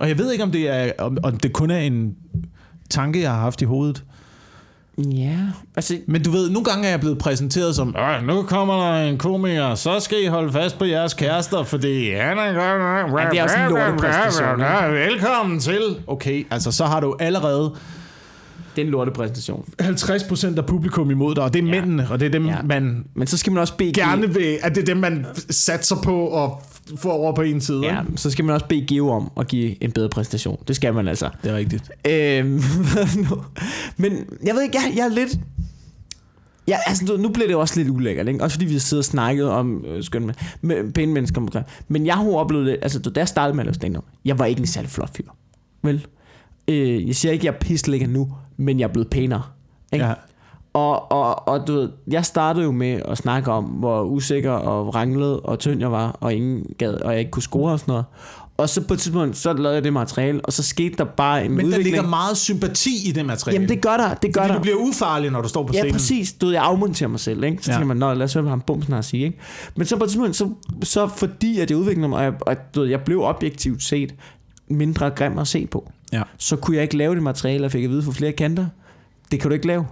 Og 0.00 0.08
jeg 0.08 0.18
ved 0.18 0.32
ikke, 0.32 0.44
om 0.44 0.50
det, 0.50 0.68
er, 0.68 0.92
om, 0.98 1.18
om 1.22 1.36
det 1.36 1.52
kun 1.52 1.70
er 1.70 1.78
en 1.78 2.14
tanke, 2.90 3.20
jeg 3.20 3.30
har 3.30 3.40
haft 3.40 3.62
i 3.62 3.64
hovedet. 3.64 4.04
Ja. 4.98 5.36
Altså, 5.76 5.96
Men 6.06 6.22
du 6.22 6.30
ved, 6.30 6.50
nogle 6.50 6.64
gange 6.64 6.86
er 6.86 6.90
jeg 6.90 7.00
blevet 7.00 7.18
præsenteret 7.18 7.76
som, 7.76 7.96
"Øh, 7.98 8.26
nu 8.26 8.42
kommer 8.42 8.74
der 8.92 9.02
en 9.02 9.18
komiker, 9.18 9.74
så 9.74 10.00
skal 10.00 10.22
I 10.24 10.26
holde 10.26 10.52
fast 10.52 10.78
på 10.78 10.84
jeres 10.84 11.14
kærester, 11.14 11.62
fordi 11.64 12.10
han 12.12 12.38
er. 12.38 12.44
Ja, 12.44 13.30
det 13.30 13.38
er 13.38 13.42
også 13.42 13.56
en 13.56 13.70
lortepræstation, 13.70 14.60
Velkommen 14.94 15.60
til. 15.60 15.80
Okay, 16.06 16.46
altså 16.50 16.72
så 16.72 16.84
har 16.84 17.00
du 17.00 17.16
allerede 17.20 17.72
det 18.76 18.82
er 18.82 18.86
en 18.86 18.92
lortepræsentation. 18.92 19.64
50% 19.82 20.58
af 20.58 20.66
publikum 20.66 21.10
imod 21.10 21.34
dig, 21.34 21.44
og 21.44 21.54
det 21.54 21.62
er 21.62 21.66
Ja. 21.66 21.70
mændene, 21.70 22.06
og 22.10 22.20
det 22.20 22.26
er 22.26 22.30
dem, 22.30 22.46
Ja. 22.46 22.56
man 22.64 23.04
Men 23.14 23.26
så 23.26 23.36
skal 23.38 23.52
man 23.52 23.60
også 23.60 23.76
bede 23.76 23.92
gerne 23.92 24.34
vil, 24.34 24.58
at 24.62 24.74
det 24.74 24.80
er 24.82 24.86
dem, 24.86 24.96
man 24.96 25.26
satser 25.50 25.96
på 26.04 26.44
at 26.44 26.50
få 26.96 27.10
over 27.10 27.32
på 27.34 27.42
en 27.42 27.60
side. 27.60 27.84
Ja, 27.84 28.00
så 28.16 28.30
skal 28.30 28.44
man 28.44 28.54
også 28.54 28.66
bede 28.66 28.86
Geo 28.86 29.08
om 29.10 29.30
at 29.36 29.48
give 29.48 29.84
en 29.84 29.92
bedre 29.92 30.08
præstation. 30.08 30.58
Det 30.68 30.76
skal 30.76 30.94
man 30.94 31.08
altså. 31.08 31.30
Det 31.42 31.50
er 31.50 31.56
rigtigt. 31.56 31.90
Øhm, 32.10 32.62
men 34.02 34.12
jeg 34.46 34.54
ved 34.54 34.62
ikke, 34.62 34.78
jeg, 34.86 34.92
jeg 34.96 35.04
er 35.04 35.08
lidt... 35.14 35.38
Ja, 36.68 36.76
altså, 36.86 37.04
nu- 37.04 37.16
nu 37.16 37.28
bliver 37.28 37.46
det 37.46 37.56
også 37.56 37.80
lidt 37.80 37.88
ulækkert, 37.90 38.28
ikke? 38.28 38.42
Også 38.44 38.54
fordi 38.54 38.64
vi 38.66 38.78
sidder 38.78 39.00
og 39.00 39.04
snakket 39.04 39.48
om 39.50 39.84
øh, 39.84 40.04
skøn 40.04 40.30
med, 40.60 40.92
pæne 40.92 41.12
mennesker. 41.12 41.40
omkring. 41.40 41.66
Men 41.88 42.06
jeg 42.06 42.14
har 42.14 42.30
oplevet 42.30 42.66
det, 42.66 42.76
altså 42.82 42.98
da 43.00 43.20
jeg 43.20 43.28
startede 43.28 43.56
med 43.56 43.60
at 43.62 43.66
lave 43.66 43.74
stand 43.74 43.96
jeg 44.24 44.38
var 44.38 44.44
ikke 44.44 44.60
en 44.60 44.66
særlig 44.66 44.90
flot 44.90 45.16
fyr. 45.16 45.24
Vel? 45.82 46.06
Øh, 46.68 47.06
jeg 47.06 47.14
siger 47.16 47.32
ikke, 47.32 47.42
at 47.42 47.44
jeg 47.44 47.52
er 47.54 47.58
pislækker 47.58 48.06
nu, 48.06 48.32
men 48.56 48.80
jeg 48.80 48.88
er 48.88 48.92
blevet 48.92 49.10
pænere. 49.10 49.42
Ikke? 49.92 50.04
Ja. 50.06 50.12
Og, 50.76 51.12
og, 51.12 51.48
og 51.48 51.66
du 51.66 51.72
ved, 51.72 51.88
jeg 52.10 52.24
startede 52.24 52.64
jo 52.64 52.72
med 52.72 53.00
at 53.08 53.18
snakke 53.18 53.52
om, 53.52 53.64
hvor 53.64 54.02
usikker 54.02 54.50
og 54.50 54.94
ranglet 54.94 55.40
og 55.40 55.58
tynd 55.58 55.80
jeg 55.80 55.92
var, 55.92 56.16
og 56.20 56.34
ingen 56.34 56.66
gad, 56.78 56.94
og 56.94 57.10
jeg 57.12 57.18
ikke 57.18 57.30
kunne 57.30 57.42
score 57.42 57.72
og 57.72 57.80
sådan 57.80 57.92
noget. 57.92 58.04
Og 58.56 58.68
så 58.68 58.80
på 58.86 58.94
et 58.94 59.00
tidspunkt, 59.00 59.36
så 59.36 59.52
lavede 59.52 59.74
jeg 59.74 59.84
det 59.84 59.92
materiale, 59.92 60.40
og 60.44 60.52
så 60.52 60.62
skete 60.62 60.94
der 60.98 61.04
bare 61.04 61.44
en 61.44 61.50
Men 61.50 61.58
der 61.58 61.64
udvikling. 61.64 61.84
ligger 61.84 62.08
meget 62.08 62.36
sympati 62.36 63.08
i 63.08 63.12
det 63.12 63.26
materiale. 63.26 63.54
Jamen 63.56 63.68
det 63.68 63.82
gør 63.82 63.96
der, 63.96 64.14
det 64.14 64.34
gør 64.34 64.40
Fordi 64.40 64.48
der. 64.52 64.58
du 64.58 64.62
bliver 64.62 64.76
ufarlig, 64.76 65.30
når 65.30 65.42
du 65.42 65.48
står 65.48 65.62
på 65.66 65.72
Ja, 65.72 65.78
scenen. 65.78 65.92
præcis. 65.92 66.32
Du 66.32 66.46
ved, 66.46 66.52
jeg 66.54 66.62
afmonterer 66.62 67.08
mig 67.10 67.20
selv, 67.20 67.44
ikke? 67.44 67.62
Så 67.64 67.70
Ja. 67.70 67.74
ja. 67.74 67.78
tænker 67.80 67.86
man, 67.94 67.96
nå, 67.96 68.14
lad 68.14 68.24
os 68.24 68.32
høre, 68.34 68.42
hvad 68.42 68.50
han 68.50 68.60
bumsen 68.60 68.92
har 68.92 68.98
at 68.98 69.04
sige, 69.04 69.24
ikke? 69.24 69.38
Men 69.76 69.86
så 69.86 69.96
på 69.96 70.04
et 70.04 70.10
tidspunkt, 70.10 70.36
så, 70.36 70.48
så 70.82 71.06
fordi 71.06 71.60
at 71.60 71.70
jeg 71.70 71.78
udviklede 71.78 72.08
mig, 72.08 72.18
og 72.18 72.24
jeg, 72.24 72.32
og, 72.40 72.56
du 72.74 72.80
ved, 72.80 72.88
jeg 72.88 73.00
blev 73.00 73.22
objektivt 73.22 73.82
set 73.82 74.14
mindre 74.68 75.10
grim 75.10 75.38
at 75.38 75.48
se 75.48 75.66
på, 75.66 75.90
Ja. 76.12 76.22
så 76.38 76.56
kunne 76.56 76.76
jeg 76.76 76.82
ikke 76.82 76.96
lave 76.96 77.14
det 77.14 77.22
materiale, 77.22 77.62
jeg 77.62 77.72
fik 77.72 77.84
at 77.84 77.90
vide 77.90 78.02
fra 78.02 78.12
flere 78.12 78.32
kanter. 78.32 78.66
Det 79.30 79.40
kan 79.40 79.50
du 79.50 79.54
ikke 79.54 79.66
lave, 79.66 79.86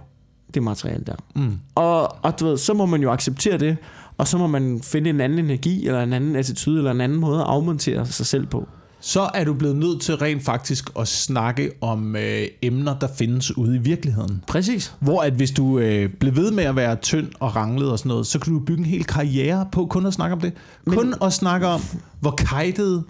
det 0.53 0.63
materiale 0.63 1.03
der. 1.07 1.15
Mm. 1.35 1.57
Og, 1.75 2.23
og 2.25 2.39
du 2.39 2.45
ved, 2.45 2.57
så 2.57 2.73
må 2.73 2.85
man 2.85 3.01
jo 3.01 3.11
acceptere 3.11 3.57
det, 3.57 3.77
og 4.17 4.27
så 4.27 4.37
må 4.37 4.47
man 4.47 4.79
finde 4.83 5.09
en 5.09 5.21
anden 5.21 5.39
energi, 5.39 5.87
eller 5.87 6.03
en 6.03 6.13
anden 6.13 6.35
attitude, 6.35 6.77
eller 6.77 6.91
en 6.91 7.01
anden 7.01 7.19
måde 7.19 7.39
at 7.39 7.45
afmontere 7.47 8.05
sig 8.05 8.25
selv 8.25 8.45
på. 8.47 8.67
Så 8.99 9.29
er 9.33 9.43
du 9.43 9.53
blevet 9.53 9.75
nødt 9.75 10.01
til 10.01 10.15
rent 10.15 10.43
faktisk 10.43 10.89
at 10.99 11.07
snakke 11.07 11.71
om 11.81 12.15
øh, 12.15 12.47
emner, 12.61 12.99
der 12.99 13.07
findes 13.17 13.57
ude 13.57 13.75
i 13.75 13.79
virkeligheden. 13.79 14.43
Præcis. 14.47 14.95
Hvor 14.99 15.21
at 15.21 15.33
hvis 15.33 15.51
du 15.51 15.79
øh, 15.79 16.09
blev 16.19 16.35
ved 16.35 16.51
med 16.51 16.63
at 16.63 16.75
være 16.75 16.95
tynd 16.95 17.27
og 17.39 17.55
ranglet 17.55 17.91
og 17.91 17.99
sådan 17.99 18.09
noget, 18.09 18.27
så 18.27 18.39
kan 18.39 18.53
du 18.53 18.59
bygge 18.59 18.79
en 18.79 18.85
hel 18.85 19.03
karriere 19.03 19.67
på 19.71 19.85
kun 19.85 20.05
at 20.05 20.13
snakke 20.13 20.33
om 20.35 20.41
det. 20.41 20.53
Men- 20.85 20.95
Kun 20.97 21.13
at 21.21 21.33
snakke 21.33 21.67
om, 21.67 21.81
hvor 22.19 22.31
kajtet... 22.31 23.03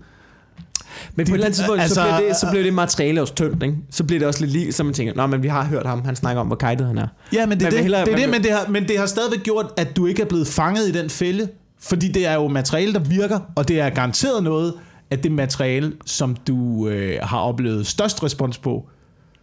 Men 1.15 1.25
på 1.27 1.31
et 1.31 1.33
eller 1.33 1.45
andet 1.45 1.55
tidspunkt, 1.57 1.81
altså, 1.81 1.95
så, 1.95 2.01
bliver 2.01 2.27
det, 2.29 2.37
så 2.37 2.47
bliver 2.49 2.63
det 2.63 2.73
materiale 2.73 3.21
også 3.21 3.35
tyndt, 3.35 3.63
ikke? 3.63 3.75
Så 3.91 4.03
bliver 4.03 4.19
det 4.19 4.27
også 4.27 4.39
lidt 4.39 4.51
lige, 4.51 4.71
så 4.73 4.83
man 4.83 4.93
tænker, 4.93 5.13
nå, 5.15 5.27
men 5.27 5.43
vi 5.43 5.47
har 5.47 5.63
hørt 5.65 5.85
ham, 5.85 6.05
han 6.05 6.15
snakker 6.15 6.41
om, 6.41 6.47
hvor 6.47 6.55
kajtet 6.55 6.87
han 6.87 6.97
er. 6.97 7.07
Ja, 7.33 7.45
men 7.45 7.59
det 7.59 7.63
Man 7.65 7.71
det, 7.71 7.81
hellere- 7.81 8.05
det, 8.05 8.11
man 8.11 8.21
det 8.21 8.29
men, 8.29 8.43
det 8.43 8.51
har, 8.51 8.65
men 8.69 8.87
det 8.87 8.99
har 8.99 9.05
stadigvæk 9.05 9.43
gjort, 9.43 9.65
at 9.77 9.95
du 9.95 10.05
ikke 10.05 10.21
er 10.21 10.25
blevet 10.25 10.47
fanget 10.47 10.87
i 10.87 10.91
den 10.91 11.09
fælde. 11.09 11.47
Fordi 11.81 12.07
det 12.07 12.25
er 12.27 12.33
jo 12.33 12.47
materiale, 12.47 12.93
der 12.93 12.99
virker, 12.99 13.39
og 13.55 13.67
det 13.67 13.79
er 13.79 13.89
garanteret 13.89 14.43
noget 14.43 14.73
af 15.11 15.19
det 15.19 15.31
materiale, 15.31 15.93
som 16.05 16.35
du 16.47 16.87
øh, 16.87 17.17
har 17.21 17.39
oplevet 17.39 17.87
størst 17.87 18.23
respons 18.23 18.57
på. 18.57 18.85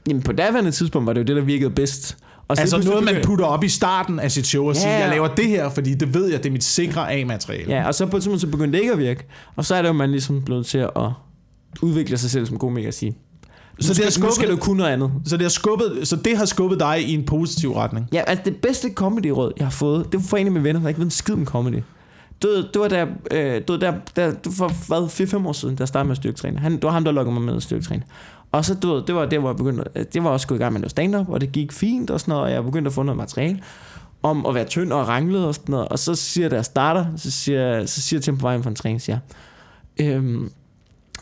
Jamen 0.09 0.22
på 0.22 0.32
daværende 0.32 0.70
tidspunkt 0.70 1.07
var 1.07 1.12
det 1.12 1.20
jo 1.20 1.24
det, 1.24 1.36
der 1.36 1.43
virkede 1.43 1.70
bedst. 1.70 2.16
Og 2.49 2.57
så 2.57 2.61
Altså 2.62 2.78
noget, 2.90 3.05
man 3.05 3.14
putter 3.24 3.45
op 3.45 3.64
i 3.64 3.68
starten 3.68 4.20
af 4.20 4.32
sit 4.32 4.47
show 4.47 4.68
og 4.68 4.76
siger, 4.76 4.88
Ja, 4.90 4.97
ja. 4.99 5.03
jeg 5.03 5.11
laver 5.11 5.28
det 5.28 5.49
her, 5.49 5.70
fordi 5.70 5.95
det 5.95 6.14
ved 6.14 6.26
jeg, 6.30 6.38
det 6.43 6.47
er 6.49 6.53
mit 6.53 6.64
sikre 6.64 7.12
A-materiale. 7.12 7.74
Ja, 7.74 7.86
og 7.86 7.95
så 7.95 8.07
på 8.07 8.16
et 8.16 8.22
tidspunkt 8.22 8.40
så 8.40 8.47
begyndte 8.47 8.72
det 8.76 8.82
ikke 8.82 8.93
at 8.93 8.99
virke. 8.99 9.24
Og 9.57 9.64
så 9.64 9.74
er 9.74 9.82
det 9.82 9.88
jo, 9.88 9.93
man 9.93 10.11
ligesom 10.11 10.43
blevet 10.43 10.66
til 10.66 10.78
at 10.78 10.90
udvikle 11.83 12.18
sig 12.18 12.31
selv 12.31 12.47
som 12.47 12.59
komiker 12.59 12.89
og 12.89 12.95
sige, 12.95 13.16
Så 13.81 13.95
det, 13.95 14.05
har 14.05 14.11
skal, 14.11 14.25
nu 14.25 14.31
skal 14.31 14.45
skubbet, 14.45 14.61
du 14.61 14.64
kunne 14.66 14.77
noget 14.77 14.91
andet. 14.91 15.11
så, 15.25 15.37
det 15.37 15.45
har 15.45 15.49
skubbet, 15.51 16.09
så 16.09 16.16
det 16.16 16.37
har 16.37 16.45
skubbet 16.45 16.81
dig 16.81 17.03
i 17.09 17.14
en 17.14 17.25
positiv 17.27 17.73
retning. 17.73 18.09
Ja, 18.12 18.23
altså 18.27 18.43
det 18.45 18.57
bedste 18.57 18.89
comedy-råd, 18.95 19.53
jeg 19.57 19.66
har 19.66 19.70
fået, 19.70 20.12
det 20.12 20.20
var 20.20 20.27
fra 20.29 20.39
en 20.39 20.47
af 20.47 20.53
mine 20.53 20.64
venner, 20.64 20.81
der 20.81 20.89
ikke 20.89 20.99
ved 20.99 21.05
en 21.07 21.11
skid 21.11 21.35
om 21.35 21.45
comedy. 21.47 21.83
Det 22.43 22.51
var, 22.51 22.57
det 22.73 22.81
var 22.81 22.89
der, 22.89 23.07
øh, 23.31 23.55
det 23.55 23.64
var 23.68 23.77
der, 23.77 23.93
der 24.16 24.27
det 24.31 24.59
var 24.59 24.68
for 24.68 24.99
hvad, 24.99 25.27
4-5 25.43 25.47
år 25.49 25.53
siden, 25.53 25.77
der 25.79 25.87
startede 25.87 26.07
med 26.07 26.12
at 26.12 26.16
styrketræne. 26.16 26.59
Han, 26.59 26.73
det 26.73 26.83
var 26.83 26.91
ham, 26.91 27.05
der 27.05 27.12
lukkede 27.12 27.35
mig 27.35 27.43
med 27.43 27.57
at 27.57 27.62
styrketræne. 27.62 28.03
Og 28.53 28.64
så, 28.64 28.75
du 28.75 28.95
ved, 28.95 29.03
det 29.07 29.14
var 29.14 29.27
der, 29.27 29.39
hvor 29.39 29.49
jeg 29.49 29.57
begyndte, 29.57 29.85
at- 29.95 30.14
det 30.14 30.25
var 30.25 30.31
også 30.31 30.47
gået 30.47 30.59
i 30.59 30.62
gang 30.62 30.73
med 30.73 30.79
at 30.81 30.83
lave 30.83 30.91
stand-up, 30.91 31.29
og 31.29 31.41
det 31.41 31.53
gik 31.53 31.73
fint 31.73 32.11
og 32.11 32.20
sådan 32.20 32.33
noget, 32.33 32.45
og 32.45 32.53
jeg 32.53 32.64
begyndte 32.64 32.89
at 32.89 32.93
få 32.95 33.03
noget 33.03 33.16
materiale 33.16 33.61
om 34.23 34.47
at 34.47 34.55
være 34.55 34.64
tynd 34.64 34.93
og 34.93 35.09
ranglet 35.09 35.45
og 35.47 35.55
sådan 35.55 35.73
noget. 35.73 35.89
Og 35.89 35.99
så 35.99 36.14
siger 36.14 36.49
jeg 36.55 36.64
starter, 36.64 37.05
så 37.16 37.31
siger, 37.31 37.87
så 37.87 38.01
siger 38.03 38.18
jeg 38.18 38.23
til 38.25 38.31
ham 38.33 38.39
på 38.39 38.43
vejen 38.47 38.62
for 38.62 38.70
en 38.70 38.77
træning, 38.77 39.01
siger, 39.01 39.18
øhm, 40.01 40.51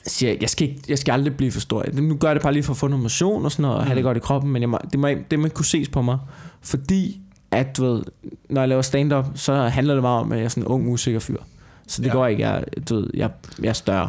siger, 0.06 0.36
jeg, 0.40 0.50
skal 0.50 0.68
ikke, 0.68 0.80
jeg 0.88 0.98
skal 0.98 1.12
aldrig 1.12 1.36
blive 1.36 1.52
for 1.52 1.60
stor. 1.60 1.84
Nu 1.92 2.16
gør 2.16 2.28
jeg 2.28 2.34
det 2.34 2.42
bare 2.42 2.52
lige 2.52 2.62
for 2.62 2.72
at 2.72 2.76
få 2.76 2.88
noget 2.88 3.02
motion 3.02 3.44
og 3.44 3.52
sådan 3.52 3.62
noget, 3.62 3.76
og 3.78 3.84
have 3.86 3.94
det 3.96 4.04
godt 4.04 4.16
i 4.16 4.20
kroppen, 4.20 4.50
men 4.52 4.62
jeg 4.62 4.68
må, 4.68 4.78
det, 4.92 4.98
må, 4.98 5.08
det 5.30 5.38
må 5.38 5.44
ikke 5.44 5.54
kunne 5.54 5.64
ses 5.64 5.88
på 5.88 6.02
mig, 6.02 6.18
fordi 6.62 7.20
at, 7.50 7.76
du 7.76 7.84
ved, 7.84 8.02
når 8.50 8.60
jeg 8.60 8.68
laver 8.68 8.82
stand-up, 8.82 9.26
så 9.34 9.68
handler 9.68 9.94
det 9.94 10.02
meget 10.02 10.20
om, 10.20 10.32
at 10.32 10.38
jeg 10.38 10.44
er 10.44 10.48
sådan 10.48 10.62
en 10.62 10.66
ung, 10.66 10.88
usikker 10.88 11.20
fyr. 11.20 11.36
Så 11.86 12.02
det 12.02 12.08
Ja. 12.08 12.12
ja. 12.12 12.18
går 12.18 12.26
ikke, 12.26 12.42
jeg, 12.48 12.64
du 12.88 12.94
ved, 12.94 13.10
jeg, 13.14 13.30
jeg 13.62 13.68
er 13.68 13.72
større. 13.72 14.08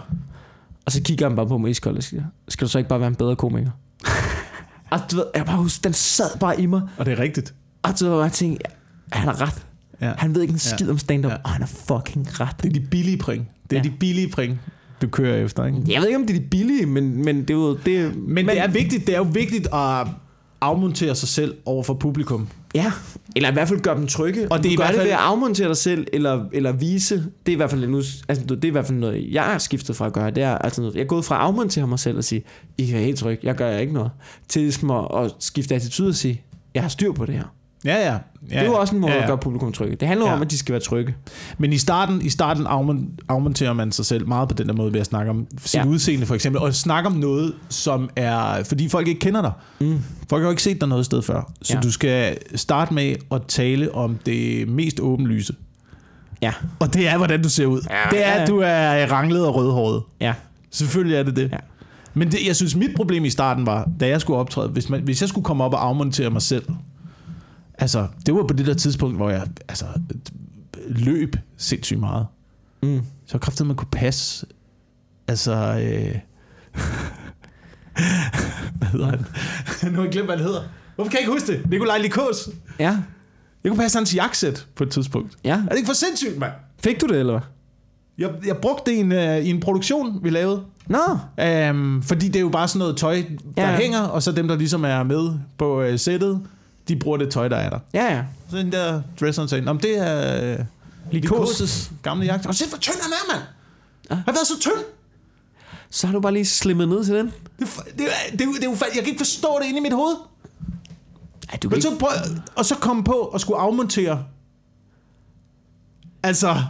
Og 0.85 0.91
så 0.91 1.01
kigger 1.01 1.27
han 1.27 1.35
bare 1.35 1.47
på 1.47 1.57
mig 1.57 1.71
iskoldt 1.71 1.97
og 1.97 2.03
siger, 2.03 2.23
skal 2.47 2.65
du 2.67 2.71
så 2.71 2.77
ikke 2.77 2.87
bare 2.89 2.99
være 2.99 3.07
en 3.09 3.15
bedre 3.15 3.35
komiker? 3.35 3.71
og 4.91 4.99
du 5.11 5.15
ved, 5.15 5.25
jeg 5.35 5.45
bare 5.45 5.57
husker, 5.57 5.81
den 5.83 5.93
sad 5.93 6.37
bare 6.39 6.61
i 6.61 6.65
mig, 6.65 6.81
Og 6.97 7.05
det 7.05 7.11
er 7.11 7.19
rigtigt. 7.19 7.53
og 7.83 7.99
du 7.99 8.09
ved, 8.09 8.21
jeg 8.21 8.31
tænkte, 8.31 8.65
han 9.11 9.27
har 9.27 9.41
ret. 9.41 9.65
Ja. 10.01 10.13
Han 10.17 10.35
ved 10.35 10.41
ikke 10.41 10.51
en 10.51 10.59
skid 10.59 10.89
om 10.89 10.97
stand-up, 10.97 11.31
Ja. 11.31 11.37
og 11.43 11.49
han 11.49 11.61
har 11.61 11.67
fucking 11.67 12.39
ret. 12.39 12.55
Det 12.63 12.69
er 12.69 12.73
de 12.73 12.87
billige 12.91 13.17
pring. 13.17 13.49
Det 13.69 13.77
er 13.77 13.81
Ja. 13.83 13.89
de 13.89 13.93
billige 13.99 14.29
pring, 14.29 14.59
du 15.01 15.07
kører 15.07 15.43
efter, 15.43 15.65
ikke? 15.65 15.77
Jeg 15.87 16.01
ved 16.01 16.07
ikke, 16.07 16.19
om 16.19 16.25
det 16.27 16.35
er 16.35 16.39
de 16.39 16.45
billige, 16.45 16.85
men, 16.85 17.25
men 17.25 17.41
det 17.41 17.49
er 17.49 17.53
jo... 17.53 17.77
Det, 17.85 18.17
Men, 18.17 18.45
det 18.47 18.59
er 18.59 18.67
vigtigt, 18.67 19.07
det 19.07 19.13
er 19.15 19.17
jo 19.19 19.27
vigtigt 19.33 19.67
at 19.73 20.07
afmontere 20.61 21.15
sig 21.15 21.29
selv 21.29 21.55
over 21.65 21.83
for 21.83 21.93
publikum. 21.93 22.47
Ja, 22.75 22.91
eller 23.35 23.49
i 23.49 23.53
hvert 23.53 23.67
fald 23.67 23.79
gøre 23.79 23.97
dem 23.97 24.07
trygge. 24.07 24.41
Og 24.45 24.47
Og 24.51 24.57
det 24.57 24.65
er 24.65 24.69
det 24.69 24.71
i 24.71 24.75
gør 24.75 24.83
hvert 24.83 24.87
det 24.93 24.95
fald- 24.97 25.07
ved 25.07 25.13
at 25.13 25.19
afmontere 25.19 25.67
dig 25.67 25.77
selv, 25.77 26.07
eller, 26.13 26.45
eller 26.53 26.71
vise. 26.71 27.15
Det 27.15 27.51
er 27.51 27.51
i 27.51 27.55
hvert 27.55 27.69
fald, 27.69 27.87
nu, 27.87 27.97
altså, 28.29 28.45
det 28.45 28.63
er 28.63 28.67
i 28.67 28.71
hvert 28.71 28.85
fald 28.85 28.97
noget, 28.97 29.27
jeg 29.31 29.43
har 29.43 29.57
skiftet 29.57 29.95
fra 29.95 30.05
at 30.05 30.13
gøre. 30.13 30.31
Det 30.31 30.43
er, 30.43 30.57
altså, 30.57 30.91
jeg 30.95 31.01
er 31.01 31.05
gået 31.05 31.25
fra 31.25 31.35
at 31.35 31.41
afmontere 31.41 31.87
mig 31.87 31.99
selv 31.99 32.17
og 32.17 32.23
sige, 32.23 32.43
I 32.77 32.85
kan 32.85 32.95
være 32.95 33.03
helt 33.03 33.17
trygge, 33.17 33.39
jeg 33.47 33.55
gør 33.55 33.77
ikke 33.77 33.93
noget. 33.93 34.11
Til 34.47 34.61
ligesom 34.61 34.91
at, 34.91 35.05
at 35.15 35.31
skifte 35.39 35.75
attitude 35.75 36.09
og 36.09 36.15
sige, 36.15 36.41
jeg 36.75 36.81
har 36.83 36.89
styr 36.89 37.11
på 37.11 37.25
det 37.25 37.35
her. 37.35 37.53
Ja, 37.85 37.95
ja. 37.95 38.11
ja 38.13 38.19
det 38.49 38.57
er 38.57 38.65
jo 38.65 38.73
også 38.73 38.95
en 38.95 39.01
måde 39.01 39.11
ja, 39.11 39.17
ja, 39.17 39.23
at 39.23 39.27
gøre 39.29 39.37
publikum 39.37 39.71
trygge. 39.71 39.95
Det 39.95 40.07
handler 40.07 40.25
Ja. 40.27 40.33
om, 40.33 40.41
at 40.41 40.51
de 40.51 40.57
skal 40.57 40.73
være 40.73 40.81
trygge. 40.81 41.15
Men 41.57 41.73
i 41.73 41.77
starten, 41.77 42.21
i 42.21 42.29
starten 42.29 42.67
afmon- 42.67 43.17
afmonterer 43.29 43.73
man 43.73 43.91
sig 43.91 44.05
selv 44.05 44.27
meget 44.27 44.49
på 44.49 44.55
den 44.55 44.67
der 44.67 44.73
måde 44.73 44.93
ved 44.93 44.99
at 44.99 45.05
snakke 45.05 45.29
om 45.29 45.47
sit 45.65 45.75
ja. 45.79 45.85
Udseende 45.85 46.25
for 46.25 46.35
eksempel, 46.35 46.61
og 46.61 46.75
snakke 46.75 47.07
om 47.09 47.15
noget, 47.15 47.53
som 47.69 48.09
er, 48.15 48.63
fordi 48.63 48.89
folk 48.89 49.07
ikke 49.07 49.19
kender 49.19 49.41
dig. 49.41 49.51
Mm. 49.79 49.99
Folk 50.29 50.41
har 50.41 50.47
jo 50.47 50.51
ikke 50.51 50.63
set 50.63 50.81
dig 50.81 50.89
noget 50.89 51.05
sted 51.05 51.21
før. 51.21 51.51
Så 51.61 51.73
ja. 51.73 51.79
Du 51.79 51.91
skal 51.91 52.37
starte 52.55 52.93
med 52.93 53.15
at 53.31 53.41
tale 53.47 53.95
om 53.95 54.17
det 54.25 54.67
mest 54.67 54.99
åbenlyse. 54.99 55.53
Ja, 56.41 56.53
Og 56.79 56.93
det 56.93 57.07
er, 57.07 57.17
hvordan 57.17 57.43
du 57.43 57.49
ser 57.49 57.65
ud. 57.65 57.81
Ja, 57.89 58.09
det 58.11 58.25
er, 58.25 58.33
ja, 58.35 58.41
at 58.41 58.47
du 58.47 58.59
er 58.59 59.11
ranglet 59.11 59.45
og 59.47 59.55
rødhåret. 59.55 60.03
ja. 60.21 60.33
Selvfølgelig 60.73 61.17
er 61.17 61.23
det 61.23 61.35
det. 61.35 61.49
Ja. 61.51 61.57
Men 62.13 62.31
det, 62.31 62.47
jeg 62.47 62.55
synes, 62.55 62.75
mit 62.75 62.89
problem 62.95 63.25
i 63.25 63.29
starten 63.29 63.65
var, 63.65 63.89
da 63.99 64.07
jeg 64.07 64.21
skulle 64.21 64.39
optræde, 64.39 64.67
hvis, 64.67 64.89
man, 64.89 65.01
hvis 65.01 65.21
jeg 65.21 65.29
skulle 65.29 65.45
komme 65.45 65.63
op 65.63 65.73
og 65.73 65.85
afmontere 65.85 66.29
mig 66.29 66.41
selv, 66.41 66.63
altså, 67.81 68.07
det 68.25 68.33
var 68.35 68.43
på 68.47 68.53
det 68.53 68.65
der 68.65 68.73
tidspunkt, 68.73 69.15
hvor 69.15 69.29
jeg 69.29 69.47
altså, 69.69 69.85
løb 70.87 71.35
sindssygt 71.57 71.99
meget. 71.99 72.25
Mm. 72.83 73.01
Så 73.25 73.37
kræftet 73.37 73.67
man 73.67 73.75
kunne 73.75 73.87
passe. 73.91 74.45
Altså... 75.27 75.51
Øh, 75.53 76.15
hvad 78.77 78.87
hedder 78.87 79.05
han? 79.09 79.19
nu 79.91 79.95
har 79.95 80.03
jeg 80.03 80.11
glemt, 80.11 80.27
hvad 80.27 80.37
han 80.37 80.45
hedder. 80.45 80.61
Hvorfor 80.95 81.09
kan 81.11 81.17
jeg 81.19 81.21
ikke 81.21 81.31
huske 81.31 81.47
det? 81.51 81.69
Nikolaj 81.69 81.97
Likos. 81.97 82.49
Ja, 82.79 82.97
Jeg 83.63 83.69
kunne 83.71 83.79
passe 83.79 83.97
hans 83.97 84.15
jakkesæt 84.15 84.67
på 84.75 84.83
et 84.83 84.89
tidspunkt. 84.91 85.37
ja. 85.43 85.53
Er 85.65 85.69
det 85.69 85.77
ikke 85.77 85.87
for 85.87 85.93
sindssygt, 85.93 86.37
mand? 86.39 86.51
Fik 86.83 87.01
du 87.01 87.05
det, 87.07 87.19
eller 87.19 87.33
hvad? 87.33 87.41
Jeg, 88.17 88.29
jeg 88.47 88.57
brugte 88.57 88.91
det 88.91 88.97
i 88.97 88.99
en, 88.99 89.11
uh, 89.11 89.17
i 89.45 89.49
en 89.49 89.59
produktion, 89.59 90.19
vi 90.23 90.29
lavede. 90.29 90.61
Nå, 90.87 90.97
Um, 91.71 92.03
fordi 92.03 92.27
det 92.27 92.35
er 92.35 92.39
jo 92.39 92.49
bare 92.49 92.67
sådan 92.67 92.79
noget 92.79 92.97
tøj, 92.97 93.23
der 93.57 93.69
Ja. 93.71 93.77
hænger, 93.77 93.99
og 94.01 94.23
så 94.23 94.31
dem, 94.31 94.47
der 94.47 94.55
ligesom 94.55 94.83
er 94.85 95.03
med 95.03 95.29
på 95.57 95.83
uh, 95.83 95.95
sættet, 95.97 96.41
de 96.91 96.99
bruger 96.99 97.17
det 97.17 97.29
tøj, 97.31 97.47
der 97.47 97.57
er 97.57 97.69
der. 97.69 97.79
ja, 97.93 98.13
ja. 98.15 98.23
Så 98.49 98.57
den 98.57 98.71
der 98.71 99.01
dresseren 99.19 99.47
sagde, 99.49 99.67
om 99.67 99.79
det 99.79 99.97
er 99.97 100.59
uh, 100.59 100.65
Likos. 101.11 101.61
Likos' 101.61 101.91
gamle 102.03 102.25
jakke. 102.25 102.47
Og 102.49 102.55
se, 102.55 102.67
hvor 102.69 102.77
tynd 102.77 102.95
han 103.01 103.11
er, 103.11 103.33
mand! 103.33 103.43
Ja. 104.09 104.15
Han 104.15 104.23
har 104.27 104.31
været 104.33 104.47
så 104.47 104.59
tynd! 104.59 104.83
Så 105.89 106.07
har 106.07 106.13
du 106.13 106.19
bare 106.19 106.33
lige 106.33 106.45
slimmet 106.45 106.89
ned 106.89 107.05
til 107.05 107.15
den. 107.15 107.25
Det, 107.59 107.67
det, 107.97 108.07
det, 108.39 108.45
jo- 108.45 108.53
det 108.53 108.63
er 108.63 108.69
jeg 108.69 109.03
kan 109.03 109.05
ikke 109.05 109.17
forstå 109.19 109.57
det 109.61 109.67
inde 109.67 109.77
i 109.79 109.81
mit 109.81 109.93
hoved. 109.93 110.15
Ej, 111.49 111.57
du 111.63 111.69
kan 111.69 111.75
Men 111.75 111.81
så 111.81 111.97
prøv, 111.99 112.09
og 112.55 112.65
så 112.65 112.75
komme 112.75 113.03
på 113.03 113.11
og 113.13 113.41
skulle 113.41 113.59
afmontere. 113.59 114.25
Altså, 116.23 116.63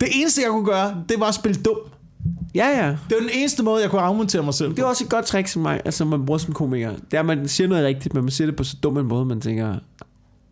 det 0.00 0.08
eneste, 0.12 0.42
jeg 0.42 0.50
kunne 0.50 0.64
gøre, 0.66 1.04
det 1.08 1.20
var 1.20 1.26
at 1.26 1.34
spille 1.34 1.62
dum. 1.62 1.76
Ja, 2.54 2.68
ja. 2.68 2.88
Det 2.88 2.98
var 3.10 3.20
den 3.20 3.30
eneste 3.34 3.62
måde, 3.62 3.82
jeg 3.82 3.90
kunne 3.90 4.00
afmontere 4.00 4.42
mig 4.42 4.54
selv 4.54 4.70
Det 4.70 4.78
er 4.78 4.84
også 4.84 5.04
et 5.04 5.10
godt 5.10 5.24
trick 5.26 5.48
som 5.48 5.62
mig, 5.62 5.80
altså 5.84 6.04
man 6.04 6.26
bruger 6.26 6.38
som 6.38 6.54
komiker. 6.54 6.90
Det 7.10 7.14
er, 7.14 7.20
at 7.20 7.26
man 7.26 7.48
siger 7.48 7.68
noget 7.68 7.86
rigtigt, 7.86 8.14
men 8.14 8.24
man 8.24 8.30
siger 8.30 8.46
det 8.46 8.56
på 8.56 8.64
så 8.64 8.76
dum 8.82 8.96
en 8.96 9.06
måde, 9.06 9.24
man 9.24 9.40
tænker, 9.40 9.76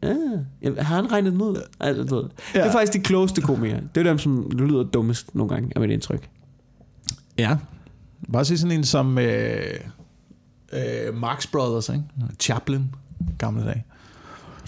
ah, 0.02 0.16
jeg 0.62 0.86
har 0.86 0.96
han 0.96 1.12
regnet 1.12 1.32
den 1.32 1.42
ud? 1.42 1.62
Altså, 1.80 2.14
ved. 2.16 2.24
Ja. 2.54 2.58
Det 2.60 2.68
er 2.68 2.72
faktisk 2.72 2.92
de 2.92 2.98
klogeste 2.98 3.40
komikere. 3.40 3.80
Det 3.94 4.00
er 4.00 4.10
dem, 4.10 4.18
som 4.18 4.50
lyder 4.50 4.82
dummest 4.82 5.34
nogle 5.34 5.54
gange, 5.54 5.72
er 5.76 5.80
mit 5.80 5.90
indtryk. 5.90 6.28
Ja. 7.38 7.56
Bare 8.32 8.44
se 8.44 8.58
sådan 8.58 8.78
en 8.78 8.84
som 8.84 9.18
øh, 9.18 9.80
øh, 10.72 11.14
Marx 11.14 11.46
Brothers, 11.46 11.88
ikke? 11.88 12.02
Chaplin, 12.40 12.94
gamle 13.38 13.64
dage. 13.64 13.84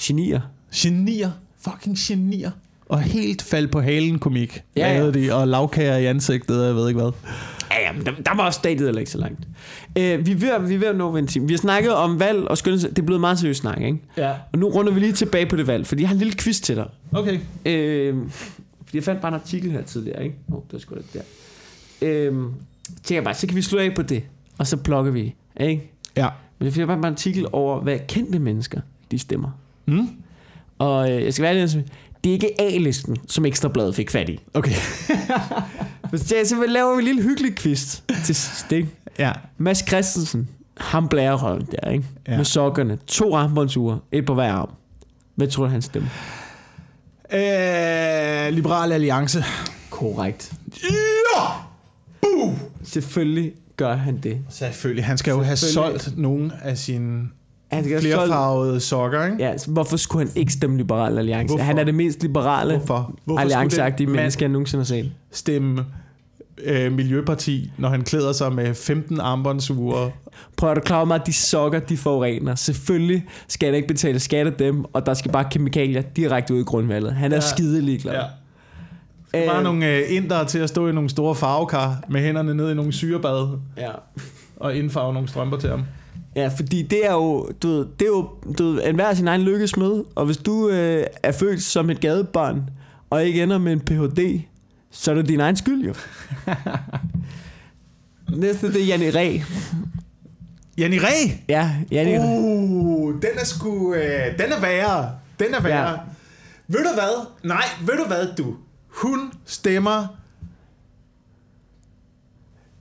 Genier. 0.00 0.40
Genier. 0.74 1.30
Fucking 1.58 1.96
genier. 1.98 2.50
Og 2.91 3.01
helt 3.01 3.43
fald 3.43 3.68
på 3.68 3.80
halen 3.80 4.18
komik. 4.18 4.62
Ja, 4.76 5.05
ja. 5.05 5.11
De, 5.11 5.34
og 5.34 5.49
lavkager 5.49 5.97
i 5.97 6.07
ansigtet, 6.07 6.61
og 6.61 6.66
jeg 6.66 6.74
ved 6.74 6.88
ikke 6.88 7.01
hvad. 7.01 7.12
Ja, 7.70 7.80
ja, 7.80 7.93
men 7.93 8.07
der, 8.07 8.12
der 8.26 8.36
var 8.36 8.47
også 8.47 8.59
stadiet 8.59 8.86
heller 8.86 8.99
ikke 8.99 9.11
så 9.11 9.18
langt. 9.18 9.41
Uh, 9.88 10.03
vi, 10.03 10.09
er 10.09 10.34
ved, 10.34 10.68
vi 10.68 10.74
er 10.74 10.78
ved 10.78 10.88
at 10.88 10.97
nå 10.97 11.11
ved 11.11 11.20
en 11.20 11.26
time. 11.26 11.47
Vi 11.47 11.53
har 11.53 11.59
snakket 11.59 11.95
om 11.95 12.20
valg 12.20 12.49
og 12.49 12.59
skønnes. 12.59 12.82
Det 12.82 12.99
er 12.99 13.03
blevet 13.03 13.20
meget 13.20 13.38
seriøst 13.38 13.61
snak, 13.61 13.80
ikke? 13.80 13.99
Ja. 14.16 14.30
Og 14.53 14.59
nu 14.59 14.68
runder 14.68 14.93
vi 14.93 15.01
lige 15.01 15.12
tilbage 15.12 15.47
på 15.47 15.57
det 15.57 15.66
valg, 15.66 15.86
fordi 15.86 16.03
jeg 16.03 16.09
har 16.09 16.14
en 16.14 16.18
lille 16.18 16.34
quiz 16.38 16.61
til 16.61 16.76
dig. 16.76 16.88
Okay. 17.12 17.38
Øh, 17.64 18.16
fordi 18.84 18.97
jeg 18.97 19.05
fandt 19.05 19.20
bare 19.20 19.34
en 19.34 19.41
artikel 19.41 19.70
her 19.70 19.82
tidligere, 19.82 20.24
ikke? 20.24 20.36
Åh, 20.49 20.57
oh, 20.57 20.62
det 20.62 20.72
var 20.72 20.78
sgu 20.78 20.95
da 20.95 21.01
der. 21.18 21.22
Øh, 22.03 22.34
tænker 23.03 23.24
bare, 23.24 23.34
så 23.34 23.47
kan 23.47 23.57
vi 23.57 23.62
slå 23.62 23.78
af 23.78 23.95
på 23.95 24.03
det, 24.03 24.22
og 24.59 24.66
så 24.66 24.76
plukker 24.76 25.12
vi, 25.12 25.34
ikke? 25.61 25.93
Ja. 26.16 26.28
Men 26.59 26.66
det 26.72 26.78
er 26.78 26.86
bare 26.86 26.99
en 26.99 27.05
artikel 27.05 27.47
over, 27.53 27.80
hvad 27.80 27.99
kendte 28.09 28.38
mennesker, 28.38 28.80
de 29.11 29.18
stemmer. 29.18 29.51
Mm? 29.86 30.09
Og 30.78 31.12
øh, 31.12 31.24
jeg 31.24 31.34
skal 31.34 31.43
være 31.43 31.68
sige, 31.68 31.84
det 32.24 32.30
er 32.30 32.34
ikke 32.34 32.60
A-listen, 32.60 33.16
som 33.28 33.44
Ekstrabladet 33.44 33.94
fik 33.94 34.10
fat 34.10 34.28
i. 34.28 34.40
Okay. 34.54 34.74
Så 36.16 36.36
jeg 36.36 36.46
så 36.46 36.66
laver 36.68 36.94
vi 36.94 36.98
en 36.98 37.04
lille 37.04 37.22
hyggelig 37.22 37.56
quiz 37.56 38.00
til 38.24 38.34
sidst, 38.34 38.72
ikke? 38.72 38.88
Ja. 39.18 39.32
Mads 39.58 39.88
Christensen, 39.88 40.48
ham 40.76 41.08
blærerholden 41.08 41.68
der, 41.70 41.90
ikke? 41.90 42.04
Ja. 42.28 42.36
Med 42.36 42.44
sokkerne, 42.44 42.98
to 43.06 43.34
armbåndsure, 43.34 43.98
et 44.12 44.26
på 44.26 44.34
hver 44.34 44.52
arm. 44.52 44.70
Hvad 45.34 45.48
tror 45.48 45.64
du, 45.64 45.70
han 45.70 45.82
stemmer? 45.82 46.08
Øh, 47.32 48.52
Liberal 48.54 48.92
Alliance. 48.92 49.44
Korrekt. 49.90 50.52
Ja! 50.82 51.46
Selvfølgelig 52.84 53.52
gør 53.76 53.96
han 53.96 54.18
det. 54.18 54.38
Selvfølgelig. 54.48 55.04
Han 55.04 55.18
skal 55.18 55.30
jo 55.30 55.42
have 55.42 55.56
solgt 55.56 56.18
nogle 56.18 56.52
af 56.62 56.78
sine 56.78 57.28
Han 57.72 57.84
skal 57.84 58.00
flerfarvede 58.00 58.80
sokker, 58.80 59.24
ikke? 59.24 59.36
Ja, 59.38 59.58
så 59.58 59.70
hvorfor 59.70 59.96
skulle 59.96 60.26
han 60.28 60.36
ikke 60.36 60.52
stemme 60.52 60.76
Liberal 60.76 61.18
Alliance? 61.18 61.46
Hvorfor? 61.46 61.64
Han 61.64 61.78
er 61.78 61.84
det 61.84 61.94
mest 61.94 62.22
liberale, 62.22 62.76
Hvorfor? 62.76 63.14
Hvorfor 63.24 63.40
allianceagtige 63.40 64.06
menneske, 64.06 64.42
jeg 64.42 64.48
nogensinde 64.50 64.80
har 64.80 64.86
set. 64.86 65.12
stemme 65.32 65.84
øh, 66.64 66.92
Miljøparti, 66.92 67.70
når 67.78 67.88
han 67.88 68.02
klæder 68.02 68.32
sig 68.32 68.52
med 68.52 68.74
15 68.74 69.20
armbåndsure? 69.20 70.10
Prøv 70.56 70.70
at 70.70 70.76
du 70.76 70.80
klar 70.80 70.96
over 70.96 71.04
mig, 71.06 71.14
at 71.14 71.26
de 71.26 71.32
sokker, 71.32 71.78
de 71.78 71.96
forurener. 71.96 72.54
Selvfølgelig 72.54 73.24
skal 73.48 73.66
han 73.66 73.74
ikke 73.74 73.88
betale 73.88 74.18
skat 74.18 74.46
af 74.46 74.52
dem, 74.52 74.84
og 74.92 75.06
der 75.06 75.14
skal 75.14 75.32
bare 75.32 75.44
kemikalier 75.50 76.02
direkte 76.02 76.54
ud 76.54 76.60
i 76.60 76.64
grundvalget. 76.64 77.12
Han 77.14 77.32
er 77.32 77.36
Ja. 77.36 77.40
skide 77.40 77.80
ligeglad. 77.80 78.12
Ja. 78.14 78.22
Øh, 79.40 79.46
Bare 79.48 79.62
nogle 79.62 79.86
øh, 79.96 80.02
indere 80.08 80.44
til 80.44 80.58
at 80.58 80.68
stå 80.68 80.88
i 80.88 80.92
nogle 80.92 81.10
store 81.10 81.34
farvekar 81.34 82.04
med 82.08 82.20
hænderne 82.20 82.54
ned 82.54 82.70
i 82.70 82.74
nogle 82.74 82.92
syrebad 82.92 83.48
ja. 83.78 83.90
og 84.56 84.76
indfarve 84.76 85.12
nogle 85.14 85.28
strømper 85.28 85.56
til 85.56 85.70
ham. 85.70 85.82
Ja, 86.36 86.48
fordi 86.56 86.82
det 86.82 87.06
er 87.06 87.12
jo, 87.12 87.50
du 87.62 87.68
ved, 87.68 87.86
det 87.98 88.02
er 88.02 88.08
jo 88.08 88.28
du 88.58 88.72
ved, 88.72 88.86
en 88.86 88.94
hver 88.94 89.14
sin 89.14 89.28
egen 89.28 89.42
lykkesmed, 89.42 90.04
og 90.14 90.26
hvis 90.26 90.36
du 90.36 90.68
øh, 90.68 91.06
er 91.22 91.32
født 91.32 91.62
som 91.62 91.90
et 91.90 92.00
gadebarn, 92.00 92.70
og 93.10 93.24
ikke 93.24 93.42
ender 93.42 93.58
med 93.58 93.72
en 93.72 93.80
Ph.D., 93.80 94.40
så 94.90 95.10
er 95.10 95.14
det 95.14 95.28
din 95.28 95.40
egen 95.40 95.56
skyld 95.56 95.84
jo. 95.84 95.94
Næste, 98.42 98.72
det 98.72 98.82
er 98.82 98.86
Janne 98.86 99.10
Ræ. 99.10 99.38
Janni 100.78 100.98
Ræ! 100.98 101.30
Ja, 101.48 101.70
Janne 101.90 102.18
Ræ. 102.18 102.38
Uh, 102.38 103.14
den 103.14 103.30
er 103.36 103.44
sgu... 103.44 103.94
Øh, 103.94 104.38
den 104.38 104.52
er 104.52 104.60
værre. 104.60 105.10
Den 105.40 105.54
er 105.54 105.60
værre. 105.60 105.90
Ja. 105.90 105.96
Ved 106.68 106.78
du 106.78 106.94
hvad? 106.94 107.26
Nej, 107.42 107.64
ved 107.80 107.96
du 107.96 108.04
hvad, 108.06 108.26
du? 108.38 108.54
Hun 108.88 109.32
stemmer... 109.46 110.19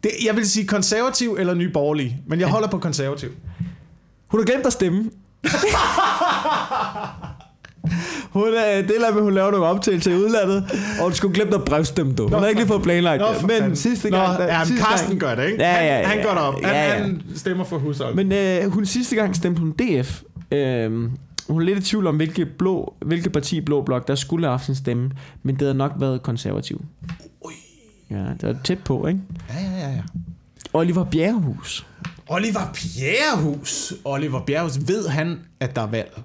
Det, 0.03 0.11
jeg 0.25 0.35
vil 0.35 0.49
sige 0.49 0.67
konservativ 0.67 1.35
eller 1.39 1.53
ny 1.53 1.63
borgerlig, 1.71 2.17
men 2.27 2.39
jeg 2.39 2.47
holder 2.47 2.67
på 2.67 2.77
konservativ. 2.77 3.29
Hun 4.27 4.39
har 4.39 4.45
glemt 4.45 4.65
at 4.65 4.73
stemme. 4.73 5.09
hun 8.31 8.47
er, 8.47 8.81
det 8.81 8.91
er 9.07 9.13
med, 9.13 9.21
hun 9.21 9.33
laver 9.33 9.51
nogle 9.51 9.65
optagelser 9.65 10.11
i 10.11 10.15
udlandet, 10.15 10.63
og 10.99 11.03
hun 11.03 11.13
skulle 11.13 11.33
glemt 11.33 11.53
at 11.53 11.65
brevstemme, 11.65 12.13
du. 12.13 12.23
Hun 12.23 12.33
har 12.33 12.47
ikke 12.47 12.61
lige 12.61 12.67
fået 12.67 12.81
planlagt 12.83 13.23
det. 13.33 13.41
Men 13.41 13.49
fanden. 13.49 13.75
sidste 13.75 14.09
Nå, 14.09 14.17
gang... 14.17 14.37
der- 14.39 14.45
ja, 14.45 14.57
men 14.57 14.67
sidste 14.67 14.85
Karsten 14.85 15.09
gang, 15.09 15.19
gør 15.19 15.35
det, 15.43 15.51
ikke? 15.51 15.63
Ja, 15.63 15.73
ja, 15.85 15.93
han, 15.95 16.01
ja. 16.01 16.07
han 16.07 16.23
går 16.25 16.33
derop. 16.33 16.53
Han, 16.53 16.63
Ja, 16.63 16.87
ja. 16.93 17.03
han 17.03 17.21
stemmer 17.35 17.63
for 17.63 17.77
hushold. 17.77 18.15
Men 18.15 18.31
øh, 18.31 18.71
hun 18.71 18.85
sidste 18.85 19.15
gang 19.15 19.35
stemte 19.35 19.59
hun 19.59 19.71
DF. 19.71 20.21
Øh, 20.51 20.91
hun 21.49 21.61
er 21.61 21.65
lidt 21.65 21.77
i 21.77 21.81
tvivl 21.81 22.07
om, 22.07 22.15
hvilke, 22.15 22.45
blå, 22.45 22.93
hvilke 23.05 23.29
parti 23.29 23.61
Blå 23.61 23.81
Blok, 23.81 24.07
der 24.07 24.15
skulle 24.15 24.45
have 24.45 24.51
haft 24.53 24.65
sin 24.65 24.75
stemme. 24.75 25.09
Men 25.43 25.55
det 25.55 25.61
havde 25.61 25.77
nok 25.77 25.91
været 25.99 26.23
konservativ. 26.23 26.81
Ja, 28.12 28.16
det 28.41 28.43
var 28.43 28.57
tæt 28.64 28.80
på, 28.84 29.07
ikke? 29.07 29.20
Ja, 29.49 29.60
ja, 29.62 29.72
ja, 29.80 29.89
ja. 29.89 30.01
Oliver 30.74 31.03
Bjerrehus. 31.03 31.88
Oliver 32.28 32.74
Bjerrehus. 32.74 33.93
Oliver 34.05 34.45
Bjerrehus, 34.45 34.78
ved 34.88 35.07
han, 35.07 35.39
at 35.60 35.76
der 35.76 35.82
er 35.82 35.88
valg? 35.88 36.22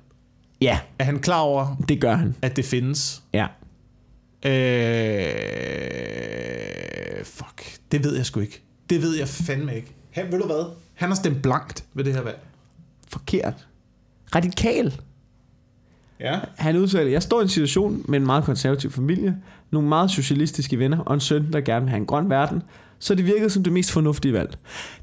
Ja, 0.60 0.78
Er 0.98 1.04
han 1.04 1.18
klar 1.20 1.38
over, 1.40 1.76
det 1.88 2.00
gør 2.00 2.14
han. 2.14 2.34
at 2.42 2.56
det 2.56 2.64
findes? 2.64 3.22
Ja. 3.32 3.46
Øh, 5.54 7.24
fuck, 7.24 7.78
det 7.92 8.04
ved 8.04 8.16
jeg 8.16 8.26
sgu 8.26 8.40
ikke. 8.40 8.62
Det 8.90 9.02
ved 9.02 9.16
jeg 9.16 9.28
fandme 9.28 9.76
ikke. 9.76 9.94
Han, 10.10 10.32
ved 10.32 10.38
du 10.40 10.46
hvad? 10.46 10.64
Han 10.94 11.08
har 11.08 11.16
stemt 11.16 11.42
blankt 11.42 11.84
ved 11.94 12.04
det 12.04 12.12
her 12.14 12.20
valg. 12.22 12.38
Forkert. 13.08 13.66
Radikal. 14.34 15.00
Ja. 16.24 16.38
Han 16.56 16.76
udtaler, 16.76 17.10
jeg 17.10 17.22
står 17.22 17.40
i 17.40 17.42
en 17.42 17.48
situation 17.48 18.04
med 18.08 18.20
en 18.20 18.26
meget 18.26 18.44
konservativ 18.44 18.90
familie, 18.90 19.36
nogle 19.70 19.88
meget 19.88 20.10
socialistiske 20.10 20.78
venner 20.78 20.98
og 20.98 21.14
en 21.14 21.20
søn, 21.20 21.52
der 21.52 21.60
gerne 21.60 21.84
vil 21.84 21.90
have 21.90 22.00
en 22.00 22.06
grøn 22.06 22.30
verden, 22.30 22.62
så 22.98 23.14
det 23.14 23.26
virkede 23.26 23.50
som 23.50 23.62
det 23.62 23.72
mest 23.72 23.92
fornuftige 23.92 24.34
valg. 24.34 24.50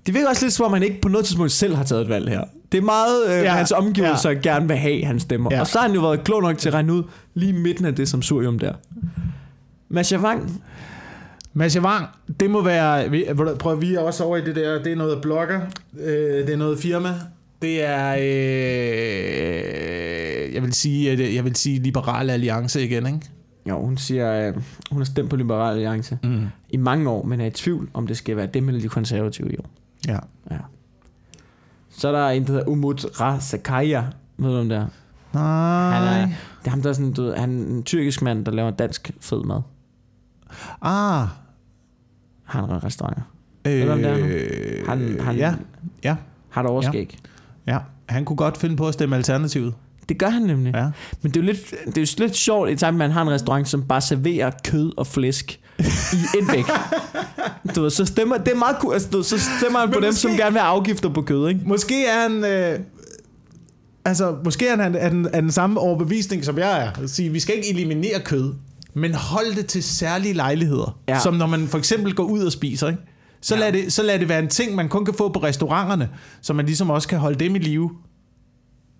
Det 0.05 0.13
virker 0.13 0.29
også 0.29 0.45
lidt 0.45 0.53
som 0.53 0.65
om, 0.65 0.73
han 0.73 0.83
ikke 0.83 1.01
på 1.01 1.09
noget 1.09 1.25
tidspunkt 1.25 1.51
selv 1.51 1.75
har 1.75 1.83
taget 1.83 2.01
et 2.01 2.09
valg 2.09 2.29
her. 2.29 2.43
Det 2.71 2.77
er 2.77 2.81
meget, 2.81 3.27
øh, 3.27 3.43
Ja, 3.43 3.51
hans 3.51 3.71
omgivelser 3.71 4.29
ja. 4.29 4.39
gerne 4.39 4.67
vil 4.67 4.77
have, 4.77 5.05
han 5.05 5.19
stemmer. 5.19 5.49
Ja. 5.51 5.59
Og 5.59 5.67
så 5.67 5.79
har 5.79 5.87
han 5.87 5.95
jo 5.95 6.01
været 6.01 6.23
klog 6.23 6.41
nok 6.41 6.57
til 6.57 6.69
at 6.69 6.73
regne 6.73 6.93
ud 6.93 7.03
lige 7.33 7.53
midten 7.53 7.85
af 7.85 7.95
det 7.95 8.09
som 8.09 8.21
surium 8.21 8.59
der. 8.59 8.73
Mads 9.89 10.11
Javang, 11.75 12.07
det 12.39 12.49
må 12.49 12.61
være... 12.61 13.55
Prøv, 13.59 13.81
vi 13.81 13.95
er 13.95 13.99
også 13.99 14.23
over 14.23 14.37
i 14.37 14.41
det 14.41 14.55
der... 14.55 14.83
Det 14.83 14.91
er 14.91 14.95
noget 14.95 15.21
blogger. 15.21 15.59
Øh, 15.99 16.47
det 16.47 16.49
er 16.49 16.57
noget 16.57 16.79
firma. 16.79 17.13
Det 17.61 17.83
er... 17.83 18.11
Øh, 18.11 20.20
jeg 20.53 20.61
vil 20.61 20.73
sige, 20.73 21.11
at 21.11 21.35
jeg 21.35 21.43
vil 21.45 21.55
sige 21.55 21.79
Liberal 21.79 22.29
Alliance 22.29 22.83
igen, 22.85 23.05
ikke? 23.05 23.19
jo, 23.69 23.85
hun 23.85 23.97
siger, 23.97 24.47
øh, 24.47 24.53
hun 24.91 24.99
har 24.99 25.05
stemt 25.05 25.29
på 25.29 25.35
Liberal 25.35 25.71
Alliance 25.73 26.19
Mm. 26.23 26.45
i 26.69 26.77
mange 26.77 27.09
år, 27.09 27.25
men 27.25 27.41
er 27.41 27.45
i 27.45 27.49
tvivl, 27.51 27.89
om 27.93 28.07
det 28.07 28.17
skal 28.17 28.37
være 28.37 28.45
dem 28.45 28.67
eller 28.69 28.81
de 28.81 28.87
konservative 28.87 29.53
i 29.53 29.57
år. 29.57 29.69
Ja. 30.07 30.17
Ja. 30.51 30.57
Så 31.89 32.07
er 32.07 32.11
der 32.11 32.27
en, 32.29 32.43
der 32.47 32.51
hedder 32.51 32.67
Umut 32.67 33.05
Rasakaya. 33.21 34.03
Ved 34.37 34.49
du 34.49 34.57
om 34.59 34.69
det 34.69 34.77
er? 34.77 34.85
Nej. 35.33 35.91
Han 35.99 36.03
er, 36.07 36.25
det 36.59 36.65
er 36.65 36.69
ham, 36.69 36.81
der 36.81 36.89
er 36.89 36.93
sådan, 36.93 37.13
du 37.13 37.23
ved, 37.23 37.35
han 37.35 37.61
er 37.61 37.65
en 37.67 37.83
tyrkisk 37.83 38.21
mand, 38.21 38.45
der 38.45 38.51
laver 38.51 38.71
dansk 38.71 39.11
fed 39.19 39.43
mad. 39.43 39.61
Ah. 40.81 41.27
Han 42.43 42.63
har 42.69 42.83
restauranter. 42.83 43.21
Øh, 43.67 43.81
du, 43.81 43.85
hvem 43.85 43.97
det 44.01 44.11
er 44.11 44.17
nu? 44.17 44.85
Han, 44.87 45.19
han 45.19 45.35
ja, 45.37 45.53
ja, 46.03 46.15
har 46.49 46.61
der 46.61 46.69
overskæg. 46.69 47.17
ja. 47.67 47.77
Han 48.05 48.25
kunne 48.25 48.37
godt 48.37 48.57
finde 48.57 48.75
på 48.75 48.87
at 48.87 48.93
stemme 48.93 49.15
Alternativet. 49.15 49.73
Det 50.11 50.19
gør 50.19 50.29
han 50.29 50.41
nemlig. 50.41 50.73
Ja. 50.75 50.89
Men 51.21 51.31
det 51.31 51.37
er 51.37 51.41
jo 51.41 51.45
lidt, 51.45 51.71
det 51.85 51.97
er 51.97 52.01
jo 52.01 52.23
lidt 52.25 52.35
sjovt, 52.35 52.69
i 52.69 52.85
at 52.85 52.93
man 52.93 53.11
har 53.11 53.21
en 53.21 53.29
restaurant, 53.29 53.69
som 53.69 53.83
bare 53.83 54.01
serverer 54.01 54.51
kød 54.63 54.93
og 54.97 55.07
flæsk 55.07 55.59
i 55.79 56.37
et 56.39 56.51
væk. 56.51 56.65
Du 57.75 57.81
ved, 57.81 57.89
så 57.89 58.05
stemmer, 58.05 58.37
det 58.37 58.53
er 58.53 58.57
meget 58.57 58.75
cool, 58.79 58.93
altså, 58.93 59.09
du 59.11 59.17
ved, 59.17 59.23
så 59.23 59.39
stemmer 59.59 59.79
han 59.79 59.89
på 59.89 59.93
Men 59.93 60.03
dem, 60.03 60.07
måske- 60.09 60.21
som 60.21 60.31
gerne 60.31 60.51
vil 60.51 60.61
have 60.61 60.69
afgifter 60.71 61.09
på 61.09 61.21
kød, 61.21 61.49
ikke? 61.49 61.61
Måske 61.65 62.05
er 62.05 62.21
han... 62.21 62.45
Øh, 62.45 62.79
altså, 64.05 64.35
måske 64.45 64.67
er 64.67 64.77
han 64.81 64.95
af 64.95 65.09
den, 65.11 65.27
af 65.33 65.41
den 65.41 65.51
samme 65.51 65.79
overbevisning, 65.79 66.45
som 66.45 66.57
jeg 66.57 66.83
er. 66.85 66.91
At 67.03 67.09
sige, 67.09 67.29
vi 67.29 67.39
skal 67.39 67.55
ikke 67.55 67.69
eliminere 67.69 68.19
kød, 68.25 68.53
men 68.93 69.13
hold 69.13 69.55
det 69.55 69.65
til 69.65 69.83
særlige 69.83 70.33
lejligheder. 70.33 70.99
Ja. 71.07 71.19
Som 71.19 71.33
når 71.33 71.47
man 71.47 71.67
for 71.67 71.77
eksempel 71.77 72.13
går 72.15 72.23
ud 72.23 72.43
og 72.43 72.51
spiser, 72.51 72.87
ikke? 72.87 73.01
Så, 73.41 73.55
ja. 73.55 73.61
lad 73.61 73.71
det, 73.73 73.93
så 73.93 74.03
lad 74.03 74.19
det 74.19 74.29
være 74.29 74.39
en 74.39 74.47
ting, 74.49 74.75
man 74.75 74.89
kun 74.89 75.05
kan 75.05 75.13
få 75.13 75.29
på 75.29 75.39
restauranterne, 75.43 76.09
så 76.41 76.53
man 76.53 76.65
ligesom 76.65 76.89
også 76.89 77.07
kan 77.07 77.19
holde 77.19 77.39
dem 77.45 77.55
i 77.55 77.59
live. 77.59 77.91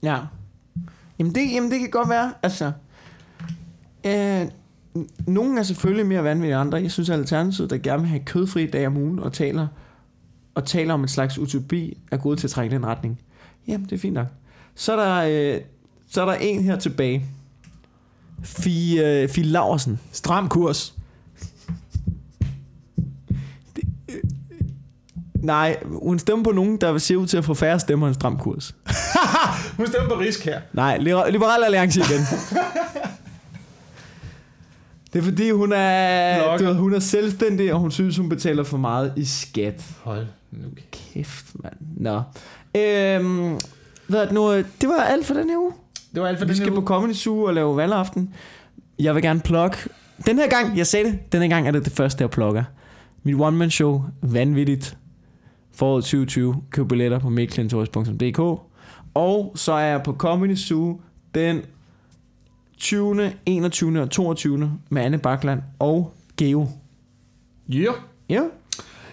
Ja. 0.04 0.18
Jamen 1.22 1.36
det, 1.36 1.52
jamen 1.52 1.72
det 1.72 1.80
kan 1.80 1.90
godt 1.90 2.10
være, 2.10 2.34
altså... 2.44 2.72
Øh, 4.06 4.48
nogen 4.94 5.10
nogle 5.28 5.60
er 5.60 5.64
selvfølgelig 5.64 6.06
mere 6.06 6.24
vanvittige 6.24 6.54
end 6.54 6.62
andre. 6.62 6.78
Jeg 6.78 6.92
synes, 6.92 7.10
at 7.10 7.20
Alternativet, 7.20 7.70
der 7.70 7.78
gerne 7.78 8.02
vil 8.02 8.10
have 8.10 8.22
kødfri 8.26 8.66
dag 8.66 8.88
om 8.88 8.98
ugen, 8.98 9.20
og 9.20 9.34
taler, 9.34 9.68
og 10.56 10.66
taler 10.66 10.94
om 10.94 11.02
en 11.02 11.08
slags 11.08 11.40
utopi, 11.40 11.98
er 12.12 12.18
gode 12.18 12.36
til 12.36 12.48
at 12.48 12.52
trække 12.52 12.76
den 12.76 12.86
retning. 12.86 13.20
Jamen, 13.68 13.86
det 13.86 13.92
er 13.92 14.00
fint 14.00 14.14
nok. 14.14 14.28
Så 14.76 14.98
er 14.98 15.06
der, 15.06 15.56
øh, 15.56 15.62
så 16.08 16.22
er 16.22 16.26
der 16.26 16.34
en 16.34 16.64
her 16.64 16.80
tilbage. 16.80 17.26
Fie, 18.44 19.22
øh, 19.22 19.30
Fie 19.30 19.44
Laversen. 19.44 20.00
Stram 20.12 20.50
kurs. 20.50 20.96
Øh, 23.78 24.16
øh, 24.16 24.22
nej, 25.36 25.78
hun 25.84 26.20
stemmer 26.20 26.44
på 26.44 26.52
nogen, 26.52 26.78
der 26.78 26.98
ser 26.98 27.16
ud 27.16 27.28
til 27.28 27.38
at 27.38 27.46
få 27.46 27.54
færre 27.54 27.80
stemmer 27.80 28.08
end 28.08 28.16
stram 28.16 28.38
kurs. 28.38 28.76
Hun 29.82 29.88
stemmer 29.88 30.10
på 30.10 30.20
risk 30.20 30.46
her. 30.46 30.62
Nej, 30.74 30.98
Liber- 30.98 31.30
Liberal 31.30 31.64
Alliance 31.64 32.00
igen. 32.00 32.22
det 35.14 35.20
er 35.20 35.24
fordi, 35.24 35.52
hun 35.52 35.74
er, 35.76 36.58
du 36.58 36.64
ved, 36.66 36.74
hun 36.74 36.94
er 36.94 37.00
selvstændig, 37.00 37.74
og 37.74 37.80
hun 37.80 37.92
synes, 37.92 38.18
hun 38.18 38.30
betaler 38.30 38.64
for 38.64 38.78
meget 38.78 39.14
i 39.18 39.26
skat. 39.26 39.84
Hold 40.04 40.26
nu. 40.52 40.68
Kæft, 40.92 41.46
mand. 41.64 41.74
Nå. 41.98 42.16
Øhm, 42.82 43.60
hvad 44.08 44.22
er 44.22 44.26
det 44.26 44.32
nu? 44.34 44.52
Det 44.58 44.90
var 44.90 45.02
alt 45.04 45.26
for 45.26 45.34
den 45.34 45.50
her 45.50 45.58
uge. 45.58 45.72
Det 46.14 46.22
var 46.22 46.28
alt 46.28 46.38
for 46.40 46.46
Vi 46.46 46.50
den 46.50 46.56
skal 46.56 46.68
her 46.70 46.76
på 46.76 46.80
uge. 46.82 46.88
Comedy 46.88 47.14
Zoo 47.14 47.44
og 47.44 47.54
lave 47.54 47.78
valgaften. 47.78 48.34
Jeg 49.00 49.16
vil 49.16 49.24
gerne 49.24 49.40
plukke. 49.40 49.78
Den 50.26 50.38
her 50.38 50.50
gang, 50.50 50.78
jeg 50.78 50.88
sagde 50.88 51.06
det, 51.12 51.32
den 51.32 51.42
her 51.42 51.50
gang 51.50 51.68
er 51.68 51.72
det 51.72 51.86
det 51.86 51.94
første, 51.94 52.22
jeg 52.22 52.30
plukker. 52.30 52.64
Mit 53.24 53.36
one-man-show, 53.40 54.04
vanvittigt. 54.22 54.98
Foråret 55.76 56.04
2020. 56.04 56.56
Køb 56.72 56.88
billetter 56.88 57.20
på 57.20 57.30
miklintoris.dk. 57.30 58.71
Og 59.14 59.52
så 59.56 59.74
er 59.74 59.86
jeg 59.86 60.04
på 60.04 60.14
Comedy 60.14 60.56
Zoo 60.56 61.02
den 61.36 61.62
20., 62.78 63.32
21. 63.46 64.02
og 64.02 64.10
22. 64.10 64.72
med 64.90 65.02
Anne 65.02 65.18
Bakland 65.18 65.62
og 65.80 66.14
Geo. 66.38 66.68
Yeah. 67.74 67.94
Ja. 68.30 68.42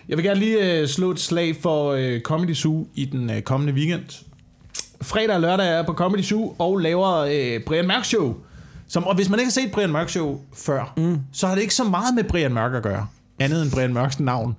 Jeg 0.09 0.16
vil 0.16 0.24
gerne 0.24 0.40
lige 0.40 0.80
øh, 0.80 0.88
slå 0.88 1.11
et 1.11 1.20
slag 1.20 1.57
for 1.57 1.92
øh, 1.92 2.20
Comedy 2.20 2.55
Zoo 2.55 2.86
i 2.94 3.05
den 3.05 3.30
øh, 3.30 3.42
kommende 3.42 3.72
weekend. 3.72 4.24
Fredag 5.03 5.34
og 5.34 5.40
lørdag 5.40 5.66
er 5.68 5.72
jeg 5.76 5.86
på 5.86 5.92
Comedy 5.92 6.22
Zoo 6.22 6.55
og 6.59 6.78
laver 6.78 7.16
øh, 7.16 7.61
Brian 7.66 7.86
Mørk 7.86 8.05
Show. 8.05 8.34
Som, 8.88 9.05
og 9.05 9.14
hvis 9.14 9.28
man 9.28 9.38
ikke 9.38 9.46
har 9.46 9.53
set 9.53 9.72
Brian 9.72 9.90
Mørk 9.92 10.09
Show 10.09 10.40
før, 10.55 10.92
mm. 10.96 11.18
så 11.32 11.46
har 11.46 11.55
det 11.55 11.62
ikke 11.62 11.74
så 11.74 11.84
meget 11.84 12.14
med 12.14 12.24
Brian 12.24 12.53
Mørk 12.55 12.74
at 12.74 12.82
gøre. 12.82 13.07
Andet 13.38 13.62
end 13.62 13.70
Brian 13.72 13.92
Mørks 13.92 14.20
navn. 14.20 14.57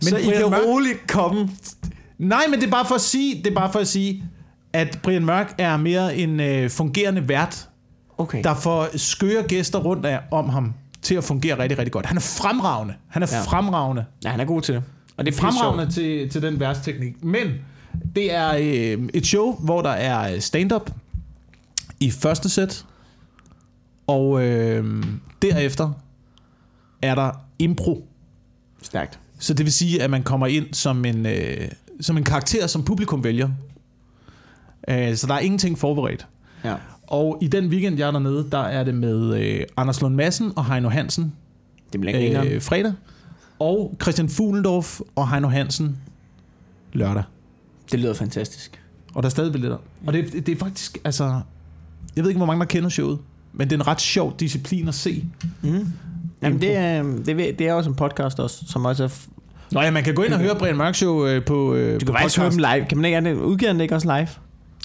Men 0.00 0.08
så 0.08 0.16
I 0.16 0.24
Brian 0.24 0.40
kan 0.42 0.50
Mørk- 0.50 0.64
roligt 0.66 1.06
komme. 1.08 1.50
Nej, 2.18 2.42
men 2.50 2.60
det 2.60 2.66
er 2.66 2.70
bare 2.70 2.84
for 2.86 2.94
at 2.94 3.00
sige, 3.00 3.34
det 3.44 3.46
er 3.50 3.54
bare 3.54 3.72
for 3.72 3.78
at 3.78 3.88
sige, 3.88 4.24
at 4.78 4.98
Brian 5.02 5.24
Mørk 5.24 5.54
er 5.58 5.76
mere 5.76 6.16
en 6.16 6.40
øh, 6.40 6.70
fungerende 6.70 7.28
vært, 7.28 7.68
Okay. 8.18 8.42
der 8.44 8.54
får 8.54 8.88
skøre 8.96 9.42
gæster 9.42 9.78
rundt 9.78 10.06
af, 10.06 10.20
om 10.30 10.48
ham 10.48 10.74
til 11.02 11.14
at 11.14 11.24
fungere 11.24 11.58
rigtig, 11.58 11.78
rigtig 11.78 11.92
godt. 11.92 12.06
Han 12.06 12.16
er 12.16 12.20
fremragende. 12.20 12.94
Han 13.08 13.22
er 13.22 13.26
Ja. 13.32 13.40
fremragende. 13.42 14.04
Ja, 14.24 14.30
han 14.30 14.40
er 14.40 14.44
god 14.44 14.62
til 14.62 14.74
det. 14.74 14.82
Og 15.16 15.26
det 15.26 15.34
er 15.34 15.38
fremragende 15.38 15.92
til, 15.92 16.30
til 16.30 16.42
den 16.42 16.60
værtsteknik. 16.60 17.24
Men 17.24 17.46
det 18.14 18.34
er 18.34 18.54
øh, 18.58 19.08
et 19.14 19.26
show, 19.26 19.54
hvor 19.60 19.82
der 19.82 19.90
er 19.90 20.40
stand-up 20.40 20.90
i 22.00 22.10
første 22.10 22.48
sæt, 22.48 22.84
og 24.06 24.42
øh, 24.44 25.02
derefter 25.42 25.90
er 27.02 27.14
der 27.14 27.30
impro. 27.58 28.06
Stærkt. 28.82 29.18
Så 29.38 29.54
det 29.54 29.64
vil 29.66 29.72
sige, 29.72 30.02
at 30.02 30.10
man 30.10 30.22
kommer 30.22 30.46
ind 30.46 30.74
som 30.74 31.04
en, 31.04 31.26
øh, 31.26 31.68
som 32.00 32.16
en 32.16 32.24
karakter, 32.24 32.66
som 32.66 32.84
publikum 32.84 33.24
vælger. 33.24 33.48
Øh, 34.88 35.16
så 35.16 35.26
der 35.26 35.34
er 35.34 35.38
ingenting 35.38 35.78
forberedt. 35.78 36.26
Ja. 36.64 36.74
Og 37.06 37.38
i 37.42 37.48
den 37.48 37.66
weekend, 37.66 37.98
jeg 37.98 38.06
er 38.08 38.10
dernede, 38.10 38.46
der 38.52 38.58
er 38.58 38.84
det 38.84 38.94
med 38.94 39.40
øh, 39.40 39.60
Anders 39.76 40.00
Lund 40.00 40.14
Madsen 40.14 40.52
og 40.56 40.66
Heino 40.66 40.88
Hansen 40.88 41.32
Det 41.92 42.00
bliver 42.00 42.16
ikke 42.18 42.32
længere. 42.34 42.54
øh, 42.54 42.62
fredag. 42.62 42.92
Og 43.58 43.96
Christian 44.02 44.28
Fuglendorf 44.28 45.00
og 45.16 45.30
Heino 45.30 45.48
Hansen 45.48 45.96
lørdag. 46.92 47.22
Det 47.92 48.00
lyder 48.00 48.14
fantastisk. 48.14 48.80
Og 49.14 49.22
der 49.22 49.26
er 49.26 49.30
stadig 49.30 49.52
billetter. 49.52 49.76
Og 50.06 50.12
det, 50.12 50.32
det 50.32 50.48
er 50.48 50.56
faktisk, 50.56 50.98
altså... 51.04 51.40
Jeg 52.16 52.24
ved 52.24 52.30
ikke, 52.30 52.38
hvor 52.38 52.46
mange 52.46 52.60
der 52.60 52.66
kender 52.66 52.88
showet. 52.88 53.18
Men 53.52 53.70
det 53.70 53.76
er 53.76 53.80
en 53.80 53.86
ret 53.86 54.00
sjov 54.00 54.34
disciplin 54.40 54.88
at 54.88 54.94
se. 54.94 55.24
Mm. 55.62 55.86
Jamen, 56.42 56.60
det 56.60 56.76
er, 56.76 57.02
det, 57.02 57.58
det 57.58 57.60
er 57.60 57.72
også 57.72 57.90
en 57.90 57.96
podcast 57.96 58.40
også, 58.40 58.64
som 58.68 58.84
også 58.84 59.04
er... 59.04 59.08
f- 59.08 59.28
Nå 59.72 59.80
ja, 59.80 59.90
man 59.90 60.04
kan 60.04 60.14
gå 60.14 60.22
ind 60.22 60.32
og 60.32 60.40
høre 60.40 60.54
Brian 60.58 60.76
Mørk 60.76 60.94
Show 60.94 61.26
øh, 61.26 61.44
på, 61.44 61.74
øh, 61.74 62.00
Du 62.00 62.06
på 62.06 62.12
kan 62.12 62.20
faktisk 62.20 62.38
høre 62.38 62.50
dem 62.50 62.58
live. 62.58 62.86
Kan 62.88 62.98
man 62.98 63.04
ikke, 63.04 63.16
er 63.30 63.34
udgiver 63.34 63.72
det 63.72 63.80
ikke 63.80 63.94
også 63.94 64.16
live? 64.18 64.28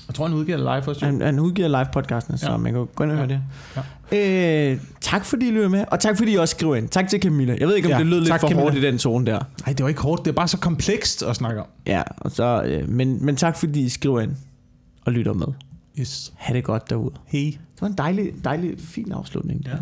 Jeg 0.08 0.16
tror, 0.16 0.28
han 0.28 0.36
udgiver 0.38 0.58
det 0.58 0.64
live 0.66 0.95
jo. 1.01 1.06
Han, 1.06 1.22
han 1.22 1.39
udgiver 1.39 1.68
live 1.68 1.86
podcasten, 1.93 2.38
så 2.38 2.51
Ja. 2.51 2.58
man 2.58 2.74
kan 2.74 2.88
gå 2.95 3.04
ind 3.04 3.12
og 3.12 3.18
høre 3.18 3.39
Ja. 3.76 3.82
det. 4.12 4.72
Øh, 4.74 4.80
tak 5.01 5.26
fordi 5.26 5.47
I 5.47 5.51
lytter 5.51 5.70
med, 5.70 5.86
og 5.91 5.99
tak 5.99 6.18
fordi 6.18 6.32
I 6.34 6.36
også 6.36 6.56
skriver 6.56 6.76
ind. 6.76 6.89
Tak 6.89 7.08
til 7.08 7.22
Camilla. 7.22 7.56
Jeg 7.60 7.68
ved 7.68 7.76
ikke, 7.76 7.88
om 7.88 7.91
Ja, 7.91 7.97
det 7.99 8.06
lød 8.08 8.20
lidt 8.20 8.30
for 8.30 8.38
Camilla. 8.38 8.62
hårdt 8.62 8.76
i 8.76 8.82
den 8.82 8.97
tone 8.97 9.26
der. 9.26 9.39
Nej, 9.66 9.74
det 9.74 9.84
var 9.84 9.89
ikke 9.89 10.01
hårdt. 10.01 10.26
Det 10.26 10.32
er 10.32 10.36
bare 10.36 10.47
så 10.47 10.58
komplekst 10.58 11.24
at 11.24 11.36
snakke 11.36 11.62
om. 11.62 11.68
Ja, 11.88 12.01
og 12.18 12.32
så, 12.32 12.64
øh, 12.66 12.89
men, 12.89 13.26
men 13.26 13.36
tak 13.36 13.58
fordi 13.58 13.82
I 13.82 13.89
skriver 13.89 14.20
ind 14.22 14.32
og 15.06 15.12
lytter 15.12 15.34
med. 15.34 15.47
Yes. 15.99 16.34
Ha' 16.36 16.54
det 16.54 16.64
godt 16.64 16.89
derude. 16.89 17.12
Hej. 17.28 17.41
Det 17.74 17.82
var 17.82 17.88
en 17.88 17.93
dejlig, 17.97 18.32
dejlig, 18.43 18.74
fin 18.80 19.12
afslutning. 19.12 19.62
Ja. 19.66 19.70
her. 19.70 19.78